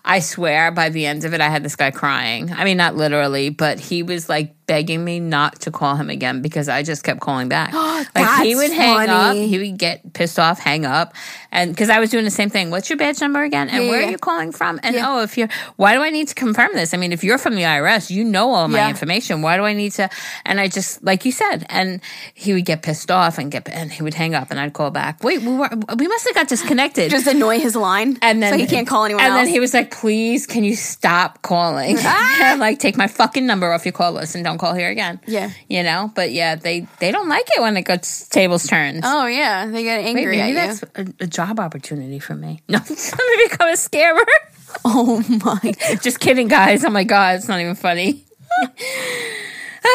I 0.04 0.20
swear 0.20 0.72
by 0.72 0.90
the 0.90 1.06
end 1.06 1.26
of 1.26 1.34
it, 1.34 1.42
I 1.42 1.50
had 1.50 1.62
this 1.62 1.76
guy 1.76 1.92
crying. 1.92 2.52
I 2.52 2.64
mean, 2.64 2.78
not 2.78 2.96
literally, 2.96 3.50
but 3.50 3.80
he 3.80 4.02
was 4.02 4.28
like 4.30 4.56
begging 4.70 5.04
me 5.04 5.20
not 5.20 5.62
to 5.62 5.72
call 5.72 5.96
him 5.96 6.12
again 6.12 6.44
because 6.44 6.70
I 6.70 6.84
just 6.84 7.04
kept 7.04 7.20
calling 7.22 7.50
back. 7.50 7.74
like 8.16 8.46
he 8.46 8.54
would 8.56 8.72
hang 8.72 9.10
up, 9.10 9.36
he 9.36 9.58
would 9.58 9.80
get 9.80 10.14
pissed 10.14 10.38
off, 10.38 10.60
hang 10.60 10.86
up, 10.86 11.16
and 11.52 11.72
because 11.72 11.90
I 11.90 12.00
was 12.00 12.12
doing 12.12 12.24
the 12.24 12.30
same 12.30 12.52
thing. 12.52 12.70
What's 12.70 12.88
your 12.88 12.98
badge 12.98 13.20
number 13.20 13.42
again? 13.42 13.68
And 13.70 13.86
Yeah, 13.86 13.90
where 13.90 14.02
yeah. 14.02 14.08
are 14.08 14.12
you 14.12 14.18
calling 14.20 14.52
from? 14.52 14.80
And 14.84 14.96
oh, 14.98 15.24
if 15.24 15.40
you're, 15.40 15.48
why 15.78 15.96
do 15.96 16.02
I 16.04 16.12
need 16.12 16.28
to 16.28 16.36
confirm 16.36 16.70
this? 16.76 16.94
I 16.94 16.98
mean, 16.98 17.12
if 17.12 17.24
you're 17.24 17.40
from 17.40 17.56
the 17.56 17.64
IRS, 17.64 18.12
you 18.12 18.24
know 18.24 18.54
all 18.54 18.68
my 18.68 18.78
Yeah. 18.78 18.90
information. 18.90 19.42
Why 19.42 19.58
do 19.58 19.64
I 19.64 19.74
need 19.74 19.94
to? 19.94 20.08
And 20.46 20.60
I 20.60 20.68
just, 20.68 21.04
like 21.04 21.26
you 21.26 21.32
said, 21.32 21.66
and 21.70 22.00
he 22.36 22.54
would 22.54 22.66
get 22.66 22.84
pissed 22.84 23.10
off 23.10 23.40
and 23.40 23.52
get, 23.52 23.68
and 23.70 23.92
he 23.92 24.04
would 24.04 24.14
hang 24.14 24.36
up, 24.36 24.52
and 24.52 24.60
I'd 24.60 24.74
call 24.74 24.92
back. 24.92 25.24
Wait, 25.24 25.42
we 25.42 25.48
were, 25.56 25.70
we 25.98 26.08
must 26.08 26.26
have 26.28 26.36
got 26.36 26.48
disconnected. 26.48 27.10
Just 27.10 27.26
annoy 27.26 27.60
his 27.60 27.76
line. 27.76 28.20
and 28.22 28.44
then 28.44 28.54
so 28.54 28.58
he 28.60 28.68
can't 28.68 28.88
call 28.88 29.06
anyone 29.06 29.24
And 29.24 29.32
else. 29.34 29.40
then 29.46 29.48
he 29.52 29.60
was 29.60 29.74
like, 29.74 29.90
"Please, 29.90 30.46
can 30.46 30.64
you 30.64 30.76
stop 30.76 31.42
calling? 31.42 31.98
and 31.98 32.60
like, 32.60 32.78
take 32.78 32.96
my 32.98 33.08
fucking 33.08 33.48
number 33.48 33.72
off 33.74 33.84
your 33.86 33.94
call 33.94 34.12
list 34.12 34.36
and 34.36 34.44
don't 34.44 34.59
call 34.60 34.76
here 34.76 34.90
again." 34.90 35.20
Yeah. 35.26 35.50
you 35.68 35.82
know. 35.82 36.12
But 36.14 36.32
yeah, 36.32 36.56
they 36.56 36.86
they 37.00 37.12
don't 37.12 37.28
like 37.30 37.48
it 37.58 37.62
when 37.62 37.76
it 37.78 37.86
gets 37.86 38.28
tables 38.28 38.68
turned. 38.68 39.02
oh 39.04 39.26
yeah, 39.26 39.66
they 39.66 39.82
get 39.84 40.04
Wait, 40.04 40.08
angry 40.10 40.38
maybe 40.38 40.42
at 40.42 40.50
you. 40.50 40.56
that's 40.78 40.84
a, 40.96 41.24
a 41.24 41.28
job 41.28 41.60
opportunity 41.60 42.20
for 42.20 42.36
me. 42.36 42.62
No, 42.70 42.78
I'm 42.78 42.86
gonna 42.86 43.50
become 43.50 43.70
a 43.70 43.74
scammer. 43.74 44.26
Oh 44.86 45.24
my. 45.44 45.74
Just 46.04 46.20
kidding, 46.20 46.48
guys. 46.48 46.86
Oh 46.86 46.92
my 46.92 47.04
god, 47.04 47.38
it's 47.38 47.48
not 47.48 47.60
even 47.60 47.74
funny. 47.74 48.24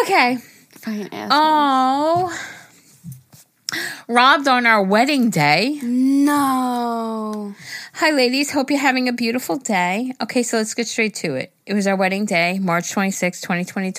okay. 0.03 0.39
Fucking 0.81 1.09
ass. 1.13 1.31
Oh. 1.33 2.33
Robbed 4.09 4.49
on 4.49 4.67
our 4.67 4.83
wedding 4.83 5.31
day. 5.31 5.79
no. 5.83 7.55
Hi, 7.95 8.11
ladies. 8.11 8.51
Hope 8.51 8.71
you're 8.71 8.81
having 8.81 9.09
a 9.09 9.13
beautiful 9.13 9.57
day. 9.57 10.13
Okay, 10.21 10.43
so 10.43 10.57
let's 10.57 10.75
get 10.75 10.89
straight 10.89 11.15
to 11.17 11.35
it. 11.37 11.53
It 11.65 11.75
was 11.75 11.87
our 11.87 11.95
wedding 11.97 12.25
day, 12.25 12.59
March 12.59 12.91
26, 12.91 13.41
2020, 13.41 13.93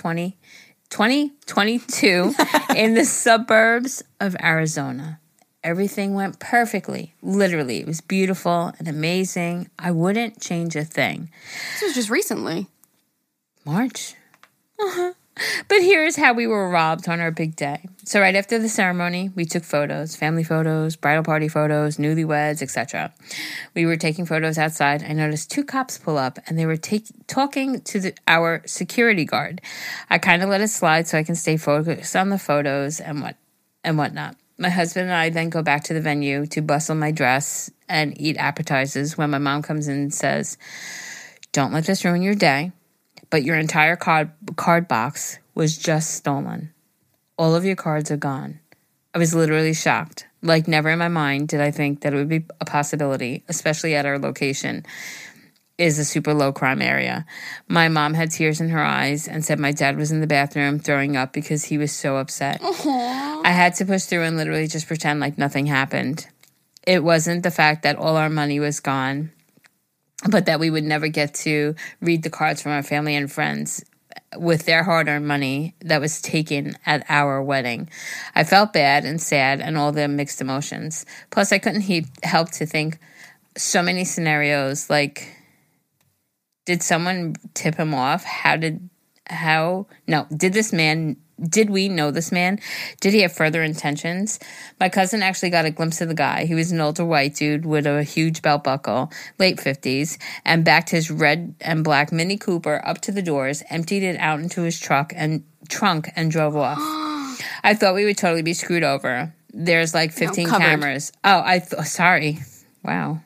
2022, 0.90 2.36
in 2.76 2.94
the 2.94 3.06
suburbs 3.06 4.04
of 4.20 4.36
Arizona. 4.42 5.20
Everything 5.64 6.14
went 6.14 6.40
perfectly. 6.40 7.14
Literally, 7.24 7.80
it 7.80 7.88
was 7.88 8.02
beautiful 8.02 8.74
and 8.78 8.88
amazing. 8.88 9.70
I 9.80 9.92
wouldn't 9.92 10.42
change 10.42 10.76
a 10.76 10.84
thing. 10.84 11.30
This 11.74 11.84
was 11.84 11.96
just 11.96 12.10
recently. 12.10 12.68
March. 13.66 14.14
Uh 14.80 14.92
huh. 14.92 15.14
But 15.68 15.82
here's 15.82 16.16
how 16.16 16.34
we 16.34 16.48
were 16.48 16.70
robbed 16.70 17.10
on 17.10 17.20
our 17.20 17.32
big 17.32 17.56
day. 17.56 17.84
So 18.06 18.22
right 18.22 18.36
after 18.36 18.58
the 18.58 18.70
ceremony, 18.70 19.32
we 19.36 19.44
took 19.46 19.64
photos, 19.64 20.16
family 20.16 20.44
photos, 20.44 20.96
bridal 20.96 21.24
party 21.24 21.50
photos, 21.50 21.98
newlyweds, 21.98 22.62
etc. 22.62 23.14
We 23.74 23.86
were 23.86 23.98
taking 23.98 24.26
photos 24.26 24.58
outside. 24.58 25.04
I 25.04 25.12
noticed 25.12 25.52
two 25.52 25.66
cops 25.66 25.98
pull 25.98 26.18
up 26.18 26.40
and 26.48 26.58
they 26.58 26.66
were 26.66 26.78
take, 26.78 27.08
talking 27.28 27.82
to 27.82 28.00
the, 28.00 28.14
our 28.28 28.62
security 28.66 29.26
guard. 29.26 29.62
I 30.10 30.20
kind 30.20 30.42
of 30.42 30.50
let 30.50 30.62
it 30.62 30.70
slide 30.70 31.08
so 31.08 31.18
I 31.18 31.24
can 31.24 31.36
stay 31.36 31.58
focused 31.58 32.16
on 32.16 32.30
the 32.30 32.40
photos 32.40 33.02
and 33.02 33.22
what 33.22 33.36
and 33.84 33.98
whatnot. 33.98 34.38
My 34.58 34.70
husband 34.70 35.10
and 35.10 35.14
I 35.14 35.30
then 35.30 35.50
go 35.50 35.62
back 35.62 35.84
to 35.86 35.94
the 35.94 36.02
venue 36.02 36.46
to 36.48 36.62
bustle 36.62 36.96
my 36.96 37.12
dress 37.12 37.70
and 37.90 38.20
eat 38.20 38.38
appetizers 38.38 39.18
when 39.18 39.30
my 39.30 39.38
mom 39.38 39.62
comes 39.62 39.90
in 39.90 39.96
and 39.96 40.14
says, 40.14 40.58
Don't 41.52 41.74
let 41.74 41.86
this 41.86 42.06
ruin 42.06 42.22
your 42.22 42.36
day, 42.36 42.72
but 43.30 43.44
your 43.44 43.58
entire 43.58 43.96
card, 43.96 44.32
card 44.56 44.88
box 44.88 45.40
was 45.54 45.78
just 45.78 46.14
stolen. 46.14 46.72
All 47.38 47.56
of 47.56 47.66
your 47.66 47.76
cards 47.76 48.12
are 48.12 48.18
gone. 48.18 48.60
I 49.14 49.18
was 49.18 49.34
literally 49.34 49.74
shocked. 49.74 50.26
Like, 50.42 50.68
never 50.68 50.90
in 50.90 51.00
my 51.00 51.08
mind 51.08 51.48
did 51.48 51.62
I 51.62 51.72
think 51.72 52.02
that 52.02 52.14
it 52.14 52.18
would 52.18 52.30
be 52.30 52.46
a 52.62 52.66
possibility, 52.66 53.44
especially 53.48 53.96
at 53.96 54.06
our 54.06 54.20
location 54.20 54.86
is 55.78 56.00
a 56.00 56.06
super 56.06 56.34
low 56.34 56.54
crime 56.54 56.82
area. 56.82 57.26
My 57.68 57.90
mom 57.90 58.14
had 58.14 58.32
tears 58.32 58.62
in 58.62 58.70
her 58.70 58.84
eyes 58.84 59.28
and 59.28 59.44
said 59.44 59.60
my 59.60 59.72
dad 59.72 59.98
was 59.98 60.12
in 60.12 60.22
the 60.22 60.28
bathroom 60.28 60.80
throwing 60.80 61.18
up 61.18 61.34
because 61.34 61.66
he 61.66 61.78
was 61.78 61.92
so 61.92 62.18
upset. 62.18 62.60
I 62.64 63.52
had 63.52 63.76
to 63.76 63.86
push 63.86 64.04
through 64.04 64.24
and 64.24 64.38
literally 64.38 64.68
just 64.68 64.88
pretend 64.88 65.20
like 65.20 65.38
nothing 65.38 65.66
happened. 65.66 66.28
It 66.88 67.04
wasn't 67.04 67.44
the 67.44 67.52
fact 67.52 67.84
that 67.84 67.98
all 67.98 68.16
our 68.16 68.30
money 68.30 68.60
was 68.60 68.80
gone, 68.80 69.32
but 70.30 70.46
that 70.46 70.60
we 70.60 70.70
would 70.70 70.84
never 70.84 71.08
get 71.08 71.34
to 71.34 71.76
read 72.02 72.24
the 72.24 72.30
cards 72.30 72.62
from 72.62 72.72
our 72.72 72.84
family 72.84 73.16
and 73.16 73.32
friends 73.32 73.84
with 74.38 74.66
their 74.66 74.84
hard 74.84 75.08
earned 75.08 75.28
money 75.28 75.76
that 75.82 76.02
was 76.02 76.22
taken 76.22 76.78
at 76.86 77.06
our 77.10 77.42
wedding. 77.42 77.90
I 78.34 78.44
felt 78.44 78.74
bad 78.74 79.06
and 79.06 79.22
sad 79.22 79.62
and 79.62 79.78
all 79.78 79.92
the 79.92 80.08
mixed 80.08 80.42
emotions. 80.42 81.06
Plus, 81.30 81.52
I 81.52 81.60
couldn't 81.60 81.82
he- 81.82 82.08
help 82.24 82.52
to 82.52 82.66
think 82.66 83.00
so 83.58 83.82
many 83.82 84.04
scenarios 84.04 84.90
like 84.90 85.32
did 86.66 86.82
someone 86.82 87.36
tip 87.54 87.76
him 87.76 87.94
off? 87.94 88.24
How 88.24 88.56
did 88.56 88.90
how 89.28 89.88
no, 90.08 90.28
did 90.36 90.54
this 90.54 90.72
man 90.72 91.18
did 91.42 91.70
we 91.70 91.90
know 91.90 92.12
this 92.12 92.32
man? 92.32 92.60
Did 93.02 93.14
he 93.14 93.22
have 93.22 93.34
further 93.34 93.62
intentions? 93.62 94.40
My 94.80 94.88
cousin 94.88 95.22
actually 95.22 95.50
got 95.50 95.66
a 95.66 95.72
glimpse 95.72 96.00
of 96.00 96.08
the 96.08 96.14
guy. 96.14 96.46
He 96.46 96.56
was 96.56 96.72
an 96.72 96.80
older 96.80 97.06
white 97.06 97.36
dude 97.36 97.66
with 97.66 97.86
a 97.86 98.04
huge 98.04 98.42
belt 98.42 98.64
buckle, 98.64 99.12
late 99.38 99.58
50s, 99.58 100.18
and 100.46 100.64
backed 100.64 100.92
his 100.92 101.12
red 101.12 101.56
and 101.60 101.84
black 101.84 102.12
Mini 102.12 102.38
Cooper 102.38 102.82
up 102.86 103.02
to 103.02 103.12
the 103.12 103.22
doors, 103.22 103.64
emptied 103.70 104.04
it 104.04 104.18
out 104.18 104.40
into 104.40 104.62
his 104.62 104.80
truck 104.80 105.12
and 105.16 105.44
trunk 105.68 106.10
and 106.16 106.32
drove 106.32 106.56
off. 106.56 106.78
I 107.64 107.74
thought 107.74 107.96
we 107.96 108.06
would 108.06 108.18
totally 108.18 108.42
be 108.42 108.54
screwed 108.54 108.84
over. 108.84 109.34
There's 109.52 109.94
like 109.94 110.12
15 110.14 110.48
covered. 110.48 110.64
cameras. 110.64 111.12
Oh, 111.24 111.42
I 111.44 111.60
th- 111.60 111.86
sorry. 111.86 112.40
Wow. 112.84 113.22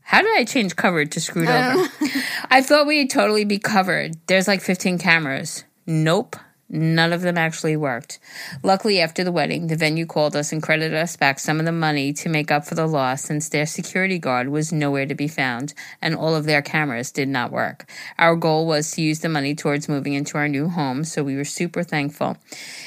How 0.00 0.22
did 0.22 0.36
I 0.36 0.44
change 0.44 0.76
covered 0.76 1.12
to 1.12 1.20
screwed 1.20 1.48
over? 1.48 1.88
I 2.54 2.62
thought 2.62 2.86
we'd 2.86 3.10
totally 3.10 3.44
be 3.44 3.58
covered. 3.58 4.16
There's 4.28 4.46
like 4.46 4.60
15 4.60 4.98
cameras. 4.98 5.64
Nope. 5.88 6.36
None 6.68 7.12
of 7.12 7.20
them 7.20 7.36
actually 7.36 7.76
worked. 7.76 8.20
Luckily, 8.62 9.00
after 9.00 9.24
the 9.24 9.32
wedding, 9.32 9.66
the 9.66 9.74
venue 9.74 10.06
called 10.06 10.36
us 10.36 10.52
and 10.52 10.62
credited 10.62 10.94
us 10.94 11.16
back 11.16 11.40
some 11.40 11.58
of 11.58 11.66
the 11.66 11.72
money 11.72 12.12
to 12.12 12.28
make 12.28 12.52
up 12.52 12.64
for 12.64 12.76
the 12.76 12.86
loss 12.86 13.24
since 13.24 13.48
their 13.48 13.66
security 13.66 14.20
guard 14.20 14.50
was 14.50 14.72
nowhere 14.72 15.04
to 15.04 15.16
be 15.16 15.26
found 15.26 15.74
and 16.00 16.14
all 16.14 16.36
of 16.36 16.44
their 16.44 16.62
cameras 16.62 17.10
did 17.10 17.28
not 17.28 17.50
work. 17.50 17.90
Our 18.20 18.36
goal 18.36 18.68
was 18.68 18.92
to 18.92 19.02
use 19.02 19.18
the 19.18 19.28
money 19.28 19.56
towards 19.56 19.88
moving 19.88 20.12
into 20.12 20.38
our 20.38 20.46
new 20.46 20.68
home, 20.68 21.02
so 21.02 21.24
we 21.24 21.34
were 21.34 21.44
super 21.44 21.82
thankful. 21.82 22.36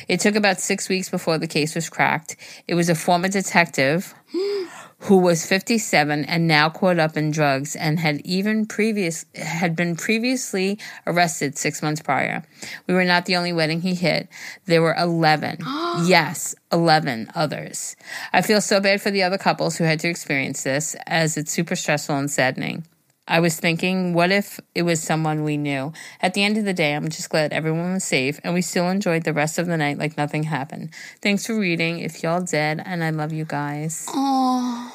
It 0.08 0.22
took 0.22 0.36
about 0.36 0.62
six 0.62 0.88
weeks 0.88 1.10
before 1.10 1.40
the 1.40 1.46
case 1.46 1.76
was 1.76 1.90
cracked. 1.90 2.38
It 2.70 2.76
was 2.76 2.88
a 2.88 2.96
former 2.96 3.28
detective 3.28 4.16
who 5.02 5.18
was 5.18 5.46
57 5.46 6.26
and 6.26 6.48
now 6.48 6.70
caught 6.70 7.00
up 7.00 7.16
in 7.16 7.32
drugs 7.32 7.76
and 7.76 8.00
had 8.00 8.20
even 8.22 8.66
previous 8.66 9.26
had 9.36 9.76
been 9.76 9.96
previously 9.96 10.80
arrested 11.06 11.58
6 11.58 11.84
months 11.84 12.02
prior. 12.02 12.44
We 12.88 12.94
were 12.94 13.04
not 13.04 13.26
the 13.26 13.36
only 13.36 13.54
wedding 13.54 13.82
he 13.82 13.94
hit. 13.94 14.28
There 14.66 14.82
were 14.82 14.96
11. 14.96 15.60
yes, 16.06 16.56
11 16.72 17.32
others. 17.36 17.96
I 18.34 18.42
feel 18.42 18.62
so 18.62 18.80
bad 18.80 19.02
for 19.02 19.12
the 19.12 19.24
other 19.24 19.38
couples 19.38 19.78
who 19.78 19.84
had 19.84 20.00
to 20.00 20.10
experience 20.10 20.64
this 20.64 20.96
as 21.06 21.38
it's 21.38 21.52
super 21.52 21.76
stressful 21.76 22.18
and 22.18 22.32
saddening. 22.32 22.84
I 23.28 23.40
was 23.42 23.60
thinking, 23.60 24.14
what 24.14 24.32
if 24.32 24.60
it 24.74 24.84
was 24.84 25.02
someone 25.04 25.44
we 25.44 25.58
knew? 25.58 25.92
At 26.22 26.34
the 26.34 26.44
end 26.44 26.58
of 26.58 26.66
the 26.66 26.74
day, 26.74 26.94
I'm 26.94 27.10
just 27.10 27.30
glad 27.30 27.52
everyone 27.52 27.94
was 27.94 28.04
safe 28.06 28.40
and 28.44 28.54
we 28.54 28.62
still 28.62 28.90
enjoyed 28.90 29.24
the 29.24 29.34
rest 29.34 29.60
of 29.60 29.68
the 29.68 29.76
night 29.78 29.98
like 29.98 30.18
nothing 30.18 30.44
happened. 30.44 30.92
Thanks 31.22 31.46
for 31.46 31.60
reading. 31.60 32.00
If 32.00 32.24
y'all 32.24 32.42
did, 32.42 32.82
and 32.86 33.04
I 33.04 33.10
love 33.10 33.34
you 33.34 33.44
guys. 33.46 34.06
Oh, 34.10 34.94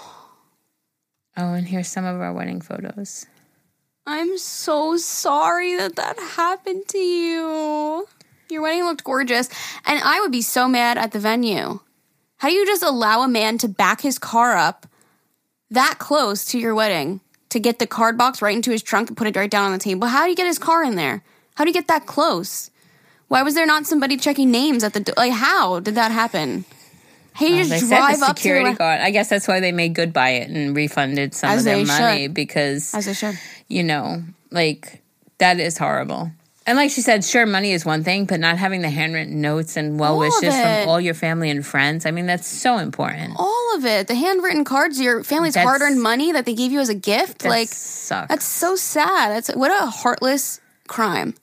Oh, 1.37 1.55
and 1.55 1.67
here's 1.67 1.89
some 1.89 2.05
of 2.05 2.21
our 2.21 2.33
wedding 2.33 2.61
photos. 2.61 3.27
I'm 4.07 4.37
so 4.37 4.97
sorry 4.97 5.77
that 5.77 5.97
that 5.97 6.19
happened 6.19 6.89
to 6.89 6.99
you. 6.99 8.07
Your 8.51 8.63
wedding 8.63 8.85
looked 8.85 9.05
gorgeous, 9.05 9.49
and 9.87 10.01
I 10.05 10.21
would 10.21 10.33
be 10.33 10.43
so 10.43 10.69
mad 10.69 10.99
at 10.99 11.13
the 11.13 11.19
venue. 11.19 11.81
How 12.37 12.49
do 12.49 12.55
you 12.55 12.67
just 12.67 12.83
allow 12.83 13.23
a 13.23 13.29
man 13.29 13.57
to 13.59 13.69
back 13.69 14.03
his 14.03 14.19
car 14.19 14.57
up 14.57 14.87
that 15.71 15.97
close 15.99 16.45
to 16.47 16.59
your 16.59 16.75
wedding 16.75 17.21
to 17.53 17.61
get 17.61 17.79
the 17.79 17.87
card 17.87 18.19
box 18.19 18.43
right 18.43 18.55
into 18.55 18.71
his 18.71 18.83
trunk 18.83 19.09
and 19.09 19.17
put 19.17 19.27
it 19.27 19.37
right 19.37 19.51
down 19.51 19.67
on 19.67 19.73
the 19.73 19.79
table? 19.79 20.01
But 20.01 20.09
how 20.09 20.25
do 20.25 20.31
you 20.31 20.37
get 20.37 20.47
his 20.47 20.59
car 20.59 20.83
in 20.85 20.97
there? 20.97 21.23
How 21.55 21.65
do 21.65 21.71
you 21.71 21.75
get 21.75 21.89
that 21.89 22.07
close? 22.07 22.71
Why 23.29 23.43
was 23.43 23.55
there 23.55 23.67
not 23.67 23.87
somebody 23.87 24.17
checking 24.17 24.51
names 24.51 24.85
at 24.85 24.93
the 24.93 25.01
door? 25.01 25.15
Like, 25.17 25.33
how 25.33 25.81
did 25.81 25.95
that 25.95 26.11
happen? 26.13 26.65
How 27.35 27.47
do 27.47 27.53
you 27.55 27.65
They 27.65 27.69
just 27.79 27.89
said 27.89 27.97
drive 27.99 28.19
the 28.21 28.27
up 28.27 28.37
to 28.37 28.43
security 28.43 28.75
guard. 28.77 29.01
I 29.01 29.11
guess 29.11 29.31
that's 29.31 29.49
why 29.49 29.61
they 29.61 29.73
made 29.73 29.95
good 29.95 30.13
by 30.13 30.31
it 30.31 30.51
and 30.51 30.77
refunded 30.77 31.33
some 31.35 31.49
As 31.51 31.61
of 31.61 31.65
their 31.65 31.85
money 31.87 32.25
should. 32.25 32.35
because 32.35 32.95
as 32.95 33.07
they 33.07 33.15
should. 33.15 33.39
you 33.69 33.83
know, 33.85 34.23
like 34.51 35.01
that 35.39 35.59
is 35.61 35.79
horrible. 35.79 36.31
And 36.65 36.77
like 36.77 36.91
she 36.91 37.01
said, 37.01 37.25
sure, 37.25 37.45
money 37.45 37.73
is 37.73 37.85
one 37.85 38.05
thing, 38.05 38.25
but 38.25 38.39
not 38.39 38.57
having 38.57 38.83
the 38.83 38.91
handwritten 38.91 39.41
notes 39.41 39.77
and 39.77 39.99
well 39.99 40.15
All 40.15 40.21
wishes 40.21 40.55
from 40.55 40.89
all 40.89 41.01
your 41.01 41.15
family 41.15 41.51
and 41.51 41.67
friends. 41.67 42.07
I 42.07 42.13
mean, 42.13 42.27
that's 42.27 42.47
so 42.47 42.79
important. 42.79 43.35
All 43.37 43.75
of 43.75 43.85
it. 43.85 44.07
The 44.07 44.15
handwritten 44.15 44.65
cards, 44.65 45.01
your 45.01 45.25
family's 45.25 45.55
That's- 45.55 45.69
hard 45.69 45.83
earned 45.83 46.01
money 46.01 46.31
that 46.33 46.45
they 46.47 46.55
gave 46.55 46.71
you 46.71 46.79
as 46.79 46.89
a 46.89 46.95
gift. 46.95 47.41
That 47.41 47.49
like, 47.49 47.69
sucks. 47.69 48.29
that's 48.29 48.45
so 48.47 48.77
sad. 48.77 49.31
That's 49.31 49.49
what 49.57 49.71
a 49.73 49.87
heartless 49.87 50.61
crime. 50.87 51.35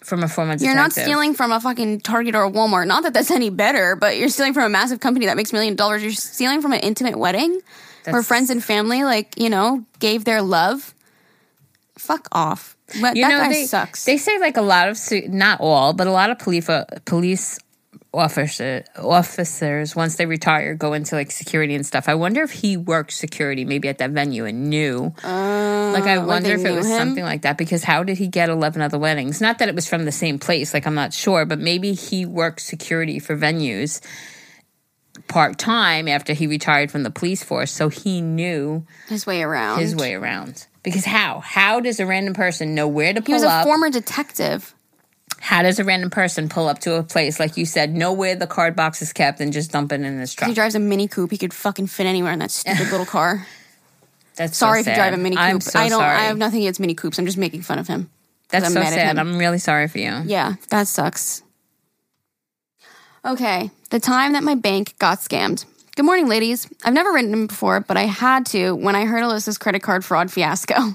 from 0.00 0.22
a 0.22 0.28
former 0.28 0.56
You're 0.58 0.74
not 0.74 0.92
stealing 0.92 1.32
from 1.34 1.52
a 1.52 1.60
fucking 1.60 2.00
Target 2.00 2.34
or 2.34 2.44
a 2.44 2.50
Walmart. 2.50 2.86
Not 2.86 3.02
that 3.04 3.14
that's 3.14 3.30
any 3.30 3.50
better, 3.50 3.96
but 3.96 4.18
you're 4.18 4.28
stealing 4.28 4.52
from 4.52 4.64
a 4.64 4.68
massive 4.68 5.00
company 5.00 5.26
that 5.26 5.36
makes 5.36 5.52
million 5.52 5.74
dollars. 5.74 6.02
You're 6.02 6.12
stealing 6.12 6.60
from 6.60 6.72
an 6.72 6.80
intimate 6.80 7.18
wedding 7.18 7.60
where 8.04 8.22
friends 8.22 8.50
and 8.50 8.62
family, 8.62 9.02
like, 9.04 9.38
you 9.38 9.48
know, 9.50 9.84
gave 9.98 10.24
their 10.24 10.42
love. 10.42 10.94
Fuck 11.98 12.28
off. 12.30 12.75
But 13.00 13.16
You 13.16 13.22
that 13.22 13.28
know, 13.28 13.38
guy 13.38 13.48
they, 13.48 13.64
sucks. 13.64 14.04
They 14.04 14.16
say 14.16 14.38
like 14.38 14.56
a 14.56 14.62
lot 14.62 14.88
of, 14.88 14.98
not 15.28 15.60
all, 15.60 15.92
but 15.92 16.06
a 16.06 16.12
lot 16.12 16.30
of 16.30 16.38
police 16.38 16.68
uh, 16.68 16.84
police 17.04 17.58
officer, 18.14 18.84
officers 18.96 19.94
once 19.94 20.16
they 20.16 20.26
retire 20.26 20.74
go 20.74 20.92
into 20.92 21.14
like 21.14 21.30
security 21.30 21.74
and 21.74 21.84
stuff. 21.84 22.08
I 22.08 22.14
wonder 22.14 22.42
if 22.42 22.50
he 22.50 22.76
worked 22.76 23.12
security 23.12 23.64
maybe 23.64 23.88
at 23.88 23.98
that 23.98 24.10
venue 24.10 24.44
and 24.44 24.70
knew. 24.70 25.12
Uh, 25.22 25.90
like 25.92 26.04
I 26.04 26.18
wonder 26.18 26.56
they 26.56 26.62
if 26.62 26.64
it 26.64 26.74
was 26.74 26.86
him? 26.86 26.96
something 26.96 27.24
like 27.24 27.42
that 27.42 27.58
because 27.58 27.84
how 27.84 28.02
did 28.02 28.18
he 28.18 28.28
get 28.28 28.48
11 28.48 28.80
other 28.80 28.98
weddings? 28.98 29.40
Not 29.40 29.58
that 29.58 29.68
it 29.68 29.74
was 29.74 29.88
from 29.88 30.04
the 30.04 30.12
same 30.12 30.38
place, 30.38 30.72
like 30.72 30.86
I'm 30.86 30.94
not 30.94 31.12
sure, 31.12 31.44
but 31.44 31.58
maybe 31.58 31.92
he 31.92 32.24
worked 32.24 32.60
security 32.60 33.18
for 33.18 33.36
venues 33.36 34.00
part 35.28 35.58
time 35.58 36.08
after 36.08 36.32
he 36.34 36.46
retired 36.46 36.90
from 36.90 37.02
the 37.02 37.10
police 37.10 37.42
force 37.42 37.72
so 37.72 37.88
he 37.88 38.20
knew 38.20 38.86
his 39.08 39.26
way 39.26 39.42
around. 39.42 39.80
his 39.80 39.96
way 39.96 40.14
around. 40.14 40.66
Because 40.86 41.04
how? 41.04 41.40
How 41.40 41.80
does 41.80 41.98
a 41.98 42.06
random 42.06 42.32
person 42.32 42.76
know 42.76 42.86
where 42.86 43.12
to 43.12 43.20
pull 43.20 43.24
up? 43.24 43.26
He 43.26 43.32
was 43.32 43.42
a 43.42 43.48
up? 43.48 43.64
former 43.64 43.90
detective. 43.90 44.72
How 45.40 45.62
does 45.62 45.80
a 45.80 45.84
random 45.84 46.10
person 46.10 46.48
pull 46.48 46.68
up 46.68 46.78
to 46.82 46.94
a 46.94 47.02
place 47.02 47.40
like 47.40 47.56
you 47.56 47.66
said, 47.66 47.92
know 47.92 48.12
where 48.12 48.36
the 48.36 48.46
card 48.46 48.76
box 48.76 49.02
is 49.02 49.12
kept, 49.12 49.40
and 49.40 49.52
just 49.52 49.72
dump 49.72 49.90
it 49.90 50.00
in 50.00 50.20
his 50.20 50.32
truck? 50.32 50.48
He 50.48 50.54
drives 50.54 50.76
a 50.76 50.78
Mini 50.78 51.08
Coupe. 51.08 51.32
He 51.32 51.38
could 51.38 51.52
fucking 51.52 51.88
fit 51.88 52.06
anywhere 52.06 52.30
in 52.30 52.38
that 52.38 52.52
stupid 52.52 52.88
little 52.92 53.04
car. 53.04 53.48
That's 54.36 54.56
so 54.56 54.66
Sorry 54.66 54.82
if 54.82 54.86
you 54.86 54.94
drive 54.94 55.12
a 55.12 55.16
Mini 55.16 55.34
Coupe. 55.34 55.44
I'm 55.44 55.60
so 55.60 55.76
I 55.76 55.88
don't. 55.88 55.98
sorry. 55.98 56.16
I 56.18 56.24
have 56.26 56.38
nothing 56.38 56.60
against 56.60 56.78
Mini 56.78 56.94
Coupes. 56.94 57.18
I'm 57.18 57.26
just 57.26 57.36
making 57.36 57.62
fun 57.62 57.80
of 57.80 57.88
him. 57.88 58.08
That's 58.50 58.66
I'm 58.66 58.70
so 58.70 58.82
sad. 58.82 59.18
I'm 59.18 59.38
really 59.38 59.58
sorry 59.58 59.88
for 59.88 59.98
you. 59.98 60.22
Yeah, 60.24 60.54
that 60.70 60.86
sucks. 60.86 61.42
Okay, 63.24 63.72
the 63.90 63.98
time 63.98 64.34
that 64.34 64.44
my 64.44 64.54
bank 64.54 64.96
got 65.00 65.18
scammed. 65.18 65.64
Good 65.96 66.04
morning, 66.04 66.28
ladies. 66.28 66.68
I've 66.84 66.92
never 66.92 67.10
written 67.10 67.30
them 67.30 67.46
before, 67.46 67.80
but 67.80 67.96
I 67.96 68.02
had 68.02 68.44
to 68.46 68.72
when 68.72 68.94
I 68.94 69.06
heard 69.06 69.22
Alyssa's 69.22 69.56
credit 69.56 69.82
card 69.82 70.04
fraud 70.04 70.30
fiasco. 70.30 70.74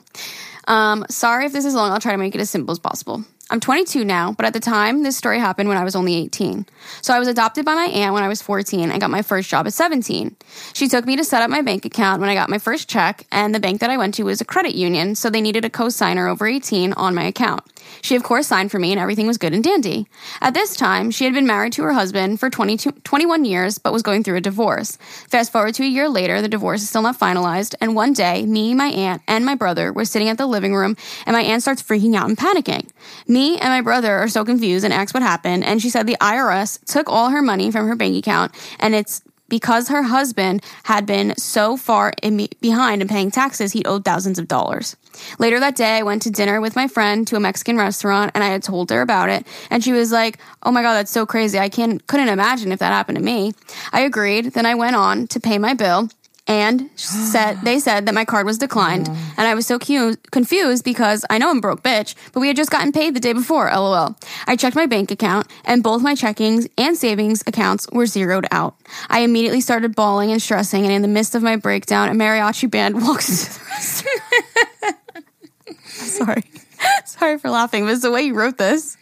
Um, 0.68 1.08
sorry 1.10 1.48
if 1.48 1.54
this 1.54 1.66
is 1.66 1.74
long. 1.74 1.92
I'll 1.92 2.00
try 2.00 2.12
to 2.12 2.20
make 2.20 2.36
it 2.36 2.40
as 2.40 2.52
simple 2.52 2.72
as 2.72 2.78
possible. 2.78 3.26
I'm 3.52 3.60
22 3.60 4.06
now, 4.06 4.32
but 4.32 4.46
at 4.46 4.54
the 4.54 4.62
time, 4.62 5.04
this 5.04 5.18
story 5.18 5.38
happened 5.38 5.68
when 5.68 5.78
I 5.78 5.84
was 5.84 5.94
only 5.94 6.16
18. 6.16 6.66
So 7.02 7.14
I 7.14 7.20
was 7.20 7.28
adopted 7.28 7.66
by 7.66 7.76
my 7.76 7.88
aunt 7.88 8.14
when 8.14 8.24
I 8.24 8.30
was 8.30 8.42
14 8.42 8.90
and 8.90 9.02
got 9.02 9.10
my 9.10 9.22
first 9.22 9.50
job 9.50 9.68
at 9.68 9.74
17. 9.74 10.38
She 10.72 10.88
took 10.88 11.06
me 11.06 11.18
to 11.18 11.26
set 11.26 11.42
up 11.42 11.50
my 11.50 11.62
bank 11.62 11.84
account 11.84 12.22
when 12.22 12.30
I 12.30 12.34
got 12.34 12.50
my 12.50 12.60
first 12.60 12.88
check, 12.88 13.28
and 13.30 13.54
the 13.54 13.60
bank 13.60 13.82
that 13.82 13.90
I 13.90 13.98
went 13.98 14.14
to 14.16 14.24
was 14.24 14.40
a 14.40 14.46
credit 14.46 14.74
union, 14.74 15.16
so 15.16 15.30
they 15.30 15.42
needed 15.42 15.66
a 15.66 15.70
co-signer 15.70 16.30
over 16.30 16.48
18 16.48 16.94
on 16.94 17.14
my 17.14 17.26
account. 17.26 17.62
She, 18.02 18.16
of 18.16 18.24
course, 18.24 18.48
signed 18.48 18.72
for 18.72 18.80
me 18.80 18.92
and 18.92 19.00
everything 19.02 19.28
was 19.28 19.38
good 19.38 19.54
and 19.54 19.64
dandy. 19.64 20.08
At 20.40 20.54
this 20.54 20.78
time, 20.78 21.12
she 21.12 21.26
had 21.26 21.34
been 21.34 21.46
married 21.46 21.74
to 21.74 21.84
her 21.84 21.92
husband 21.92 22.40
for 22.40 22.50
22, 22.50 22.92
21 23.04 23.44
years 23.44 23.80
but 23.80 23.92
was 23.92 24.02
going 24.02 24.24
through 24.24 24.38
a 24.38 24.42
divorce. 24.42 24.98
Fast 25.28 25.52
forward 25.52 25.74
to 25.76 25.84
a 25.84 25.88
year 25.88 26.08
later, 26.08 26.42
the 26.42 26.48
divorce 26.48 26.84
is 26.84 26.90
still 26.90 27.02
not 27.02 27.20
finalized, 27.20 27.76
and 27.82 27.96
one 27.96 28.14
day, 28.14 28.46
me, 28.46 28.74
my 28.74 28.88
aunt, 28.88 29.22
and 29.28 29.46
my 29.46 29.56
brother 29.56 29.92
were 29.92 30.06
sitting 30.06 30.30
at 30.30 30.38
the 30.38 30.46
living 30.46 30.74
room, 30.74 30.96
and 31.26 31.34
my 31.34 31.42
aunt 31.42 31.62
starts 31.62 31.84
freaking 31.84 32.16
out 32.16 32.30
and 32.30 32.38
panicking. 32.38 32.88
Me 33.28 33.41
and 33.50 33.70
my 33.70 33.82
brother 33.82 34.18
are 34.18 34.28
so 34.28 34.46
confused 34.46 34.86
and 34.86 34.94
asked 34.94 35.14
what 35.14 35.24
happened, 35.24 35.64
and 35.64 35.82
she 35.82 35.90
said 35.90 36.08
the 36.08 36.18
IRS 36.22 36.84
took 36.86 37.10
all 37.10 37.30
her 37.30 37.42
money 37.42 37.72
from 37.72 37.88
her 37.88 37.96
bank 37.96 38.16
account, 38.16 38.54
and 38.80 38.96
it's 38.96 39.22
because 39.52 39.90
her 39.90 40.04
husband 40.04 40.64
had 40.84 41.06
been 41.06 41.36
so 41.38 41.76
far 41.76 42.14
in 42.24 42.48
behind 42.62 43.02
in 43.02 43.08
paying 43.10 43.30
taxes, 43.30 43.74
he 43.74 43.84
owed 43.84 44.06
thousands 44.06 44.40
of 44.40 44.48
dollars. 44.48 44.96
Later 45.40 45.60
that 45.60 45.76
day, 45.76 45.98
I 45.98 46.04
went 46.04 46.22
to 46.22 46.32
dinner 46.32 46.62
with 46.62 46.78
my 46.78 46.88
friend 46.88 47.28
to 47.28 47.36
a 47.36 47.40
Mexican 47.40 47.78
restaurant 47.78 48.32
and 48.34 48.46
I 48.46 48.48
had 48.48 48.64
told 48.64 48.90
her 48.92 49.02
about 49.02 49.28
it. 49.28 49.46
And 49.70 49.84
she 49.84 49.92
was 49.92 50.10
like, 50.10 50.38
Oh 50.64 50.72
my 50.72 50.82
God, 50.82 50.94
that's 50.94 51.12
so 51.12 51.26
crazy. 51.26 51.60
I 51.60 51.68
can't, 51.68 52.08
couldn't 52.08 52.30
imagine 52.30 52.72
if 52.72 52.80
that 52.80 52.94
happened 52.94 53.18
to 53.18 53.24
me. 53.24 53.52
I 53.92 54.02
agreed. 54.02 54.54
Then 54.54 54.66
I 54.66 54.76
went 54.76 54.96
on 54.96 55.28
to 55.28 55.40
pay 55.42 55.58
my 55.58 55.74
bill 55.74 56.10
and 56.52 56.90
said 56.96 57.62
they 57.64 57.80
said 57.80 58.06
that 58.06 58.14
my 58.14 58.26
card 58.26 58.46
was 58.46 58.58
declined. 58.58 59.10
And 59.38 59.48
i 59.48 59.56
was 59.56 59.66
so 59.66 59.80
cu- 59.80 60.18
confused 60.32 60.84
because 60.84 61.26
i 61.30 61.38
know 61.40 61.50
i'm 61.50 61.62
broke 61.62 61.82
bitch 61.82 62.16
but 62.32 62.42
we 62.42 62.48
had 62.48 62.58
just 62.58 62.70
gotten 62.70 62.92
paid 62.92 63.16
the 63.16 63.20
day 63.20 63.34
before 63.34 63.72
lol. 63.74 64.16
I 64.46 64.56
checked 64.56 64.76
my 64.76 64.86
bank 64.86 65.10
account 65.10 65.48
and 65.66 65.82
both 65.82 66.02
my 66.02 66.14
checkings 66.14 66.70
and 66.78 66.96
savings 66.98 67.42
accounts 67.48 67.88
were 67.92 68.06
zeroed 68.06 68.46
out. 68.52 68.76
I 69.10 69.20
immediately 69.22 69.62
started 69.62 69.96
bawling 69.96 70.32
and 70.32 70.42
stressing 70.42 70.84
and 70.84 70.94
in 70.94 71.02
the 71.02 71.08
midst 71.08 71.34
of 71.34 71.42
my 71.42 71.56
breakdown 71.56 72.10
a 72.10 72.14
mariachi 72.14 72.70
band 72.70 73.02
walks 73.08 73.30
into 73.30 73.60
the 73.60 73.66
restaurant 73.70 74.22
sorry. 75.86 76.44
Sorry 77.06 77.38
for 77.38 77.50
laughing. 77.50 77.86
But 77.86 77.94
it's 77.94 78.02
the 78.02 78.12
way 78.12 78.24
you 78.24 78.34
wrote 78.34 78.58
this 78.58 78.98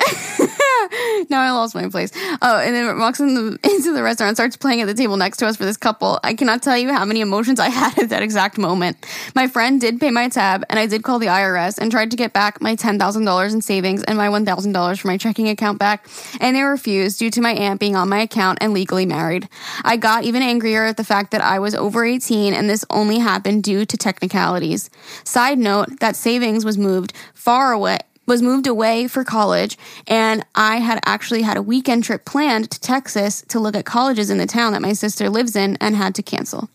now 1.30 1.40
I 1.40 1.50
lost 1.52 1.74
my 1.74 1.88
place. 1.88 2.10
Oh, 2.42 2.58
and 2.58 2.74
then 2.74 2.98
walks 2.98 3.20
in 3.20 3.34
the, 3.34 3.58
into 3.64 3.92
the 3.92 4.02
restaurant, 4.02 4.36
starts 4.36 4.56
playing 4.56 4.80
at 4.80 4.86
the 4.86 4.94
table 4.94 5.16
next 5.16 5.38
to 5.38 5.46
us 5.46 5.56
for 5.56 5.64
this 5.64 5.76
couple. 5.76 6.18
I 6.24 6.34
cannot 6.34 6.62
tell 6.62 6.76
you 6.76 6.92
how 6.92 7.04
many 7.04 7.20
emotions 7.20 7.60
I 7.60 7.68
had 7.80 7.98
at 7.98 8.08
that 8.10 8.22
exact 8.22 8.58
moment. 8.58 9.04
My 9.34 9.46
friend 9.46 9.80
did 9.80 10.00
pay 10.00 10.10
my 10.10 10.28
tab, 10.28 10.64
and 10.68 10.78
I 10.78 10.86
did 10.86 11.02
call 11.02 11.18
the 11.18 11.26
IRS 11.26 11.78
and 11.78 11.90
tried 11.90 12.10
to 12.10 12.16
get 12.16 12.32
back 12.32 12.60
my 12.60 12.76
$10,000 12.76 13.52
in 13.52 13.62
savings 13.62 14.02
and 14.04 14.16
my 14.16 14.28
$1,000 14.28 15.00
for 15.00 15.08
my 15.08 15.16
checking 15.16 15.48
account 15.48 15.78
back, 15.78 16.06
and 16.40 16.56
they 16.56 16.62
refused 16.62 17.18
due 17.18 17.30
to 17.30 17.40
my 17.40 17.52
aunt 17.52 17.80
being 17.80 17.96
on 17.96 18.08
my 18.08 18.20
account 18.20 18.58
and 18.60 18.72
legally 18.72 19.06
married. 19.06 19.48
I 19.84 19.96
got 19.96 20.24
even 20.24 20.42
angrier 20.42 20.84
at 20.84 20.96
the 20.96 21.04
fact 21.04 21.30
that 21.32 21.40
I 21.40 21.58
was 21.58 21.74
over 21.74 22.04
18 22.04 22.54
and 22.54 22.68
this 22.68 22.84
only 22.90 23.18
happened 23.18 23.62
due 23.62 23.84
to 23.84 23.96
technicalities. 23.96 24.90
Side 25.24 25.58
note, 25.58 26.00
that 26.00 26.16
savings 26.16 26.64
was 26.64 26.78
moved 26.78 27.12
far 27.34 27.72
away 27.72 27.98
was 28.30 28.42
moved 28.42 28.68
away 28.68 29.08
for 29.08 29.24
college 29.24 29.76
and 30.06 30.46
I 30.54 30.76
had 30.76 31.00
actually 31.04 31.42
had 31.42 31.56
a 31.56 31.62
weekend 31.62 32.04
trip 32.04 32.24
planned 32.24 32.70
to 32.70 32.78
Texas 32.78 33.42
to 33.48 33.58
look 33.58 33.74
at 33.74 33.84
colleges 33.84 34.30
in 34.30 34.38
the 34.38 34.46
town 34.46 34.72
that 34.72 34.80
my 34.80 34.92
sister 34.92 35.28
lives 35.28 35.56
in 35.56 35.76
and 35.80 35.96
had 35.96 36.14
to 36.14 36.22
cancel. 36.22 36.70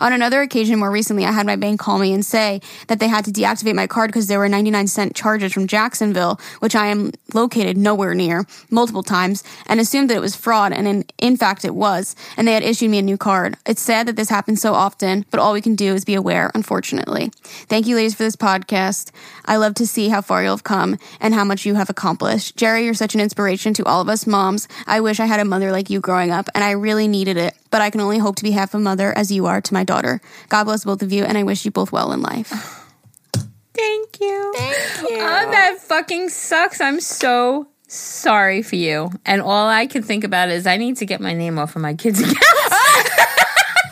On 0.00 0.12
another 0.12 0.40
occasion 0.40 0.78
more 0.78 0.90
recently, 0.90 1.24
I 1.24 1.32
had 1.32 1.46
my 1.46 1.56
bank 1.56 1.80
call 1.80 1.98
me 1.98 2.12
and 2.12 2.24
say 2.24 2.60
that 2.88 3.00
they 3.00 3.08
had 3.08 3.24
to 3.24 3.30
deactivate 3.30 3.74
my 3.74 3.86
card 3.86 4.08
because 4.08 4.26
there 4.26 4.38
were 4.38 4.48
99 4.48 4.86
cent 4.86 5.14
charges 5.14 5.52
from 5.52 5.66
Jacksonville, 5.66 6.40
which 6.60 6.74
I 6.74 6.86
am 6.86 7.12
located 7.34 7.76
nowhere 7.76 8.14
near, 8.14 8.46
multiple 8.70 9.02
times, 9.02 9.44
and 9.66 9.80
assumed 9.80 10.10
that 10.10 10.16
it 10.16 10.20
was 10.20 10.36
fraud, 10.36 10.72
and 10.72 10.86
in, 10.86 11.04
in 11.18 11.36
fact 11.36 11.64
it 11.64 11.74
was, 11.74 12.16
and 12.36 12.46
they 12.46 12.52
had 12.52 12.62
issued 12.62 12.90
me 12.90 12.98
a 12.98 13.02
new 13.02 13.16
card. 13.16 13.56
It's 13.66 13.82
sad 13.82 14.06
that 14.08 14.16
this 14.16 14.28
happens 14.28 14.60
so 14.60 14.74
often, 14.74 15.24
but 15.30 15.40
all 15.40 15.52
we 15.52 15.60
can 15.60 15.74
do 15.74 15.94
is 15.94 16.04
be 16.04 16.14
aware, 16.14 16.50
unfortunately. 16.54 17.30
Thank 17.68 17.86
you, 17.86 17.96
ladies, 17.96 18.14
for 18.14 18.22
this 18.22 18.36
podcast. 18.36 19.10
I 19.44 19.56
love 19.56 19.74
to 19.74 19.86
see 19.86 20.08
how 20.08 20.20
far 20.20 20.42
you'll 20.42 20.52
have 20.52 20.64
come 20.64 20.98
and 21.20 21.34
how 21.34 21.44
much 21.44 21.66
you 21.66 21.74
have 21.74 21.90
accomplished. 21.90 22.56
Jerry, 22.56 22.84
you're 22.84 22.94
such 22.94 23.14
an 23.14 23.20
inspiration 23.20 23.74
to 23.74 23.84
all 23.84 24.00
of 24.00 24.08
us 24.08 24.26
moms. 24.26 24.68
I 24.86 25.00
wish 25.00 25.20
I 25.20 25.26
had 25.26 25.40
a 25.40 25.44
mother 25.44 25.72
like 25.72 25.90
you 25.90 26.00
growing 26.00 26.30
up, 26.30 26.48
and 26.54 26.64
I 26.64 26.72
really 26.72 27.08
needed 27.08 27.36
it, 27.36 27.54
but 27.70 27.82
I 27.82 27.90
can 27.90 28.00
only 28.00 28.18
hope 28.18 28.36
to 28.36 28.42
be 28.42 28.52
half 28.52 28.74
a 28.74 28.78
mother 28.78 29.16
as 29.16 29.30
you 29.30 29.46
are 29.46 29.60
to 29.60 29.74
my 29.74 29.84
daughter. 29.84 30.20
God 30.48 30.64
bless 30.64 30.84
both 30.84 31.02
of 31.02 31.12
you, 31.12 31.24
and 31.24 31.36
I 31.36 31.42
wish 31.42 31.64
you 31.64 31.70
both 31.70 31.92
well 31.92 32.12
in 32.12 32.22
life. 32.22 32.48
Thank 33.74 34.20
you. 34.20 34.52
Thank 34.56 35.04
oh, 35.04 35.08
you. 35.08 35.18
Oh, 35.20 35.50
that 35.50 35.78
fucking 35.80 36.28
sucks. 36.28 36.80
I'm 36.80 37.00
so 37.00 37.68
sorry 37.86 38.62
for 38.62 38.76
you. 38.76 39.10
And 39.26 39.40
all 39.42 39.68
I 39.68 39.86
can 39.86 40.02
think 40.02 40.24
about 40.24 40.48
is 40.48 40.66
I 40.66 40.76
need 40.76 40.96
to 40.98 41.06
get 41.06 41.20
my 41.20 41.34
name 41.34 41.58
off 41.58 41.76
of 41.76 41.82
my 41.82 41.94
kids' 41.94 42.20
accounts. 42.20 42.36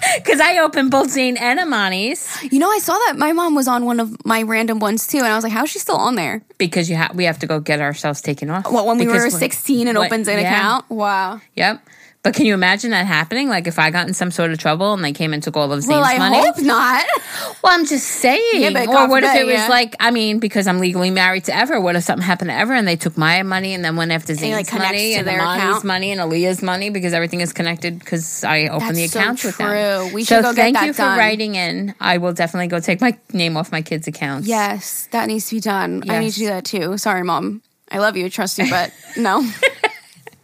Because 0.16 0.40
I 0.40 0.58
opened 0.58 0.90
both 0.90 1.10
Zane 1.10 1.36
and 1.36 1.58
Amani's 1.60 2.26
You 2.52 2.58
know, 2.58 2.70
I 2.70 2.78
saw 2.78 2.92
that 3.06 3.14
my 3.16 3.32
mom 3.32 3.54
was 3.54 3.68
on 3.68 3.84
one 3.84 4.00
of 4.00 4.24
my 4.24 4.42
random 4.42 4.78
ones 4.78 5.06
too, 5.06 5.18
and 5.18 5.26
I 5.26 5.34
was 5.34 5.44
like, 5.44 5.52
"How's 5.52 5.70
she 5.70 5.78
still 5.78 5.96
on 5.96 6.14
there?" 6.16 6.42
because 6.58 6.90
you 6.90 6.96
ha- 6.96 7.10
we 7.14 7.24
have 7.24 7.38
to 7.40 7.46
go 7.46 7.60
get 7.60 7.80
ourselves 7.80 8.20
taken 8.20 8.50
off. 8.50 8.70
What 8.70 8.86
when 8.86 8.98
we 8.98 9.06
Because 9.06 9.24
were 9.24 9.30
sixteen 9.38 9.88
and 9.88 9.96
what- 9.98 10.06
opens 10.06 10.28
an 10.28 10.38
yeah. 10.38 10.48
account? 10.50 10.90
Wow. 10.90 11.40
Yep. 11.56 11.80
But 12.24 12.34
can 12.34 12.46
you 12.46 12.54
imagine 12.54 12.90
that 12.90 13.06
happening? 13.06 13.48
Like 13.48 13.66
if 13.68 13.78
I 13.78 13.90
got 13.90 14.08
in 14.08 14.12
some 14.12 14.30
sort 14.32 14.50
of 14.50 14.58
trouble 14.58 14.92
and 14.92 15.04
they 15.04 15.12
came 15.12 15.32
and 15.32 15.40
took 15.42 15.56
all 15.56 15.72
of 15.72 15.80
Zane's 15.82 15.88
Well, 15.88 16.04
I 16.04 16.18
money? 16.18 16.38
hope 16.40 16.60
not. 16.60 17.06
Well, 17.62 17.72
I'm 17.72 17.86
just 17.86 18.06
saying. 18.06 18.42
Yeah, 18.54 18.70
but 18.70 18.88
or 18.88 19.08
what 19.08 19.24
if 19.24 19.34
it 19.34 19.44
was 19.44 19.54
yeah. 19.54 19.68
like, 19.68 19.96
I 19.98 20.10
mean, 20.12 20.38
because 20.38 20.66
I'm 20.68 20.78
legally 20.78 21.10
married 21.10 21.44
to 21.44 21.56
Ever, 21.56 21.80
what 21.80 21.96
if 21.96 22.04
something 22.04 22.24
happened 22.24 22.50
to 22.50 22.54
Ever 22.54 22.72
and 22.72 22.86
they 22.86 22.94
took 22.96 23.16
my 23.18 23.42
money 23.42 23.74
and 23.74 23.84
then 23.84 23.96
went 23.96 24.12
after 24.12 24.34
Zane's 24.34 24.54
like, 24.56 24.68
connects 24.68 24.92
money 24.92 25.14
and 25.14 25.26
their 25.26 25.40
Amani's 25.40 25.82
money 25.84 26.12
and 26.12 26.20
Aaliyah's 26.20 26.62
money 26.62 26.90
because 26.90 27.12
everything 27.12 27.40
is 27.40 27.52
connected 27.52 27.98
because 27.98 28.44
I 28.44 28.68
opened 28.68 28.96
That's 28.96 28.98
the 28.98 29.06
so 29.08 29.20
accounts 29.20 29.44
with 29.44 29.58
them. 29.58 29.68
true. 30.06 30.14
We 30.14 30.24
so 30.24 30.36
should 30.36 30.42
go 30.42 30.52
get 30.54 30.62
thank 30.62 30.76
that 30.76 30.86
you 30.86 30.92
for 30.92 31.02
writing 31.02 31.54
in. 31.56 31.94
I 32.00 32.18
will 32.18 32.32
definitely 32.32 32.68
go 32.68 32.78
take 32.80 33.00
my 33.00 33.16
name 33.32 33.56
off 33.56 33.72
my 33.72 33.82
kids' 33.82 34.06
accounts. 34.06 34.46
Yes, 34.46 35.08
that 35.10 35.26
needs 35.26 35.48
to 35.48 35.56
be 35.56 35.60
done. 35.60 36.04
I 36.08 36.20
need 36.20 36.32
to 36.32 36.38
do 36.38 36.46
that 36.46 36.64
too. 36.64 36.96
Sorry, 36.98 37.22
mom. 37.24 37.62
I 37.90 37.98
love 37.98 38.16
you, 38.16 38.28
trust 38.30 38.58
you, 38.58 38.68
but 38.70 38.92
no. 39.16 39.42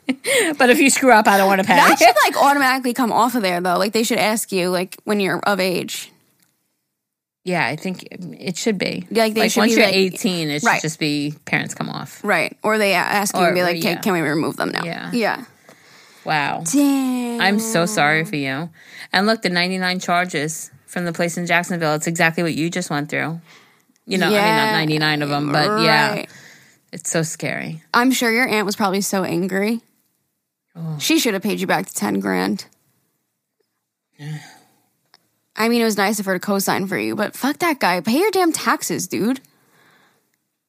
But 0.58 0.70
if 0.70 0.78
you 0.80 0.90
screw 0.90 1.12
up, 1.12 1.26
I 1.26 1.36
don't 1.38 1.46
want 1.48 1.60
to 1.60 1.66
pay. 1.66 1.76
that 1.76 1.98
should 1.98 2.14
like 2.24 2.36
automatically 2.42 2.92
come 2.94 3.12
off 3.12 3.34
of 3.34 3.42
there 3.42 3.60
though. 3.60 3.76
Like 3.78 3.92
they 3.92 4.02
should 4.02 4.18
ask 4.18 4.52
you 4.52 4.70
like 4.70 4.96
when 5.04 5.20
you're 5.20 5.38
of 5.40 5.60
age. 5.60 6.10
yeah, 7.44 7.66
I 7.66 7.76
think 7.76 8.08
it 8.10 8.56
should 8.56 8.78
be. 8.78 9.06
Like, 9.10 9.34
they 9.34 9.48
should 9.48 9.60
once 9.60 9.72
be, 9.74 9.80
you're 9.80 9.86
like- 9.86 9.94
18, 9.96 10.48
it 10.50 10.60
should 10.60 10.66
Right. 10.66 10.80
just 10.82 10.98
be 10.98 11.34
parents 11.44 11.74
come 11.74 11.90
off. 11.90 12.22
Right. 12.24 12.56
Or 12.62 12.78
they 12.78 12.94
ask 12.94 13.34
you 13.36 13.42
and 13.42 13.54
be 13.54 13.62
like, 13.62 13.76
yeah. 13.82 13.94
can, 13.94 14.02
can 14.02 14.12
we 14.14 14.20
remove 14.20 14.56
them 14.56 14.70
now? 14.70 14.82
Yeah. 14.84 15.10
Yeah. 15.12 15.44
Wow. 16.24 16.62
Damn. 16.72 17.40
I'm 17.40 17.58
so 17.58 17.84
sorry 17.84 18.24
for 18.24 18.36
you. 18.36 18.70
And 19.12 19.26
look, 19.26 19.42
the 19.42 19.50
99 19.50 20.00
charges 20.00 20.70
from 20.86 21.04
the 21.04 21.12
place 21.12 21.36
in 21.36 21.44
Jacksonville, 21.46 21.94
it's 21.94 22.06
exactly 22.06 22.42
what 22.42 22.54
you 22.54 22.70
just 22.70 22.88
went 22.88 23.10
through. 23.10 23.40
You 24.06 24.16
know, 24.18 24.26
I 24.26 24.30
mean, 24.30 24.38
not 24.38 24.72
99 24.72 25.22
of 25.22 25.28
them, 25.28 25.52
but 25.52 25.82
yeah, 25.82 26.24
it's 26.92 27.10
so 27.10 27.22
scary. 27.22 27.82
I'm 27.92 28.10
sure 28.10 28.30
your 28.30 28.46
aunt 28.48 28.64
was 28.66 28.76
probably 28.76 29.00
so 29.02 29.22
angry. 29.24 29.80
Oh. 30.76 30.98
She 30.98 31.18
should 31.18 31.34
have 31.34 31.42
paid 31.42 31.60
you 31.60 31.66
back 31.66 31.86
the 31.86 31.94
10 31.94 32.20
grand. 32.20 32.66
I 35.56 35.68
mean, 35.68 35.80
it 35.80 35.84
was 35.84 35.96
nice 35.96 36.18
of 36.18 36.26
her 36.26 36.34
to 36.34 36.40
co 36.40 36.58
sign 36.58 36.86
for 36.86 36.98
you, 36.98 37.14
but 37.14 37.36
fuck 37.36 37.58
that 37.58 37.78
guy. 37.78 38.00
Pay 38.00 38.18
your 38.18 38.30
damn 38.30 38.52
taxes, 38.52 39.06
dude. 39.06 39.40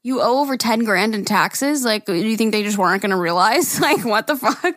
You 0.03 0.21
owe 0.21 0.39
over 0.41 0.57
10 0.57 0.83
grand 0.83 1.15
in 1.15 1.25
taxes? 1.25 1.83
Like, 1.83 2.05
do 2.05 2.13
you 2.13 2.37
think 2.37 2.51
they 2.51 2.61
just 2.61 2.77
weren't 2.77 3.01
going 3.01 3.09
to 3.09 3.17
realize? 3.17 3.79
Like, 3.85 4.05
what 4.05 4.27
the 4.27 4.35
fuck? 4.35 4.75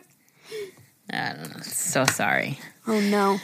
I 1.11 1.33
don't 1.33 1.55
know. 1.55 1.61
So 1.61 2.05
sorry. 2.05 2.59
Oh, 2.87 2.99
no. 2.99 3.37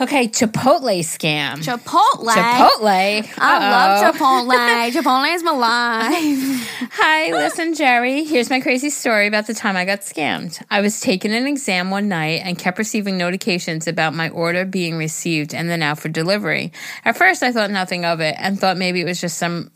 Okay, 0.00 0.26
Chipotle 0.26 1.00
scam. 1.00 1.58
Chipotle. 1.58 2.32
Chipotle. 2.32 3.32
I 3.38 3.70
love 3.70 4.14
Chipotle. 4.14 4.90
Chipotle 4.92 5.34
is 5.34 5.42
my 5.44 5.50
life. 5.50 6.88
Hi, 6.92 7.30
listen, 7.30 7.74
Jerry. 7.74 8.24
Here's 8.24 8.48
my 8.48 8.60
crazy 8.60 8.88
story 8.88 9.26
about 9.26 9.46
the 9.46 9.52
time 9.52 9.76
I 9.76 9.84
got 9.84 10.00
scammed. 10.00 10.62
I 10.70 10.80
was 10.80 11.00
taking 11.00 11.32
an 11.32 11.46
exam 11.46 11.90
one 11.90 12.08
night 12.08 12.40
and 12.42 12.58
kept 12.58 12.78
receiving 12.78 13.18
notifications 13.18 13.86
about 13.86 14.14
my 14.14 14.30
order 14.30 14.64
being 14.64 14.96
received 14.96 15.54
and 15.54 15.68
then 15.68 15.82
out 15.82 15.98
for 15.98 16.08
delivery. 16.08 16.72
At 17.04 17.18
first, 17.18 17.42
I 17.42 17.52
thought 17.52 17.70
nothing 17.70 18.06
of 18.06 18.20
it 18.20 18.34
and 18.38 18.58
thought 18.58 18.78
maybe 18.78 19.02
it 19.02 19.06
was 19.06 19.20
just 19.20 19.36
some, 19.36 19.70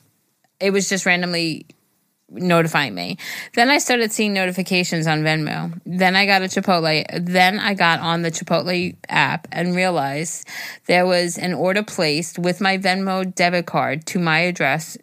it 0.59 0.71
was 0.71 0.89
just 0.89 1.05
randomly 1.05 1.67
notifying 2.29 2.95
me. 2.95 3.19
Then 3.55 3.71
I 3.71 3.79
started 3.79 4.13
seeing 4.13 4.33
notifications 4.33 5.07
on 5.07 5.23
Venmo. 5.23 5.79
Then 5.87 6.17
I 6.17 6.27
got 6.27 6.43
a 6.43 6.47
Chipotle. 6.47 7.07
Then 7.25 7.59
I 7.59 7.75
got 7.75 8.01
on 8.01 8.23
the 8.23 8.31
Chipotle 8.31 8.97
app 9.09 9.47
and 9.53 9.77
realized 9.77 10.47
there 10.87 11.07
was 11.07 11.39
an 11.39 11.55
order 11.55 11.83
placed 11.83 12.39
with 12.39 12.61
my 12.61 12.79
Venmo 12.79 13.33
debit 13.35 13.67
card 13.67 14.07
to 14.07 14.19
my 14.19 14.41
address 14.41 14.99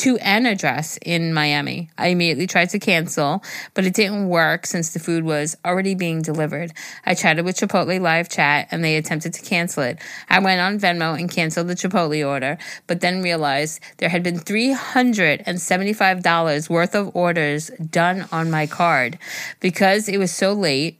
to 0.00 0.18
an 0.18 0.44
address 0.46 0.98
in 1.04 1.32
Miami. 1.34 1.90
I 1.98 2.06
immediately 2.08 2.46
tried 2.46 2.70
to 2.70 2.78
cancel, 2.78 3.44
but 3.74 3.84
it 3.84 3.92
didn't 3.92 4.30
work 4.30 4.64
since 4.64 4.94
the 4.94 4.98
food 4.98 5.24
was 5.24 5.58
already 5.62 5.94
being 5.94 6.22
delivered. 6.22 6.72
I 7.04 7.14
chatted 7.14 7.44
with 7.44 7.58
Chipotle 7.58 8.00
live 8.00 8.30
chat 8.30 8.68
and 8.70 8.82
they 8.82 8.96
attempted 8.96 9.34
to 9.34 9.42
cancel 9.42 9.82
it. 9.82 9.98
I 10.30 10.38
went 10.38 10.62
on 10.62 10.80
Venmo 10.80 11.20
and 11.20 11.30
canceled 11.30 11.68
the 11.68 11.74
Chipotle 11.74 12.26
order, 12.26 12.56
but 12.86 13.02
then 13.02 13.20
realized 13.20 13.80
there 13.98 14.08
had 14.08 14.22
been 14.22 14.38
$375 14.38 16.70
worth 16.70 16.94
of 16.94 17.14
orders 17.14 17.70
done 17.90 18.26
on 18.32 18.50
my 18.50 18.66
card. 18.66 19.18
Because 19.60 20.08
it 20.08 20.16
was 20.16 20.32
so 20.32 20.54
late, 20.54 20.98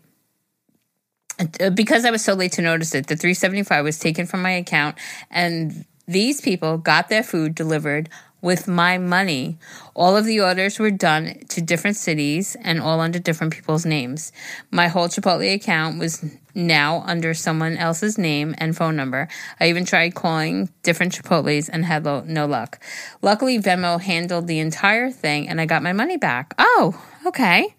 uh, 1.59 1.71
because 1.71 2.05
I 2.05 2.11
was 2.11 2.23
so 2.23 2.35
late 2.35 2.53
to 2.53 2.61
notice 2.61 2.95
it, 2.95 3.07
the 3.07 3.17
375 3.17 3.83
was 3.83 3.99
taken 3.99 4.27
from 4.27 4.43
my 4.43 4.51
account 4.51 4.99
and 5.31 5.87
these 6.07 6.41
people 6.41 6.77
got 6.77 7.09
their 7.09 7.23
food 7.23 7.55
delivered 7.55 8.09
with 8.41 8.67
my 8.67 8.99
money. 8.99 9.59
All 9.95 10.17
of 10.17 10.25
the 10.25 10.41
orders 10.41 10.79
were 10.79 10.91
done 10.91 11.41
to 11.49 11.61
different 11.61 11.97
cities 11.97 12.57
and 12.63 12.81
all 12.81 13.01
under 13.01 13.19
different 13.19 13.53
people's 13.53 13.85
names. 13.85 14.33
My 14.71 14.89
whole 14.89 15.09
Chipotle 15.09 15.55
account 15.55 15.99
was 15.99 16.25
now 16.55 17.03
under 17.07 17.35
someone 17.35 17.77
else's 17.77 18.19
name 18.19 18.55
and 18.59 18.77
phone 18.77 18.97
number. 18.97 19.29
I 19.61 19.69
even 19.69 19.85
tried 19.85 20.15
calling 20.15 20.69
different 20.83 21.15
Chipotles 21.15 21.69
and 21.73 21.85
had 21.85 22.05
no 22.05 22.47
luck. 22.47 22.83
Luckily, 23.23 23.59
Venmo 23.59 24.01
handled 24.01 24.47
the 24.47 24.59
entire 24.59 25.11
thing 25.11 25.49
and 25.49 25.61
I 25.61 25.67
got 25.67 25.83
my 25.83 25.93
money 25.93 26.17
back. 26.17 26.55
Oh, 26.59 27.01
okay. 27.27 27.75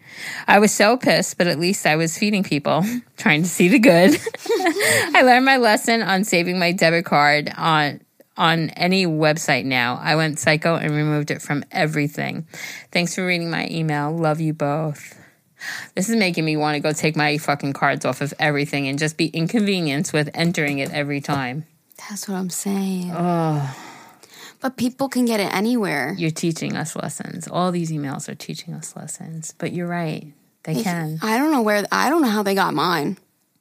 I 0.47 0.59
was 0.59 0.71
so 0.71 0.97
pissed, 0.97 1.37
but 1.37 1.47
at 1.47 1.59
least 1.59 1.85
I 1.85 1.95
was 1.95 2.17
feeding 2.17 2.43
people, 2.43 2.85
trying 3.17 3.43
to 3.43 3.49
see 3.49 3.67
the 3.67 3.79
good. 3.79 4.19
I 5.15 5.21
learned 5.23 5.45
my 5.45 5.57
lesson 5.57 6.01
on 6.01 6.23
saving 6.23 6.59
my 6.59 6.71
debit 6.71 7.05
card 7.05 7.51
on 7.57 8.01
on 8.41 8.71
any 8.71 9.05
website 9.05 9.65
now. 9.65 9.99
I 10.01 10.15
went 10.15 10.39
psycho 10.39 10.75
and 10.75 10.95
removed 10.95 11.29
it 11.29 11.43
from 11.43 11.63
everything. 11.71 12.47
Thanks 12.91 13.13
for 13.13 13.23
reading 13.23 13.51
my 13.51 13.67
email. 13.69 14.11
Love 14.11 14.41
you 14.41 14.51
both. 14.51 15.15
This 15.93 16.09
is 16.09 16.15
making 16.15 16.43
me 16.43 16.57
want 16.57 16.73
to 16.73 16.79
go 16.79 16.91
take 16.91 17.15
my 17.15 17.37
fucking 17.37 17.73
cards 17.73 18.03
off 18.03 18.19
of 18.19 18.33
everything 18.39 18.87
and 18.87 18.97
just 18.97 19.15
be 19.15 19.27
inconvenienced 19.27 20.11
with 20.11 20.31
entering 20.33 20.79
it 20.79 20.91
every 20.91 21.21
time. 21.21 21.67
That's 22.09 22.27
what 22.27 22.33
I'm 22.33 22.49
saying. 22.49 23.11
Oh. 23.13 23.77
But 24.59 24.75
people 24.75 25.07
can 25.07 25.25
get 25.25 25.39
it 25.39 25.53
anywhere. 25.53 26.15
You're 26.17 26.31
teaching 26.31 26.75
us 26.75 26.95
lessons. 26.95 27.47
All 27.47 27.71
these 27.71 27.91
emails 27.91 28.27
are 28.27 28.33
teaching 28.33 28.73
us 28.73 28.95
lessons. 28.95 29.53
But 29.55 29.71
you're 29.71 29.87
right. 29.87 30.33
They, 30.63 30.73
they 30.73 30.83
can. 30.83 31.19
I 31.21 31.37
don't 31.37 31.51
know 31.51 31.61
where, 31.61 31.85
I 31.91 32.09
don't 32.09 32.23
know 32.23 32.29
how 32.29 32.41
they 32.41 32.55
got 32.55 32.73
mine. 32.73 33.19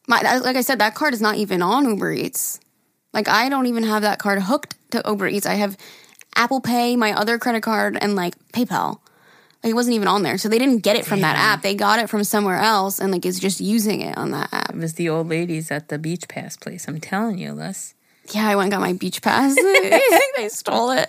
My, 0.09 0.39
like 0.39 0.57
I 0.57 0.63
said, 0.63 0.79
that 0.79 0.95
card 0.95 1.13
is 1.13 1.21
not 1.21 1.37
even 1.37 1.61
on 1.61 1.85
Uber 1.85 2.13
Eats. 2.13 2.61
Like 3.13 3.29
I 3.29 3.49
don't 3.49 3.67
even 3.67 3.83
have 3.85 4.03
that 4.03 4.19
card 4.19 4.43
hooked 4.43 4.77
to 4.93 5.03
Uber 5.07 5.29
Eats. 5.29 5.47
I 5.47 5.55
have 5.55 5.77
Apple 6.37 6.61
Pay, 6.61 6.97
my 6.97 7.13
other 7.13 7.39
credit 7.39 7.63
card, 7.63 7.99
and 8.01 8.15
like 8.15 8.35
PayPal. 8.53 9.01
Like 9.63 9.73
it 9.73 9.75
wasn't 9.75 9.97
even 9.97 10.09
on 10.09 10.23
there. 10.23 10.39
So 10.39 10.49
they 10.49 10.59
didn't 10.59 10.79
get 10.79 10.97
it 10.97 11.05
from 11.05 11.21
Damn. 11.21 11.35
that 11.35 11.37
app. 11.37 11.63
They 11.63 11.75
got 11.75 11.99
it 11.99 12.09
from 12.09 12.25
somewhere 12.25 12.57
else 12.57 12.99
and 12.99 13.13
like 13.13 13.27
is 13.27 13.39
just 13.39 13.61
using 13.61 14.01
it 14.01 14.17
on 14.17 14.31
that 14.31 14.49
app. 14.53 14.71
It 14.71 14.77
was 14.77 14.95
the 14.95 15.09
old 15.09 15.29
ladies 15.29 15.71
at 15.71 15.89
the 15.89 15.99
beach 15.99 16.29
pass 16.29 16.57
place. 16.57 16.89
I'm 16.89 17.01
telling 17.01 17.39
you, 17.39 17.53
Liz. 17.53 17.95
Yeah, 18.33 18.49
I 18.49 18.57
went 18.57 18.67
and 18.67 18.73
got 18.73 18.81
my 18.81 18.93
beach 18.95 19.23
pass. 19.23 19.55
they 20.37 20.49
stole 20.49 20.93
it. 20.93 21.09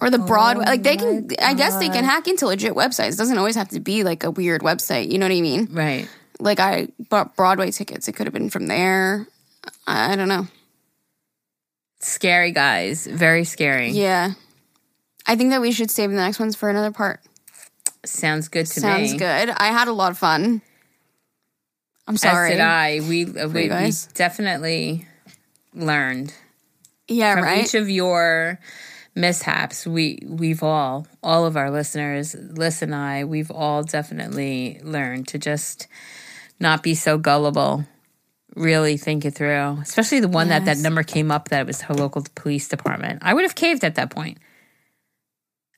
Or 0.00 0.10
the 0.10 0.20
oh 0.20 0.26
Broadway. 0.26 0.64
Oh 0.66 0.70
like 0.70 0.82
they 0.82 0.96
can 0.96 1.26
God. 1.28 1.38
I 1.40 1.54
guess 1.54 1.76
they 1.76 1.88
can 1.88 2.04
hack 2.04 2.26
into 2.26 2.46
legit 2.46 2.74
websites. 2.74 3.12
It 3.12 3.18
doesn't 3.18 3.38
always 3.38 3.56
have 3.56 3.68
to 3.68 3.80
be 3.80 4.04
like 4.04 4.24
a 4.24 4.30
weird 4.30 4.62
website. 4.62 5.10
You 5.12 5.18
know 5.18 5.26
what 5.26 5.36
I 5.36 5.40
mean? 5.40 5.68
Right. 5.70 6.08
Like 6.40 6.60
I 6.60 6.88
bought 7.08 7.36
Broadway 7.36 7.70
tickets. 7.70 8.08
It 8.08 8.12
could 8.12 8.26
have 8.26 8.34
been 8.34 8.50
from 8.50 8.66
there. 8.66 9.28
I 9.86 10.16
don't 10.16 10.28
know. 10.28 10.46
Scary 12.00 12.52
guys. 12.52 13.06
Very 13.06 13.44
scary. 13.44 13.90
Yeah. 13.90 14.32
I 15.26 15.36
think 15.36 15.50
that 15.50 15.60
we 15.60 15.72
should 15.72 15.90
save 15.90 16.10
the 16.10 16.16
next 16.16 16.38
ones 16.38 16.56
for 16.56 16.70
another 16.70 16.92
part. 16.92 17.20
Sounds 18.04 18.48
good 18.48 18.66
to 18.66 18.80
Sounds 18.80 19.00
me. 19.00 19.08
Sounds 19.08 19.20
good. 19.20 19.50
I 19.50 19.68
had 19.68 19.88
a 19.88 19.92
lot 19.92 20.12
of 20.12 20.18
fun. 20.18 20.62
I'm 22.06 22.16
sorry. 22.16 22.52
As 22.52 22.56
did 22.56 22.60
I. 22.62 23.00
We 23.00 23.24
uh, 23.24 23.48
we, 23.48 23.68
we, 23.68 23.92
definitely 24.14 25.06
learned. 25.74 26.32
Yeah, 27.06 27.34
from 27.34 27.44
right. 27.44 27.64
Each 27.64 27.74
of 27.74 27.90
your 27.90 28.58
mishaps, 29.14 29.86
we 29.86 30.20
we've 30.24 30.62
all 30.62 31.06
all 31.22 31.44
of 31.44 31.56
our 31.56 31.70
listeners, 31.70 32.34
Liz 32.34 32.80
and 32.80 32.94
I, 32.94 33.24
we've 33.24 33.50
all 33.50 33.82
definitely 33.82 34.80
learned 34.82 35.28
to 35.28 35.38
just 35.38 35.86
not 36.58 36.82
be 36.82 36.94
so 36.94 37.18
gullible 37.18 37.84
really 38.58 38.96
think 38.96 39.24
it 39.24 39.34
through, 39.34 39.78
especially 39.82 40.20
the 40.20 40.28
one 40.28 40.48
yes. 40.48 40.60
that 40.60 40.76
that 40.76 40.82
number 40.82 41.02
came 41.02 41.30
up 41.30 41.48
that 41.48 41.66
was 41.66 41.82
her 41.82 41.94
local 41.94 42.24
police 42.34 42.68
department. 42.68 43.20
I 43.22 43.34
would 43.34 43.42
have 43.42 43.54
caved 43.54 43.84
at 43.84 43.94
that 43.96 44.10
point. 44.10 44.38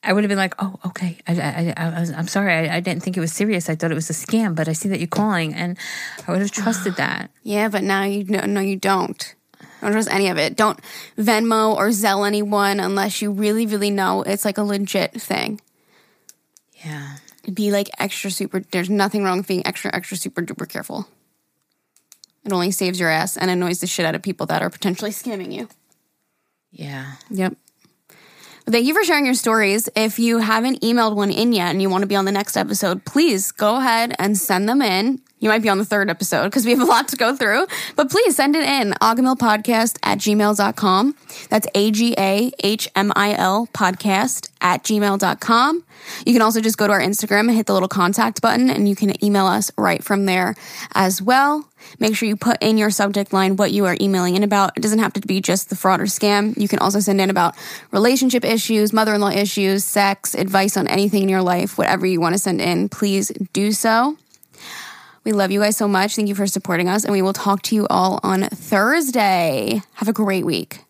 I 0.03 0.13
would 0.13 0.23
have 0.23 0.29
been 0.29 0.37
like, 0.37 0.55
"Oh, 0.57 0.79
okay. 0.87 1.17
I, 1.27 1.33
I, 1.39 1.73
I, 1.77 2.19
am 2.19 2.27
sorry. 2.27 2.51
I, 2.51 2.77
I, 2.77 2.79
didn't 2.79 3.03
think 3.03 3.17
it 3.17 3.19
was 3.19 3.31
serious. 3.31 3.69
I 3.69 3.75
thought 3.75 3.91
it 3.91 3.95
was 3.95 4.09
a 4.09 4.13
scam, 4.13 4.55
but 4.55 4.67
I 4.67 4.73
see 4.73 4.89
that 4.89 4.99
you're 4.99 5.07
calling, 5.07 5.53
and 5.53 5.77
I 6.27 6.31
would 6.31 6.41
have 6.41 6.51
trusted 6.51 6.95
that." 6.97 7.29
Yeah, 7.43 7.69
but 7.69 7.83
now 7.83 8.03
you 8.03 8.23
no, 8.23 8.45
no, 8.45 8.61
you 8.61 8.77
don't. 8.77 9.35
Don't 9.81 9.91
trust 9.91 10.11
any 10.11 10.29
of 10.29 10.37
it. 10.37 10.55
Don't 10.55 10.79
Venmo 11.17 11.75
or 11.75 11.89
Zelle 11.89 12.25
anyone 12.25 12.79
unless 12.79 13.21
you 13.21 13.31
really, 13.31 13.65
really 13.65 13.89
know 13.89 14.21
it's 14.21 14.45
like 14.45 14.57
a 14.57 14.63
legit 14.63 15.19
thing. 15.19 15.59
Yeah. 16.85 17.17
Be 17.51 17.71
like 17.71 17.89
extra 17.99 18.29
super. 18.29 18.59
There's 18.59 18.89
nothing 18.89 19.23
wrong 19.23 19.37
with 19.37 19.47
being 19.47 19.65
extra, 19.65 19.93
extra 19.93 20.17
super 20.17 20.43
duper 20.43 20.69
careful. 20.69 21.07
It 22.43 22.51
only 22.51 22.71
saves 22.71 22.99
your 22.99 23.09
ass 23.09 23.37
and 23.37 23.51
annoys 23.51 23.79
the 23.79 23.87
shit 23.87 24.05
out 24.05 24.15
of 24.15 24.21
people 24.21 24.45
that 24.47 24.61
are 24.61 24.69
potentially 24.69 25.11
scamming 25.11 25.53
you. 25.53 25.69
Yeah. 26.71 27.13
Yep. 27.29 27.55
thank 28.67 28.85
you 28.85 28.93
for 28.93 29.03
sharing 29.03 29.25
your 29.25 29.35
stories. 29.35 29.89
If 29.95 30.17
you 30.17 30.39
haven't 30.39 30.81
emailed 30.81 31.15
one 31.15 31.31
in 31.31 31.53
yet 31.53 31.71
and 31.71 31.81
you 31.81 31.89
want 31.89 32.01
to 32.01 32.07
be 32.07 32.15
on 32.15 32.25
the 32.25 32.31
next 32.31 32.57
episode, 32.57 33.05
please 33.05 33.51
go 33.51 33.77
ahead 33.77 34.15
and 34.17 34.37
send 34.37 34.67
them 34.67 34.81
in. 34.81 35.21
You 35.41 35.49
might 35.49 35.63
be 35.63 35.69
on 35.69 35.79
the 35.79 35.85
third 35.85 36.09
episode 36.09 36.45
because 36.45 36.65
we 36.65 36.71
have 36.71 36.81
a 36.81 36.85
lot 36.85 37.07
to 37.09 37.17
go 37.17 37.35
through, 37.35 37.65
but 37.95 38.11
please 38.11 38.35
send 38.35 38.55
it 38.55 38.63
in 38.63 38.91
agahmil.podcast 39.01 39.97
at 40.03 40.19
gmail.com. 40.19 41.15
That's 41.49 41.67
A 41.73 41.91
G 41.91 42.15
A 42.17 42.51
H 42.63 42.87
M 42.95 43.11
I 43.15 43.33
L 43.33 43.67
podcast 43.73 44.51
at 44.61 44.83
gmail.com. 44.83 45.83
You 46.25 46.33
can 46.33 46.41
also 46.43 46.61
just 46.61 46.77
go 46.77 46.85
to 46.85 46.93
our 46.93 47.01
Instagram 47.01 47.41
and 47.41 47.55
hit 47.55 47.65
the 47.65 47.73
little 47.73 47.89
contact 47.89 48.41
button 48.41 48.69
and 48.69 48.87
you 48.87 48.95
can 48.95 49.23
email 49.23 49.47
us 49.47 49.71
right 49.77 50.03
from 50.03 50.25
there 50.25 50.55
as 50.93 51.21
well. 51.21 51.67
Make 51.99 52.15
sure 52.15 52.29
you 52.29 52.35
put 52.35 52.61
in 52.61 52.77
your 52.77 52.91
subject 52.91 53.33
line 53.33 53.55
what 53.55 53.71
you 53.71 53.85
are 53.85 53.97
emailing 53.99 54.35
in 54.35 54.43
about. 54.43 54.77
It 54.77 54.81
doesn't 54.81 54.99
have 54.99 55.13
to 55.13 55.21
be 55.21 55.41
just 55.41 55.69
the 55.69 55.75
fraud 55.75 56.01
or 56.01 56.05
scam. 56.05 56.55
You 56.55 56.67
can 56.67 56.79
also 56.79 56.99
send 56.99 57.19
in 57.19 57.31
about 57.31 57.55
relationship 57.89 58.45
issues, 58.45 58.93
mother 58.93 59.15
in 59.15 59.21
law 59.21 59.29
issues, 59.29 59.83
sex, 59.83 60.35
advice 60.35 60.77
on 60.77 60.87
anything 60.87 61.23
in 61.23 61.29
your 61.29 61.41
life, 61.41 61.79
whatever 61.79 62.05
you 62.05 62.21
want 62.21 62.35
to 62.35 62.39
send 62.39 62.61
in, 62.61 62.89
please 62.89 63.29
do 63.53 63.71
so. 63.71 64.17
We 65.23 65.33
love 65.33 65.51
you 65.51 65.59
guys 65.59 65.77
so 65.77 65.87
much. 65.87 66.15
Thank 66.15 66.29
you 66.29 66.35
for 66.35 66.47
supporting 66.47 66.89
us, 66.89 67.03
and 67.03 67.11
we 67.11 67.21
will 67.21 67.33
talk 67.33 67.61
to 67.63 67.75
you 67.75 67.85
all 67.89 68.19
on 68.23 68.43
Thursday. 68.49 69.81
Have 69.93 70.07
a 70.07 70.13
great 70.13 70.45
week. 70.45 70.83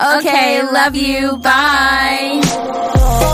Okay, 0.00 0.62
love 0.62 0.94
you. 0.94 1.36
Bye. 1.38 3.30